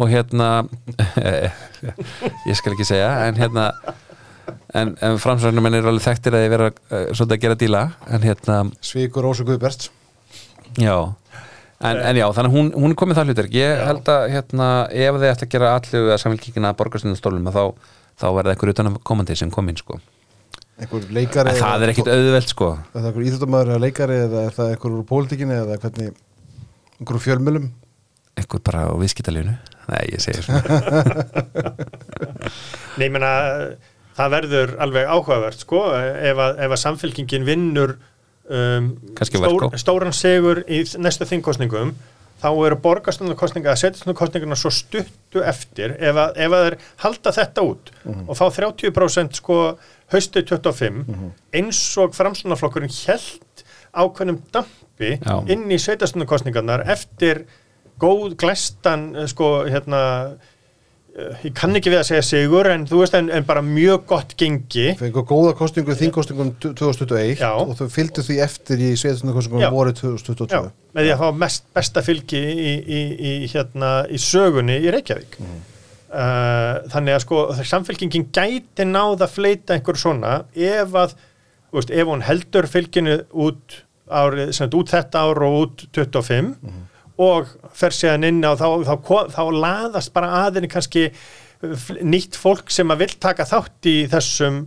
og 0.00 0.10
hérna 0.10 0.50
ég 2.50 2.58
skal 2.58 2.74
ekki 2.74 2.88
segja 2.88 3.12
en 3.28 3.38
hérna 3.38 3.68
en, 4.76 4.92
en 5.00 5.18
framsvögnum 5.20 5.70
er 5.70 5.80
alveg 5.80 6.04
þekktir 6.04 6.36
að 6.36 6.44
þið 6.44 6.52
vera 6.54 6.68
uh, 6.70 7.06
svolítið 7.14 7.36
að 7.36 7.42
gera 7.44 7.58
díla 7.62 7.82
en 8.10 8.26
hérna, 8.26 8.60
Svíkur 8.84 9.26
Rósu 9.26 9.46
Guðberts 9.48 9.90
já. 10.78 10.96
En, 11.80 11.96
en 11.96 12.18
já, 12.18 12.26
þannig 12.36 12.50
að 12.50 12.56
hún, 12.58 12.66
hún 12.76 12.92
er 12.92 12.96
komið 13.00 13.16
það 13.16 13.30
hlutverk. 13.30 13.54
Ég 13.56 13.70
Já. 13.72 13.82
held 13.88 14.08
að 14.12 14.22
hérna, 14.34 14.66
ef 14.92 15.16
þið 15.16 15.30
ætti 15.30 15.46
að 15.46 15.52
gera 15.54 15.70
allu 15.78 16.00
að 16.12 16.18
samfélkingina 16.20 16.72
að 16.74 16.76
borgarstundastólum 16.76 17.48
þá, 17.54 17.62
þá 18.20 18.26
verða 18.36 18.52
eitthvað 18.52 18.72
utan 18.74 18.90
að 18.90 18.98
komandi 19.08 19.36
sem 19.40 19.52
kom 19.54 19.70
inn 19.72 19.80
sko. 19.80 19.96
leikari 21.08 21.54
en 21.54 21.56
það 21.56 21.86
er 21.86 21.92
ekkit 21.94 22.10
auðvelt 22.12 22.52
sko. 22.52 22.68
Er 22.76 22.98
það 22.98 23.08
einhver 23.08 23.28
íþjóttamæður 23.30 23.72
eða 23.72 23.84
leikari 23.86 24.18
eða 24.26 24.44
er 24.44 24.58
það 24.58 24.74
einhver 24.74 24.98
úr 24.98 25.08
pólitíkinni 25.08 25.56
eða 25.56 25.80
hvernig 25.80 26.12
einhver 27.00 27.16
úr 27.16 27.24
fjölmjölum 27.24 27.72
eitthvað 28.40 28.64
bara 28.68 28.86
á 28.88 28.94
viðskiptalínu 29.00 29.56
Nei, 29.90 30.04
ég 30.12 30.20
segi 30.22 30.44
svona. 30.44 30.60
Nei, 32.98 33.06
ég 33.08 33.14
meina, 33.14 33.30
það 34.20 34.36
verður 34.36 34.76
alveg 34.86 35.10
áhugavert, 35.10 35.66
sko, 35.66 35.82
ef 35.96 36.44
að, 36.46 36.62
ef 36.66 36.76
að 36.76 36.82
samfélkingin 36.84 37.46
vinnur 37.48 37.96
um, 38.50 38.94
Verkó. 39.20 39.70
stóran 39.80 40.16
segur 40.16 40.64
í 40.68 40.82
næstu 41.00 41.28
þingkostningum, 41.30 41.94
þá 42.40 42.48
eru 42.50 42.78
borgarstundarkostninga 42.80 43.72
að 43.74 43.80
setjastundarkostninguna 43.82 44.56
svo 44.58 44.72
stuttu 44.72 45.42
eftir 45.44 45.96
ef 45.98 46.16
að, 46.16 46.38
ef 46.40 46.54
að 46.56 46.66
þeir 46.66 46.76
halda 47.02 47.32
þetta 47.36 47.64
út 47.68 47.90
og 48.06 48.38
fá 48.38 48.46
30% 48.56 49.40
sko 49.42 49.58
haustið 50.14 50.46
25 50.54 51.02
eins 51.60 51.80
og 52.00 52.16
framstunarflokkurinn 52.16 52.94
held 53.04 53.64
ákveðnum 53.92 54.40
dampi 54.54 55.16
Já. 55.18 55.34
inn 55.52 55.66
í 55.68 55.78
sveitastundarkostningarnar 55.82 56.86
eftir 56.88 57.44
góð 58.00 58.38
glæstan 58.40 59.10
eh, 59.14 59.28
sko 59.30 59.66
hérna 59.68 60.02
ég 61.44 61.52
kann 61.58 61.74
ekki 61.76 61.90
við 61.90 61.98
að 62.00 62.06
segja 62.10 62.22
sigur 62.22 62.68
en 62.70 62.84
þú 62.86 63.00
veist 63.02 63.14
en, 63.18 63.30
en 63.34 63.44
bara 63.48 63.62
mjög 63.66 64.04
gott 64.12 64.34
gengi 64.38 64.92
fengur 65.00 65.24
góða 65.26 65.54
kostningu 65.58 65.92
í 65.94 65.98
þingkostningum 65.98 66.52
2021 66.62 67.40
Já. 67.42 67.50
og 67.58 67.72
þau 67.80 67.88
fylgdu 67.90 68.22
því 68.26 68.36
eftir 68.44 68.84
í 68.86 68.92
sveitarstundakostningum 69.00 69.64
Já. 69.64 69.70
voru 69.74 69.92
2022 69.98 70.54
Já, 70.54 70.70
með 70.94 71.08
því 71.08 71.14
að 71.16 71.24
fá 71.24 71.40
mest 71.42 71.66
besta 71.76 72.04
fylgi 72.06 72.40
í, 72.40 72.74
í, 72.78 73.00
í, 73.18 73.32
hérna, 73.52 73.90
í 74.06 74.20
sögunni 74.22 74.78
í 74.84 74.94
Reykjavík 74.94 75.40
Mm. 75.40 75.58
uh, 76.10 76.78
þannig 76.92 77.14
að 77.16 77.24
sko 77.26 77.42
samfélkingin 77.70 78.28
gæti 78.34 78.86
náð 78.88 79.26
að 79.26 79.34
fleita 79.36 79.76
einhver 79.76 79.98
svona 80.00 80.32
ef 80.54 80.94
að 80.98 81.14
þú 81.70 81.78
veist, 81.78 81.92
ef 81.94 82.08
hún 82.10 82.24
heldur 82.26 82.66
fylginu 82.70 83.18
út, 83.46 83.76
árið, 84.10 84.50
út 84.74 84.90
þetta 84.94 85.22
ár 85.26 85.42
og 85.46 85.58
út 85.64 85.84
25 85.94 86.54
Mm. 86.60 86.80
Og 87.20 87.52
fer 87.76 87.94
síðan 87.94 88.26
inn 88.30 88.42
á 88.46 88.52
þá, 88.56 88.66
þá, 88.88 88.94
þá, 89.04 89.16
þá 89.36 89.42
laðast 89.60 90.12
bara 90.16 90.44
aðinni 90.46 90.70
kannski 90.72 91.08
fl- 91.60 92.00
nýtt 92.06 92.38
fólk 92.40 92.72
sem 92.72 92.90
að 92.92 93.04
vill 93.04 93.16
taka 93.20 93.48
þátt 93.48 93.90
í 93.90 93.96
þessum 94.12 94.62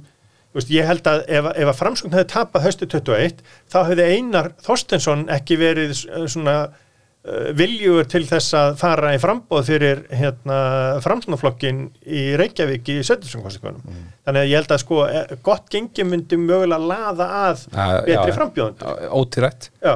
Veist, 0.54 0.70
ég 0.70 0.86
held 0.86 1.08
að 1.10 1.24
ef, 1.34 1.48
ef 1.58 1.70
að 1.72 1.78
framsókn 1.80 2.14
hefði 2.14 2.30
tapað 2.30 2.66
höstu 2.68 2.86
21 2.86 3.40
þá 3.74 3.78
hefði 3.88 4.04
Einar 4.20 4.52
Þorstensson 4.62 5.24
ekki 5.34 5.58
verið 5.58 5.96
uh, 6.12 6.28
svona 6.30 6.54
uh, 6.68 7.48
viljugur 7.58 8.06
til 8.12 8.22
þess 8.30 8.54
að 8.60 8.76
fara 8.84 9.16
í 9.16 9.22
frambóð 9.24 9.72
fyrir 9.72 10.04
hérna, 10.14 10.60
framsóknarflokkin 11.02 11.80
í 12.06 12.28
Reykjavík 12.38 12.94
í 12.94 13.00
Söttinsson-kostingunum. 13.02 13.82
Mm. 13.82 14.06
Þannig 14.28 14.46
að 14.46 14.52
ég 14.52 14.62
held 14.62 14.76
að 14.78 14.84
sko 14.86 15.02
eh, 15.08 15.34
gott 15.50 15.66
gengi 15.74 16.06
myndi 16.06 16.38
mögulega 16.44 16.92
laða 16.94 17.30
að 17.48 17.66
Já, 17.74 17.86
betri 18.12 18.38
frambjóðandi. 18.38 18.94
Ótýrætt 19.10 19.72
Já. 19.82 19.96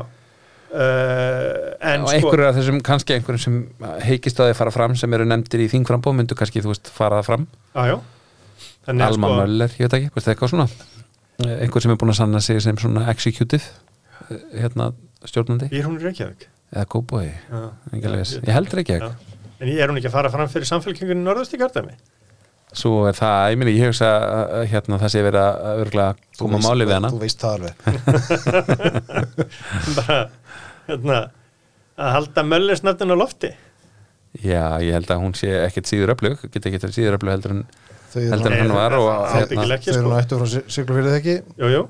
Uh, 0.67 1.77
en 1.79 2.03
og 2.03 2.09
sko 2.11 2.17
einhverju 2.17 2.45
af 2.49 2.57
þessum, 2.57 2.79
kannski 2.83 3.15
einhverjum 3.15 3.39
sem 3.39 3.59
heikist 4.03 4.41
að 4.43 4.49
þið 4.51 4.57
fara 4.59 4.73
fram 4.75 4.97
sem 4.99 5.13
eru 5.15 5.27
nefndir 5.27 5.63
í 5.63 5.67
þingframbóð 5.71 6.17
myndu 6.17 6.35
kannski, 6.35 6.63
þú 6.65 6.73
veist, 6.73 6.91
fara 6.91 7.21
það 7.21 7.29
fram 7.29 7.45
Alma 9.07 9.29
sko, 9.29 9.37
Möller, 9.39 9.77
ég 9.79 9.87
veit 9.87 9.95
ekki, 9.97 10.11
veist 10.15 10.29
eitthvað 10.31 10.51
svona. 10.53 10.65
Eh, 11.43 11.53
einhver 11.63 11.83
sem 11.83 11.93
er 11.93 11.99
búin 12.01 12.11
að 12.11 12.19
sanna 12.19 12.41
sig 12.43 12.59
sem 12.63 12.77
svona 12.79 13.05
executive 13.11 13.63
eh, 14.27 14.43
hérna 14.63 14.91
stjórnandi. 15.27 15.67
Býr 15.71 15.87
hún 15.87 15.97
í 15.99 16.03
Reykjavík. 16.03 16.47
Eða 16.73 16.85
Já, 17.47 17.63
ég 18.43 18.53
heldur 18.55 18.83
ekki 18.83 18.95
Já. 19.07 19.09
En 19.57 19.71
er 19.71 19.91
hún 19.91 19.99
ekki 19.99 20.11
að 20.11 20.15
fara 20.19 20.31
fram 20.31 20.51
fyrir 20.51 20.67
samfélkingunni 20.69 21.23
norðast 21.23 21.55
í 21.55 21.59
kjördæmi? 21.61 21.95
svo 22.77 23.05
er 23.07 23.15
það, 23.15 23.51
ég 23.53 23.59
minni, 23.59 23.73
ég 23.77 23.87
hugsa 23.89 24.07
að 24.51 24.65
hérna 24.73 24.97
það 25.01 25.11
sé 25.13 25.21
verið 25.25 25.39
að 25.41 25.79
örgulega 25.85 26.35
koma 26.37 26.59
máli 26.61 26.87
við 26.87 26.97
hana. 26.97 27.11
þú 27.13 27.21
veist 27.21 27.39
það 27.41 27.53
alveg. 27.55 27.73
Bara 29.97 30.17
hérna, 30.87 31.17
að 31.97 32.11
halda 32.17 32.43
möllisnöfnin 32.47 33.13
á 33.13 33.17
lofti? 33.17 33.51
Já, 34.43 34.63
ég 34.83 34.93
held 34.93 35.09
að 35.13 35.21
hún 35.23 35.33
sé 35.37 35.49
ekkert 35.65 35.87
síður 35.89 36.11
öflug 36.13 36.41
geta 36.53 36.69
ekkert 36.69 36.93
síður 36.93 37.15
öflug 37.17 37.31
heldur 37.33 37.55
en 37.55 37.63
heldur 38.17 38.53
en 38.53 38.59
hann 38.61 38.75
var 38.75 38.93
og, 38.97 39.07
ekki 39.73 39.91
þau 39.91 39.97
eru 39.97 40.03
nú 40.03 40.11
sko. 40.11 40.19
ættu 40.19 40.37
frá 40.41 40.47
siglu 40.75 40.97
fyrir 40.97 41.15
þekki 41.15 41.35
jú, 41.73 41.81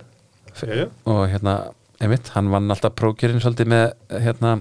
og 1.12 1.20
hérna, 1.32 1.56
einmitt, 2.02 2.32
hann 2.36 2.50
vann 2.54 2.72
alltaf 2.74 2.95
prókjörinn 2.98 3.41
svolítið 3.43 3.70
með 3.74 3.86
hérna 4.26 4.54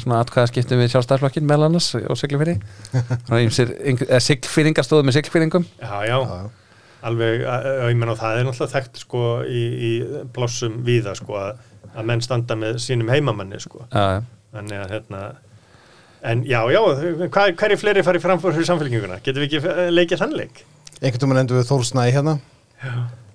svona 0.00 0.20
atkvæðaskiptum 0.24 0.80
við 0.80 0.92
sjálfstæðarflokkin 0.94 1.46
meðal 1.46 1.66
annars 1.68 1.90
á 1.94 2.12
Siglufyrri 2.18 2.56
Siglfyrringar 4.26 4.86
stóðu 4.86 5.06
með 5.06 5.18
Siglfyrringum 5.20 5.66
Já, 5.82 5.92
já, 6.08 6.16
Já, 6.16 6.38
já. 6.40 6.48
alveg 7.06 7.44
að- 7.44 7.66
að- 7.70 7.90
ég 7.92 7.98
menn 8.00 8.12
og 8.14 8.18
það 8.18 8.38
er 8.40 8.46
náttúrulega 8.48 8.74
þekkt 8.76 9.02
sko 9.04 9.22
í, 9.46 9.62
í 9.88 9.90
plássum 10.34 10.78
víða 10.86 11.14
sko 11.18 11.36
að, 11.38 11.60
að 11.96 12.08
menn 12.10 12.22
standa 12.24 12.56
með 12.60 12.78
sínum 12.84 13.08
heimamanni 13.12 13.58
sko. 13.62 13.86
Já, 13.92 14.22
þannig 14.54 14.80
að 14.84 14.94
hérna 14.96 15.20
en 16.26 16.42
já, 16.48 16.58
já, 16.72 16.80
hvað, 17.32 17.52
hverju 17.60 17.76
fleiri 17.82 18.02
farið 18.06 18.24
framfór 18.24 18.54
fyrir 18.56 18.66
samfélkinguna? 18.70 19.20
Getum 19.24 19.44
við 19.44 19.50
ekki 19.50 19.70
eh, 19.70 19.90
leikið 19.94 20.22
þann 20.24 20.34
leik? 20.40 20.64
einhvern 20.96 21.28
veginn 21.28 21.42
endur 21.44 21.58
við 21.60 21.68
Þór 21.68 21.82
Snæ 21.84 22.04
hérna. 22.08 22.32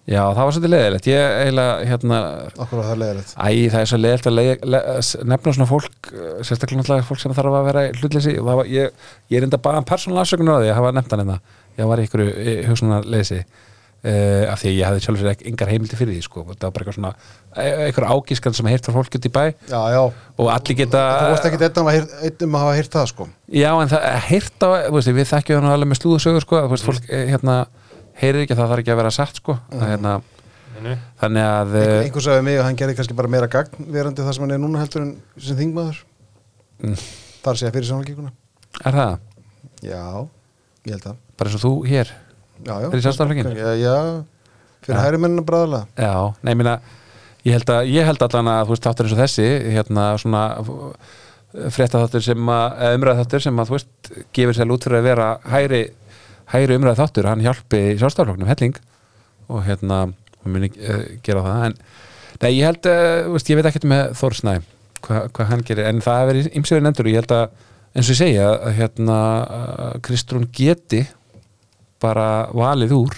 Já, 0.09 0.23
það 0.33 0.39
var 0.47 0.53
svolítið 0.55 0.71
leiðilegt. 0.73 1.07
Ég 1.11 1.33
eiginlega, 1.43 1.73
hérna 1.91 2.17
okkur 2.65 2.79
var 2.79 2.87
það 2.89 3.01
leiðilegt. 3.03 3.33
Æ, 3.37 3.49
það 3.69 3.83
er 3.83 3.89
svo 3.91 3.99
leiðilegt 4.01 4.29
að 4.31 4.35
leið, 4.39 4.63
le, 4.73 4.79
s- 5.05 5.19
nefna 5.29 5.53
svona 5.55 5.67
fólk, 5.69 6.09
eh, 6.09 6.31
sérstaklega 6.41 6.81
náttúrulega 6.81 7.05
fólk 7.05 7.21
sem 7.21 7.35
þarf 7.37 7.57
að 7.59 7.67
vera 7.69 7.83
hlutleysi. 7.99 8.33
Og 8.41 8.49
það 8.49 8.57
var, 8.63 8.71
ég, 8.73 8.97
ég 9.29 9.37
er 9.37 9.45
enda 9.45 9.59
bara 9.61 9.83
persónulega 9.85 10.25
afsökunar 10.25 10.57
á 10.57 10.61
því 10.65 10.71
að 10.73 10.79
hafa 10.81 10.91
nefnt 10.97 11.13
hann 11.15 11.21
hérna. 11.23 11.37
Ég 11.77 11.91
var 11.93 12.01
í 12.01 12.07
ykkur 12.09 12.23
hugsunarleysi 12.71 13.39
uh, 14.01 14.51
af 14.51 14.61
því 14.61 14.69
að 14.71 14.77
ég 14.77 14.87
hafði 14.87 15.03
sjálfur 15.05 15.21
sér 15.21 15.31
ekki 15.35 15.47
engar 15.51 15.71
heimildi 15.71 15.99
fyrir 15.99 16.15
því 16.17 16.23
sko, 16.25 16.43
það 16.49 16.65
var 16.65 16.73
bara 16.75 16.85
eitthvað 16.85 16.97
svona 16.97 17.11
e- 17.55 17.75
eitthvað 17.85 18.13
ágískan 18.15 18.57
sem 18.57 18.69
heirt 18.71 18.87
frá 18.89 18.95
fólk 18.97 19.17
út 19.19 19.27
í 19.27 19.31
bæ. 19.31 19.43
Já, 19.69 19.79
já, 19.93 20.01
og 20.37 20.51
allir 20.55 20.79
geta 20.81 21.03
þú 21.21 21.29
vorst 21.35 21.49
ekki 21.49 21.61
einn 21.61 21.79
um 21.81 21.91
að 21.91 22.59
að 22.59 22.65
hafa 22.65 22.75
heyrt 22.79 22.97
það 22.97 23.07
sko. 23.13 23.29
Já, 23.51 23.71
en 23.75 23.93
það 23.93 24.09
heirt 24.31 24.65
á, 24.65 24.69
við 24.91 25.31
þekkjum 25.31 25.61
hann 25.61 25.73
alveg 25.75 25.91
með 25.91 26.01
slúðusögur 26.01 26.45
sko, 26.45 26.61
þú 26.65 26.73
veist, 26.75 26.89
fólk 26.89 27.09
eh, 27.09 27.25
hérna 27.31 27.57
heyrir 28.21 28.45
ekki 28.45 28.55
að 28.55 28.61
það 28.63 28.71
þarf 28.73 28.83
ekki 28.83 28.93
að 28.93 29.01
vera 29.01 29.15
satt 29.15 29.41
sko, 29.41 29.57
að 29.71 29.89
hérna 29.93 30.19
Nei. 30.81 30.95
þannig 31.21 31.45
að 31.45 31.75
Einhver, 31.77 31.91
uh, 31.91 32.03
einhver 32.07 32.23
sagði 32.25 32.45
mig 32.47 32.55
að 32.57 32.65
hann 32.65 32.77
gerði 32.79 32.95
kannski 32.97 33.17
bara 33.17 33.29
meira 33.29 33.49
gagn 33.51 33.89
verandi 33.93 34.23
það 34.25 34.33
sem 34.33 34.45
hann 34.47 34.53
er 34.55 34.61
núna 34.63 34.81
heldur 34.81 35.03
en 35.05 35.11
sem 35.37 35.59
þingmaður. 35.59 35.99
Mm. 36.81 36.95
þar 37.45 37.59
sé 37.59 37.67
að 37.67 37.75
fyrir 37.77 37.89
samfélgíkuna 37.91 38.31
er 38.89 38.97
það, 38.97 39.11
já, 39.85 40.01
ég 40.87 40.95
held 40.95 41.07
að 41.11 41.19
bara 41.37 41.51
eins 41.51 41.57
og 41.59 41.63
þú 41.67 41.73
hér 41.91 42.13
Fyrir 42.65 43.03
Sjálfstæðisflokkinn? 43.05 43.51
já, 43.57 43.71
já, 43.79 43.95
fyrir 44.85 45.01
hægri 45.01 45.21
mennina 45.23 45.45
bræðalega 45.47 45.87
Já, 45.97 46.13
nei, 46.45 46.53
minna, 46.53 46.77
ég 47.47 47.57
held 47.57 47.73
að 47.73 47.91
ég 47.91 48.07
held 48.07 48.25
allan 48.27 48.51
að 48.53 48.63
þú 48.67 48.75
veist 48.75 48.87
þáttur 48.87 49.09
eins 49.09 49.15
og 49.15 49.21
þessi 49.23 49.47
hérna 49.75 50.05
svona 50.21 50.43
frétta 51.51 51.99
þáttur 51.99 52.23
sem 52.23 52.51
að, 52.53 52.67
eða 52.79 52.97
umræða 52.99 53.23
þáttur 53.23 53.43
sem 53.45 53.59
að 53.59 53.69
þú 53.69 53.77
veist, 53.77 54.11
gefur 54.37 54.57
sér 54.57 54.71
út 54.71 54.85
fyrir 54.87 54.99
að 55.01 55.07
vera 55.09 55.27
hægri, 55.51 55.81
hægri 56.53 56.77
umræða 56.79 56.99
þáttur, 57.01 57.27
hann 57.31 57.43
hjálpi 57.43 57.81
sjálfstafloknum 57.99 58.51
helling 58.51 58.77
og 59.51 59.65
hérna 59.67 60.03
hún 60.41 60.55
muni 60.55 60.71
uh, 60.79 61.01
gera 61.25 61.43
það 61.45 61.65
en 61.67 61.75
nei, 62.41 62.51
ég 62.55 62.69
held, 62.69 62.87
uh, 62.87 63.33
veist, 63.33 63.51
ég 63.51 63.59
veit 63.59 63.67
ekkert 63.71 63.89
með 63.91 64.13
Þórsnæ 64.21 64.53
hvað 65.01 65.27
hva 65.35 65.49
hann 65.49 65.65
gerir, 65.65 65.89
en 65.89 66.01
það 66.03 66.19
hefur 66.21 66.31
verið 66.31 66.49
ymsögur 66.59 66.85
nefndur 66.85 67.09
og 67.09 67.11
ég 67.11 67.23
held 67.23 67.35
að, 67.35 67.67
eins 67.91 68.07
og 68.07 68.13
ég 68.13 68.19
segja 68.21 68.47
að 68.53 68.75
hérna, 68.77 69.17
Kristrún 70.05 70.47
geti 70.55 71.01
bara 72.01 72.27
valið 72.57 72.95
úr 72.97 73.17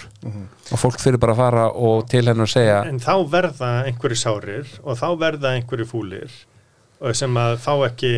og 0.72 0.80
fólk 0.80 1.00
fyrir 1.02 1.20
bara 1.20 1.34
að 1.36 1.42
fara 1.42 1.66
og 1.74 2.06
til 2.08 2.24
hennar 2.24 2.46
að 2.48 2.54
segja 2.56 2.80
En 2.88 3.00
þá 3.02 3.14
verða 3.32 3.70
einhverju 3.88 4.16
sárir 4.22 4.74
og 4.84 4.98
þá 5.00 5.06
verða 5.20 5.54
einhverju 5.58 5.88
fúlir 5.90 6.32
og 7.04 7.12
sem 7.18 7.34
að 7.36 7.58
fá 7.60 7.72
ekki 7.88 8.12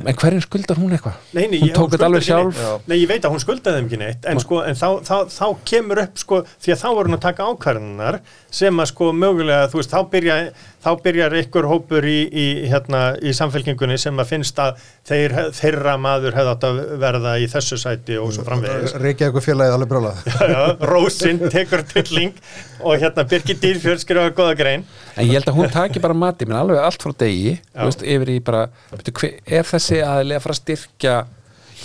En 0.00 0.16
hverju 0.16 0.40
skuldar 0.40 0.78
hún 0.80 0.94
eitthvað? 0.96 1.18
Nei, 1.36 1.42
nei, 1.52 1.58
Hún 1.60 1.68
ég- 1.68 1.74
tók 1.76 1.90
þetta 1.92 2.06
alveg 2.08 2.22
sjálf. 2.24 2.56
Já. 2.56 2.70
Nei, 2.88 2.96
ég 3.02 3.08
veit 3.10 3.20
að 3.28 3.34
hún 3.34 3.42
skuldaði 3.42 3.76
þeim 3.82 3.88
ekki 3.90 3.98
neitt 4.00 4.24
en, 4.32 4.38
sko, 4.40 4.60
en 4.64 4.78
þá, 4.80 4.86
þá, 5.04 5.16
þá 5.34 5.44
kemur 5.68 6.00
upp 6.06 6.16
sko, 6.22 6.38
því 6.64 6.72
að 6.72 6.80
þá 6.80 6.86
voru 6.96 7.10
hún 7.10 7.18
að 7.18 7.24
taka 7.26 7.48
ákvarðanar 7.52 8.18
sem 8.50 8.80
að 8.80 8.88
sko 8.94 9.10
mögulega, 9.12 9.68
þú 9.68 9.82
veist, 9.82 9.92
þá, 9.92 10.00
byrja, 10.14 10.38
þá 10.80 10.90
byrjar 11.04 11.34
ykkur 11.42 11.68
hópur 11.68 12.06
í, 12.08 12.18
í, 12.26 12.46
hérna, 12.70 13.00
í 13.20 13.32
samfélkingunni 13.36 13.98
sem 14.00 14.16
að 14.20 14.30
finnst 14.32 14.60
að 14.62 14.80
þeir, 15.08 15.34
þeirra 15.56 15.96
maður 16.00 16.36
hefði 16.38 16.52
átt 16.54 16.66
að 16.68 16.80
verða 17.02 17.34
í 17.40 17.48
þessu 17.52 17.78
sæti 17.80 18.18
og 18.20 18.32
svo 18.36 18.44
framvegis. 18.46 18.94
Reykja 19.00 19.28
eitthvað 19.28 19.46
félagið 19.48 19.76
alveg 19.76 19.90
brálað 19.92 20.22
Já, 20.54 20.62
Rósin 20.90 21.42
tekur 21.52 21.84
tylling 21.90 22.38
og 22.80 22.96
hérna 23.02 23.26
Birgir 23.28 23.60
Dýrfjörð 23.60 24.04
skrifa 24.04 24.32
góða 24.36 24.56
grein. 24.60 24.86
En 25.16 25.28
ég 25.28 25.36
held 25.36 25.50
að 25.52 25.60
hún 25.60 25.74
taki 25.74 26.02
bara 26.02 26.16
mati 26.16 26.48
minn 26.48 26.60
alveg 26.60 26.80
allt 26.80 27.04
frá 27.04 27.12
degi 27.24 27.58
Já. 27.58 27.82
þú 27.82 27.90
veist, 27.90 28.06
yfir 28.16 28.32
í 28.32 28.38
bara, 28.44 28.64
veitu, 28.94 29.16
hver, 29.20 29.36
er 29.60 29.68
þessi 29.68 30.00
aðlega 30.06 30.40
að 30.40 30.46
fara 30.46 30.56
að 30.56 30.62
styrkja 30.62 31.18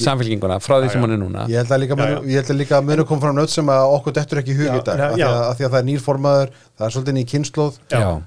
samfélkinguna 0.04 0.58
frá 0.64 0.76
því 0.82 0.89
sem 0.93 1.04
hún 1.06 1.14
er 1.16 1.20
núna. 1.22 1.46
Ég 1.52 1.62
held 1.62 1.72
að 1.76 1.82
líka, 1.84 1.98
Já, 2.00 2.10
já. 2.12 2.20
ég 2.32 2.39
held 2.41 2.52
að 2.54 2.60
líka 2.62 2.82
munu 2.86 3.06
kom 3.08 3.22
fram 3.24 3.36
nödd 3.38 3.52
sem 3.54 3.70
að 3.72 3.93
okkur 3.96 4.16
dettur 4.18 4.41
ekki 4.41 4.56
í 4.56 4.58
hug 4.60 4.72
í 4.76 4.82
dag 4.86 5.00
af 5.06 5.14
því, 5.16 5.24
að, 5.28 5.38
að 5.46 5.56
því 5.60 5.66
að 5.68 5.72
það 5.76 5.80
er 5.82 5.88
nýr 5.89 6.04
formaður 6.06 6.52
það 6.76 6.88
er 6.88 6.96
svolítið 6.96 7.16
ný 7.16 7.24
kynnslóð 7.32 7.78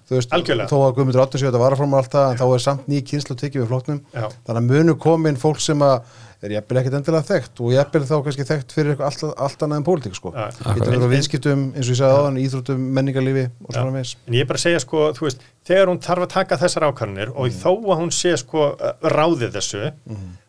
þú 0.09 0.16
veist, 0.16 0.33
Algjörlega. 0.39 0.69
þó 0.73 0.77
að 0.87 0.95
Guðmundur 0.99 1.23
Áttur 1.25 1.43
séu 1.43 1.51
að 1.53 1.77
fram 1.83 1.99
alltaf 1.99 2.31
en 2.33 2.41
þá 2.41 2.47
er 2.49 2.64
samt 2.64 2.89
ný 2.89 3.03
kynnslóð 3.05 3.41
tekið 3.43 3.62
við 3.64 3.69
flokknum 3.73 4.01
Já. 4.14 4.25
þannig 4.49 4.62
að 4.62 4.71
munu 4.73 4.97
komin 4.97 5.37
fólk 5.41 5.61
sem 5.61 5.85
að 5.85 6.01
er 6.47 6.53
jafnvel 6.55 6.78
ekkert 6.78 6.97
endilega 6.99 7.26
þekkt 7.26 7.61
og 7.64 7.72
jafnvel 7.74 8.03
þá 8.07 8.14
kannski 8.26 8.45
þekkt 8.47 8.74
fyrir 8.76 8.93
eitthvað 8.93 9.09
allt, 9.09 9.39
allt 9.47 9.64
annað 9.66 9.80
en 9.80 9.86
pólitík 9.89 10.14
sko. 10.18 10.30
Já. 10.36 10.45
Verið 10.78 11.07
á 11.11 11.14
viðskiptum 11.14 11.64
eins 11.72 11.89
og 11.89 11.93
ég 11.95 11.99
sagði 11.99 12.20
áðan, 12.20 12.39
íþróttum, 12.45 12.84
menningarlífi 12.99 13.45
og 13.49 13.72
Já. 13.72 13.78
svona 13.80 13.95
meins 13.97 14.12
En 14.28 14.36
ég 14.39 14.45
er 14.47 14.51
bara 14.53 14.61
að 14.61 14.66
segja 14.68 14.82
sko, 14.84 15.03
þú 15.18 15.26
veist, 15.26 15.43
þegar 15.66 15.91
hún 15.91 16.01
þarf 16.07 16.26
að 16.28 16.32
taka 16.36 16.61
þessar 16.62 16.86
ákvarðanir 16.93 17.34
og 17.34 17.59
þó 17.59 17.70
að 17.74 18.01
hún 18.05 18.14
sé 18.14 18.36
sko 18.39 18.68
ráðið 19.03 19.59
þessu, 19.59 19.93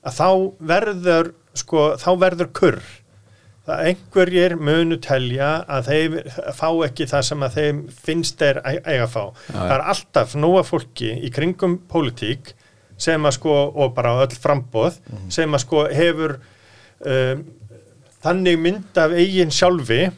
að 0.06 0.20
þá 0.22 0.30
verður 0.76 1.34
sko, 1.58 1.86
þá 1.98 2.10
verður 2.22 2.52
kurr. 2.62 2.82
Það 3.70 3.82
einhverjir 3.86 4.56
munu 4.58 4.96
telja 4.98 5.50
að 5.70 5.90
þeir 5.92 6.14
fá 6.58 6.70
ekki 6.88 7.06
það 7.10 7.26
sem 7.28 7.44
að 7.46 7.58
þeim 7.60 7.82
finnst 7.94 8.40
þeir 8.42 8.62
eiga 8.66 9.04
að 9.06 9.12
fá. 9.14 9.24
Það 9.52 9.74
er 9.76 9.84
alltaf 9.94 10.32
nóga 10.40 10.64
fólki 10.66 11.12
í 11.22 11.30
kringum 11.34 11.76
pólitík 11.92 12.54
sem 13.00 13.26
að 13.26 13.38
sko, 13.38 13.56
og 13.76 13.94
bara 13.98 14.18
öll 14.26 14.36
frambóð, 14.36 15.00
sem 15.32 15.56
að 15.56 15.64
sko 15.66 15.86
hefur 15.96 16.36
um, 17.06 17.46
þannig 18.24 18.60
mynd 18.60 19.00
af 19.00 19.16
eigin 19.16 19.54
sjálfi 19.56 20.10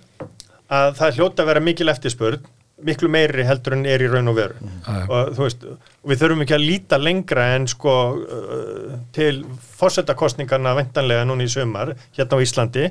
að 0.71 0.97
það 0.97 1.19
hljóta 1.19 1.43
að 1.43 1.51
vera 1.51 1.63
mikil 1.63 1.91
eftirspurn 1.93 2.49
miklu 2.81 3.09
meiri 3.13 3.43
heldur 3.45 3.75
en 3.75 3.85
er 3.85 4.01
í 4.01 4.07
raun 4.09 4.31
og 4.31 4.37
veru. 4.39 4.55
Já. 4.81 5.03
og 5.05 5.35
þú 5.37 5.43
veist, 5.45 5.65
við 6.09 6.21
þurfum 6.21 6.43
ekki 6.45 6.55
að 6.57 6.63
líta 6.65 6.97
lengra 6.97 7.43
en 7.55 7.67
sko 7.69 7.93
uh, 8.17 8.95
til 9.13 9.43
fórsetakostningarna 9.77 10.73
vendanlega 10.79 11.27
núna 11.29 11.45
í 11.45 11.51
sömar 11.51 11.93
hérna 12.17 12.39
á 12.41 12.43
Íslandi 12.43 12.87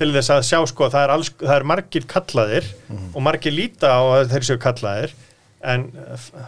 til 0.00 0.10
þess 0.14 0.32
að 0.34 0.44
sjá 0.48 0.60
sko 0.68 0.90
það 0.92 1.06
er, 1.06 1.14
alls, 1.16 1.32
það 1.40 1.56
er 1.56 1.66
margir 1.72 2.06
kallaðir 2.08 2.68
og 3.14 3.24
margir 3.24 3.56
líta 3.56 3.92
á 3.96 4.00
þeir 4.28 4.46
séu 4.48 4.60
kallaðir 4.60 5.16
en 5.60 5.88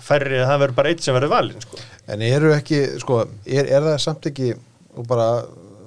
færri 0.00 0.38
það 0.40 0.62
verður 0.62 0.76
bara 0.78 0.92
eitt 0.92 1.02
sem 1.04 1.16
verður 1.16 1.34
valinn 1.34 1.64
sko 1.64 1.80
En 2.10 2.22
eru 2.26 2.52
ekki, 2.54 2.80
sko, 3.02 3.22
er, 3.46 3.68
er 3.68 3.84
það 3.84 3.98
samt 4.02 4.28
ekki 4.32 4.52
og 4.98 5.08
bara, 5.08 5.26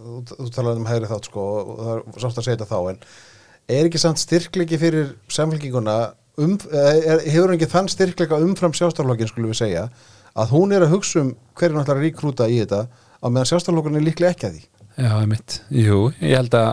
þú, 0.06 0.20
þú 0.32 0.52
talaði 0.56 0.82
um 0.82 0.90
hægri 0.90 1.10
þátt, 1.10 1.30
sko, 1.30 1.46
og 1.62 1.82
það 1.82 1.96
er 1.96 2.24
sátt 2.24 2.40
að 2.40 2.46
segja 2.48 2.60
þetta 2.62 2.70
þá, 2.72 2.80
en 2.94 3.76
er 3.76 3.90
ekki 3.90 4.02
samt 4.02 4.22
styrklegi 4.22 4.80
fyrir 4.82 5.12
samfélkinguna, 5.36 5.98
um, 6.42 6.56
er, 6.72 7.26
hefur 7.28 7.56
ekki 7.56 7.70
þann 7.74 7.92
styrklega 7.92 8.40
umfram 8.46 8.76
sjástarflokkin, 8.78 9.30
skulum 9.32 9.54
við 9.54 9.62
segja, 9.62 9.90
að 10.36 10.56
hún 10.56 10.76
er 10.76 10.86
að 10.88 10.96
hugsa 10.96 11.22
um 11.22 11.36
hverju 11.60 11.78
náttúrulega 11.78 12.08
ríkrúta 12.08 12.50
í 12.50 12.62
þetta, 12.64 12.86
á 12.90 13.28
meðan 13.28 13.52
sjástarflokkurinn 13.52 14.02
er 14.02 14.08
líklega 14.08 14.34
ekki 14.36 14.50
að 14.50 14.58
því. 14.58 14.66
Já, 14.96 15.12
einmitt, 15.20 15.60
jú, 15.76 16.02
ég 16.24 16.40
held 16.40 16.58
að 16.58 16.72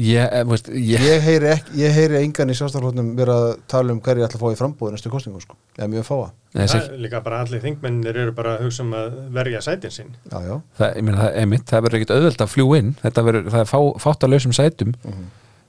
ég, 0.00 0.22
eh, 0.22 0.44
veist, 0.48 0.70
ég, 0.72 1.04
Ég 1.08 1.26
heyri, 1.26 1.50
ekki, 1.52 1.74
ég 1.82 1.96
heyri 1.96 2.20
engan 2.22 2.52
í 2.52 2.56
sjástarflokknum 2.56 3.12
vera 3.18 3.34
að 3.42 3.50
tala 3.68 3.92
um 3.92 4.00
hverju 4.00 4.24
ætla 4.26 4.40
að 4.40 4.44
fá 4.46 4.54
í 4.54 4.58
frambúið 4.62 4.96
næstu 4.96 5.12
kostningum, 5.12 5.44
sko, 5.44 5.58
eða 5.76 5.90
mjög 5.92 6.08
fáa. 6.08 6.30
Nei, 6.52 6.64
það 6.64 6.72
sér, 6.72 6.88
er 6.96 7.04
líka 7.04 7.22
bara 7.24 7.42
allir 7.44 7.62
þingmennir 7.64 8.22
eru 8.24 8.34
bara 8.36 8.56
að 8.56 8.66
hugsa 8.66 8.86
um 8.86 8.96
að 8.96 9.20
verja 9.36 9.60
sætin 9.64 9.94
sín. 9.94 10.16
Já, 10.30 10.38
já. 10.48 10.56
það, 10.80 10.96
ég 10.96 11.06
meina, 11.06 11.20
það, 11.20 11.36
einmitt, 11.42 11.68
það 11.68 11.86
verður 11.86 12.00
ekkit 12.00 12.16
auðvelt 12.16 12.44
að 12.44 12.52
fljú 12.52 12.66
inn. 12.80 12.90
Þetta 13.02 13.24
verður, 13.28 13.52
það 13.54 13.64
er 13.64 13.70
fá, 13.72 13.78
fátt 14.06 14.26
að 14.26 14.34
lausum 14.34 14.56
sætum 14.56 14.96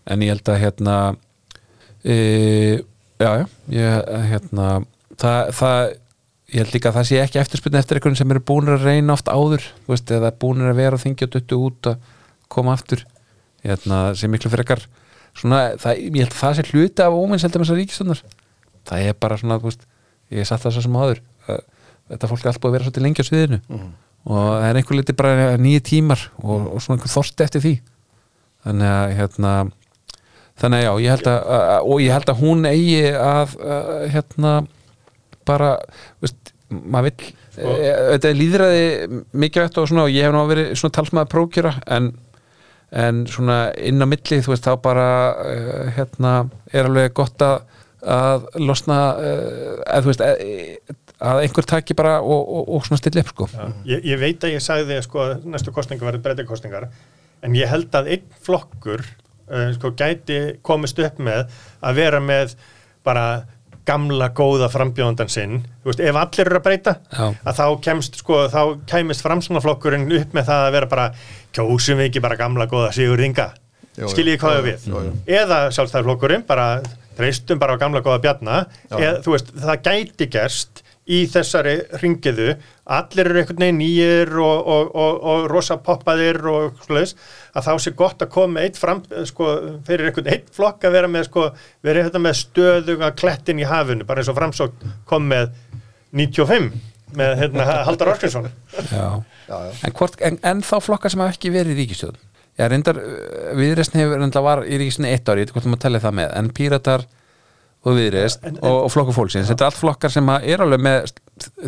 en 0.06 0.24
ég 0.24 0.34
held 0.34 0.52
að 0.52 0.62
hérna 0.64 0.96
e, 2.04 2.16
já, 3.22 3.30
já 3.30 3.46
ég, 3.72 4.10
hérna 4.32 4.68
það, 5.20 5.54
það, 5.60 5.80
ég 6.54 6.64
held 6.64 6.76
líka 6.76 6.92
að 6.92 7.00
það 7.00 7.10
sé 7.10 7.22
ekki 7.24 7.42
eftirspilni 7.44 7.80
eftir 7.80 8.00
einhvern 8.00 8.20
sem 8.20 8.36
eru 8.36 8.44
búinir 8.44 8.78
að 8.78 8.88
reyna 8.90 9.16
oft 9.16 9.32
áður 9.32 9.68
veist, 9.88 10.12
eða 10.12 10.34
búinir 10.40 10.74
að 10.74 10.82
vera 10.82 11.00
að 11.00 11.06
þingja 11.08 11.30
duttu 11.38 11.60
út 11.70 11.92
að 11.94 12.12
koma 12.54 12.76
aftur 12.76 13.06
hérna, 13.64 14.02
sem 14.20 14.32
miklu 14.34 14.52
frekar 14.54 14.82
svona, 15.34 15.62
það, 15.82 16.02
ég 16.04 16.24
held 16.26 16.34
að 16.34 16.40
það 16.44 16.58
sé 16.60 16.66
hluti 16.72 17.04
af 17.06 17.18
ómennseldum 17.18 17.64
þessar 17.64 17.80
ríkistunnar 17.82 18.24
það 18.90 19.08
er 19.10 19.20
bara 19.24 19.38
svona, 19.40 19.58
veist, 19.64 19.86
ég 20.34 20.48
satt 20.50 20.64
það 20.66 20.76
svo 20.78 20.84
sem 20.88 20.98
áður 21.00 21.22
þetta 21.48 22.28
fólk 22.30 22.44
er 22.44 22.52
alltaf 22.52 22.68
að 22.68 22.74
vera 22.76 22.84
svolítið 22.88 23.06
lengi 23.08 23.24
á 23.24 23.30
sviðinu. 23.30 23.58
Og 24.24 24.40
það 24.40 24.66
er 24.70 24.78
einhver 24.80 24.98
liti 25.00 25.14
bara 25.20 25.46
nýju 25.60 25.82
tímar 25.88 26.22
og, 26.44 26.66
og 26.76 26.82
svona 26.84 26.98
einhver 27.00 27.12
þorsti 27.12 27.44
eftir 27.46 27.64
því. 27.64 27.72
Þannig 28.68 28.92
að 28.92 29.14
hérna 29.18 29.54
þannig 30.62 30.80
að 30.80 30.84
já, 30.86 30.92
ég 31.04 31.14
held 31.16 31.30
að, 31.32 31.40
að 31.58 31.88
og 31.94 32.04
ég 32.04 32.14
held 32.14 32.32
að 32.34 32.42
hún 32.44 32.68
eigi 32.70 33.00
að, 33.18 33.56
að 33.78 34.04
hérna 34.14 34.52
bara, 35.48 35.72
veist, 36.24 36.54
maður 36.70 37.10
vill 37.10 37.32
Og- 37.64 37.80
e, 37.86 37.90
þetta 38.14 38.30
er 38.32 38.38
líðræði 38.40 38.86
mikilvægt 39.44 39.76
og 39.82 39.90
svona 39.92 40.06
og 40.08 40.14
ég 40.14 40.26
hef 40.28 40.32
nú 40.34 40.44
verið 40.50 40.72
svona 40.80 40.96
talsmaður 41.00 41.32
prókjöra 41.34 41.74
en, 41.98 42.08
en 42.94 43.24
svona 43.30 43.58
inn 43.82 44.04
á 44.04 44.08
milli 44.10 44.42
þú 44.44 44.54
veist 44.54 44.68
þá 44.68 44.74
bara 44.84 45.08
uh, 45.34 45.88
hérna 45.96 46.34
er 46.74 46.90
alveg 46.90 47.16
gott 47.18 47.42
að, 47.42 47.64
að 48.06 48.46
losna 48.62 49.00
uh, 49.18 49.80
að 49.88 50.06
þú 50.06 50.12
veist 50.12 50.24
að, 50.28 50.44
að 51.32 51.42
einhver 51.46 51.70
taki 51.74 51.98
bara 51.98 52.20
og, 52.22 52.44
og, 52.44 52.70
og 52.78 52.86
svona 52.86 53.02
stilla 53.02 53.24
upp 53.24 53.34
sko. 53.34 53.50
Já, 53.54 53.66
ég, 53.96 54.06
ég 54.12 54.22
veit 54.22 54.46
að 54.46 54.56
ég 54.56 54.64
sagði 54.66 55.00
að 55.00 55.08
sko, 55.08 55.28
næstu 55.56 55.74
kostningar 55.74 56.12
verður 56.12 56.26
breytakostningar 56.28 56.88
en 57.44 57.58
ég 57.58 57.72
held 57.72 57.98
að 57.98 58.14
einn 58.16 58.40
flokkur 58.46 59.04
uh, 59.04 59.70
sko, 59.78 59.94
gæti 59.98 60.40
komist 60.66 61.02
upp 61.02 61.20
með 61.24 61.48
að 61.82 62.02
vera 62.04 62.22
með 62.24 62.58
bara 63.04 63.28
gamla 63.88 64.30
góða 64.36 64.70
frambjóðandan 64.72 65.32
sinn 65.32 65.58
veist, 65.84 66.00
ef 66.00 66.16
allir 66.16 66.48
eru 66.48 66.60
að 66.60 66.66
breyta 66.68 66.94
Já. 67.12 67.26
að 67.44 67.58
þá 67.60 67.66
kemst 67.88 68.20
sko, 68.22 68.46
þá 68.54 68.62
kæmist 68.90 69.26
framsunaflokkurinn 69.26 70.08
upp 70.20 70.36
með 70.38 70.48
það 70.52 70.68
að 70.68 70.76
vera 70.78 70.90
bara 70.94 71.08
kjósum 71.56 72.00
við 72.00 72.10
ekki 72.10 72.24
bara 72.24 72.40
gamla 72.40 72.68
góða 72.72 72.94
Sigur 72.96 73.24
Inga 73.26 73.50
Jú, 73.94 74.06
jú. 74.06 74.12
skiljið 74.14 74.40
hvað 74.42 74.56
Jú, 74.58 74.64
við 74.70 74.88
jú. 74.90 75.16
eða 75.42 75.60
sjálfstæðarflokkurinn 75.76 76.48
bara 76.48 76.68
treystum 77.18 77.60
bara 77.62 77.76
á 77.76 77.82
gamla 77.82 78.02
góða 78.06 78.22
bjarna 78.24 78.62
eða, 78.90 79.20
veist, 79.28 79.52
það 79.54 79.84
gæti 79.90 80.30
gerst 80.34 80.83
í 81.12 81.24
þessari 81.28 81.74
ringiðu 82.00 82.54
allir 82.96 83.28
eru 83.28 83.42
einhvern 83.42 83.60
veginn 83.60 83.80
nýjir 83.82 84.32
og, 84.40 84.70
og, 84.76 84.94
og, 84.96 85.18
og 85.34 85.48
rosa 85.52 85.76
poppaðir 85.84 86.40
og 86.48 86.80
svoleiðis, 86.86 87.16
að 87.52 87.68
þá 87.68 87.74
sé 87.84 87.94
gott 88.00 88.24
að 88.24 88.32
koma 88.36 88.58
með 88.58 88.68
eitt 88.70 88.80
fram, 88.80 89.04
sko, 89.28 89.50
fyrir 89.88 90.10
einhvern 90.10 90.32
eitt 90.32 90.50
flokk 90.56 90.88
að 90.88 90.96
vera 90.96 91.12
með, 91.12 91.28
sko, 91.28 91.50
vera 91.84 92.06
þetta 92.08 92.24
með 92.24 92.40
stöðuga 92.40 93.12
klettin 93.20 93.60
í 93.60 93.68
hafinu, 93.68 94.08
bara 94.08 94.24
eins 94.24 94.32
og 94.32 94.40
framsókn 94.40 94.94
kom 95.10 95.28
með 95.32 95.52
95 96.16 96.72
með 97.18 97.34
hérna, 97.44 97.66
Halldór 97.88 98.14
Orkinsson 98.16 98.48
Já. 98.90 99.24
Já, 99.48 99.58
já. 99.58 99.74
En, 99.86 99.96
hvort, 99.98 100.16
en, 100.26 100.40
en 100.50 100.64
þá 100.66 100.78
flokkar 100.82 101.14
sem 101.14 101.22
hafa 101.22 101.36
ekki 101.36 101.52
verið 101.54 101.76
í 101.76 101.84
ríkistjóðun 101.84 102.22
Já, 102.54 102.68
reyndar, 102.70 103.00
viðreistn 103.58 104.00
hefur 104.00 104.22
reyndar 104.22 104.46
var 104.46 104.64
í 104.66 104.80
ríkistjóðun 104.82 105.12
eitt 105.12 105.30
ári, 105.30 105.44
ég 105.44 105.50
veit 105.50 105.56
hvort 105.58 105.70
maður 105.70 105.84
tellið 105.86 106.06
það 106.08 106.18
með 106.20 106.34
en 106.40 106.50
Píratar 106.58 107.06
og 107.84 107.98
viðreist 107.98 108.44
En- 108.44 108.56
en- 108.56 108.62
og, 108.64 108.84
og 108.86 108.92
flokkur 108.94 109.16
fólksins, 109.18 109.48
þetta 109.52 109.66
er 109.66 109.72
allt 109.72 109.80
flokkar 109.82 110.12
sem 110.14 110.30
að 110.32 110.46
er 110.54 110.64
alveg 110.64 110.80
með 110.86 111.12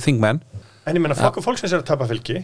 þingmenn, 0.06 0.42
En 0.86 0.96
ég 0.96 1.02
meina, 1.02 1.16
flokkur 1.18 1.42
fólksins 1.44 1.74
er 1.74 1.80
að 1.82 1.88
tapa 1.90 2.06
fylgi. 2.08 2.44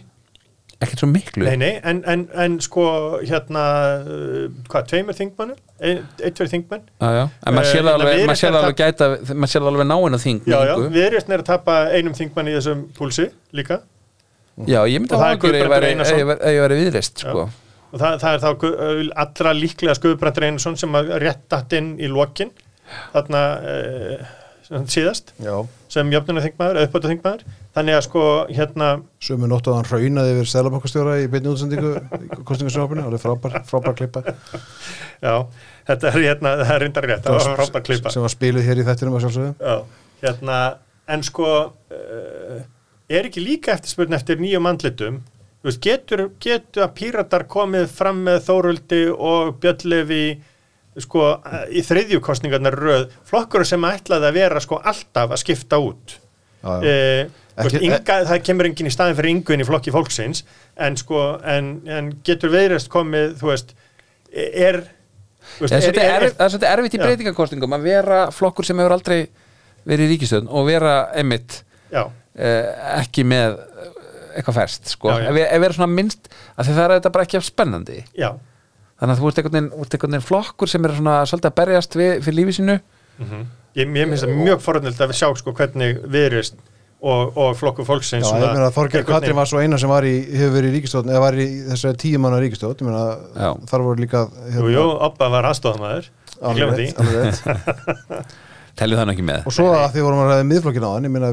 Ekkert 0.81 0.98
svo 1.03 1.07
miklu. 1.11 1.43
Nei, 1.45 1.57
nei, 1.61 1.76
en, 1.85 1.99
en, 2.10 2.23
en 2.41 2.56
sko 2.65 2.84
hérna, 3.22 3.64
uh, 4.02 4.48
hvað, 4.72 4.88
tveimur 4.89 5.14
þingmannum? 5.14 5.60
Ein, 5.77 5.99
eitt 6.26 6.39
fyrir 6.41 6.49
þingmenn? 6.56 6.81
en 6.98 7.53
maður 7.53 7.68
sér 7.69 7.84
það 7.85 7.91
hérna, 7.91 7.93
alveg, 7.99 8.15
Viðreisn 8.15 8.31
maður 8.31 8.39
sér 8.41 8.48
er 8.49 8.56
það 8.56 8.57
að 8.57 8.65
alveg 8.65 8.80
gæta 8.81 9.10
maður 9.35 9.52
sér 9.53 9.61
það 9.61 9.69
alveg 9.72 9.88
náinn 9.91 10.18
að 10.18 10.23
þing 10.26 10.39
Já, 10.49 10.57
já, 10.57 10.73
mingu. 10.73 10.89
viðreistn 10.98 11.35
er 11.38 11.43
að 11.43 11.49
tapa 11.52 11.76
einum 11.93 12.15
þingmann 12.18 12.49
í 12.49 12.56
þessum 12.57 12.81
púlsi 12.98 13.27
líka. 13.61 13.77
Já, 14.65 14.80
ég 14.89 14.98
myndi 15.03 15.14
að 15.14 15.22
það 15.22 15.30
er 15.30 15.38
ef 15.38 15.38
ég 15.38 15.45
Guðbrandur 15.45 15.77
væri- 15.77 15.91
viðreist 16.81 17.22
sko. 17.27 17.45
og 17.91 17.99
það, 18.02 18.18
það 18.26 18.34
er 18.34 18.41
þá 18.41 18.49
allra 19.26 19.53
líklega 19.61 19.95
Skuðbrandur 20.02 20.48
Einarsson 20.49 20.77
sem 20.81 20.98
að 20.98 21.14
rétt 21.22 21.45
datt 21.53 21.73
inn 21.77 21.93
í 22.02 22.10
lokin 22.10 22.49
þarna 23.13 23.41
uh, 23.61 24.30
síðast 24.88 25.34
Já, 25.41 25.55
sem 25.91 26.11
jöfnuna 26.13 26.43
þingmaður, 26.43 26.80
auðbæta 26.84 27.09
þingmaður 27.11 27.41
þannig 27.76 27.97
að 27.97 28.03
sko 28.05 28.23
hérna 28.51 28.89
sömu 29.23 29.49
nótt 29.51 29.68
að 29.68 29.77
hann 29.80 29.89
raunaði 29.89 30.35
yfir 30.35 30.51
Sælabankastjóra 30.51 31.18
í 31.19 31.27
beinni 31.31 31.51
útsendingu 31.51 31.91
kostningarsjófinu, 32.47 33.03
það 33.07 33.18
er 33.18 33.23
frábær, 33.23 33.57
frábær 33.68 33.97
klippa. 33.99 34.23
Já, 35.23 35.34
þetta 35.89 36.11
er 36.11 36.19
hérna, 36.19 36.53
það 36.61 36.73
er 36.76 36.84
reyndar 36.85 37.09
rétt, 37.11 37.26
það 37.26 37.38
var 37.39 37.59
frábær 37.59 37.85
klippa. 37.88 38.13
sem 38.13 38.26
var 38.26 38.34
spiluð 38.34 38.69
hér 38.69 38.81
í 38.81 38.88
þettinum 38.88 39.18
að 39.18 39.26
sjálfsögðu. 39.26 39.51
Já, 39.59 40.07
hérna, 40.23 40.61
en 41.15 41.27
sko 41.27 41.51
uh, 41.51 42.63
er 43.11 43.27
ekki 43.30 43.43
líka 43.43 43.76
eftirspurn 43.76 44.19
eftir 44.19 44.39
nýjum 44.41 44.72
andlitum? 44.72 45.19
Þú 45.61 45.69
veist, 45.69 45.84
getur, 45.85 46.23
getur 46.41 46.88
að 46.88 46.95
píratar 46.97 47.43
komið 47.49 47.91
fram 47.93 48.23
með 48.26 48.39
Þóruldi 48.47 49.01
og 49.13 49.59
Bjöllefi 49.61 50.23
sko, 50.99 51.27
í 51.72 51.81
þriðjukostningarnar 51.88 52.76
röð, 52.76 53.05
flokkur 53.30 53.63
sem 53.65 53.81
ætlaði 53.88 54.27
að 54.27 54.34
vera 54.41 54.59
sko 54.63 54.81
alltaf 54.84 55.31
að 55.31 55.39
skipta 55.45 55.80
út 55.80 56.18
Já, 56.61 56.73
já. 56.77 56.89
Eh, 56.91 57.30
þú 57.55 57.63
veist, 57.63 57.76
Ekki- 57.76 57.85
Inga, 57.88 58.18
það 58.30 58.41
kemur 58.45 58.68
enginn 58.69 58.89
í 58.89 58.91
staðin 58.93 59.15
fyrir 59.18 59.31
yngun 59.34 59.63
í 59.63 59.65
flokki 59.65 59.91
fólksins 59.95 60.43
en 60.77 60.97
sko, 60.99 61.22
en, 61.43 61.72
en 61.89 62.11
getur 62.27 62.51
veðrest 62.53 62.89
komið, 62.93 63.34
þú 63.39 63.49
veist 63.49 63.73
er, 64.31 64.84
Það 65.57 65.73
er 65.73 65.81
svolítið 65.81 66.05
erfitt- 66.05 66.38
það 66.38 66.45
er 66.45 66.51
svolítið 66.53 66.69
erfitt 66.76 66.93
í 66.93 66.99
Já. 66.99 67.03
breytingakostingum 67.07 67.73
að 67.80 67.88
vera 67.89 68.19
flokkur 68.31 68.65
sem 68.68 68.77
hefur 68.77 68.93
aldrei 68.97 69.18
verið 69.89 70.05
í 70.05 70.11
ríkistöðun 70.13 70.51
og 70.53 70.68
vera 70.69 70.93
einmitt 71.18 71.63
já, 71.91 72.03
eh, 72.38 72.69
ekki 73.01 73.26
með 73.26 73.57
eitthvað 74.38 74.55
færst 74.61 74.88
sko. 74.93 75.09
Ef 75.18 75.59
vera 75.59 75.73
svona 75.76 75.89
minnst 75.91 76.30
að 76.55 76.68
því 76.69 76.76
það 76.77 76.84
er 76.85 76.93
þetta 76.99 77.11
bara 77.18 77.26
ekki 77.26 77.38
af 77.41 77.47
spennandi 77.49 78.03
já 78.15 78.30
þannig 79.02 79.15
að 79.15 79.22
þú 79.22 79.32
ert 79.32 79.41
einhvern 79.41 79.72
veginn, 80.14 80.28
flokkur 80.28 80.72
sem 80.72 80.86
er 80.86 80.94
svona 80.98 81.15
svolítið 81.30 81.52
að 81.52 81.57
berjast 81.61 81.98
við, 81.98 82.11
fyrir 82.26 82.40
lífi 82.40 82.57
sínu. 82.60 82.78
Mhm. 83.22 83.48
Ég, 83.72 83.88
ég 83.88 84.10
finnst 84.11 84.26
það 84.28 84.38
mjög 84.44 84.61
forðnild 84.65 84.99
að 84.99 85.11
við 85.14 85.18
sjá 85.22 85.28
sko 85.40 85.53
hvernig 85.56 85.99
viðrist 86.11 86.57
og, 87.02 87.38
og 87.40 87.53
flokku 87.57 87.86
fólksins 87.88 88.28
Já, 88.28 88.36
ég 88.36 88.52
meina 88.52 88.68
að 88.68 88.76
Þorgeir 88.76 89.06
Katrin 89.07 89.38
var 89.38 89.49
svo 89.49 89.61
eina 89.64 89.80
sem 89.82 89.90
var 89.90 90.06
í, 90.06 90.14
hefur 90.36 90.53
verið 90.57 90.69
í 90.69 90.73
ríkistjóðn, 90.76 91.11
eða 91.14 91.23
var 91.23 91.38
í 91.40 91.48
þessari 91.72 91.99
tíu 92.03 92.19
manna 92.22 92.41
ríkistjóðn, 92.44 92.84
ég 92.84 92.90
meina 92.91 93.53
þar 93.72 93.86
voru 93.88 94.03
líka 94.03 94.26
hérna, 94.44 94.65
Jú, 94.68 94.73
jú, 94.76 94.86
Oppa 95.07 95.30
var 95.34 95.48
aðstofamæður 95.53 96.11
alveg 96.52 96.94
alveg 97.02 97.41
það 98.80 99.03
nú 99.07 99.14
ekki 99.15 99.27
með. 99.27 99.43
Og 99.49 99.56
svo 99.56 99.68
að 99.76 99.89
því 99.95 100.06
vorum 100.06 100.23
að 100.23 100.31
ræða 100.31 100.48
miðflokkin 100.52 100.88
á 100.88 100.91
hann 100.91 101.07
ég 101.07 101.14
meina 101.14 101.31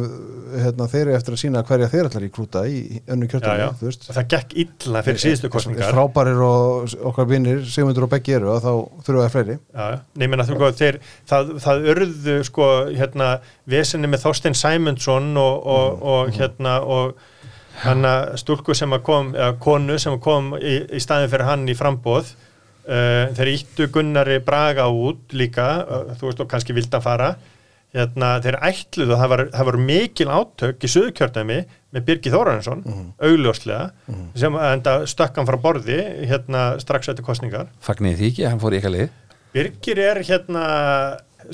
hérna, 0.56 0.86
þeir 0.89 1.02
eru 1.02 1.15
eftir 1.19 1.35
að 1.35 1.40
sína 1.43 1.62
hverja 1.66 1.89
þeir 1.93 2.09
ætlar 2.09 2.24
í 2.24 2.31
krúta 2.32 2.62
í 2.69 2.78
önnu 3.10 3.28
og 3.28 4.06
það 4.06 4.28
gekk 4.32 4.55
illa 4.62 5.02
fyrir 5.06 5.23
síðustu 5.23 5.51
kostningar 5.52 5.93
frábærir 5.93 6.43
og 6.44 6.94
okkar 7.10 7.28
vinnir 7.28 7.62
Sigmundur 7.69 8.06
og 8.06 8.12
Beggi 8.12 8.36
eru 8.39 8.52
og 8.55 8.62
þá 8.65 8.70
þurfa 9.06 9.24
það 9.27 9.35
fleiri. 9.35 9.56
Já, 9.59 9.85
já. 9.93 9.98
Nei, 10.15 10.24
ég 10.24 10.32
meina, 10.32 10.47
þú 10.48 10.59
veist, 10.62 10.82
þeir, 10.82 11.01
það, 11.28 11.55
það 11.65 11.89
urðu 11.94 12.36
sko, 12.48 12.69
hérna, 12.97 13.31
vesenni 13.69 14.10
með 14.10 14.24
Þorstein 14.24 14.59
Sæmundsson 14.59 15.31
og, 15.43 15.70
og, 15.77 16.05
og 16.15 16.35
hérna, 16.39 16.78
og 16.85 17.27
hana 17.85 18.15
stúlku 18.40 18.74
sem 18.77 18.93
að 18.97 19.05
kom, 19.06 19.32
eða 19.36 19.55
konu 19.62 19.98
sem 20.01 20.16
að 20.16 20.23
kom 20.24 20.52
í, 20.59 20.81
í 20.90 21.02
staðin 21.02 21.32
fyrir 21.32 21.51
hann 21.51 21.69
í 21.69 21.77
frambóð 21.78 22.35
þeir 23.39 23.52
íttu 23.52 23.89
Gunnari 23.93 24.40
Braga 24.44 24.89
út 24.89 25.36
líka, 25.36 25.69
uh, 25.85 26.10
þú 26.19 26.31
veist, 26.31 26.43
og 26.44 26.51
kannski 26.51 26.77
vildi 26.77 26.97
að 26.97 27.06
fara. 27.06 27.31
Hérna, 27.97 28.35
þeir 28.44 28.59
ætluðu 28.69 29.15
að 29.15 29.20
það 29.23 29.31
var, 29.32 29.43
það 29.55 29.69
var 29.70 29.77
mikil 29.81 30.27
átök 30.28 30.82
í 30.85 30.89
söðukjördæmi 30.93 31.55
með 31.97 32.02
Birgi 32.05 32.32
Þórarinsson, 32.35 32.82
augljóslega 33.24 33.86
sem 34.36 34.59
enda 34.60 34.93
stökkan 35.09 35.48
frá 35.48 35.56
borði 35.62 35.97
hérna 36.28 36.66
strax 36.82 37.09
eftir 37.09 37.24
kostningar 37.24 37.70
fagnir 37.81 38.19
því 38.19 38.28
ekki, 38.28 38.44
hann 38.44 38.60
fór 38.60 38.77
í 38.77 38.81
eitthvað 38.82 38.94
lið? 38.98 39.16
Birgir 39.56 40.02
er 40.05 40.20
hérna 40.28 40.66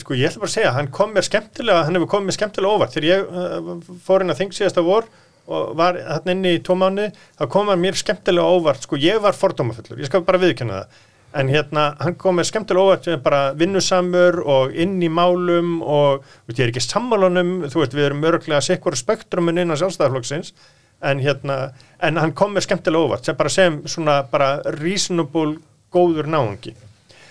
sko 0.00 0.16
ég 0.18 0.32
ætla 0.32 0.42
bara 0.42 0.50
að 0.50 0.56
segja, 0.56 0.74
hann 0.74 0.90
kom 0.94 1.14
mér 1.14 1.26
skemmtilega 1.28 1.86
hann 1.86 1.98
hefur 1.98 2.10
komið 2.16 2.30
mér 2.30 2.36
skemmtilega 2.38 2.78
óvart. 2.78 2.94
Þegar 2.94 3.08
ég 3.10 3.24
uh, 3.30 3.96
fór 4.06 4.24
inn 4.24 4.34
að 4.34 4.40
þing 4.42 4.54
síðasta 4.56 4.84
vor 4.84 5.08
og 5.44 5.74
var 5.78 5.98
hann 6.08 6.30
inni 6.32 6.56
í 6.56 6.62
tvo 6.64 6.76
mánu 6.80 7.10
þá 7.38 7.44
kom 7.52 7.70
hann 7.70 7.82
mér 7.82 7.98
skemmtilega 8.00 8.58
óvart. 8.58 8.86
Sko 8.86 8.98
ég 9.00 9.20
var 9.22 9.36
fordómafullur, 9.38 10.00
ég 10.00 10.10
skal 10.10 10.24
bara 10.26 10.40
viðkynna 10.42 10.82
það 10.82 11.02
en 11.34 11.50
hérna 11.50 11.88
hann 11.98 12.14
kom 12.20 12.38
mér 12.38 12.46
skemmtilega 12.48 12.84
óvart 12.84 13.08
sem 13.08 13.22
bara 13.22 13.42
vinnusamur 13.58 14.40
og 14.44 14.74
inn 14.78 15.00
í 15.02 15.10
málum 15.10 15.80
og 15.82 16.22
veit, 16.46 16.58
ég 16.58 16.64
er 16.68 16.72
ekki 16.72 16.84
sammálunum 16.84 17.66
þú 17.66 17.82
veist 17.82 17.96
við 17.96 18.08
erum 18.08 18.24
örglega 18.30 18.62
sikkur 18.64 18.96
spektrumun 18.98 19.58
innan 19.58 19.78
sjálfstæðarflokksins 19.80 20.54
en 21.04 21.20
hérna 21.24 21.58
en 22.02 22.20
hann 22.22 22.34
kom 22.38 22.54
mér 22.54 22.64
skemmtilega 22.66 23.08
óvart 23.08 23.26
sem 23.26 23.36
bara 23.38 23.52
sem 23.52 23.82
svona 23.90 24.22
bara 24.30 24.56
reasonable 24.78 25.58
góður 25.94 26.28
náungi. 26.30 26.74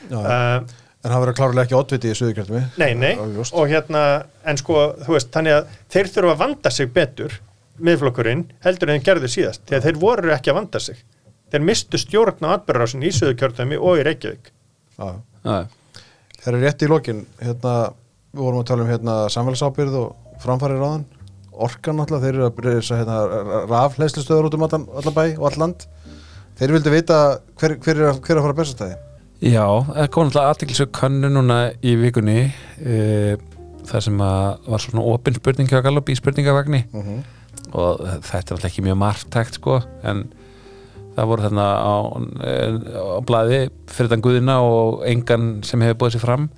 Já, 0.09 0.19
uh, 0.19 0.84
en 1.03 1.11
hann 1.11 1.23
verður 1.23 1.38
klárlega 1.39 1.67
ekki 1.67 1.77
oddviti 1.80 2.11
í 2.11 2.17
söðukjörtumi 2.17 2.61
Nei, 2.80 2.91
nei, 2.99 3.13
og 3.19 3.71
hérna, 3.71 4.03
en 4.47 4.59
sko, 4.59 4.85
þú 5.03 5.17
veist, 5.17 5.31
þannig 5.35 5.57
að 5.57 5.73
þeir 5.95 6.11
þurfa 6.15 6.35
að 6.35 6.43
vanda 6.43 6.71
sig 6.73 6.91
betur, 6.95 7.35
miðflokkurinn, 7.84 8.45
heldur 8.63 8.91
en 8.91 8.99
þeir 8.99 9.07
gerðu 9.09 9.31
síðast, 9.31 9.65
því 9.67 9.80
að 9.80 9.88
þeir 9.88 9.99
voru 10.03 10.34
ekki 10.35 10.53
að 10.53 10.59
vanda 10.59 10.84
sig. 10.84 11.03
Þeir 11.53 11.65
mistu 11.67 11.99
stjórn 12.01 12.41
á 12.49 12.57
atbyrðarásin 12.57 13.03
í 13.05 13.11
Suðukjörðami 13.13 13.77
og 13.77 13.99
í 14.01 14.05
Reykjavík. 14.07 14.47
Já. 14.97 15.09
þeir 16.43 16.53
eru 16.53 16.61
rétt 16.63 16.84
í 16.85 16.88
lokin 16.89 17.19
hérna, 17.41 17.73
við 18.34 18.41
vorum 18.45 18.61
að 18.63 18.67
tala 18.71 18.84
um 18.85 18.89
hérna, 18.89 19.15
samfélagsábyrð 19.34 19.95
og 19.99 20.39
framfæri 20.43 20.75
ráðan 20.80 21.05
orkan 21.53 21.97
náttúrulega, 21.99 22.23
þeir 22.25 22.35
eru 22.39 22.45
að 22.47 22.55
breysa 22.57 22.97
hérna, 22.99 23.17
rafleislistöður 23.69 24.47
út 24.49 24.57
um 24.57 24.65
allan, 24.67 24.85
allan 24.97 25.15
bæ 25.17 25.23
og 25.38 25.45
all 25.51 25.59
land 25.61 25.85
þeir 26.59 26.73
vildu 26.75 26.93
vita 26.93 27.17
hver, 27.61 27.75
hver, 27.77 27.99
er, 28.01 28.09
að- 28.11 28.21
hver 28.25 28.34
er 28.35 28.41
að 28.41 28.47
fara 28.47 28.57
bestastæði 28.61 28.97
Já, 29.43 29.65
það 29.93 30.09
kom 30.15 30.27
náttúrulega 30.30 30.53
aðtiklisög 30.55 30.91
kannu 30.95 31.30
núna 31.35 31.57
í 31.84 31.93
vikunni 31.99 32.38
e, 32.80 33.38
þar 33.89 34.05
sem 34.07 34.21
að 34.23 34.69
var 34.73 34.84
svona 34.85 35.05
opin 35.13 35.35
spurning 35.38 35.69
hjá 35.69 35.81
Gallup 35.85 36.09
í 36.09 36.15
spurningavagni 36.17 36.84
Mhm. 36.93 37.23
og 37.73 37.99
þetta 38.23 38.38
er 38.38 38.43
náttúrulega 38.43 38.71
ekki 38.71 38.85
mjög 38.88 38.97
margtækt 39.03 39.59
sko 39.59 39.81
en 40.03 40.23
það 41.15 41.30
voru 41.30 41.45
þarna 41.45 41.65
á, 41.77 41.95
eh, 42.48 42.77
á 42.98 43.19
blaði 43.26 43.60
fyrir 43.88 44.11
þann 44.14 44.26
guðina 44.26 44.57
og 44.65 45.03
engan 45.07 45.64
sem 45.64 45.81
hefur 45.81 45.99
búið 46.03 46.15
sér 46.15 46.26
fram. 46.26 46.49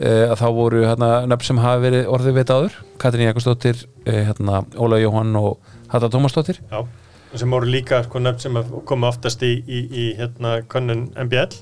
E, 0.00 0.08
að 0.30 0.38
þá 0.40 0.46
voru 0.56 0.84
hérna 0.86 1.08
nöfn 1.28 1.44
sem 1.44 1.58
hafi 1.60 1.82
verið 1.84 2.06
orðið 2.08 2.36
veit 2.38 2.52
áður. 2.54 2.76
Katrín 3.02 3.26
Jakobsdóttir, 3.26 3.82
e, 4.06 4.14
hérna 4.30 4.62
Óla 4.80 4.96
Jóhann 4.96 5.34
og 5.36 5.58
Hata 5.92 6.08
Tómasdóttir. 6.08 6.62
Já. 6.70 6.86
Sem 7.34 7.50
voru 7.50 7.68
líka, 7.68 8.00
sko, 8.06 8.18
nöfn 8.18 8.40
sem 8.40 8.56
að 8.56 8.70
koma 8.88 9.10
oftast 9.12 9.42
í, 9.42 9.52
í, 9.60 9.82
í 9.90 10.06
hérna, 10.16 10.62
könnun 10.66 11.10
MBL. 11.14 11.60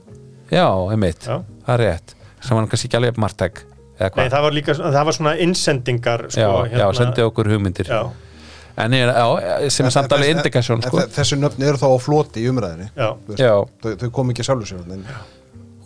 Já, 0.52 0.68
einmitt, 0.92 1.26
Já. 1.26 1.42
það 1.66 1.74
er 1.74 1.82
rétt. 1.82 2.14
Sem 2.40 2.56
var 2.56 2.70
kannski 2.70 2.88
ekki 2.88 3.00
alveg 3.00 3.18
margtæk 3.18 3.64
Nei, 3.98 4.28
það 4.30 4.44
var 4.44 4.54
líka, 4.54 4.74
það 4.78 5.04
var 5.08 5.16
svona 5.16 5.34
innsendingar, 5.42 6.28
sko, 6.30 6.50
já, 6.70 6.78
já, 6.78 6.84
sendi 6.94 7.24
okkur 7.26 7.48
hugmyndir. 7.50 7.88
Já, 7.90 8.04
en 8.78 8.94
ég, 8.94 9.10
já, 9.10 9.70
sem 9.74 9.88
er 9.88 9.94
samt 9.94 10.14
alveg 10.14 10.36
indikasjón 10.36 10.84
sko. 10.84 11.02
En 11.02 11.10
þessi 11.16 11.38
nöfn 11.40 11.66
eru 11.66 11.80
þá 11.80 11.88
á 11.90 11.98
floti 12.02 12.44
í 12.44 12.52
umræðinni 12.52 12.92
þau, 12.94 13.66
þau 13.88 14.08
kom 14.14 14.32
ekki 14.34 14.46
sjálfur 14.46 14.70
sér 14.70 14.84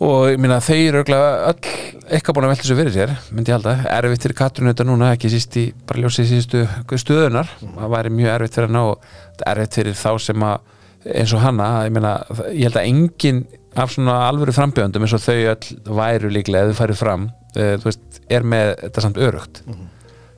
og 0.03 0.27
ég 0.33 0.39
minna 0.41 0.59
þeir 0.63 0.99
eru 0.99 1.15
öll 1.15 1.57
eitthvað 2.11 2.35
búin 2.35 2.47
að 2.47 2.53
velta 2.53 2.65
þessu 2.65 2.77
fyrir 2.79 2.93
sér 2.95 3.13
myndi 3.31 3.53
ég 3.53 3.57
halda, 3.57 3.75
erfitt 3.93 4.25
fyrir 4.25 4.37
Katrún 4.39 4.71
þetta 4.71 4.85
núna 4.89 5.11
ekki 5.15 5.31
síst 5.31 5.57
í, 5.61 5.65
bara 5.87 6.03
ljósið 6.03 6.29
síðustu 6.31 6.63
stöðunar, 6.99 7.51
það 7.61 7.93
væri 7.93 8.13
mjög 8.17 8.31
erfitt 8.33 8.57
fyrir 8.57 8.71
hana 8.71 8.83
og 8.89 9.07
er 9.37 9.53
erfitt 9.53 9.77
fyrir 9.79 9.99
þá 9.99 10.09
sem 10.25 10.47
að 10.47 10.71
eins 11.13 11.35
og 11.35 11.43
hana, 11.43 11.69
ég 11.87 11.95
meina 11.95 12.13
ég 12.49 12.67
held 12.67 12.79
að 12.79 12.89
engin 12.89 13.41
af 13.79 13.93
svona 13.93 14.19
alvöru 14.27 14.53
frambjöndum 14.55 15.05
eins 15.05 15.15
og 15.15 15.23
þau 15.23 15.39
öll 15.53 15.97
væru 16.01 16.31
líklega 16.31 16.67
eða 16.67 16.75
þau 16.75 16.81
færið 16.81 16.99
fram, 16.99 17.25
uh, 17.55 17.73
þú 17.79 17.89
veist, 17.89 18.21
er 18.31 18.47
með 18.47 18.73
þetta 18.83 19.05
samt 19.07 19.19
örugt 19.21 19.63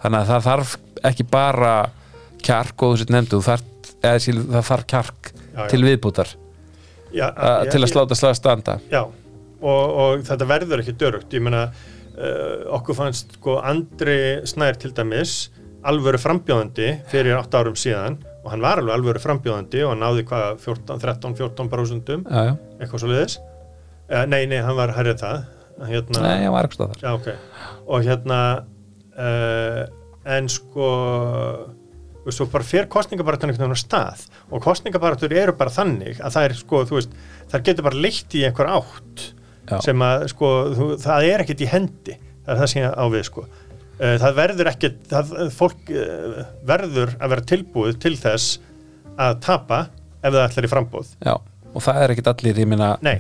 þannig 0.04 0.20
að 0.22 0.32
það 0.34 0.48
þarf 0.50 0.76
ekki 1.10 1.28
bara 1.32 1.76
kjark 2.46 2.86
og 2.86 2.94
þú 2.94 3.02
sér 3.02 3.14
nefndu, 3.16 3.42
þarf, 3.46 3.92
síl, 4.24 4.38
það 4.44 4.70
þarf 4.70 4.88
kjark 4.94 5.32
Já, 5.56 5.66
til 5.72 5.82
viðbútar 5.86 6.32
já, 7.16 7.28
uh, 7.32 7.64
til 7.72 7.82
að 7.82 7.92
sláta 7.92 8.18
slag 8.20 8.38
standa. 8.38 8.78
Já, 8.92 9.04
og, 9.06 9.84
og 10.04 10.26
þetta 10.28 10.48
verður 10.50 10.84
ekki 10.84 10.96
dörugt, 11.00 11.34
ég 11.36 11.44
meina 11.46 11.68
uh, 11.72 12.76
okkur 12.78 12.98
fannst 12.98 13.38
sko 13.40 13.60
Andri 13.64 14.20
Snær 14.48 14.80
til 14.82 14.94
dæmis 14.96 15.50
alvöru 15.86 16.20
frambjóðandi 16.22 16.92
fyrir 17.12 17.38
8 17.38 17.60
árum 17.62 17.76
síðan 17.78 18.20
og 18.46 18.52
hann 18.54 18.64
var 18.64 18.82
alveg 18.82 18.96
alvöru 18.98 19.22
frambjóðandi 19.22 19.84
og 19.86 19.94
hann 19.94 20.02
náði 20.02 20.24
hvað 20.30 20.48
14, 20.64 21.02
13, 21.02 21.36
14 21.38 21.70
prósundum 21.72 22.24
eitthvað 22.30 23.04
svo 23.04 23.12
liðis 23.12 23.38
uh, 23.40 24.24
nei, 24.30 24.46
nei, 24.50 24.60
hann 24.66 24.78
var 24.78 24.94
hærrið 24.98 25.22
það 25.22 25.44
hérna, 25.92 26.24
Nei, 26.24 26.46
ég 26.46 26.54
var 26.54 26.68
ekki 26.68 26.80
stóð 26.80 26.94
þar 26.94 27.06
Já, 27.06 27.12
ok. 27.20 27.30
Og 27.86 28.06
hérna, 28.06 28.40
uh, 29.20 29.82
en 30.36 30.50
sko, 30.50 30.90
veist, 32.26 32.40
svo 32.40 32.48
bara 32.52 32.68
fyrir 32.68 32.88
kostningabaratun 32.92 33.52
einhvern 33.52 33.72
veginn 33.72 33.78
á 33.78 33.84
stað 33.84 34.26
og 34.50 34.64
kostningabaratur 34.66 35.36
eru 35.36 35.56
bara 35.58 35.74
þannig 35.74 36.22
að 36.22 36.38
það 36.38 36.48
er, 36.48 36.56
sko, 36.62 36.82
þú 36.90 37.00
veist, 37.00 37.18
það 37.52 37.66
getur 37.70 37.88
bara 37.88 38.02
leitt 38.06 38.38
í 38.38 38.44
einhver 38.48 38.72
átt 38.78 39.28
Já. 39.66 39.78
sem 39.86 40.06
að, 40.06 40.26
sko, 40.34 40.52
þú, 40.78 40.90
það 41.06 41.28
er 41.30 41.46
ekkert 41.46 41.64
í 41.66 41.70
hendi, 41.72 42.18
það 42.46 42.54
er 42.56 42.62
það 42.62 42.72
sem 42.74 42.82
ég 42.84 42.98
á 42.98 43.06
við, 43.14 43.24
sko. 43.30 43.46
Uh, 43.96 44.16
það 44.22 44.40
verður 44.42 44.72
ekkert, 44.74 44.98
það, 45.12 45.36
fólk 45.56 45.94
uh, 45.96 46.42
verður 46.68 47.16
að 47.16 47.36
vera 47.36 47.48
tilbúið 47.54 48.02
til 48.04 48.16
þess 48.20 48.58
að 49.16 49.40
tapa 49.46 49.86
ef 50.20 50.34
það 50.34 50.42
ætlar 50.44 50.68
í 50.68 50.74
frambóð. 50.74 51.16
Já, 51.24 51.38
og 51.72 51.86
það 51.86 52.02
er 52.04 52.14
ekkit 52.16 52.30
allir, 52.34 52.62
ég 52.66 52.70
minna 52.70 52.92
Nei, 53.06 53.18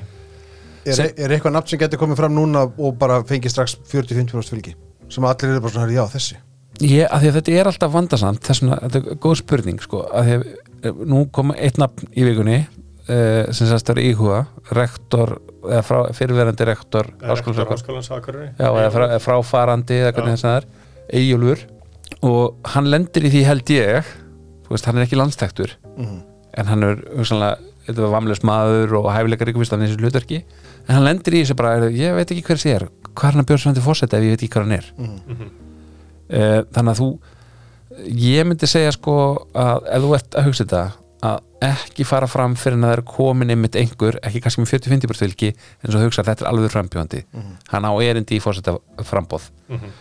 Er, 0.86 1.00
er 1.18 1.32
eitthvað 1.34 1.56
nafn 1.56 1.72
sem 1.72 1.80
getur 1.82 1.98
komið 1.98 2.20
fram 2.20 2.36
núna 2.36 2.68
og 2.70 2.98
bara 3.02 3.24
fengið 3.26 3.56
strax 3.56 3.74
40-50% 3.90 4.54
fylgi 4.54 4.76
sem 5.10 5.26
allir 5.26 5.56
eru 5.56 5.64
bara 5.64 5.74
svona, 5.74 5.94
já, 5.96 6.04
þessi 6.14 6.38
Ég, 6.84 7.06
að 7.08 7.22
því 7.24 7.30
að 7.30 7.36
þetta 7.40 7.54
er 7.56 7.68
alltaf 7.70 7.92
vandasamt 7.94 8.42
þess 8.44 8.62
vegna, 8.64 8.78
þetta 8.84 9.00
er 9.00 9.20
góð 9.24 9.36
spurning 9.40 9.78
sko, 9.84 10.02
að 10.12 10.26
því 10.28 10.34
að 10.36 10.48
eh, 10.90 10.98
nú 11.08 11.22
kom 11.32 11.54
eitt 11.56 11.78
nafn 11.80 12.10
í 12.12 12.26
vikunni 12.28 12.58
uh, 12.66 13.46
sem 13.56 13.70
sérst 13.70 13.92
er 13.94 14.02
íhuga 14.04 14.42
rektor, 14.76 15.38
eða 15.64 15.84
frá, 15.88 16.00
fyrirverandi 16.18 16.68
rektor 16.68 17.08
já, 18.60 18.68
eða 18.68 18.92
frá, 18.98 19.06
fráfarandi 19.24 20.02
eða 20.02 20.12
hvernig 20.18 20.36
þess 20.36 20.50
að 20.50 20.52
það 20.52 20.60
er 20.66 20.68
Eyjólfur. 21.16 21.60
Og 22.26 22.70
hann 22.74 22.88
lendir 22.90 23.26
í 23.28 23.30
því 23.32 23.42
held 23.46 23.72
ég 23.76 24.08
veist, 24.70 24.86
hann 24.90 24.98
er 25.00 25.06
ekki 25.06 25.20
landstæktur 25.20 25.76
Mhm. 25.96 26.22
en 26.58 26.66
hann 26.72 26.84
er 26.84 26.96
hugsanlega 27.16 27.58
þetta 27.86 28.02
var 28.02 28.14
vamlegs 28.18 28.42
maður 28.44 28.96
og 29.00 29.12
hæfileikar 29.14 29.52
ykkur 29.52 29.70
hann 29.72 29.84
í 29.86 29.90
þessu 29.92 30.02
hlutverki. 30.02 30.44
En 30.90 30.96
hann 30.96 31.06
lendir 31.06 31.34
í 31.38 31.44
þessu 31.44 31.56
bara 31.56 31.90
ég 31.90 32.16
veit 32.18 32.32
ekki 32.34 32.44
hver 32.44 32.58
sé 32.60 32.74
er, 32.76 32.88
hvað 33.14 33.30
er 33.30 33.38
hann 33.38 33.46
að 33.46 33.74
til 33.78 33.86
fórseta 33.86 34.18
ef 34.18 34.24
ég 34.26 34.34
veit 34.36 34.44
ekki 34.44 34.54
hvað 34.58 34.66
hann 34.66 34.72
er? 34.80 34.92
Mhm. 34.98 35.65
Uh, 36.30 36.62
þannig 36.74 36.92
að 36.96 37.02
þú 37.02 37.10
ég 38.20 38.46
myndi 38.50 38.68
segja 38.68 38.92
sko 38.96 39.14
að 39.56 39.86
ef 39.96 40.02
þú 40.04 40.14
ert 40.18 40.36
að 40.40 40.48
hugsa 40.50 40.66
þetta 40.66 40.86
að 41.26 41.44
ekki 41.66 42.04
fara 42.06 42.28
fram 42.30 42.54
fyrir 42.60 42.76
að 42.78 42.84
það 42.86 42.94
er 42.98 43.02
komin 43.10 43.50
einmitt 43.54 43.78
einhver, 43.80 44.18
ekki 44.28 44.42
kannski 44.44 44.62
með 44.62 44.74
40-50% 44.76 45.24
fylgi 45.24 45.48
en 45.56 45.92
svo 45.94 46.02
hugsa 46.04 46.22
að 46.22 46.28
þetta 46.30 46.44
er 46.46 46.50
alveg 46.52 46.74
frambjóðandi. 46.74 47.22
Hann 47.72 47.88
á 47.88 47.92
erindi 48.04 48.38
í 48.38 48.42
fórseta 48.44 48.76
frambóð 49.08 49.48
Mhm. 49.72 49.94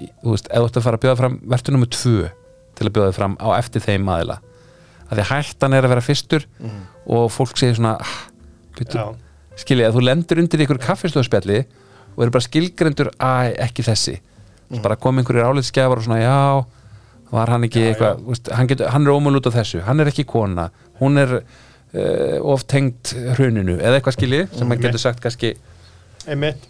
Í- 0.00 0.08
þú 0.24 0.30
veist, 0.32 0.48
ef 0.48 0.56
þú 0.58 0.64
ert 0.66 0.76
að 0.80 0.82
fara 0.86 0.96
að 0.96 1.02
bjóða 1.04 1.16
fram 1.20 1.34
verður 1.52 1.72
nummer 1.76 1.90
tvö 1.92 2.30
til 2.74 2.86
að 2.88 2.92
bjóða 2.96 3.10
þig 3.12 3.14
fram 3.20 3.36
á 3.36 3.48
eftir 3.58 3.80
þeim 3.84 4.08
aðila. 4.08 4.38
Að 5.10 5.18
því 5.20 5.26
hættan 5.28 5.74
er 5.76 5.84
að 5.84 5.92
vera 5.92 6.00
fyrstur 6.08 6.46
og 7.06 7.30
fólk 7.30 7.56
segir 7.60 7.76
svona 7.76 7.98
ah, 8.00 8.14
skilja, 9.60 9.88
að 9.90 9.98
þú 9.98 10.02
lendur 10.08 10.40
undir 10.40 10.64
ykkur 10.64 10.80
kaffistöðspjalli 10.80 11.58
og 12.16 12.22
eru 12.24 12.30
bara 12.32 12.46
skilgrendur 12.48 13.10
að 13.20 13.52
ekki 13.60 13.84
þessi 13.86 14.16
mm. 14.72 14.82
bara 14.84 14.96
kom 14.96 15.18
einhverjir 15.20 15.44
álitskjafar 15.52 16.00
og 16.02 16.06
svona 16.08 16.20
já, 16.22 16.64
var 17.32 17.48
hann 17.54 17.64
ekki 17.68 17.80
Já, 17.80 17.90
eitthvað 17.92 18.18
já. 18.24 18.56
hann, 18.56 18.68
getur, 18.68 18.90
hann 18.92 19.06
er 19.06 19.12
ómul 19.14 19.38
út 19.38 19.46
á 19.48 19.52
þessu, 19.60 19.80
hann 19.86 20.00
er 20.00 20.10
ekki 20.10 20.24
kona 20.28 20.70
hún 21.00 21.16
er 21.20 21.38
uh, 21.40 22.52
of 22.52 22.64
tengt 22.68 23.14
hruninu, 23.36 23.78
eða 23.80 24.00
eitthvað 24.00 24.18
skilji 24.18 24.42
sem 24.52 24.66
hann 24.68 24.78
Mm. 24.78 24.82
getur 24.88 25.00
sagt 25.00 25.20
kannski 25.24 25.54
einmitt 26.26 26.68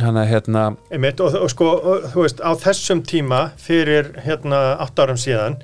hann 0.00 0.16
að 0.18 0.26
hérna, 0.32 0.62
Einmitt, 0.90 1.20
og, 1.22 1.36
og 1.38 1.50
sko, 1.52 1.68
og, 1.78 2.06
þú 2.10 2.24
veist, 2.24 2.40
á 2.42 2.50
þessum 2.58 3.04
tíma 3.06 3.52
fyrir 3.62 4.08
hérna 4.24 4.76
8 4.82 5.04
árum 5.04 5.20
síðan 5.22 5.60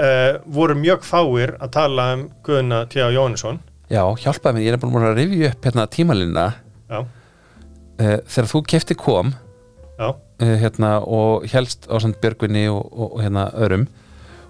uh, 0.00 0.38
voru 0.48 0.74
mjög 0.80 1.04
fáir 1.04 1.52
að 1.60 1.74
tala 1.76 2.06
um 2.14 2.22
Guðna 2.46 2.86
T.A. 2.88 3.10
Jóhannesson 3.12 3.58
já, 3.92 4.00
hjálpaði 4.22 4.56
mér 4.56 4.64
ég 4.70 4.78
er 4.78 4.80
búin 4.86 5.04
að 5.10 5.18
rifja 5.20 5.50
upp 5.52 5.68
hérna 5.68 5.84
tímalina 5.92 6.46
já, 6.88 7.02
uh, 7.02 8.16
þegar 8.24 8.48
þú 8.54 8.62
kefti 8.72 8.96
kom 8.96 9.34
hérna, 10.40 10.98
og 11.06 11.46
helst 11.52 11.86
á 11.88 11.96
samt 12.02 12.18
Björgvinni 12.20 12.66
og, 12.68 12.82
og, 12.92 13.14
og 13.16 13.22
hérna 13.24 13.46
örum 13.56 13.86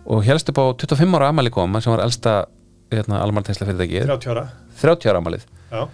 og 0.06 0.24
helst 0.26 0.48
upp 0.50 0.58
á 0.58 0.64
25 0.74 1.14
ára 1.18 1.28
amali 1.32 1.50
koma 1.50 1.80
sem 1.82 1.92
var 1.94 2.02
elsta 2.06 2.44
hérna, 2.92 3.20
almanntæsla 3.22 3.66
fyrirtækið 3.66 4.06
30 4.06 4.30
ára. 4.34 4.44
30 4.80 5.10
ára 5.10 5.18
amalið 5.22 5.46
já, 5.72 5.86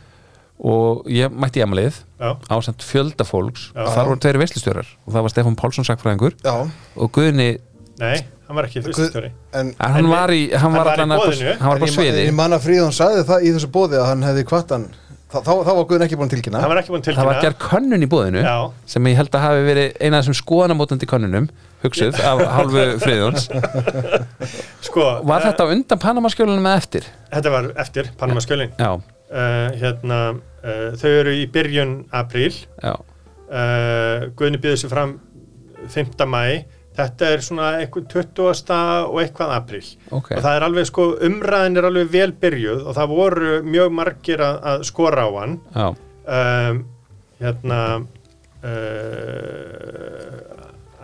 og 0.63 1.07
ég 1.11 1.33
mætti 1.33 1.63
amalið 1.65 1.97
já, 2.21 2.31
á 2.37 2.55
samt 2.63 2.85
fjölda 2.85 3.25
fólks. 3.27 3.71
Já. 3.75 3.83
og 3.87 3.93
þar 3.97 4.11
voru 4.13 4.21
tveiri 4.23 4.43
veislustjórar 4.45 4.89
og 5.07 5.13
það 5.17 5.25
var 5.27 5.33
Stefán 5.35 5.57
Pálsson 5.59 5.85
sakfræðingur 5.89 6.37
Já, 6.45 6.55
og 6.97 7.13
Guðni, 7.17 7.49
nei, 8.01 8.17
hann 8.49 8.57
var 8.59 8.69
ekki 8.69 8.83
fyrststjóri 8.85 9.33
en 9.53 9.73
en 9.73 9.75
hann 9.81 10.05
En 10.05 10.11
var 10.13 10.31
í 10.33 10.43
hann 10.53 10.61
hann 10.61 10.77
var, 10.77 10.85
var 10.85 10.93
í 10.93 11.01
allan 11.03 11.17
að- 11.17 11.25
boðinu. 11.27 11.57
hann 11.59 11.69
var 11.73 11.79
bara 11.83 11.91
en 11.91 11.97
sviði. 11.97 12.21
ég, 12.23 12.29
ég 12.31 12.37
man 12.37 12.53
að 12.57 12.65
Fríðan 12.69 12.93
sagði 12.97 13.25
það 13.33 13.49
í 13.49 13.53
þessu 13.57 13.71
bóði 13.77 13.99
að 14.01 14.07
hann 14.13 14.23
hefði 14.29 14.45
kvart 14.53 14.71
hann 14.77 14.87
þá, 15.33 15.39
þá, 15.41 15.53
þá 15.67 15.73
var 15.73 15.87
Guðin 15.89 16.05
ekki 16.07 16.19
búin 16.21 16.29
að 16.29 16.35
tilkynna. 16.37 16.63
Hann 16.63 16.73
var 16.73 16.81
ekki 16.83 16.93
búin 16.93 17.03
að 17.03 17.09
það 17.09 17.29
var 17.29 17.39
tilkynna 17.39 17.45
gerð 17.47 17.59
könnun 17.65 18.05
í 18.05 18.09
búðinu 18.13 18.43
Já. 18.45 18.57
sem 18.95 19.09
ég 19.09 19.19
held 19.19 19.37
að 19.39 19.45
hafi 19.47 19.65
verið 19.67 19.97
eina 19.99 20.19
af 20.19 20.27
þessum 20.27 20.39
skoðanamótandi 20.41 21.09
könnunum 21.11 21.49
hugsuð 21.83 22.21
af 22.23 22.43
hálfu 22.57 22.85
friðjóns. 23.03 23.49
Sko, 24.87 25.07
var 25.27 25.41
eh, 25.43 25.49
þetta 25.49 25.67
á 25.67 25.73
undan 25.75 26.03
Panamaskjölunum 26.03 26.67
með 26.67 26.79
eftir? 26.83 27.09
þetta 27.33 27.55
var 27.55 27.71
eftir 27.81 28.11
Panama 28.21 28.43
skjölin 28.45 28.75
Já, 28.77 28.91
uh, 28.93 29.69
hérna, 29.81 30.21
uh, 30.63 30.87
þau 31.01 31.11
eru 31.11 31.35
í 31.39 31.47
byrjun 31.53 31.97
apríl. 32.15 32.53
Já, 32.83 32.95
uh, 33.49 34.29
Guðni 34.39 34.61
býður 34.63 34.85
sér 34.85 34.93
fram 34.93 35.17
5. 35.91 36.15
mæ 36.29 36.45
þetta 36.97 37.29
er 37.35 37.45
svona 37.45 37.69
eitthvað 37.81 38.09
20. 38.13 38.73
og 39.09 39.21
eitthvað 39.23 39.55
apríl. 39.57 39.85
Ok. 40.11 40.29
Og 40.37 40.41
það 40.45 40.57
er 40.57 40.67
alveg 40.67 40.89
sko 40.91 41.07
umræðin 41.29 41.79
er 41.81 41.89
alveg 41.89 42.11
vel 42.13 42.33
byrjuð 42.43 42.81
og 42.85 42.93
það 42.99 43.15
voru 43.17 43.53
mjög 43.67 43.89
margir 43.97 44.41
að, 44.45 44.57
að 44.73 44.85
skora 44.89 45.23
á 45.25 45.31
hann. 45.39 45.55
Um, 46.23 46.77
hérna 47.43 47.81
uh, 48.63 50.37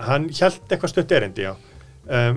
hann 0.09 0.28
hjælt 0.31 0.69
eitthvað 0.69 0.93
stutt 0.93 1.16
erindi 1.16 1.43
já. 1.48 1.55
Um, 2.09 2.36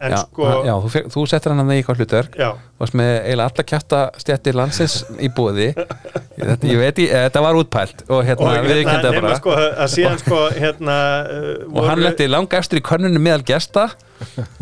en 0.00 0.14
já, 0.14 0.20
sko 0.24 0.42
já 0.64 0.74
þú, 0.80 0.88
þú 1.12 1.20
settir 1.28 1.52
hann 1.52 1.62
að 1.62 1.70
það 1.72 1.80
í 1.80 1.84
hvað 1.86 2.00
hlutverk. 2.00 2.32
Já, 2.40 2.50
varst 2.80 2.96
með 2.96 3.10
eiginlega 3.20 3.48
alla 3.50 3.64
kjæfta 3.72 4.02
stjættir 4.22 4.56
landsins 4.56 4.94
í 5.20 5.28
búði 5.36 5.70
þetta, 5.76 6.68
ég 6.70 6.78
veit, 6.80 7.00
ég, 7.04 7.10
þetta 7.26 7.42
var 7.44 7.58
útpælt 7.60 8.04
og 8.08 8.22
hérna, 8.24 8.52
og 8.56 8.68
við 8.68 8.78
hérna, 8.80 8.94
kynna 8.94 9.10
nema 9.14 9.26
bara. 9.26 9.40
sko 9.40 9.56
að 9.60 9.90
síðan 9.94 10.20
sko 10.22 10.38
hérna 10.56 10.94
uh, 11.24 11.50
og 11.76 11.90
hann 11.90 12.04
letti 12.06 12.28
langa 12.30 12.60
eftir 12.62 12.80
í 12.80 12.84
könnunum 12.86 13.20
meðal 13.26 13.44
gesta 13.50 13.90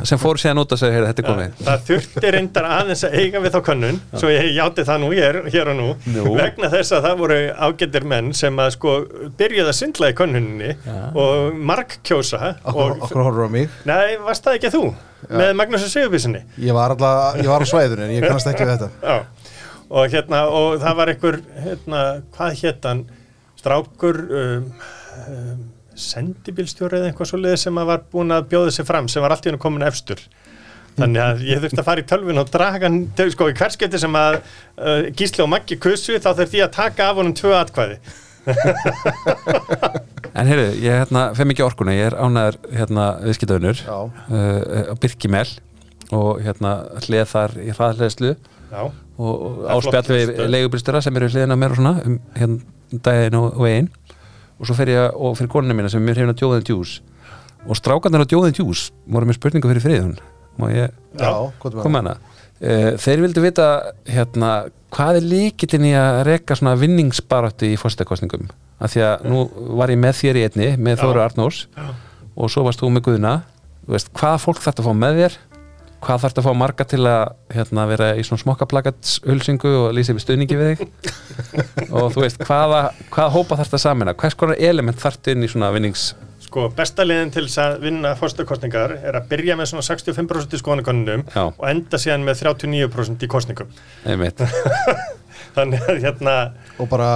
sem 0.06 0.18
fór 0.22 0.38
síðan 0.38 0.60
út 0.62 0.70
og 0.74 0.78
segja, 0.78 0.94
heyrðu, 0.94 1.08
þetta 1.10 1.22
er 1.24 1.28
komið. 1.28 1.54
það 1.66 1.80
þurfti 1.88 2.30
reyndar 2.34 2.68
aðeins 2.76 3.00
að 3.08 3.16
eiga 3.18 3.40
við 3.42 3.54
þá 3.56 3.58
könnun 3.66 3.96
svo 4.14 4.30
ég 4.30 4.50
játi 4.54 4.84
það 4.86 5.00
nú 5.02 5.08
hér, 5.16 5.38
hér 5.50 5.70
og 5.72 5.78
nú 5.80 5.88
Nú. 6.14 6.26
vegna 6.38 6.70
þess 6.74 6.94
að 6.94 7.08
það 7.08 7.16
voru 7.24 7.38
ágættir 7.66 8.06
menn 8.14 8.30
sem 8.38 8.62
að 8.62 8.70
sko 8.76 8.94
byrjuði 9.40 9.72
að 9.72 9.78
syndla 9.80 10.12
í 10.12 10.16
könnuninni 10.18 10.76
og 11.18 11.58
markkjósa 11.72 12.54
Okkur, 12.62 12.94
og, 12.94 13.02
okkur 13.08 13.24
horfður 13.26 13.50
á 13.50 13.54
mig. 13.58 13.74
Nei, 13.90 14.14
varst 14.22 14.46
það 14.46 14.60
ekki 14.60 14.72
þú? 14.78 14.84
Með 15.28 15.48
Magnús 15.58 15.82
Sigurbísinni 15.90 16.44
Ég 16.62 16.76
var 16.76 16.92
alltaf, 16.94 17.40
ég 17.42 17.48
var 17.50 17.58
á 17.58 17.66
svæðinu 17.66 18.06
en 18.08 18.16
ég 18.16 18.26
kannast 18.26 18.50
ekki 18.50 18.66
við 18.66 18.74
þetta. 18.74 18.90
Já, 19.04 19.48
og 19.88 20.12
hérna, 20.12 20.42
og 20.52 20.78
það 20.82 21.00
var 21.00 21.12
einhver, 21.12 21.40
hérna, 21.64 22.04
hvað 22.36 22.60
hétt 22.62 22.88
hann, 22.88 23.06
strákur, 23.58 24.20
um, 24.40 24.68
um, 25.28 25.64
sendibílstjóri 25.98 27.00
eða 27.00 27.10
eitthvað 27.10 27.32
svoleiði 27.32 27.62
sem 27.64 27.80
að 27.80 27.90
var 27.92 28.04
búin 28.12 28.34
að 28.34 28.46
bjóða 28.52 28.74
sig 28.76 28.86
fram, 28.86 29.08
sem 29.10 29.24
var 29.24 29.34
allt 29.34 29.48
í 29.48 29.50
hennu 29.50 29.62
komin 29.62 29.86
efstur. 29.86 30.22
Þannig 30.98 31.22
að 31.22 31.42
ég 31.46 31.60
þurfti 31.62 31.78
að 31.78 31.86
fara 31.86 32.02
í 32.02 32.06
tölvun 32.10 32.42
og 32.42 32.48
draga 32.50 32.88
hann, 32.88 33.02
sko, 33.34 33.50
í 33.50 33.58
hverskipti 33.58 34.00
sem 34.02 34.16
að 34.18 34.40
uh, 34.40 35.10
Gísli 35.14 35.44
og 35.44 35.52
Maggi 35.52 35.78
kussu, 35.78 36.16
þá 36.18 36.32
þurfti 36.32 36.62
ég 36.62 36.66
að 36.66 36.74
taka 36.78 37.10
af 37.10 37.20
honum 37.20 37.36
tvö 37.38 37.54
atkvæði. 37.58 38.00
en 40.38 40.48
heyrðu, 40.48 40.68
ég 40.80 41.02
hérna, 41.02 41.24
fem 41.36 41.52
ekki 41.52 41.64
orkuna 41.66 41.94
ég 41.96 42.10
er 42.10 42.16
ánæður 42.16 42.58
hérna, 42.72 43.06
viðskiptaunur 43.26 43.82
Já, 43.82 43.96
uh, 44.08 44.88
á 44.88 44.94
Birkimel 45.00 45.48
og 46.14 46.40
hérna 46.44 46.72
hlið 47.04 47.24
þar 47.32 47.56
í 47.60 47.68
hraðleðslu 47.74 48.30
Já, 48.68 48.80
og, 48.82 49.34
og 49.34 49.66
áspjall 49.76 50.04
við 50.08 50.24
stöð. 50.32 50.48
leigubílstöra 50.54 51.02
sem 51.04 51.16
eru 51.20 51.28
hliðina 51.32 51.56
mér 51.58 51.74
og 51.74 51.80
svona 51.80 51.94
um 52.04 52.18
hérna 52.36 53.00
daginn 53.04 53.36
og 53.36 53.58
veginn. 53.60 53.90
Og 54.58 54.66
svo 54.66 54.74
fer 54.78 54.90
ég 54.94 55.14
og 55.14 55.36
fyrir 55.38 55.50
konuna 55.52 55.76
mína 55.76 55.90
sem 55.92 56.00
er 56.02 56.08
mér 56.08 56.22
hefina 56.22 56.34
Jóðin 56.38 56.64
Djús. 56.66 56.98
Og 57.68 57.76
strákarnir 57.78 58.24
á 58.24 58.26
Jóðin 58.32 58.56
Djús 58.56 58.88
voru 59.06 59.28
með 59.28 59.38
spurningu 59.38 59.68
fyrir 59.70 59.84
friðun 59.84 60.16
má 60.58 60.66
ég 60.72 60.90
já, 61.14 61.28
hvað 61.62 61.76
koma 61.84 62.00
hana. 62.00 62.16
uh, 62.58 62.96
þeir 62.98 63.20
vildu 63.22 63.42
vita 63.44 63.66
hérna 64.10 64.48
hvað 64.90 65.20
er 65.20 65.26
líkillin 65.30 65.84
í 65.86 65.92
að 65.94 66.22
reka 66.26 66.56
svona 66.58 66.72
vinningsbaráttu 66.80 67.68
í 67.68 67.76
fórstakostningum 67.78 68.48
af 68.82 68.90
því 68.94 69.04
að 69.06 69.28
nú 69.30 69.44
var 69.78 69.92
ég 69.92 70.00
með 70.02 70.16
þér 70.18 70.40
í 70.40 70.42
einni 70.48 70.68
með. 70.82 71.04
Þóru 71.04 71.22
Arnórs 71.22 71.60
Já. 71.76 71.86
og 72.34 72.50
svo 72.50 72.64
varst 72.66 72.82
þú 72.82 72.90
með 72.96 73.06
Guðna. 73.08 73.34
Veist, 73.88 74.10
hvaða 74.18 74.40
fólk 74.42 74.60
þarf 74.64 74.82
að 74.82 74.88
fá 74.88 74.94
með 74.98 75.20
þér 75.22 75.38
hvað 76.04 76.22
þarf 76.24 76.40
að 76.40 76.46
fá 76.46 76.52
marga 76.58 76.86
til 76.88 77.02
að 77.08 77.24
hérna, 77.54 77.88
vera 77.90 78.12
í 78.18 78.24
svona 78.26 78.42
smokkaplakatshulsingu 78.44 79.74
og 79.82 79.90
lýsa 79.96 80.14
við 80.16 80.24
stuðningi 80.26 80.58
við 80.60 80.72
þig? 80.72 81.12
Og 81.98 82.12
þú 82.14 82.24
veist, 82.24 82.40
hvaða, 82.44 82.88
hvaða 83.10 83.34
hópa 83.34 83.58
þarf 83.60 83.74
það 83.74 83.84
samina 83.84 84.16
hvers 84.18 84.38
konar 84.38 84.62
element 84.70 85.02
þarf 85.02 85.30
inn 85.32 85.46
í 85.46 85.50
svona 85.50 85.72
vinnings 85.74 86.12
sko, 86.48 86.68
besta 86.74 87.04
liðin 87.06 87.32
til 87.32 87.44
þess 87.46 87.60
að 87.62 87.74
vinna 87.84 88.14
fórstakostningar 88.18 88.94
er 88.96 89.18
að 89.18 89.28
byrja 89.32 89.56
með 89.58 89.72
svona 89.72 89.84
65% 89.84 90.56
í 90.56 90.60
skoðanakonunum 90.62 91.24
og 91.36 91.64
enda 91.68 92.00
síðan 92.00 92.24
með 92.26 92.44
39% 92.46 93.24
í 93.26 93.30
kostningum 93.30 93.72
einmitt 94.08 94.40
þannig 95.58 95.84
að 95.92 96.00
hérna 96.06 96.36
og 96.78 96.88
bara, 96.90 97.08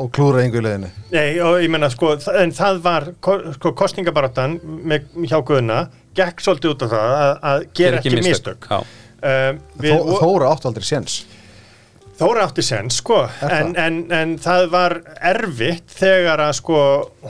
og 0.00 0.10
klúra 0.16 0.40
einhver 0.42 0.64
leiðinni. 0.64 0.90
Nei, 1.12 1.38
og 1.44 1.58
ég 1.62 1.70
menna 1.72 1.90
sko, 1.92 2.14
en 2.40 2.52
það 2.56 2.78
var 2.84 3.06
ko- 3.24 3.40
sko, 3.58 3.74
kostningabaráttan 3.76 4.58
með, 4.64 5.06
hjá 5.28 5.38
Guðuna 5.44 5.82
gekk 6.16 6.40
svolítið 6.44 6.74
út 6.74 6.84
á 6.84 6.88
það 6.94 7.14
að, 7.14 7.32
að 7.52 7.64
gera 7.80 8.00
ekki 8.00 8.14
mistök 8.22 8.68
Já, 8.70 8.78
um, 8.80 9.58
við, 9.82 9.96
Þó, 9.98 10.12
Þóra 10.22 10.52
áttu 10.54 10.70
aldrei 10.70 10.86
séns. 10.88 11.16
Þóra 12.14 12.44
átti 12.46 12.62
sens 12.62 13.00
sko 13.00 13.16
en, 13.42 13.72
en, 13.74 13.96
en 14.14 14.34
það 14.38 14.68
var 14.70 14.92
erfitt 15.18 15.90
þegar 15.98 16.44
að 16.44 16.52
sko 16.60 16.76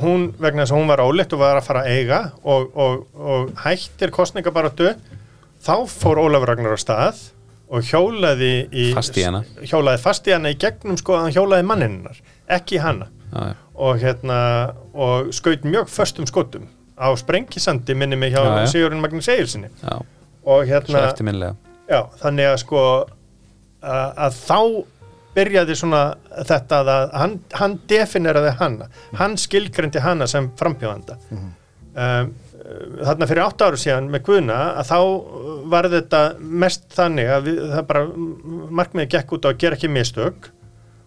hún 0.03 0.27
vegna 0.37 0.67
þess 0.67 0.75
að 0.75 0.81
hún 0.83 0.91
var 0.93 1.01
óleitt 1.07 1.33
og 1.33 1.41
var 1.41 1.57
að 1.57 1.65
fara 1.71 1.85
að 1.87 1.95
eiga 1.97 2.19
og, 2.45 2.67
og, 2.77 3.07
og 3.17 3.55
hættir 3.65 4.13
kostningabaráttu 4.13 4.91
þá 5.65 5.75
fór 5.89 6.21
Ólafur 6.27 6.53
Ragnar 6.53 6.77
á 6.77 6.81
stað 6.85 7.23
og 7.69 7.83
hjólaði 7.89 8.53
í, 8.71 8.87
Fast 8.95 9.17
í 9.19 9.25
hana. 9.27 9.43
hjólaði 9.65 10.03
fast 10.03 10.29
í 10.29 10.35
hana 10.35 10.53
í 10.53 10.59
gegnum 10.61 10.99
sko 11.01 11.17
að 11.17 11.23
hann 11.27 11.37
hjólaði 11.37 11.67
manninnar 11.71 12.21
ekki 12.59 12.81
hana. 12.85 13.09
Já, 13.35 13.41
já. 13.51 13.55
og 13.75 13.99
hérna 13.99 14.39
og 14.95 15.33
skaut 15.35 15.65
mjög 15.67 15.89
föstum 15.91 16.27
skotum 16.31 16.69
á 16.95 17.11
sprengisandi 17.19 17.97
minni 17.99 18.17
mig 18.17 18.31
hjá 18.35 18.45
Já, 18.45 18.51
já. 18.61 18.67
Sigurinn 18.71 19.03
Magnús 19.03 19.29
Egilsinni 19.29 19.71
og 20.45 20.67
hérna 20.69 21.09
já, 21.91 22.01
þannig 22.21 22.51
að 22.53 22.59
sko 22.63 22.83
að, 23.83 24.13
að 24.17 24.39
þá 24.45 24.59
byrjaði 25.35 25.75
svona 25.79 26.03
þetta 26.47 26.79
að 26.85 26.91
hann, 27.19 27.35
hann 27.59 27.75
defineraði 27.91 28.53
hana. 28.61 28.87
Hann 29.19 29.37
skilgrendi 29.41 30.03
hana 30.05 30.29
sem 30.31 30.47
frambjóðanda. 30.59 31.17
Um, 31.35 32.31
þarna 32.65 33.29
fyrir 33.29 33.45
átt 33.45 33.63
áru 33.67 33.79
síðan 33.81 34.07
með 34.13 34.23
Guðna 34.29 34.59
að 34.81 34.91
þá 34.91 34.99
var 35.75 35.89
þetta 35.93 36.21
mest 36.65 36.87
þannig 36.97 37.33
að 37.35 37.49
við, 37.49 37.59
það 37.75 37.87
bara 37.91 38.05
markmiði 38.81 39.11
gekk 39.17 39.35
út 39.37 39.45
á 39.45 39.51
að 39.51 39.59
gera 39.65 39.79
ekki 39.79 39.91
mistök 39.93 40.49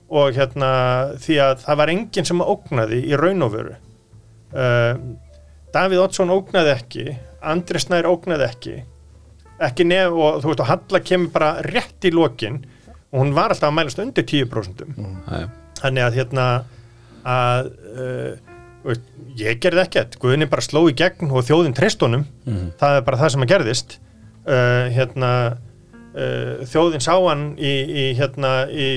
og 0.07 0.38
hérna 0.38 0.69
því 1.19 1.39
að 1.43 1.63
það 1.65 1.79
var 1.81 1.93
enginn 1.93 2.29
sem 2.29 2.43
ógnaði 2.43 3.01
í 3.09 3.17
raun 3.19 3.43
og 3.43 3.55
veru. 3.57 3.73
Uh, 4.53 4.93
Davíð 5.75 6.03
Oddsson 6.05 6.31
ógnaði 6.31 6.71
ekki 6.77 7.07
Andri 7.47 7.81
Snær 7.84 8.07
ógnaði 8.07 8.47
ekki 8.47 8.75
ekki 9.67 9.88
nef 9.89 10.13
og 10.13 10.41
þú 10.43 10.51
veist 10.51 10.63
og 10.63 10.69
Halla 10.69 11.01
kemur 11.03 11.34
bara 11.34 11.49
rétt 11.65 12.05
í 12.07 12.13
lokin 12.13 12.61
og 13.09 13.19
hún 13.23 13.34
var 13.35 13.51
alltaf 13.51 13.71
að 13.71 13.77
mælast 13.79 14.01
undir 14.03 14.25
10% 14.29 14.84
Já, 14.85 15.41
já. 15.41 15.47
þannig 15.81 16.05
að 16.05 16.17
hérna 16.21 16.45
að 17.27 17.69
uh, 17.97 18.47
ég 19.37 19.59
gerði 19.63 19.83
ekkert. 19.83 20.17
Guðni 20.21 20.47
bara 20.49 20.61
sló 20.65 20.85
í 20.89 20.95
gegn 20.97 21.31
og 21.31 21.45
þjóðin 21.47 21.75
treyst 21.77 22.01
honum. 22.05 22.25
Mhm. 22.45 22.71
það 22.79 22.97
er 22.97 23.01
bara 23.07 23.17
það 23.17 23.31
sem 23.35 23.41
að 23.47 23.51
gerðist. 23.53 23.97
Uh, 24.47 24.87
hérna 24.95 25.31
uh, 26.15 26.65
þjóðin 26.71 27.03
sá 27.03 27.13
hann 27.27 27.41
í, 27.59 27.71
í 27.83 28.05
hérna 28.15 28.51
í 28.71 28.87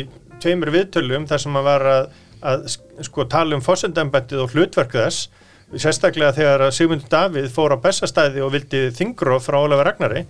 tveimur 0.41 0.71
viðtölum 0.71 1.27
þar 1.29 1.43
sem 1.43 1.57
að 1.59 1.67
var 1.67 1.83
að, 1.91 2.05
að 2.53 2.63
sk- 2.71 3.03
sko 3.09 3.25
tala 3.27 3.57
um 3.59 3.65
fósendambættið 3.65 4.45
og 4.45 4.55
hlutverk 4.55 4.95
þess. 4.95 5.29
Sérstaklega 5.71 6.33
þegar 6.35 6.65
Sigmundur 6.75 7.11
Davíð 7.13 7.51
fór 7.55 7.75
á 7.75 7.79
bestastæði 7.83 8.41
og 8.43 8.51
vildi 8.57 8.89
þingróf 8.97 9.45
frá 9.47 9.59
Ólafur 9.63 9.87
Ragnari 9.87 10.25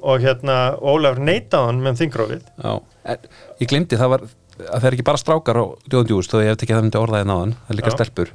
og 0.00 0.22
hérna 0.24 0.54
Ólafur 0.80 1.20
neitaði 1.20 1.66
hann 1.68 1.82
með 1.84 1.98
þingrófið 2.00 2.46
Já, 2.64 2.70
en, 3.12 3.26
ég 3.60 3.68
glemdi 3.68 3.98
það 4.00 4.08
var 4.14 4.24
að 4.24 4.78
það 4.80 4.86
er 4.88 4.96
ekki 4.96 5.04
bara 5.10 5.20
strákar 5.20 5.60
á 5.60 5.64
djóðandjús 5.84 6.30
þó 6.32 6.38
ég 6.40 6.48
hef 6.54 6.60
tekið 6.62 6.78
það 6.78 6.86
myndi 6.86 7.00
orðaði 7.02 7.28
náðan, 7.28 7.52
það 7.60 7.74
er 7.74 7.78
líka 7.82 7.92
Já. 7.92 7.96
stelpur 7.98 8.32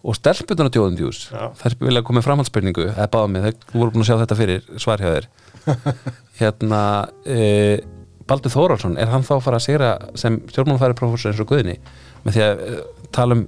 og 0.00 0.16
stelpunar 0.16 0.70
á 0.70 0.74
djóðandjús 0.74 1.22
Já. 1.28 1.42
þær 1.60 1.76
vilja 1.82 2.02
koma 2.06 2.20
með 2.20 2.26
framhaldsspurningu. 2.28 2.86
Eða 2.92 3.08
báða 3.12 3.32
mig, 3.32 3.46
þau 3.46 3.80
voru 3.80 3.94
búin 3.94 4.04
að 4.04 4.10
sjá 4.10 4.20
þetta 4.22 4.38
fyrir 4.38 4.68
svar 4.80 5.02
hjá 5.04 5.10
þér. 5.16 5.26
Hérna 6.40 6.84
e, 7.28 7.40
Baldur 8.30 8.54
Þórálsson 8.54 8.96
er 9.00 9.10
hann 9.12 9.26
þá 9.26 9.34
að 9.36 9.44
fara 9.48 9.60
að 9.60 9.66
sigra 9.66 9.90
sem 10.18 10.38
stjórnmálfæri 10.48 10.96
professor 10.96 11.32
eins 11.32 11.42
og 11.42 11.50
Guðni? 11.50 11.76
Með 12.24 12.38
því 12.38 12.46
að 12.46 12.64
e, 12.64 12.80
tala 13.12 13.36
um 13.36 13.44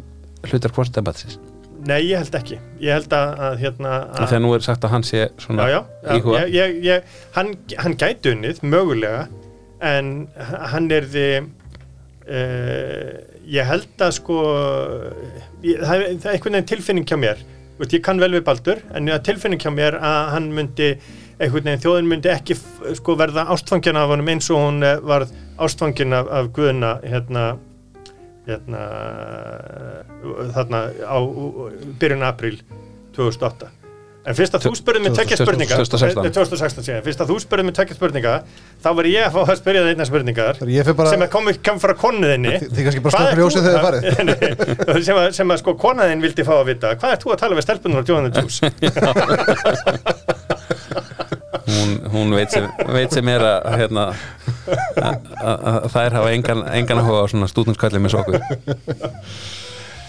hlutar 0.50 0.74
kvortendembatsins 0.74 1.40
Nei, 1.82 1.98
ég 2.06 2.20
held 2.20 2.36
ekki. 2.38 2.58
Ég 2.82 2.94
held 2.94 3.14
að, 3.16 3.32
að 3.42 3.56
hérna 3.58 3.92
að, 4.04 4.26
þegar 4.30 4.42
nú 4.44 4.52
er 4.54 4.62
sagt 4.62 4.84
að 4.86 4.92
hann 4.92 5.06
sé 5.06 5.24
svona 5.42 5.64
já, 5.66 5.78
já, 6.04 6.12
ég, 6.14 6.52
ég, 6.54 6.76
ég, 6.86 7.16
hann, 7.34 7.50
hann 7.82 7.96
gæti 7.98 8.34
unnið 8.36 8.60
mögulega 8.62 9.24
en 9.82 10.12
hann 10.70 10.86
er 10.94 11.08
því 11.10 11.26
uh, 11.42 13.31
ég 13.48 13.66
held 13.66 14.04
að 14.04 14.14
sko 14.18 14.36
ég, 15.64 15.80
það, 15.80 16.04
það 16.22 16.28
er 16.28 16.36
einhvern 16.36 16.56
veginn 16.56 16.70
tilfinning 16.70 17.08
hjá 17.08 17.18
mér. 17.18 17.42
Þú 17.72 17.82
veist, 17.82 17.96
ég 17.96 18.04
kann 18.04 18.22
vel 18.22 18.32
við 18.36 18.46
Baldur 18.46 18.82
en 18.94 19.10
tilfinning 19.26 19.62
hjá 19.62 19.72
mér 19.74 19.98
að 19.98 20.30
hann 20.36 20.48
myndi 20.54 20.92
einhvern 21.42 21.66
veginn 21.66 21.82
þjóðin 21.82 22.10
myndi 22.10 22.32
ekki 22.32 22.56
sko, 22.98 23.16
verða 23.18 23.48
ástfangin 23.54 23.98
af 23.98 24.12
honum 24.12 24.30
eins 24.32 24.50
og 24.52 24.62
hún 24.62 24.86
eh, 24.86 25.00
varð 25.02 25.34
ástfangin 25.62 26.14
af, 26.16 26.30
af 26.30 26.50
Guðna 26.54 26.96
hérna 27.02 27.46
hérna 28.46 28.80
þarna 30.54 30.82
á 31.06 31.18
byrjun 32.00 32.26
apríl 32.26 32.58
2008 33.14 33.81
en 34.22 34.34
fyrst 34.38 34.54
að 34.54 34.62
þú 34.68 34.70
spurðið 34.78 35.02
með 35.06 35.12
tvekja 35.18 35.36
spurninga. 35.40 35.76
2016. 35.82 36.22
Nei, 36.22 36.32
2016 36.36 36.84
síðan, 36.86 37.02
fyrst 37.06 37.20
að 37.24 37.30
þú 37.32 37.36
spurðið 37.42 37.66
með 37.68 37.74
tvekja 37.78 37.96
spurninga 37.98 38.34
þá 38.84 38.88
var 38.98 39.06
ég 39.10 39.22
að 39.26 39.32
fá 39.34 39.40
að 39.42 39.58
spyrja 39.58 39.80
það 39.82 39.90
einna 39.92 40.06
spurningar 40.06 40.54
sem 41.10 41.24
að 41.26 41.30
kom, 41.32 41.44
kom 41.66 41.78
frá 41.82 41.92
konuðinni 41.98 42.52
Þi- 42.62 42.68
þið 42.76 42.82
kannski 42.86 43.02
bara 43.02 43.14
slökkva 43.18 43.38
ljósið 43.40 43.62
þegar 43.66 43.78
þið 43.78 43.86
farið. 43.86 44.02
Sem, 45.08 45.16
að, 45.18 45.26
sem 45.34 45.48
að 45.50 45.58
sko 45.64 45.74
konaðinn 45.82 46.22
vildi 46.22 46.44
fá 46.46 46.54
að 46.60 46.68
vita 46.70 46.92
hvað 47.00 47.10
er 47.16 47.20
þú 47.24 47.28
að 47.34 47.40
tala 47.42 47.58
við 47.58 47.64
stelpunar 47.66 47.98
á 47.98 48.06
Johanna 48.06 48.30
Juice? 48.38 48.62
Hún, 51.72 51.90
hún 52.12 52.32
veit, 52.34 52.50
sem, 52.52 52.66
veit 52.92 53.12
sem 53.14 53.28
er 53.32 53.42
að 53.46 53.66
hérna, 53.80 54.04
að- 54.98 55.28
að 55.40 55.66
að 55.72 55.86
þær 55.94 56.16
hafa 56.18 56.32
engan, 56.34 56.62
engan 56.74 57.00
áhuga 57.02 57.22
á 57.22 57.26
svona 57.30 57.48
stúdentskallið 57.50 58.02
með 58.04 58.14
sokkur. 58.16 58.38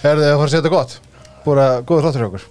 Herðið 0.03 0.27
að 0.31 0.37
fara 0.41 0.47
að 0.49 0.53
setja 0.55 0.73
gott. 0.73 0.97
Búra 1.45 1.67
góður 1.85 2.09
þáttur 2.09 2.23
hjá 2.23 2.29
okkur 2.31 2.43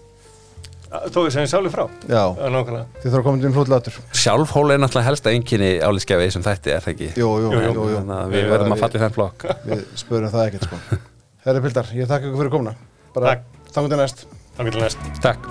tók 0.93 1.27
þess 1.27 1.37
að 1.37 1.39
henni 1.41 1.51
sjálfur 1.53 1.73
frá? 1.73 1.85
Já, 2.05 2.25
þið 2.37 3.07
þarf 3.07 3.19
að 3.19 3.25
koma 3.29 3.41
inn 3.41 3.55
flótlega 3.57 3.79
aftur 3.81 3.95
Sjálfhól 4.23 4.67
er 4.75 4.83
náttúrulega 4.83 5.09
helsta 5.09 5.33
enginni 5.33 5.71
álískjafi 5.81 6.29
sem 6.35 6.45
þetta 6.45 6.75
er, 6.77 6.89
ekki? 6.93 7.09
Jú, 7.17 7.31
jú, 7.45 7.49
jú, 7.57 7.89
jú. 7.95 8.03
Við 8.33 8.51
verðum 8.53 8.77
að 8.77 8.85
falla 8.85 9.01
í 9.01 9.05
þenn 9.07 9.17
flokk. 9.17 9.49
Við 9.67 9.85
spörum 10.03 10.35
það 10.35 10.49
ekkert 10.51 10.69
sko. 10.69 10.77
Herri 11.47 11.65
Pildar, 11.65 11.93
ég 11.97 12.11
þakka 12.11 12.29
ykkur 12.29 12.43
fyrir 12.45 12.55
komuna. 12.59 12.77
Bara 13.17 13.39
þangum 13.73 13.95
til 13.95 14.03
næst. 14.05 14.27
Þangum 14.59 14.77
til 14.77 14.85
næst. 14.85 15.01
Takk. 15.25 15.43